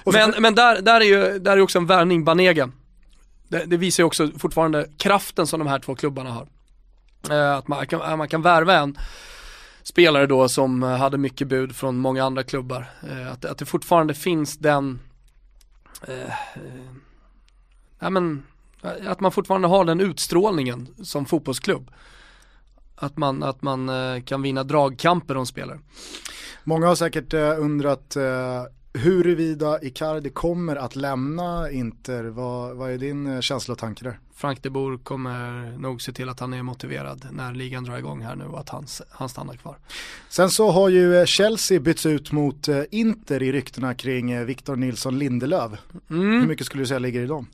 Men, 0.05 0.35
men 0.39 0.55
där, 0.55 0.83
där 0.83 1.01
är 1.01 1.05
ju 1.05 1.39
där 1.39 1.57
är 1.57 1.61
också 1.61 1.79
en 1.79 1.87
värvning, 1.87 2.25
Banega. 2.25 2.71
Det, 3.49 3.65
det 3.65 3.77
visar 3.77 4.03
ju 4.03 4.07
också 4.07 4.31
fortfarande 4.39 4.89
kraften 4.99 5.47
som 5.47 5.59
de 5.59 5.69
här 5.69 5.79
två 5.79 5.95
klubbarna 5.95 6.31
har. 6.31 6.49
Eh, 7.31 7.57
att 7.57 7.69
man 7.69 7.87
kan, 7.87 8.19
man 8.19 8.29
kan 8.29 8.43
värva 8.43 8.77
en 8.77 8.99
spelare 9.83 10.27
då 10.27 10.49
som 10.49 10.83
hade 10.83 11.19
mycket 11.19 11.49
bud 11.49 11.77
från 11.77 11.97
många 11.99 12.25
andra 12.25 12.43
klubbar. 12.43 12.91
Eh, 13.11 13.33
att, 13.33 13.45
att 13.45 13.59
det 13.59 13.67
fortfarande 13.67 14.15
finns 14.15 14.59
den, 14.59 15.01
eh, 16.09 16.25
eh, 16.55 16.91
ja, 17.99 18.11
men, 18.11 18.43
att 18.83 19.21
man 19.21 19.33
fortfarande 19.33 19.69
har 19.69 19.85
den 19.85 20.01
utstrålningen 20.01 20.89
som 21.03 21.27
fotbollsklubb. 21.27 21.91
Att 22.95 23.17
man, 23.17 23.43
att 23.43 23.63
man 23.63 23.89
eh, 23.89 24.23
kan 24.23 24.43
vinna 24.43 24.65
dragkamper 24.65 25.37
om 25.37 25.47
spelare. 25.47 25.79
Många 26.65 26.87
har 26.87 26.95
säkert 26.95 27.35
eh, 27.35 27.61
undrat 27.61 28.17
eh, 28.17 28.63
huruvida 28.93 29.83
Icardi 29.83 30.31
kommer 30.31 30.77
att 30.77 30.97
lämna 30.97 31.71
Inter. 31.71 32.25
Vad, 32.25 32.77
vad 32.77 32.91
är 32.91 32.99
din 32.99 33.43
känsla 33.43 33.73
och 33.73 33.79
tanke 33.79 34.05
där? 34.05 34.19
Frank 34.35 34.63
de 34.63 34.71
Boer 34.71 34.99
kommer 34.99 35.71
nog 35.79 36.03
se 36.03 36.13
till 36.13 36.29
att 36.29 36.41
han 36.41 36.53
är 36.53 36.63
motiverad 36.63 37.27
när 37.31 37.55
ligan 37.55 37.85
drar 37.85 37.99
igång 37.99 38.23
här 38.23 38.37
nu 38.37 38.45
och 38.45 38.61
att 38.61 38.69
han, 38.69 38.87
han 39.11 39.29
stannar 39.29 39.55
kvar. 39.55 39.77
Sen 40.29 40.51
så 40.51 40.71
har 40.71 40.89
ju 40.89 41.27
Chelsea 41.27 41.81
bytts 41.81 42.07
ut 42.07 42.33
mot 42.33 42.69
Inter 42.91 43.43
i 43.43 43.53
ryktena 43.53 43.95
kring 43.95 44.45
Victor 44.45 44.77
Nilsson 44.77 45.19
Lindelöf. 45.19 45.71
Hur 46.09 46.47
mycket 46.47 46.67
skulle 46.67 46.83
du 46.83 46.87
säga 46.87 46.99
ligger 46.99 47.23
i 47.23 47.27
dem? 47.27 47.47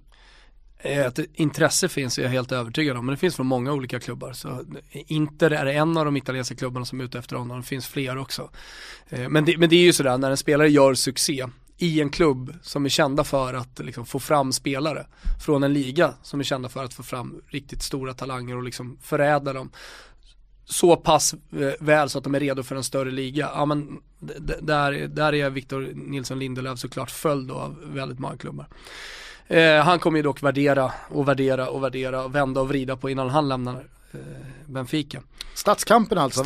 Ett 0.79 1.19
Att 1.19 1.27
intresse 1.35 1.89
finns 1.89 2.19
är 2.19 2.23
jag 2.23 2.31
helt 2.31 2.53
övertygad 2.53 2.97
om, 2.97 3.07
men 3.07 3.15
det 3.15 3.19
finns 3.19 3.37
från 3.37 3.47
många 3.47 3.73
olika 3.73 4.01
klubbar. 4.01 4.33
Så 4.33 4.49
eh, 4.49 5.03
Inter 5.07 5.51
är 5.51 5.67
en 5.67 5.97
av 5.97 6.05
de 6.05 6.17
italienska 6.17 6.55
klubbarna 6.55 6.87
som 6.87 7.01
är 7.01 7.05
ute 7.05 7.19
efter 7.19 7.37
honom, 7.37 7.61
det 7.61 7.67
finns 7.67 7.87
fler 7.87 8.19
också. 8.19 8.51
Eh, 9.09 9.29
men 9.29 9.45
det, 9.45 9.59
men 9.59 9.69
det 9.69 9.77
är 9.77 9.83
ju 9.83 9.93
sådär, 9.93 10.19
när 10.19 10.31
en 10.31 10.37
spelare 10.37 10.69
gör 10.69 10.95
succé 10.95 11.47
i 11.79 12.01
en 12.01 12.11
klubb 12.11 12.55
som 12.63 12.85
är 12.85 12.89
kända 12.89 13.25
för 13.25 13.55
att 13.55 13.79
liksom, 13.79 14.07
få 14.07 14.19
fram 14.19 14.53
spelare 14.53 15.07
från 15.45 15.63
en 15.63 15.73
liga 15.73 16.15
som 16.23 16.41
är 16.41 16.45
kända 16.45 16.69
för 16.69 16.85
att 16.85 16.95
få 16.95 17.03
fram 17.03 17.41
riktigt 17.47 17.83
stora 17.83 18.15
talanger 18.15 18.57
och 18.57 18.63
liksom 18.63 18.99
förädla 19.03 19.53
dem 19.53 19.71
så 20.65 20.97
pass 20.97 21.35
väl 21.81 22.09
så 22.09 22.19
att 22.19 22.25
de 22.25 22.35
är 22.35 22.41
redo 22.41 22.63
för 22.63 22.77
en 22.77 22.85
större 22.85 23.11
liga. 23.11 23.51
Ja 23.55 23.65
men 23.67 24.01
där, 24.61 25.09
där 25.09 25.35
är 25.35 25.51
Victor 25.51 25.91
Nilsson 25.95 26.39
Lindelöf 26.39 26.79
såklart 26.79 27.11
följd 27.11 27.51
av 27.51 27.77
väldigt 27.85 28.19
många 28.19 28.37
klubbar. 28.37 28.69
Eh, 29.49 29.85
han 29.85 29.99
kommer 29.99 30.19
ju 30.19 30.23
dock 30.23 30.43
värdera 30.43 30.93
och 31.09 31.29
värdera 31.29 31.69
och 31.69 31.83
värdera 31.83 32.25
och 32.25 32.35
vända 32.35 32.61
och 32.61 32.69
vrida 32.69 32.97
på 32.97 33.11
innan 33.11 33.31
han 33.31 33.49
lämnar 33.49 33.75
eh, 34.13 34.21
Benfica. 34.67 35.23
Stadskampen 35.55 36.19
alltså. 36.19 36.41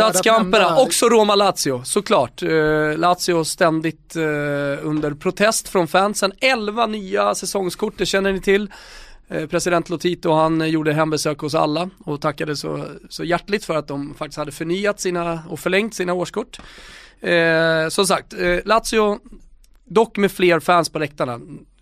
nämna. 0.61 0.83
också 0.83 1.09
Roma-Lazio, 1.09 1.85
såklart. 1.85 2.43
Eh, 2.43 2.99
Lazio 2.99 3.45
ständigt 3.45 4.17
eh, 4.17 4.23
under 4.83 5.15
protest 5.15 5.69
från 5.69 5.89
fansen. 5.89 6.33
11 6.41 6.87
nya 6.87 7.35
säsongskort, 7.35 7.95
det 7.99 8.07
känner 8.07 8.33
ni 8.33 8.41
till. 8.41 8.71
Eh, 9.29 9.47
president 9.47 9.89
Lotito 9.89 10.33
han 10.33 10.71
gjorde 10.71 10.93
hembesök 10.93 11.39
hos 11.39 11.55
alla 11.55 11.91
och 12.05 12.21
tackade 12.21 12.57
så, 12.57 12.85
så 13.09 13.25
hjärtligt 13.25 13.65
för 13.65 13.77
att 13.77 13.89
de 13.89 14.15
faktiskt 14.15 14.39
hade 14.39 14.53
förnyat 14.53 15.01
sina 15.01 15.43
och 15.49 15.61
förlängt 15.61 15.95
sina 15.95 16.13
årskort. 16.13 16.61
Eh, 17.21 17.89
som 17.89 18.07
sagt, 18.07 18.33
eh, 18.33 18.59
Lazio 18.65 19.19
dock 19.85 20.17
med 20.17 20.33
fler 20.33 20.61
fans 20.61 20.89
på 20.89 20.99
läktarna. 20.99 21.41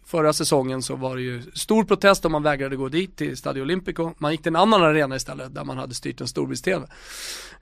Förra 0.09 0.33
säsongen 0.33 0.83
så 0.83 0.97
var 0.97 1.17
det 1.17 1.23
ju 1.23 1.43
stor 1.55 1.85
protest 1.85 2.25
om 2.25 2.33
man 2.33 2.43
vägrade 2.43 2.77
gå 2.77 2.89
dit 2.89 3.17
till 3.17 3.37
Stadio 3.37 3.63
Olimpico. 3.63 4.13
Man 4.19 4.33
gick 4.33 4.43
till 4.43 4.51
en 4.51 4.57
annan 4.57 4.83
arena 4.83 5.17
istället 5.17 5.55
där 5.55 5.65
man 5.65 5.79
hade 5.79 5.95
styrt 5.95 6.21
en 6.21 6.29
storbilds-tv. 6.29 6.87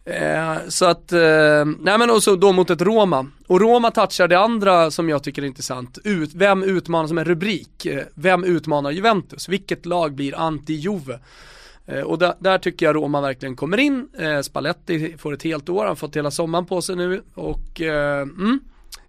Eh, 0.04 0.56
så 0.68 0.84
att, 0.84 1.12
eh, 1.12 1.64
nej 1.80 1.98
men 1.98 2.10
och 2.10 2.22
så 2.22 2.36
då 2.36 2.52
mot 2.52 2.70
ett 2.70 2.82
Roma. 2.82 3.26
Och 3.46 3.60
Roma 3.60 3.90
touchar 3.90 4.28
det 4.28 4.38
andra 4.38 4.90
som 4.90 5.08
jag 5.08 5.22
tycker 5.22 5.42
är 5.42 5.46
intressant. 5.46 5.98
Ut, 6.04 6.34
vem 6.34 6.62
utmanar, 6.62 7.08
som 7.08 7.18
en 7.18 7.24
rubrik, 7.24 7.86
eh, 7.86 8.04
vem 8.14 8.44
utmanar 8.44 8.90
Juventus? 8.90 9.48
Vilket 9.48 9.86
lag 9.86 10.14
blir 10.14 10.34
anti-Juve? 10.34 11.18
Eh, 11.86 12.00
och 12.00 12.18
där, 12.18 12.34
där, 12.38 12.58
tycker 12.58 12.86
jag 12.86 12.96
Roma 12.96 13.20
verkligen 13.20 13.56
kommer 13.56 13.78
in. 13.78 14.08
Eh, 14.18 14.40
Spalletti 14.40 15.16
får 15.18 15.34
ett 15.34 15.42
helt 15.42 15.68
år, 15.68 15.78
han 15.78 15.88
har 15.88 15.94
fått 15.94 16.16
hela 16.16 16.30
sommaren 16.30 16.66
på 16.66 16.82
sig 16.82 16.96
nu 16.96 17.22
och 17.34 17.80
eh, 17.80 18.22
mm, 18.22 18.60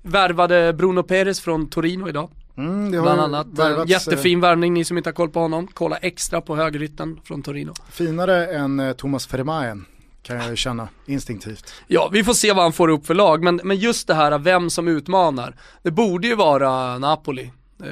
värvade 0.02 0.74
Bruno 0.74 1.04
Perez 1.04 1.40
från 1.40 1.70
Torino 1.70 2.10
idag. 2.10 2.30
Mm, 2.58 2.92
Bland 2.92 3.22
annat. 3.22 3.48
värvats, 3.48 3.92
Jättefin 3.92 4.40
värvning, 4.42 4.74
ni 4.74 4.84
som 4.86 4.98
inte 4.98 5.10
har 5.10 5.14
koll 5.14 5.30
på 5.30 5.40
honom. 5.40 5.68
Kolla 5.74 5.98
extra 5.98 6.42
på 6.42 6.56
högerytten 6.56 7.20
från 7.24 7.42
Torino. 7.44 7.70
eh, 7.70 7.92
Finare 7.92 8.48
än 8.48 8.80
eh, 8.80 8.94
Thomas 8.94 9.34
Vermaelen 9.34 9.86
kan 10.24 10.36
jag 10.38 10.50
ju 10.50 10.56
känna 10.56 10.88
instinktivt. 11.06 11.74
Ja, 11.88 12.10
vi 12.14 12.24
får 12.24 12.34
se 12.34 12.54
vad 12.54 12.64
han 12.64 12.74
får 12.74 12.88
upp 12.88 13.06
för 13.08 13.14
lag, 13.14 13.44
men, 13.44 13.62
men 13.64 13.78
just 13.78 14.08
det 14.08 14.14
här 14.14 14.40
vem 14.40 14.70
som 14.70 14.88
utmanar. 14.88 15.56
Det 15.84 15.92
borde 15.92 16.28
ju 16.28 16.36
vara 16.36 16.98
Napoli. 16.98 17.52
Eh, 17.84 17.90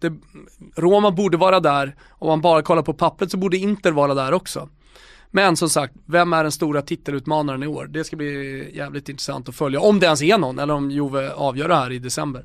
det, 0.00 0.12
Roma 0.76 1.10
borde 1.10 1.36
vara 1.36 1.60
där, 1.60 1.94
om 2.10 2.28
man 2.28 2.40
bara 2.40 2.62
kollar 2.62 2.82
på 2.82 2.94
pappret 2.94 3.30
så 3.30 3.36
borde 3.36 3.56
Inter 3.56 3.92
vara 3.92 4.14
där 4.14 4.32
också. 4.34 4.68
Men 5.30 5.56
som 5.56 5.68
sagt, 5.68 5.94
vem 6.06 6.32
är 6.32 6.42
den 6.42 6.52
stora 6.52 6.82
titelutmanaren 6.82 7.62
i 7.62 7.66
år? 7.66 7.86
Det 7.90 8.04
ska 8.04 8.16
bli 8.16 8.70
jävligt 8.76 9.08
intressant 9.08 9.48
att 9.48 9.54
följa, 9.54 9.80
om 9.80 9.98
det 10.00 10.06
ens 10.06 10.22
är 10.22 10.38
någon, 10.38 10.58
eller 10.58 10.74
om 10.74 10.90
Juve 10.90 11.30
avgör 11.32 11.68
det 11.68 11.74
här 11.74 11.92
i 11.92 11.98
december. 11.98 12.44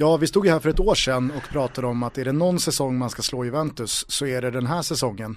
Ja, 0.00 0.16
vi 0.16 0.26
stod 0.26 0.46
ju 0.46 0.52
här 0.52 0.60
för 0.60 0.68
ett 0.68 0.80
år 0.80 0.94
sedan 0.94 1.32
och 1.36 1.42
pratade 1.42 1.86
om 1.86 2.02
att 2.02 2.18
är 2.18 2.24
det 2.24 2.32
någon 2.32 2.60
säsong 2.60 2.98
man 2.98 3.10
ska 3.10 3.22
slå 3.22 3.44
Juventus 3.44 4.04
så 4.08 4.26
är 4.26 4.42
det 4.42 4.50
den 4.50 4.66
här 4.66 4.82
säsongen. 4.82 5.36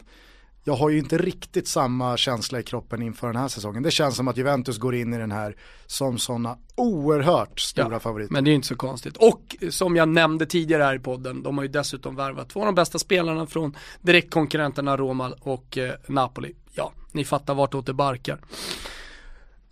Jag 0.64 0.74
har 0.74 0.90
ju 0.90 0.98
inte 1.00 1.18
riktigt 1.18 1.68
samma 1.68 2.18
känsla 2.18 2.60
i 2.60 2.64
kroppen 2.64 3.02
inför 3.02 3.28
den 3.28 3.36
här 3.36 3.48
säsongen. 3.48 3.84
Det 3.84 3.92
känns 3.92 4.16
som 4.16 4.28
att 4.28 4.38
Juventus 4.38 4.78
går 4.78 4.96
in 4.96 5.14
i 5.14 5.18
den 5.18 5.32
här 5.32 5.56
som 5.86 6.18
sådana 6.18 6.58
oerhört 6.76 7.60
stora 7.60 7.92
Ja, 7.92 8.00
favoriter. 8.00 8.34
Men 8.34 8.44
det 8.44 8.52
är 8.52 8.54
inte 8.54 8.68
så 8.68 8.76
konstigt. 8.76 9.18
Och 9.18 9.56
som 9.70 9.96
jag 9.96 10.10
nämnde 10.10 10.46
tidigare 10.46 10.84
här 10.84 10.96
i 10.96 11.00
podden, 11.00 11.44
de 11.44 11.58
har 11.58 11.64
ju 11.64 11.72
dessutom 11.72 12.16
värvat 12.16 12.50
två 12.50 12.60
av 12.60 12.66
de 12.66 12.76
bästa 12.76 13.00
spelarna 13.00 13.48
från 13.48 13.76
direktkonkurrenterna 14.02 14.98
Roma 14.98 15.34
och 15.40 15.78
eh, 15.78 15.94
Napoli. 16.08 16.56
Ja, 16.74 16.92
ni 17.12 17.26
fattar 17.26 17.54
vartåt 17.54 17.86
det 17.86 17.94
barkar. 17.94 18.40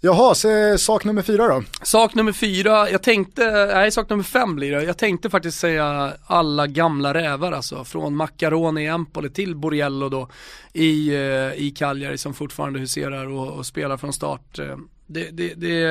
Jaha, 0.02 0.36
så 0.36 0.50
eh, 0.50 0.76
sak 0.76 1.04
nummer 1.04 1.22
fyra 1.22 1.48
då. 1.48 1.64
Sak 1.82 2.16
nummer 2.16 2.32
fyra, 2.32 2.90
jag 2.90 3.04
tänkte, 3.04 3.66
nej 3.74 3.92
sak 3.92 4.10
nummer 4.10 4.24
fem 4.24 4.56
blir 4.56 4.72
det. 4.72 4.84
Jag 4.84 4.98
tänkte 4.98 5.30
faktiskt 5.30 5.60
säga 5.60 6.14
alla 6.26 6.68
gamla 6.68 7.14
rävar 7.14 7.52
alltså. 7.52 7.84
Från 7.84 8.16
Macaroni 8.16 8.84
i 8.84 8.88
Empoli 8.88 9.30
till 9.30 9.56
Borriello 9.56 10.10
då 10.10 10.30
i, 10.74 11.10
eh, 11.10 11.54
i 11.54 11.74
Cagliari 11.76 12.18
som 12.18 12.34
fortfarande 12.34 12.80
huserar 12.80 13.28
och, 13.28 13.48
och 13.48 13.66
spelar 13.66 13.98
från 13.98 14.14
start. 14.14 14.60
Eh, 14.60 14.78
det, 15.08 15.30
det, 15.32 15.54
det, 15.54 15.82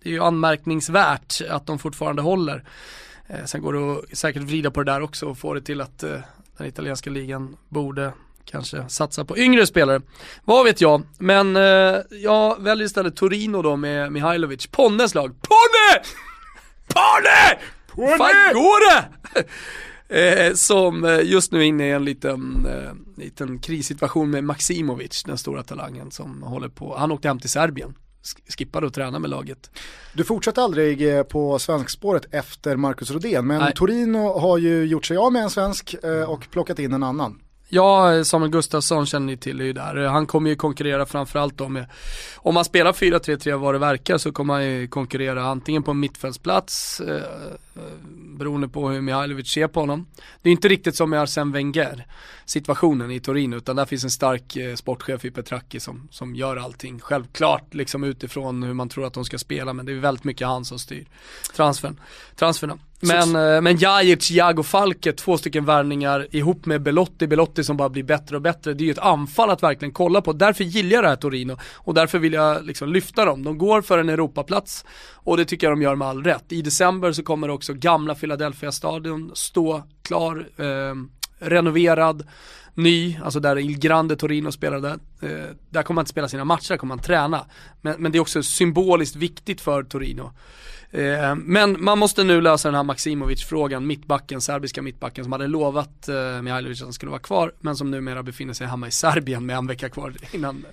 det 0.00 0.08
är 0.08 0.10
ju 0.10 0.22
anmärkningsvärt 0.22 1.42
att 1.50 1.66
de 1.66 1.78
fortfarande 1.78 2.22
håller. 2.22 2.64
Sen 3.44 3.62
går 3.62 3.72
det 3.72 3.92
att 3.92 4.18
säkert 4.18 4.42
vrida 4.42 4.70
på 4.70 4.82
det 4.82 4.92
där 4.92 5.00
också 5.00 5.26
och 5.26 5.38
få 5.38 5.54
det 5.54 5.60
till 5.60 5.80
att 5.80 5.98
den 6.56 6.66
italienska 6.66 7.10
ligan 7.10 7.56
borde 7.68 8.12
kanske 8.44 8.84
satsa 8.88 9.24
på 9.24 9.38
yngre 9.38 9.66
spelare. 9.66 10.00
Vad 10.44 10.64
vet 10.64 10.80
jag, 10.80 11.02
men 11.18 11.56
eh, 11.56 11.96
jag 12.10 12.62
väljer 12.62 12.86
istället 12.86 13.16
Torino 13.16 13.62
då 13.62 13.76
med 13.76 14.12
Mihailovic. 14.12 14.66
Ponnes 14.66 15.14
lag. 15.14 15.28
Ponne! 15.28 16.02
Ponne! 16.94 17.58
Ponne! 17.94 18.18
Fan 18.18 18.54
går 18.54 18.90
det? 18.94 19.44
Eh, 20.08 20.54
som 20.54 21.04
eh, 21.04 21.20
just 21.22 21.52
nu 21.52 21.58
är 21.58 21.62
inne 21.62 21.88
i 21.88 21.90
en 21.90 22.04
liten, 22.04 22.66
eh, 22.66 23.22
liten 23.22 23.58
krissituation 23.58 24.30
med 24.30 24.44
Maximovic, 24.44 25.22
den 25.26 25.38
stora 25.38 25.62
talangen 25.62 26.10
som 26.10 26.42
håller 26.42 26.68
på, 26.68 26.96
han 26.98 27.12
åkte 27.12 27.28
hem 27.28 27.38
till 27.38 27.50
Serbien. 27.50 27.94
Sk- 28.22 28.56
Skippade 28.58 28.86
att 28.86 28.94
träna 28.94 29.18
med 29.18 29.30
laget. 29.30 29.70
Du 30.12 30.24
fortsatte 30.24 30.62
aldrig 30.62 31.16
eh, 31.16 31.22
på 31.22 31.58
svenskspåret 31.58 32.34
efter 32.34 32.76
Marcus 32.76 33.10
Rodén, 33.10 33.46
men 33.46 33.60
Nej. 33.60 33.72
Torino 33.76 34.38
har 34.38 34.58
ju 34.58 34.84
gjort 34.84 35.06
sig 35.06 35.16
av 35.16 35.32
med 35.32 35.42
en 35.42 35.50
svensk 35.50 35.94
eh, 36.04 36.30
och 36.30 36.46
plockat 36.50 36.78
in 36.78 36.92
en 36.92 37.02
annan. 37.02 37.40
Ja, 37.74 38.24
Samuel 38.24 38.50
Gustafsson 38.50 39.06
känner 39.06 39.26
ni 39.26 39.36
till 39.36 39.60
är 39.60 39.64
ju 39.64 39.72
där. 39.72 39.96
Han 39.96 40.26
kommer 40.26 40.50
ju 40.50 40.56
konkurrera 40.56 41.06
framförallt 41.06 41.58
då 41.58 41.68
med, 41.68 41.86
om 42.36 42.54
man 42.54 42.64
spelar 42.64 42.92
4-3-3 42.92 43.56
vad 43.56 43.74
det 43.74 43.78
verkar 43.78 44.18
så 44.18 44.32
kommer 44.32 44.54
han 44.54 44.64
ju 44.64 44.88
konkurrera 44.88 45.42
antingen 45.42 45.82
på 45.82 45.90
en 45.90 46.00
mittfältsplats, 46.00 47.00
eh, 47.00 47.22
beroende 48.38 48.68
på 48.68 48.88
hur 48.88 49.00
Mihailovic 49.00 49.48
ser 49.48 49.68
på 49.68 49.80
honom. 49.80 50.06
Det 50.42 50.48
är 50.48 50.52
inte 50.52 50.68
riktigt 50.68 50.96
som 50.96 51.10
med 51.10 51.20
Arsene 51.20 51.52
Wenger 51.52 52.06
situationen 52.44 53.10
i 53.10 53.20
Torino, 53.20 53.56
utan 53.56 53.76
där 53.76 53.84
finns 53.84 54.04
en 54.04 54.10
stark 54.10 54.56
eh, 54.56 54.74
sportchef 54.74 55.24
i 55.24 55.30
Petracchi 55.30 55.80
som, 55.80 56.08
som 56.10 56.34
gör 56.34 56.56
allting. 56.56 57.00
Självklart 57.00 57.74
liksom 57.74 58.04
utifrån 58.04 58.62
hur 58.62 58.74
man 58.74 58.88
tror 58.88 59.06
att 59.06 59.14
de 59.14 59.24
ska 59.24 59.38
spela, 59.38 59.72
men 59.72 59.86
det 59.86 59.92
är 59.92 59.96
väldigt 59.96 60.24
mycket 60.24 60.46
han 60.46 60.64
som 60.64 60.78
styr 60.78 61.06
transfern, 61.56 62.00
transferna. 62.36 62.78
Men, 63.04 63.36
eh, 63.36 63.60
men 63.60 63.76
Jajic, 63.76 64.30
Jago 64.30 64.62
Falke, 64.62 65.12
två 65.12 65.38
stycken 65.38 65.64
värvningar 65.64 66.26
ihop 66.30 66.66
med 66.66 66.82
Belotti, 66.82 67.26
Belotti 67.26 67.64
som 67.64 67.76
bara 67.76 67.88
blir 67.88 68.02
bättre 68.02 68.36
och 68.36 68.42
bättre. 68.42 68.74
Det 68.74 68.84
är 68.84 68.86
ju 68.86 68.92
ett 68.92 68.98
anfall 68.98 69.50
att 69.50 69.62
verkligen 69.62 69.92
kolla 69.92 70.20
på. 70.20 70.32
Därför 70.32 70.64
gillar 70.64 70.94
jag 70.94 71.04
det 71.04 71.08
här 71.08 71.16
Torino 71.16 71.56
och 71.74 71.94
därför 71.94 72.18
vill 72.18 72.32
jag 72.32 72.64
liksom 72.64 72.88
lyfta 72.88 73.24
dem. 73.24 73.44
De 73.44 73.58
går 73.58 73.82
för 73.82 73.98
en 73.98 74.08
Europaplats 74.08 74.84
och 75.14 75.36
det 75.36 75.44
tycker 75.44 75.66
jag 75.66 75.76
de 75.76 75.82
gör 75.82 75.94
med 75.94 76.08
all 76.08 76.24
rätt. 76.24 76.52
I 76.52 76.62
december 76.62 77.12
så 77.12 77.22
kommer 77.22 77.50
också 77.50 77.61
gamla 77.68 78.14
Philadelphia-stadion 78.14 79.30
stå 79.34 79.82
klar, 80.02 80.48
eh, 80.56 80.94
renoverad, 81.38 82.26
ny, 82.74 83.18
alltså 83.24 83.40
där 83.40 83.58
Il 83.58 83.78
Grande 83.78 84.16
Torino 84.16 84.52
spelade. 84.52 84.88
Eh, 85.20 85.28
där 85.70 85.82
kommer 85.82 85.94
man 85.94 86.02
inte 86.02 86.10
spela 86.10 86.28
sina 86.28 86.44
matcher, 86.44 86.68
där 86.68 86.76
kommer 86.76 86.94
man 86.94 87.04
träna. 87.04 87.46
Men, 87.80 88.02
men 88.02 88.12
det 88.12 88.18
är 88.18 88.20
också 88.20 88.42
symboliskt 88.42 89.16
viktigt 89.16 89.60
för 89.60 89.82
Torino. 89.82 90.32
Eh, 90.90 91.34
men 91.34 91.84
man 91.84 91.98
måste 91.98 92.24
nu 92.24 92.40
lösa 92.40 92.68
den 92.68 92.74
här 92.74 92.82
Maximovic-frågan, 92.82 93.86
mittbacken, 93.86 94.40
serbiska 94.40 94.82
mittbacken 94.82 95.24
som 95.24 95.32
hade 95.32 95.46
lovat 95.46 96.08
eh, 96.08 96.42
Mihailovic 96.42 96.80
att 96.80 96.86
han 96.86 96.92
skulle 96.92 97.10
vara 97.10 97.20
kvar, 97.20 97.54
men 97.60 97.76
som 97.76 97.90
numera 97.90 98.22
befinner 98.22 98.54
sig 98.54 98.66
hemma 98.66 98.88
i 98.88 98.90
Serbien 98.90 99.46
med 99.46 99.56
en 99.56 99.66
vecka 99.66 99.88
kvar 99.88 100.12
innan 100.32 100.64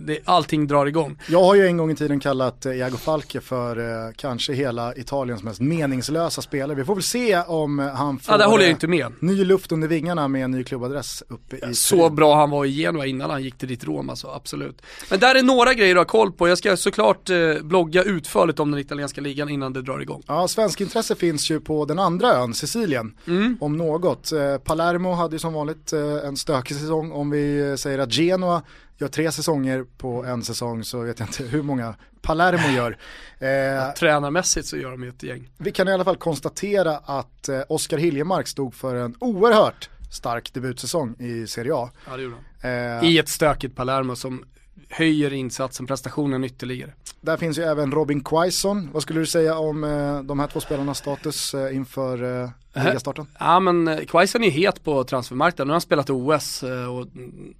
det, 0.00 0.18
allting 0.24 0.66
drar 0.66 0.86
igång. 0.86 1.18
Jag 1.28 1.42
har 1.44 1.54
ju 1.54 1.66
en 1.66 1.76
gång 1.76 1.90
i 1.90 1.94
tiden 1.96 2.20
kallat 2.20 2.66
eh, 2.66 2.72
Jago 2.74 2.96
Falke 2.96 3.40
för 3.40 3.78
eh, 4.06 4.12
kanske 4.16 4.52
hela 4.52 4.94
Italiens 4.96 5.42
mest 5.42 5.60
meningslösa 5.60 6.42
spelare. 6.42 6.74
Vi 6.76 6.84
får 6.84 6.94
väl 6.94 7.02
se 7.02 7.38
om 7.40 7.80
eh, 7.80 7.86
han 7.88 8.18
får 8.18 8.34
Ja, 8.34 8.38
där 8.38 8.46
håller 8.46 8.62
jag 8.64 8.68
eh, 8.68 8.74
inte 8.74 8.86
med. 8.86 9.12
ny 9.20 9.44
luft 9.44 9.72
under 9.72 9.88
vingarna 9.88 10.28
med 10.28 10.44
en 10.44 10.50
ny 10.50 10.64
klubbadress 10.64 11.22
uppe 11.28 11.56
i 11.70 11.74
Så 11.74 11.96
Turin. 11.96 12.14
bra 12.14 12.36
han 12.36 12.50
var 12.50 12.64
i 12.64 12.68
Genua 12.72 13.06
innan 13.06 13.30
han 13.30 13.42
gick 13.42 13.58
till 13.58 13.68
ditt 13.68 13.84
Rom 13.84 14.10
alltså, 14.10 14.28
absolut. 14.28 14.82
Men 15.10 15.18
där 15.20 15.34
är 15.34 15.42
några 15.42 15.74
grejer 15.74 15.96
att 15.96 16.00
ha 16.00 16.04
koll 16.18 16.32
på. 16.32 16.48
Jag 16.48 16.58
ska 16.58 16.76
såklart 16.76 17.30
eh, 17.30 17.36
blogga 17.62 18.02
utförligt 18.02 18.60
om 18.60 18.70
den 18.70 18.80
italienska 18.80 19.20
ligan 19.20 19.48
innan 19.48 19.72
det 19.72 19.82
drar 19.82 20.00
igång. 20.00 20.22
Ja, 20.26 20.48
svensk 20.48 20.80
intresse 20.80 21.14
finns 21.14 21.50
ju 21.50 21.60
på 21.60 21.84
den 21.84 21.98
andra 21.98 22.28
ön, 22.34 22.54
Sicilien, 22.54 23.16
Mm. 23.26 23.56
om 23.60 23.76
något. 23.76 24.32
Eh, 24.32 24.56
Palermo 24.56 25.12
hade 25.12 25.34
ju 25.34 25.38
som 25.38 25.52
vanligt 25.52 25.92
eh, 25.92 26.00
en 26.28 26.36
stökig 26.36 26.76
säsong. 26.76 27.12
Om 27.12 27.30
vi 27.30 27.70
eh, 27.70 27.74
säger 27.76 27.98
att 27.98 28.12
Genoa 28.12 28.62
gör 29.00 29.08
tre 29.08 29.32
säsonger 29.32 29.84
på 29.98 30.24
en 30.24 30.42
säsong 30.44 30.84
så 30.84 31.00
vet 31.00 31.18
jag 31.20 31.28
inte 31.28 31.42
hur 31.44 31.62
många 31.62 31.94
Palermo 32.22 32.68
gör. 32.76 32.96
Eh, 33.40 33.92
Tränarmässigt 33.94 34.66
så 34.66 34.76
gör 34.76 34.90
de 34.90 35.02
ju 35.02 35.08
ett 35.08 35.22
gäng. 35.22 35.48
vi 35.58 35.72
kan 35.72 35.88
i 35.88 35.92
alla 35.92 36.04
fall 36.04 36.16
konstatera 36.16 36.96
att 36.96 37.48
eh, 37.48 37.60
Oskar 37.68 37.98
Hiljemark 37.98 38.48
stod 38.48 38.74
för 38.74 38.94
en 38.94 39.14
oerhört 39.18 39.90
stark 40.10 40.52
debutsäsong 40.54 41.14
i 41.18 41.46
Serie 41.46 41.74
A. 41.74 41.90
Ja, 42.10 42.16
det 42.16 42.22
gjorde 42.22 42.36
de. 42.62 42.68
Eh, 42.68 43.04
I 43.10 43.18
ett 43.18 43.28
stökigt 43.28 43.76
Palermo 43.76 44.16
som 44.16 44.44
höjer 44.90 45.32
insatsen, 45.32 45.86
prestationen 45.86 46.44
ytterligare. 46.44 46.92
Där 47.20 47.36
finns 47.36 47.58
ju 47.58 47.62
även 47.62 47.92
Robin 47.92 48.24
Quaison. 48.24 48.88
Vad 48.92 49.02
skulle 49.02 49.20
du 49.20 49.26
säga 49.26 49.58
om 49.58 49.84
eh, 49.84 50.22
de 50.22 50.40
här 50.40 50.46
två 50.46 50.60
spelarnas 50.60 50.98
status 50.98 51.54
eh, 51.54 51.76
inför 51.76 52.42
eh, 52.42 52.50
ligastarten? 52.84 53.26
Ja 53.38 53.60
men 53.60 53.88
eh, 53.88 53.98
Quaison 54.04 54.44
är 54.44 54.50
het 54.50 54.84
på 54.84 55.04
transfermarknaden, 55.04 55.66
nu 55.66 55.70
har 55.70 55.74
han 55.74 55.80
spelat 55.80 56.10
OS 56.10 56.62
och 56.62 57.06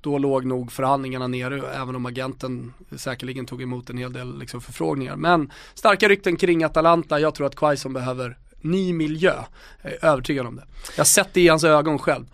då 0.01 0.19
låg 0.19 0.45
nog 0.45 0.73
förhandlingarna 0.73 1.27
nere 1.27 1.63
även 1.83 1.97
om 1.97 2.07
agenten 2.07 2.73
säkerligen 2.97 3.47
tog 3.47 3.63
emot 3.63 3.91
en 3.91 3.99
hel 3.99 4.13
del 4.13 4.39
liksom, 4.39 4.61
förfrågningar. 4.61 5.17
Men 5.17 5.53
starka 5.75 6.09
rykten 6.09 6.37
kring 6.37 6.65
Atalanta, 6.65 7.21
jag 7.21 7.35
tror 7.35 7.47
att 7.47 7.57
Quaison 7.57 7.93
behöver 7.93 8.39
ny 8.61 8.93
miljö. 8.93 9.35
Jag 9.83 9.93
är 9.93 10.05
övertygad 10.05 10.47
om 10.47 10.57
det. 10.57 10.65
Jag 10.97 11.01
har 11.01 11.05
sett 11.05 11.29
det 11.35 11.41
i 11.41 11.49
hans 11.49 11.65
ögon 11.65 11.99
själv. 11.99 12.25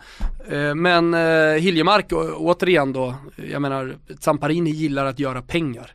Eh, 0.49 0.75
Men 0.75 1.15
eh, 1.15 1.61
Hiljemark, 1.61 2.13
återigen 2.37 2.93
då, 2.93 3.15
jag 3.51 3.63
menar 3.63 3.97
Zamparini 4.21 4.71
gillar 4.71 5.05
att 5.07 5.19
göra 5.19 5.43
pengar. 5.43 5.93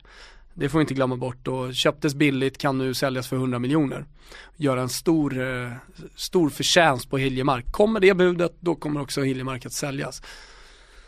Det 0.54 0.68
får 0.68 0.78
vi 0.78 0.80
inte 0.80 0.94
glömma 0.94 1.16
bort 1.16 1.48
och 1.48 1.74
köptes 1.74 2.14
billigt 2.14 2.58
kan 2.58 2.78
nu 2.78 2.94
säljas 2.94 3.28
för 3.28 3.36
100 3.36 3.58
miljoner. 3.58 4.04
Göra 4.56 4.80
en 4.80 4.88
stor, 4.88 5.40
eh, 5.64 5.70
stor 6.16 6.50
förtjänst 6.50 7.10
på 7.10 7.18
Hiljemark. 7.18 7.72
Kommer 7.72 8.00
det 8.00 8.14
budet 8.14 8.52
då 8.60 8.74
kommer 8.74 9.00
också 9.00 9.20
Hiljemark 9.22 9.66
att 9.66 9.72
säljas. 9.72 10.22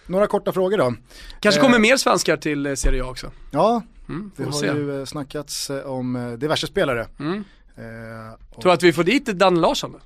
Några 0.07 0.27
korta 0.27 0.53
frågor 0.53 0.79
då. 0.79 0.95
Kanske 1.41 1.61
Eh. 1.61 1.65
kommer 1.65 1.79
mer 1.79 1.97
svenskar 1.97 2.37
till 2.37 2.67
eh, 2.67 2.75
Serie 2.75 3.05
A 3.05 3.07
också. 3.11 3.31
Ja, 3.51 3.83
Mm, 4.09 4.31
det 4.37 4.45
har 4.45 4.53
se. 4.53 4.67
ju 4.67 4.99
eh, 5.01 5.05
snackats 5.05 5.71
eh, 5.71 5.87
om 5.87 6.17
eh, 6.17 6.33
diverse 6.33 6.67
spelare. 6.67 7.07
Mm. 7.19 7.45
Eh, 7.77 8.35
och 8.55 8.63
Tror 8.63 8.73
att 8.73 8.83
vi 8.83 8.93
får 8.93 9.05
dit 9.05 9.27
Dan 9.27 9.61
Larsson? 9.61 10.01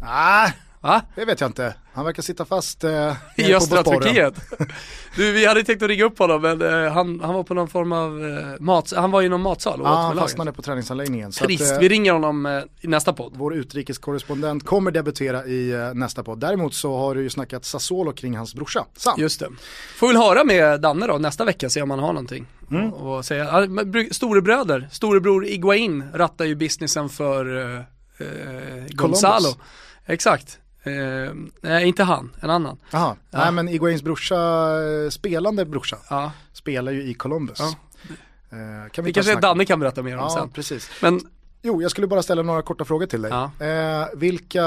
Nej, 0.00 0.52
Va? 0.82 1.02
det 1.14 1.24
vet 1.24 1.40
jag 1.40 1.48
inte. 1.48 1.74
Han 1.92 2.04
verkar 2.04 2.22
sitta 2.22 2.44
fast 2.44 2.84
eh, 2.84 3.16
I 3.36 3.54
östra. 3.54 3.82
Turkiet. 3.82 4.34
Du, 5.16 5.32
vi 5.32 5.46
hade 5.46 5.64
tänkt 5.64 5.82
att 5.82 5.88
ringa 5.88 6.04
upp 6.04 6.18
honom 6.18 6.42
men 6.42 6.62
eh, 6.62 6.92
han, 6.92 7.20
han 7.20 7.34
var 7.34 7.42
på 7.42 7.54
någon 7.54 7.68
form 7.68 7.92
av 7.92 8.24
eh, 8.24 8.60
mat, 8.60 8.92
han 8.96 9.10
var 9.10 9.22
i 9.22 9.28
någon 9.28 9.40
matsal 9.40 9.80
och 9.80 9.86
Ja, 9.86 9.92
åt 9.92 9.98
han 9.98 10.16
fastnade 10.16 10.52
på 10.52 10.62
träningsanläggningen. 10.62 11.32
Så 11.32 11.44
Trist, 11.44 11.62
att, 11.62 11.72
eh, 11.72 11.78
vi 11.78 11.88
ringer 11.88 12.12
honom 12.12 12.46
eh, 12.46 12.62
i 12.80 12.86
nästa 12.86 13.12
podd. 13.12 13.32
Vår 13.36 13.54
utrikeskorrespondent 13.54 14.66
kommer 14.66 14.90
debutera 14.90 15.46
i 15.46 15.70
eh, 15.70 15.94
nästa 15.94 16.22
podd. 16.22 16.40
Däremot 16.40 16.74
så 16.74 16.98
har 16.98 17.14
du 17.14 17.22
ju 17.22 17.30
snackat 17.30 17.64
Sassuolo 17.64 18.12
kring 18.12 18.36
hans 18.36 18.54
brorsa, 18.54 18.86
Sam. 18.96 19.14
Just 19.18 19.40
det. 19.40 19.48
Får 19.96 20.06
väl 20.06 20.16
höra 20.16 20.44
med 20.44 20.80
Danne 20.80 21.06
då 21.06 21.18
nästa 21.18 21.44
vecka, 21.44 21.70
se 21.70 21.82
om 21.82 21.90
han 21.90 21.98
har 21.98 22.12
någonting. 22.12 22.46
Mm. 22.70 22.92
Och, 22.92 23.16
och 23.16 23.24
säga, 23.24 23.68
storebröder, 24.10 24.88
storebror 24.92 25.46
Iguain 25.46 26.04
rattar 26.14 26.44
ju 26.44 26.54
businessen 26.54 27.08
för 27.08 27.58
eh, 27.58 27.78
eh, 28.18 28.84
Gonzalo. 28.88 29.48
Exakt. 30.06 30.58
Eh, 30.82 31.32
nej, 31.60 31.86
inte 31.88 32.02
han, 32.04 32.32
en 32.40 32.50
annan. 32.50 32.78
Jaha, 32.90 33.16
Ja. 33.30 33.38
nej 33.38 33.52
men 33.52 33.68
Iguains 33.68 34.02
brorsa, 34.02 34.36
eh, 35.04 35.10
spelande 35.10 35.64
brorsa, 35.64 35.96
Ja. 36.10 36.32
spelar 36.52 36.92
ju 36.92 37.02
i 37.02 37.14
Columbus. 37.14 37.58
Ja. 37.60 37.66
Eh, 38.52 38.90
kan 38.90 38.90
Det 38.94 39.02
vi 39.02 39.12
ta 39.12 39.20
kanske 39.22 39.40
Danne 39.40 39.64
kan 39.64 39.80
berätta 39.80 40.02
mer 40.02 40.14
om 40.16 40.22
Ja, 40.22 40.30
sen. 40.30 40.50
precis. 40.50 40.90
Men 41.02 41.20
Jo, 41.62 41.82
jag 41.82 41.90
skulle 41.90 42.06
bara 42.06 42.22
ställa 42.22 42.42
några 42.42 42.62
korta 42.62 42.84
frågor 42.84 43.06
till 43.06 43.22
dig. 43.22 43.32
Eh, 43.32 44.06
vilka 44.16 44.60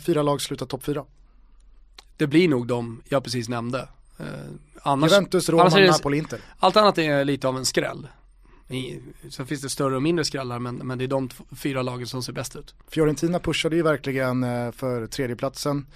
fyra 0.00 0.22
lag 0.22 0.40
slutar 0.40 0.66
topp 0.66 0.84
fyra? 0.84 1.04
det 2.16 2.26
blir 2.26 2.48
nog 2.48 2.66
de 2.66 3.02
jag 3.08 3.24
precis 3.24 3.48
nämnde. 3.48 3.88
Eh, 4.18 4.24
annars, 4.82 5.10
Juventus, 5.12 5.48
Roma, 5.48 5.62
annars 5.62 5.74
det- 5.74 5.90
Napoli, 5.90 6.18
Inter. 6.18 6.40
Allt 6.58 6.76
annat 6.76 6.98
är 6.98 7.24
lite 7.24 7.48
av 7.48 7.56
en 7.56 7.64
skräll. 7.66 8.08
I, 8.68 9.00
sen 9.30 9.46
finns 9.46 9.60
det 9.60 9.68
större 9.68 9.96
och 9.96 10.02
mindre 10.02 10.24
skrällar 10.24 10.58
men, 10.58 10.76
men 10.76 10.98
det 10.98 11.04
är 11.04 11.08
de 11.08 11.28
fyra 11.56 11.82
lagen 11.82 12.06
som 12.06 12.22
ser 12.22 12.32
bäst 12.32 12.56
ut. 12.56 12.74
Fiorentina 12.88 13.38
pushade 13.38 13.76
ju 13.76 13.82
verkligen 13.82 14.44
eh, 14.44 14.72
för 14.72 15.06
tredjeplatsen. 15.06 15.86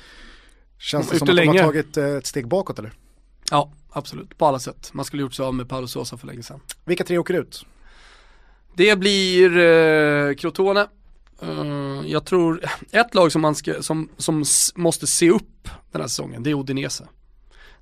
Känns 0.79 1.09
det 1.09 1.19
som 1.19 1.25
att 1.25 1.29
de 1.29 1.33
länge. 1.33 1.61
har 1.61 1.67
tagit 1.67 1.97
eh, 1.97 2.07
ett 2.07 2.27
steg 2.27 2.49
bakåt 2.49 2.79
eller? 2.79 2.93
Ja, 3.51 3.73
absolut. 3.91 4.39
På 4.39 4.47
alla 4.47 4.59
sätt. 4.59 4.91
Man 4.93 5.05
skulle 5.05 5.23
gjort 5.23 5.35
så 5.35 5.45
av 5.45 5.55
med 5.55 5.69
Paolo 5.69 5.87
Sosa 5.87 6.17
för 6.17 6.27
länge 6.27 6.43
sedan. 6.43 6.61
Vilka 6.85 7.05
tre 7.05 7.19
åker 7.19 7.35
ut? 7.35 7.67
Det 8.75 8.99
blir 8.99 9.59
eh, 9.59 10.35
Crotone. 10.35 10.87
Eh, 11.43 12.01
jag 12.07 12.25
tror, 12.25 12.65
ett 12.91 13.15
lag 13.15 13.33
som 13.33 13.43
man 13.43 13.55
ska, 13.55 13.83
som, 13.83 14.09
som 14.17 14.45
måste 14.75 15.07
se 15.07 15.31
upp 15.31 15.69
den 15.93 16.01
här 16.01 16.09
säsongen, 16.09 16.43
det 16.43 16.51
är 16.51 16.55
Udinese. 16.55 17.05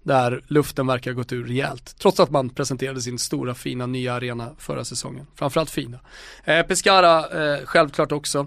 Där 0.03 0.43
luften 0.47 0.87
verkar 0.87 1.11
ha 1.11 1.17
gått 1.17 1.33
ur 1.33 1.47
rejält. 1.47 1.97
Trots 1.99 2.21
att 2.21 2.31
man 2.31 2.51
presenterade 2.51 3.01
sin 3.01 3.19
stora 3.19 3.55
fina 3.55 3.87
nya 3.87 4.15
arena 4.15 4.51
förra 4.59 4.85
säsongen. 4.85 5.27
Framförallt 5.35 5.71
fina. 5.71 5.99
Eh, 6.45 6.63
Pescara, 6.63 7.19
eh, 7.19 7.65
självklart 7.65 8.13
också. 8.13 8.47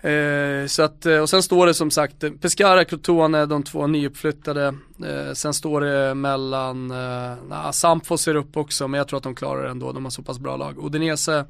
Eh, 0.00 0.66
så 0.66 0.82
att, 0.82 1.06
eh, 1.06 1.18
och 1.18 1.30
sen 1.30 1.42
står 1.42 1.66
det 1.66 1.74
som 1.74 1.90
sagt, 1.90 2.24
eh, 2.24 2.30
Pescara, 2.30 2.84
Crotone, 2.84 3.46
de 3.46 3.62
två 3.62 3.86
nyuppflyttade. 3.86 4.74
Eh, 5.04 5.32
sen 5.32 5.54
står 5.54 5.80
det 5.80 6.14
mellan, 6.14 6.90
eh, 6.90 7.36
nah, 7.48 7.70
Sampfo 7.70 8.18
ser 8.18 8.34
upp 8.34 8.56
också, 8.56 8.88
men 8.88 8.98
jag 8.98 9.08
tror 9.08 9.16
att 9.16 9.22
de 9.22 9.34
klarar 9.34 9.62
det 9.62 9.70
ändå, 9.70 9.92
de 9.92 10.04
har 10.04 10.10
så 10.10 10.22
pass 10.22 10.38
bra 10.38 10.56
lag. 10.56 10.78
Odinese, 10.78 11.44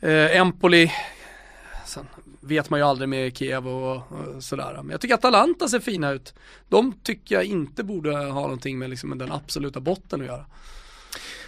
eh, 0.00 0.36
Empoli, 0.36 0.92
vet 2.40 2.70
man 2.70 2.80
ju 2.80 2.86
aldrig 2.86 3.08
med 3.08 3.36
Kiev 3.36 3.68
och, 3.68 3.96
och 3.96 4.02
sådär. 4.44 4.72
Men 4.74 4.90
jag 4.90 5.00
tycker 5.00 5.14
att 5.14 5.24
Atalanta 5.24 5.68
ser 5.68 5.80
fina 5.80 6.10
ut. 6.10 6.34
De 6.68 6.92
tycker 7.02 7.34
jag 7.34 7.44
inte 7.44 7.84
borde 7.84 8.16
ha 8.16 8.40
någonting 8.40 8.78
med, 8.78 8.90
liksom, 8.90 9.18
den 9.18 9.32
absoluta 9.32 9.80
botten 9.80 10.20
att 10.20 10.26
göra. 10.26 10.46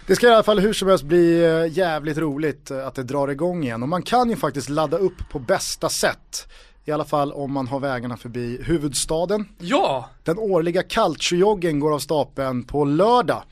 Det 0.07 0.15
ska 0.15 0.27
i 0.27 0.33
alla 0.33 0.43
fall 0.43 0.59
hur 0.59 0.73
som 0.73 0.87
helst 0.87 1.03
bli 1.03 1.43
eh, 1.43 1.77
jävligt 1.77 2.17
roligt 2.17 2.71
eh, 2.71 2.87
att 2.87 2.95
det 2.95 3.03
drar 3.03 3.27
igång 3.27 3.63
igen 3.63 3.83
och 3.83 3.89
man 3.89 4.01
kan 4.01 4.29
ju 4.29 4.35
faktiskt 4.35 4.69
ladda 4.69 4.97
upp 4.97 5.29
på 5.31 5.39
bästa 5.39 5.89
sätt. 5.89 6.47
I 6.85 6.91
alla 6.91 7.05
fall 7.05 7.31
om 7.31 7.51
man 7.51 7.67
har 7.67 7.79
vägarna 7.79 8.17
förbi 8.17 8.59
huvudstaden. 8.63 9.47
Ja! 9.59 10.09
Den 10.23 10.37
årliga 10.37 10.83
calciojoggen 10.83 11.79
går 11.79 11.93
av 11.93 11.99
stapeln 11.99 12.63
på 12.63 12.85
lördag. 12.85 13.43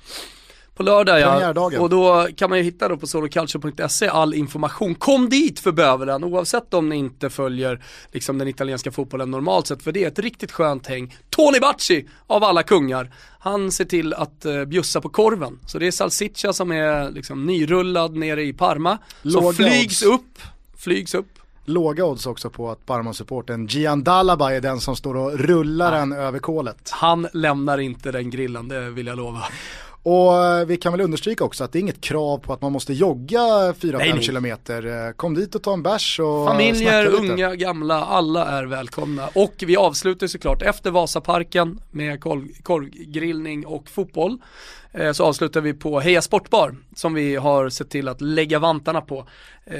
På 0.76 0.84
lördag 0.84 1.20
ja, 1.20 1.80
och 1.80 1.90
då 1.90 2.28
kan 2.36 2.50
man 2.50 2.60
ju 2.60 2.64
hitta 2.64 2.88
då 2.88 2.98
på 2.98 3.08
soloculture.se 3.08 4.08
all 4.08 4.34
information. 4.34 4.96
Kom 4.96 5.30
dit 5.30 5.60
för 5.60 5.72
bövelen 5.72 6.24
oavsett 6.24 6.74
om 6.74 6.90
ni 6.90 6.96
inte 6.96 7.30
följer 7.30 7.84
liksom 8.12 8.38
den 8.38 8.48
italienska 8.48 8.92
fotbollen 8.92 9.32
normalt 9.32 9.68
sett 9.68 9.84
för 9.84 9.92
det 9.92 10.04
är 10.04 10.08
ett 10.08 10.20
riktigt 10.20 10.52
skönt 10.52 10.88
häng. 10.88 11.16
Tony 11.30 11.60
Bacci 11.60 12.08
av 12.28 12.44
alla 12.44 12.64
kungar, 12.64 13.12
han 13.40 13.72
ser 13.72 13.86
till 13.86 14.14
att 14.14 14.46
uh, 14.46 14.66
bjussa 14.66 15.02
på 15.02 15.10
korven. 15.10 15.60
Så 15.66 15.80
det 15.80 15.88
är 15.88 15.92
salsiccia 15.92 16.54
som 16.54 16.72
är 16.72 17.12
liksom 17.12 17.46
nyrullad 17.46 18.16
nere 18.16 18.44
i 18.44 18.54
Parma. 18.54 18.98
Låga 19.22 19.46
som 19.46 19.54
flygs 19.54 20.04
odds. 20.04 20.14
upp, 20.14 20.40
flygs 20.78 21.14
upp. 21.14 21.28
Låga 21.66 22.06
odds 22.06 22.26
också 22.26 22.50
på 22.50 22.72
att 22.72 22.86
Parma-supporten 22.86 23.68
Gian 23.68 24.04
Dalaba 24.04 24.54
är 24.54 24.62
den 24.62 24.80
som 24.80 24.96
står 24.96 25.18
och 25.18 25.40
rullar 25.40 25.92
den 25.92 26.12
över 26.12 26.40
kolet. 26.40 26.90
Han 26.92 27.28
lämnar 27.34 27.78
inte 27.78 28.12
den 28.12 28.30
grillen, 28.30 28.68
det 28.68 28.90
vill 28.90 29.08
jag 29.08 29.18
lova. 29.18 29.44
Och 30.04 30.38
eh, 30.46 30.66
vi 30.66 30.78
kan 30.78 30.92
väl 30.92 31.02
understryka 31.02 31.44
också 31.44 31.64
att 31.64 31.72
det 31.72 31.80
är 31.80 31.82
inget 31.82 32.02
krav 32.02 32.38
på 32.38 32.54
att 32.54 32.62
man 32.62 32.72
måste 32.72 32.94
jogga 32.94 33.40
4-5 33.40 33.98
Nej, 33.98 34.14
nej. 34.14 34.24
kilometer. 34.24 35.08
Eh, 35.08 35.12
Kom 35.14 35.34
dit 35.34 35.56
och 35.56 35.64
ta 35.64 35.74
en 35.74 35.84
bärs 35.84 36.20
och 36.20 36.48
Familjer, 36.48 37.04
lite. 37.04 37.34
unga, 37.34 37.56
gamla, 37.56 38.06
alla 38.06 38.46
är 38.48 38.64
välkomna. 38.66 39.30
Och 39.36 39.54
vi 39.68 39.78
avslutar 39.78 40.28
såklart 40.28 40.62
efter 40.62 40.92
Vasaparken 40.92 41.82
med 41.92 42.22
korv, 42.22 42.48
korvgrillning 42.64 43.66
och 43.66 43.90
fotboll. 43.90 44.38
Eh, 44.94 45.12
så 45.12 45.26
avslutar 45.26 45.62
vi 45.62 45.74
på 45.74 46.00
Heja 46.00 46.22
Sportbar 46.22 46.76
som 46.96 47.14
vi 47.14 47.36
har 47.36 47.70
sett 47.70 47.90
till 47.90 48.08
att 48.08 48.22
lägga 48.22 48.60
vantarna 48.60 49.02
på 49.02 49.28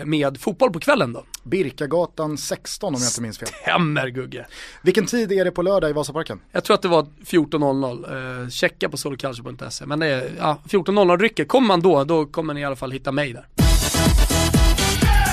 med 0.06 0.42
fotboll 0.42 0.72
på 0.74 0.80
kvällen 0.80 1.14
då. 1.14 1.24
Birkagatan 1.44 2.38
16 2.38 2.96
om 2.96 3.02
jag 3.02 3.10
inte 3.10 3.22
minns 3.22 3.38
fel. 3.40 3.50
Hämmer 3.64 4.08
Gugge. 4.08 4.46
Vilken 4.84 5.06
tid 5.06 5.32
är 5.32 5.46
det 5.46 5.52
på 5.52 5.62
lördag 5.62 5.90
i 5.90 5.94
Vasaparken? 5.94 6.40
Jag 6.52 6.64
tror 6.64 6.74
att 6.74 6.82
det 6.82 6.88
var 6.88 7.08
14.00, 7.26 8.44
eh, 8.44 8.50
checka 8.50 8.90
på 8.90 8.98
soloculture.se. 8.98 9.86
Men 9.86 10.00
det 10.00 10.08
är, 10.12 10.32
ja, 10.38 10.58
14.00 10.70 11.18
rycker. 11.18 11.46
Kommer 11.46 11.68
man 11.68 11.82
då, 11.82 12.04
då 12.04 12.26
kommer 12.26 12.54
ni 12.54 12.62
i 12.62 12.64
alla 12.64 12.76
fall 12.76 12.92
hitta 12.92 13.12
mig 13.12 13.34
där. 13.34 13.48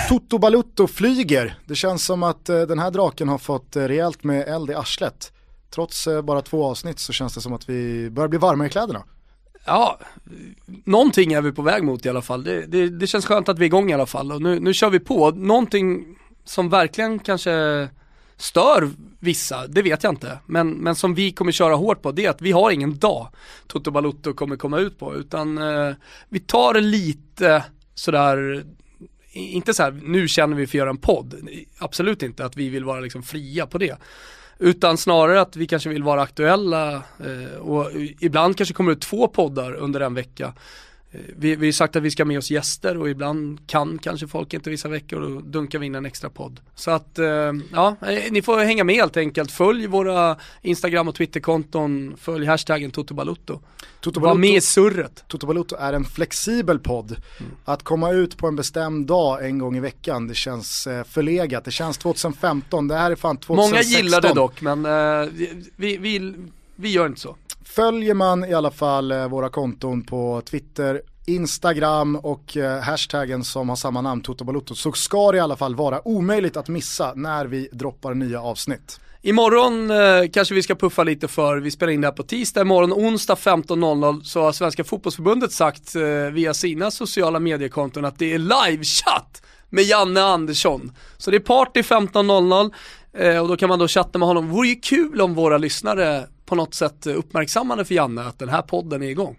Toto 0.08 0.38
Balutto 0.38 0.86
flyger. 0.86 1.54
Det 1.66 1.74
känns 1.74 2.04
som 2.04 2.22
att 2.22 2.48
eh, 2.48 2.60
den 2.60 2.78
här 2.78 2.90
draken 2.90 3.28
har 3.28 3.38
fått 3.38 3.76
eh, 3.76 3.82
rejält 3.82 4.24
med 4.24 4.48
eld 4.48 4.70
i 4.70 4.74
arslet. 4.74 5.32
Trots 5.70 6.06
eh, 6.06 6.22
bara 6.22 6.42
två 6.42 6.64
avsnitt 6.64 6.98
så 6.98 7.12
känns 7.12 7.34
det 7.34 7.40
som 7.40 7.52
att 7.52 7.68
vi 7.68 8.10
börjar 8.10 8.28
bli 8.28 8.38
varma 8.38 8.66
i 8.66 8.68
kläderna. 8.68 9.02
Ja, 9.64 9.98
någonting 10.84 11.32
är 11.32 11.42
vi 11.42 11.52
på 11.52 11.62
väg 11.62 11.84
mot 11.84 12.06
i 12.06 12.08
alla 12.08 12.22
fall. 12.22 12.44
Det, 12.44 12.66
det, 12.66 12.88
det 12.88 13.06
känns 13.06 13.26
skönt 13.26 13.48
att 13.48 13.58
vi 13.58 13.64
är 13.64 13.66
igång 13.66 13.90
i 13.90 13.94
alla 13.94 14.06
fall 14.06 14.32
och 14.32 14.42
nu, 14.42 14.60
nu 14.60 14.74
kör 14.74 14.90
vi 14.90 15.00
på. 15.00 15.30
Någonting 15.30 16.04
som 16.44 16.68
verkligen 16.68 17.18
kanske 17.18 17.88
stör 18.38 18.90
vissa, 19.20 19.66
det 19.66 19.82
vet 19.82 20.02
jag 20.02 20.12
inte. 20.12 20.38
Men, 20.46 20.70
men 20.70 20.94
som 20.94 21.14
vi 21.14 21.32
kommer 21.32 21.52
köra 21.52 21.74
hårt 21.74 22.02
på, 22.02 22.12
det 22.12 22.24
är 22.24 22.30
att 22.30 22.42
vi 22.42 22.52
har 22.52 22.70
ingen 22.70 22.98
dag 22.98 23.28
Toto 23.66 23.90
Balutto 23.90 24.34
kommer 24.34 24.56
komma 24.56 24.78
ut 24.78 24.98
på. 24.98 25.14
Utan 25.14 25.58
eh, 25.58 25.94
vi 26.28 26.40
tar 26.40 26.74
det 26.74 26.80
lite 26.80 27.64
sådär, 27.94 28.64
inte 29.32 29.74
så 29.74 29.82
här, 29.82 30.00
nu 30.02 30.28
känner 30.28 30.56
vi 30.56 30.66
för 30.66 30.70
att 30.70 30.78
göra 30.78 30.90
en 30.90 30.96
podd. 30.96 31.48
Absolut 31.78 32.22
inte 32.22 32.44
att 32.44 32.56
vi 32.56 32.68
vill 32.68 32.84
vara 32.84 33.00
liksom 33.00 33.22
fria 33.22 33.66
på 33.66 33.78
det. 33.78 33.96
Utan 34.58 34.98
snarare 34.98 35.40
att 35.40 35.56
vi 35.56 35.66
kanske 35.66 35.88
vill 35.88 36.02
vara 36.02 36.22
aktuella 36.22 36.94
eh, 36.94 37.58
och 37.58 37.90
ibland 38.20 38.56
kanske 38.56 38.74
kommer 38.74 38.94
det 38.94 39.00
två 39.00 39.28
poddar 39.28 39.74
under 39.74 40.00
en 40.00 40.14
vecka. 40.14 40.54
Eh, 41.12 41.20
Vi, 41.36 41.56
vi 41.56 41.66
har 41.66 41.72
sagt 41.72 41.96
att 41.96 42.02
vi 42.02 42.10
ska 42.10 42.24
med 42.24 42.38
oss 42.38 42.50
gäster 42.50 42.96
och 42.96 43.10
ibland 43.10 43.66
kan 43.66 43.98
kanske 43.98 44.26
folk 44.26 44.54
inte 44.54 44.70
vissa 44.70 44.88
veckor 44.88 45.20
och 45.20 45.30
då 45.30 45.40
dunkar 45.40 45.78
vi 45.78 45.86
in 45.86 45.94
en 45.94 46.06
extra 46.06 46.30
podd. 46.30 46.60
Så 46.74 46.90
att, 46.90 47.18
eh, 47.18 47.26
ja, 47.72 47.96
eh, 48.02 48.32
ni 48.32 48.42
får 48.42 48.58
hänga 48.58 48.84
med 48.84 48.94
helt 48.94 49.16
enkelt. 49.16 49.50
Följ 49.50 49.86
våra 49.86 50.36
Instagram 50.62 51.08
och 51.08 51.14
Twitterkonton, 51.14 52.16
följ 52.18 52.46
hashtaggen 52.46 52.90
Totobalutto. 52.90 53.60
Toto 54.00 54.20
Var 54.20 54.34
med 54.34 54.50
i 54.50 54.60
surret. 54.60 55.24
Toto 55.28 55.46
Balutto 55.46 55.76
är 55.76 55.92
en 55.92 56.04
flexibel 56.04 56.78
podd. 56.78 57.10
Mm. 57.10 57.52
Att 57.64 57.82
komma 57.82 58.10
ut 58.10 58.36
på 58.36 58.46
en 58.46 58.56
bestämd 58.56 59.06
dag 59.06 59.46
en 59.46 59.58
gång 59.58 59.76
i 59.76 59.80
veckan, 59.80 60.28
det 60.28 60.34
känns 60.34 60.88
förlegat. 61.08 61.64
Det 61.64 61.70
känns 61.70 61.98
2015, 61.98 62.88
det 62.88 62.94
här 62.94 63.10
är 63.10 63.16
fan 63.16 63.36
2016. 63.36 63.70
Många 63.70 63.82
gillar 63.82 64.20
det 64.20 64.34
dock 64.34 64.60
men 64.60 64.82
vi, 65.76 65.96
vi, 65.96 66.34
vi 66.76 66.88
gör 66.88 67.06
inte 67.06 67.20
så. 67.20 67.36
Följer 67.74 68.14
man 68.14 68.44
i 68.44 68.54
alla 68.54 68.70
fall 68.70 69.12
eh, 69.12 69.28
våra 69.28 69.48
konton 69.48 70.04
på 70.04 70.42
Twitter, 70.50 71.02
Instagram 71.26 72.16
och 72.16 72.56
eh, 72.56 72.80
hashtaggen 72.80 73.44
som 73.44 73.68
har 73.68 73.76
samma 73.76 74.00
namn, 74.00 74.22
Toto 74.22 74.74
så 74.74 74.92
ska 74.92 75.32
det 75.32 75.38
i 75.38 75.40
alla 75.40 75.56
fall 75.56 75.74
vara 75.74 76.08
omöjligt 76.08 76.56
att 76.56 76.68
missa 76.68 77.12
när 77.14 77.46
vi 77.46 77.68
droppar 77.72 78.14
nya 78.14 78.42
avsnitt. 78.42 79.00
Imorgon 79.22 79.90
eh, 79.90 80.30
kanske 80.32 80.54
vi 80.54 80.62
ska 80.62 80.74
puffa 80.74 81.04
lite 81.04 81.28
för, 81.28 81.56
vi 81.56 81.70
spelar 81.70 81.92
in 81.92 82.00
det 82.00 82.06
här 82.06 82.12
på 82.12 82.22
tisdag, 82.22 82.60
imorgon 82.60 82.92
onsdag 82.92 83.34
15.00 83.34 84.22
så 84.22 84.42
har 84.42 84.52
Svenska 84.52 84.84
Fotbollsförbundet 84.84 85.52
sagt 85.52 85.94
eh, 85.94 86.02
via 86.32 86.54
sina 86.54 86.90
sociala 86.90 87.40
mediekonton 87.40 88.04
att 88.04 88.18
det 88.18 88.34
är 88.34 88.38
livechatt 88.38 89.42
med 89.70 89.84
Janne 89.84 90.22
Andersson. 90.22 90.92
Så 91.16 91.30
det 91.30 91.36
är 91.36 91.40
party 91.40 91.80
15.00 91.80 92.70
eh, 93.18 93.42
och 93.42 93.48
då 93.48 93.56
kan 93.56 93.68
man 93.68 93.78
då 93.78 93.88
chatta 93.88 94.18
med 94.18 94.28
honom. 94.28 94.46
Det 94.46 94.52
vore 94.52 94.68
ju 94.68 94.74
kul 94.74 95.20
om 95.20 95.34
våra 95.34 95.58
lyssnare 95.58 96.26
på 96.48 96.54
något 96.54 96.74
sätt 96.74 97.06
uppmärksammade 97.06 97.84
för 97.84 97.94
Janne 97.94 98.22
att 98.22 98.38
den 98.38 98.48
här 98.48 98.62
podden 98.62 99.02
är 99.02 99.06
igång. 99.08 99.36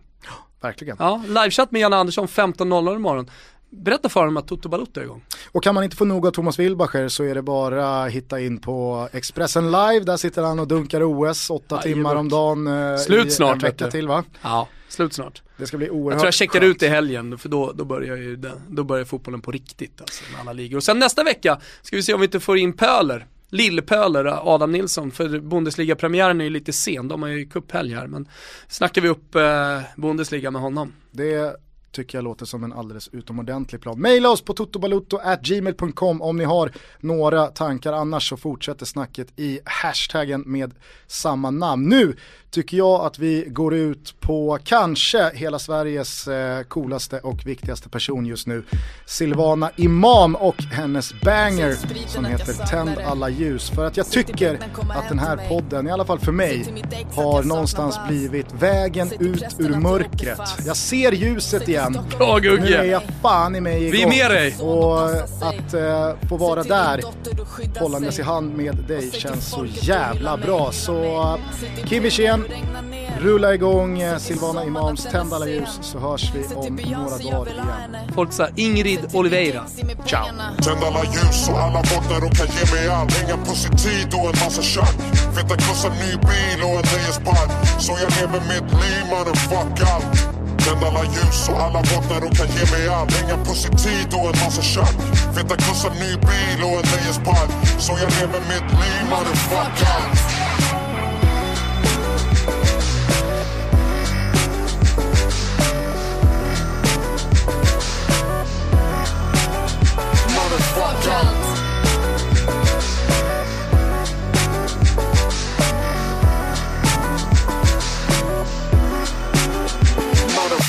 Verkligen. 0.61 0.95
Ja, 0.99 1.23
livechatt 1.27 1.72
med 1.72 1.81
Janne 1.81 1.95
Andersson 1.95 2.27
15.00 2.27 2.95
imorgon. 2.95 3.30
berätta 3.69 4.10
för 4.10 4.19
honom 4.19 4.38
att 4.38 4.48
Toto 4.48 4.69
Balotto 4.69 4.99
är 4.99 5.03
igång. 5.03 5.23
Och 5.52 5.64
kan 5.64 5.76
man 5.76 5.84
inte 5.84 5.95
få 5.95 6.06
nog 6.06 6.27
av 6.27 6.31
Thomas 6.31 6.60
Wilbacher 6.60 7.07
så 7.07 7.23
är 7.23 7.36
det 7.36 7.41
bara 7.41 8.03
att 8.03 8.11
hitta 8.11 8.40
in 8.40 8.57
på 8.61 9.10
Expressen 9.14 9.72
Live. 9.72 9.99
Där 9.99 10.18
sitter 10.18 10.44
han 10.44 10.60
och 10.60 10.68
dunkar 10.68 11.03
OS 11.03 11.49
åtta 11.49 11.77
Aj, 11.77 11.84
timmar 11.84 12.15
om 12.15 12.30
dagen. 12.30 12.68
eh, 12.68 12.98
Slut 12.98 13.34
snart, 13.34 13.53
En 13.53 13.60
vecka 13.60 13.88
till 13.91 14.07
va? 14.07 14.23
Ja, 14.41 14.68
slut 14.90 15.14
snart. 15.14 15.41
Det 15.57 15.68
ska 15.68 15.77
bli 15.77 15.86
Jag 15.88 15.95
oerhört 15.95 16.19
tror 16.19 16.27
jag 16.27 16.34
checkar 16.34 16.60
skönt. 16.60 16.76
ut 16.76 16.84
i 16.84 16.88
helgen 16.88 17.38
för 17.38 17.49
då, 17.49 17.72
då 17.72 17.86
börjar 17.86 18.15
ju 18.18 18.36
den, 18.36 18.61
då 18.68 18.84
börjar 18.84 19.06
fotbollen 19.06 19.41
på 19.41 19.52
riktigt 19.52 20.02
alltså 20.02 20.23
med 20.31 20.41
alla 20.41 20.53
ligor. 20.53 20.77
Och 20.77 20.84
sen 20.84 20.99
nästa 20.99 21.23
vecka 21.23 21.60
ska 21.81 21.95
vi 21.95 22.03
se 22.03 22.14
om 22.14 22.19
vi 22.19 22.26
inte 22.26 22.40
får 22.40 22.57
in 22.57 22.73
Pöler. 22.73 23.27
Lillpöler, 23.49 24.53
Adam 24.53 24.71
Nilsson, 24.71 25.11
för 25.11 25.39
Bundesliga-premiären 25.39 26.41
är 26.41 26.45
ju 26.45 26.49
lite 26.49 26.73
sen, 26.73 27.07
de 27.07 27.21
har 27.21 27.30
ju 27.30 27.45
cuphelg 27.45 27.93
här 27.93 28.07
men 28.07 28.27
snackar 28.67 29.01
vi 29.01 29.09
upp 29.09 29.35
eh, 29.35 29.81
Bundesliga 29.95 30.51
med 30.51 30.61
honom. 30.61 30.93
Det 31.11 31.55
tycker 31.91 32.17
jag 32.17 32.23
låter 32.23 32.45
som 32.45 32.63
en 32.63 32.73
alldeles 32.73 33.07
utomordentlig 33.07 33.81
plan. 33.81 34.01
Maila 34.01 34.29
oss 34.29 34.41
på 34.41 34.53
totobalutto.gmail.com 34.53 36.21
om 36.21 36.37
ni 36.37 36.43
har 36.43 36.71
några 36.99 37.47
tankar. 37.47 37.93
Annars 37.93 38.29
så 38.29 38.37
fortsätter 38.37 38.85
snacket 38.85 39.39
i 39.39 39.59
hashtaggen 39.65 40.43
med 40.45 40.73
samma 41.07 41.51
namn. 41.51 41.89
Nu 41.89 42.15
tycker 42.51 42.77
jag 42.77 43.05
att 43.05 43.19
vi 43.19 43.45
går 43.47 43.75
ut 43.75 44.15
på 44.19 44.57
kanske 44.63 45.31
hela 45.33 45.59
Sveriges 45.59 46.27
eh, 46.27 46.63
coolaste 46.63 47.19
och 47.19 47.45
viktigaste 47.45 47.89
person 47.89 48.25
just 48.25 48.47
nu. 48.47 48.63
Silvana 49.05 49.71
Imam 49.75 50.35
och 50.35 50.63
hennes 50.63 51.21
banger 51.21 51.75
som 52.07 52.25
heter 52.25 52.53
Tänd 52.53 52.97
alla 53.05 53.29
ljus. 53.29 53.69
För 53.69 53.85
att 53.85 53.97
jag 53.97 54.09
tycker 54.09 54.59
att 54.89 55.09
den 55.09 55.19
här 55.19 55.49
podden, 55.49 55.87
i 55.87 55.91
alla 55.91 56.05
fall 56.05 56.19
för 56.19 56.31
mig, 56.31 56.83
har 57.15 57.43
någonstans 57.43 57.99
blivit 58.07 58.53
vägen 58.53 59.11
ut 59.19 59.45
ur 59.59 59.79
mörkret. 59.79 60.39
Jag 60.65 60.77
ser 60.77 61.11
ljuset 61.11 61.69
igen. 61.69 61.78
Bra 61.88 62.39
Nu 62.41 62.49
är 62.49 62.57
Gugge! 62.57 62.85
jag 62.85 63.01
fan 63.22 63.56
i 63.56 63.61
mig 63.61 63.84
igång. 63.84 63.91
Vi 63.91 64.03
är 64.03 64.07
med 64.07 64.31
dig. 64.31 64.56
Och 64.60 65.10
att 65.41 65.73
eh, 65.73 66.27
få 66.30 66.38
vara 66.38 66.64
där 66.64 67.01
hållandes 67.80 68.19
i 68.19 68.22
hand 68.22 68.57
med 68.57 68.76
dig 68.76 69.11
känns 69.11 69.49
så 69.49 69.65
jävla 69.65 70.38
bra. 70.38 70.72
Så 70.72 71.03
eh, 71.03 71.85
Kim 71.85 72.03
Wirsén, 72.03 72.45
rulla 73.19 73.53
igång 73.53 74.01
eh, 74.01 74.18
Silvana 74.18 74.65
Imams 74.65 75.03
Tänd 75.03 75.34
alla 75.34 75.47
ljus 75.47 75.80
så 75.81 75.99
hörs 75.99 76.31
vi 76.35 76.56
om 76.56 76.76
några 76.76 77.18
dagar 77.18 77.51
igen. 77.51 78.11
Folk 78.15 78.34
sa 78.34 78.47
Ingrid 78.56 78.99
Oliveira. 79.14 79.64
Ciao. 80.06 80.26
Tänd 80.64 80.84
alla 80.84 81.03
ljus 81.03 81.49
och 81.49 81.60
alla 81.60 81.81
bottnar 81.81 82.26
och 82.26 82.35
kan 82.38 82.47
ge 82.47 82.76
mig 82.76 82.89
allt 82.89 83.14
Hänga 83.18 83.38
på 83.38 83.51
sin 83.51 83.77
tid 83.77 84.14
och 84.14 84.26
en 84.26 84.45
massa 84.45 84.61
tjack 84.61 84.95
Feta 85.35 85.56
krossa 85.56 85.89
ny 85.89 86.11
bil 86.11 86.64
och 86.64 86.69
en 86.69 86.85
nöjespark 86.93 87.51
Så 87.80 87.91
jag 88.01 88.11
lever 88.19 88.39
mitt 88.39 88.72
liv 88.72 89.03
mannen, 89.11 89.35
fuck 89.35 89.88
allt 89.93 90.38
Tänd 90.65 90.84
alla 90.84 91.03
ljus 91.03 91.49
och 91.49 91.60
alla 91.61 91.81
bottnar 91.81 92.22
och 92.27 92.36
kan 92.38 92.48
ge 92.48 92.65
mig 92.72 92.88
allt. 92.88 93.11
Hänga 93.14 93.38
på 93.45 93.53
sin 93.53 93.76
tid 93.77 94.14
och 94.14 94.26
en 94.31 94.40
massa 94.44 94.61
tjack 94.61 94.95
Feta 95.36 95.56
krossa 95.56 95.90
ny 95.90 96.11
bil 96.27 96.60
och 96.68 96.77
en 96.80 96.88
nöjespark. 96.94 97.52
Så 97.80 97.91
jag 97.91 98.10
lever 98.18 98.41
mitt 98.52 98.69
liv 98.80 99.03
motherfucker. 99.10 100.38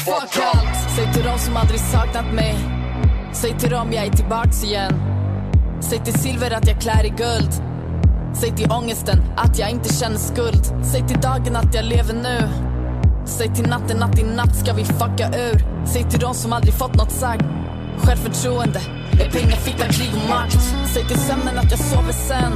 Fuck 0.05 0.45
allt 0.55 0.91
Säg 0.97 1.13
till 1.13 1.25
dem 1.25 1.39
som 1.39 1.57
aldrig 1.57 1.81
saknat 1.81 2.33
mig 2.35 2.57
Säg 3.33 3.59
till 3.59 3.71
dem 3.71 3.93
jag 3.93 4.07
är 4.07 4.11
tillbaks 4.11 4.65
igen 4.65 4.95
Säg 5.81 5.99
till 5.99 6.21
silver 6.21 6.51
att 6.51 6.69
jag 6.69 6.81
klär 6.81 7.05
i 7.05 7.09
guld 7.09 7.53
Säg 8.35 8.57
till 8.57 8.73
ångesten 8.73 9.23
att 9.37 9.59
jag 9.59 9.71
inte 9.71 9.95
känner 9.95 10.19
skuld 10.19 10.85
Säg 10.93 11.09
till 11.09 11.21
dagen 11.21 11.57
att 11.57 11.75
jag 11.75 11.85
lever 11.85 12.15
nu 12.15 12.49
Säg 13.25 13.55
till 13.55 13.67
natten 13.67 14.03
att 14.03 14.19
i 14.19 14.23
natt 14.23 14.57
ska 14.57 14.73
vi 14.73 14.85
fucka 14.85 15.29
ur 15.29 15.87
Säg 15.87 16.11
till 16.11 16.21
dem 16.21 16.35
som 16.35 16.53
aldrig 16.53 16.75
fått 16.75 16.95
något 16.95 17.13
sagt 17.13 17.45
Självförtroende 17.99 18.81
är 19.13 19.31
pengar, 19.31 19.57
fitta, 19.57 19.87
krig 19.87 20.11
och 20.23 20.29
makt 20.29 20.61
Säg 20.95 21.05
till 21.05 21.19
sömnen 21.19 21.59
att 21.59 21.71
jag 21.71 21.81
sover 21.81 22.13
sen 22.13 22.53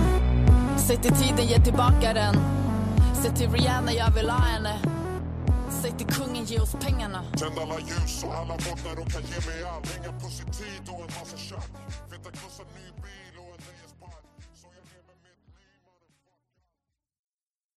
Säg 0.77 0.97
till 0.97 1.13
tiden, 1.13 1.47
ge 1.47 1.61
tillbaka 1.61 2.13
den 2.15 2.37
Säg 3.23 3.31
till 3.35 3.51
Rihanna 3.51 3.93
jag 3.93 4.11
vill 4.11 4.31
ha 4.31 4.39
henne 4.39 4.94
Säg 5.85 5.93
till 5.93 6.07
kungen, 6.07 6.45
ge 6.45 6.61
oss 6.61 6.73
pengarna. 6.73 7.25
Tänd 7.39 7.59
alla 7.59 7.79
ljus 7.81 8.25
och 8.25 8.35
alla 8.35 8.55
bottnar 8.55 9.01
och 9.01 9.13
kan 9.13 9.23
ge 9.23 9.51
mig 9.51 9.65
allt 9.65 9.87
Hänga 9.87 10.13
på 10.21 10.27
sin 10.27 10.47
tid 10.47 10.83
och 10.89 11.01
en 11.01 11.07
massa 11.07 11.37
tjack 11.37 11.84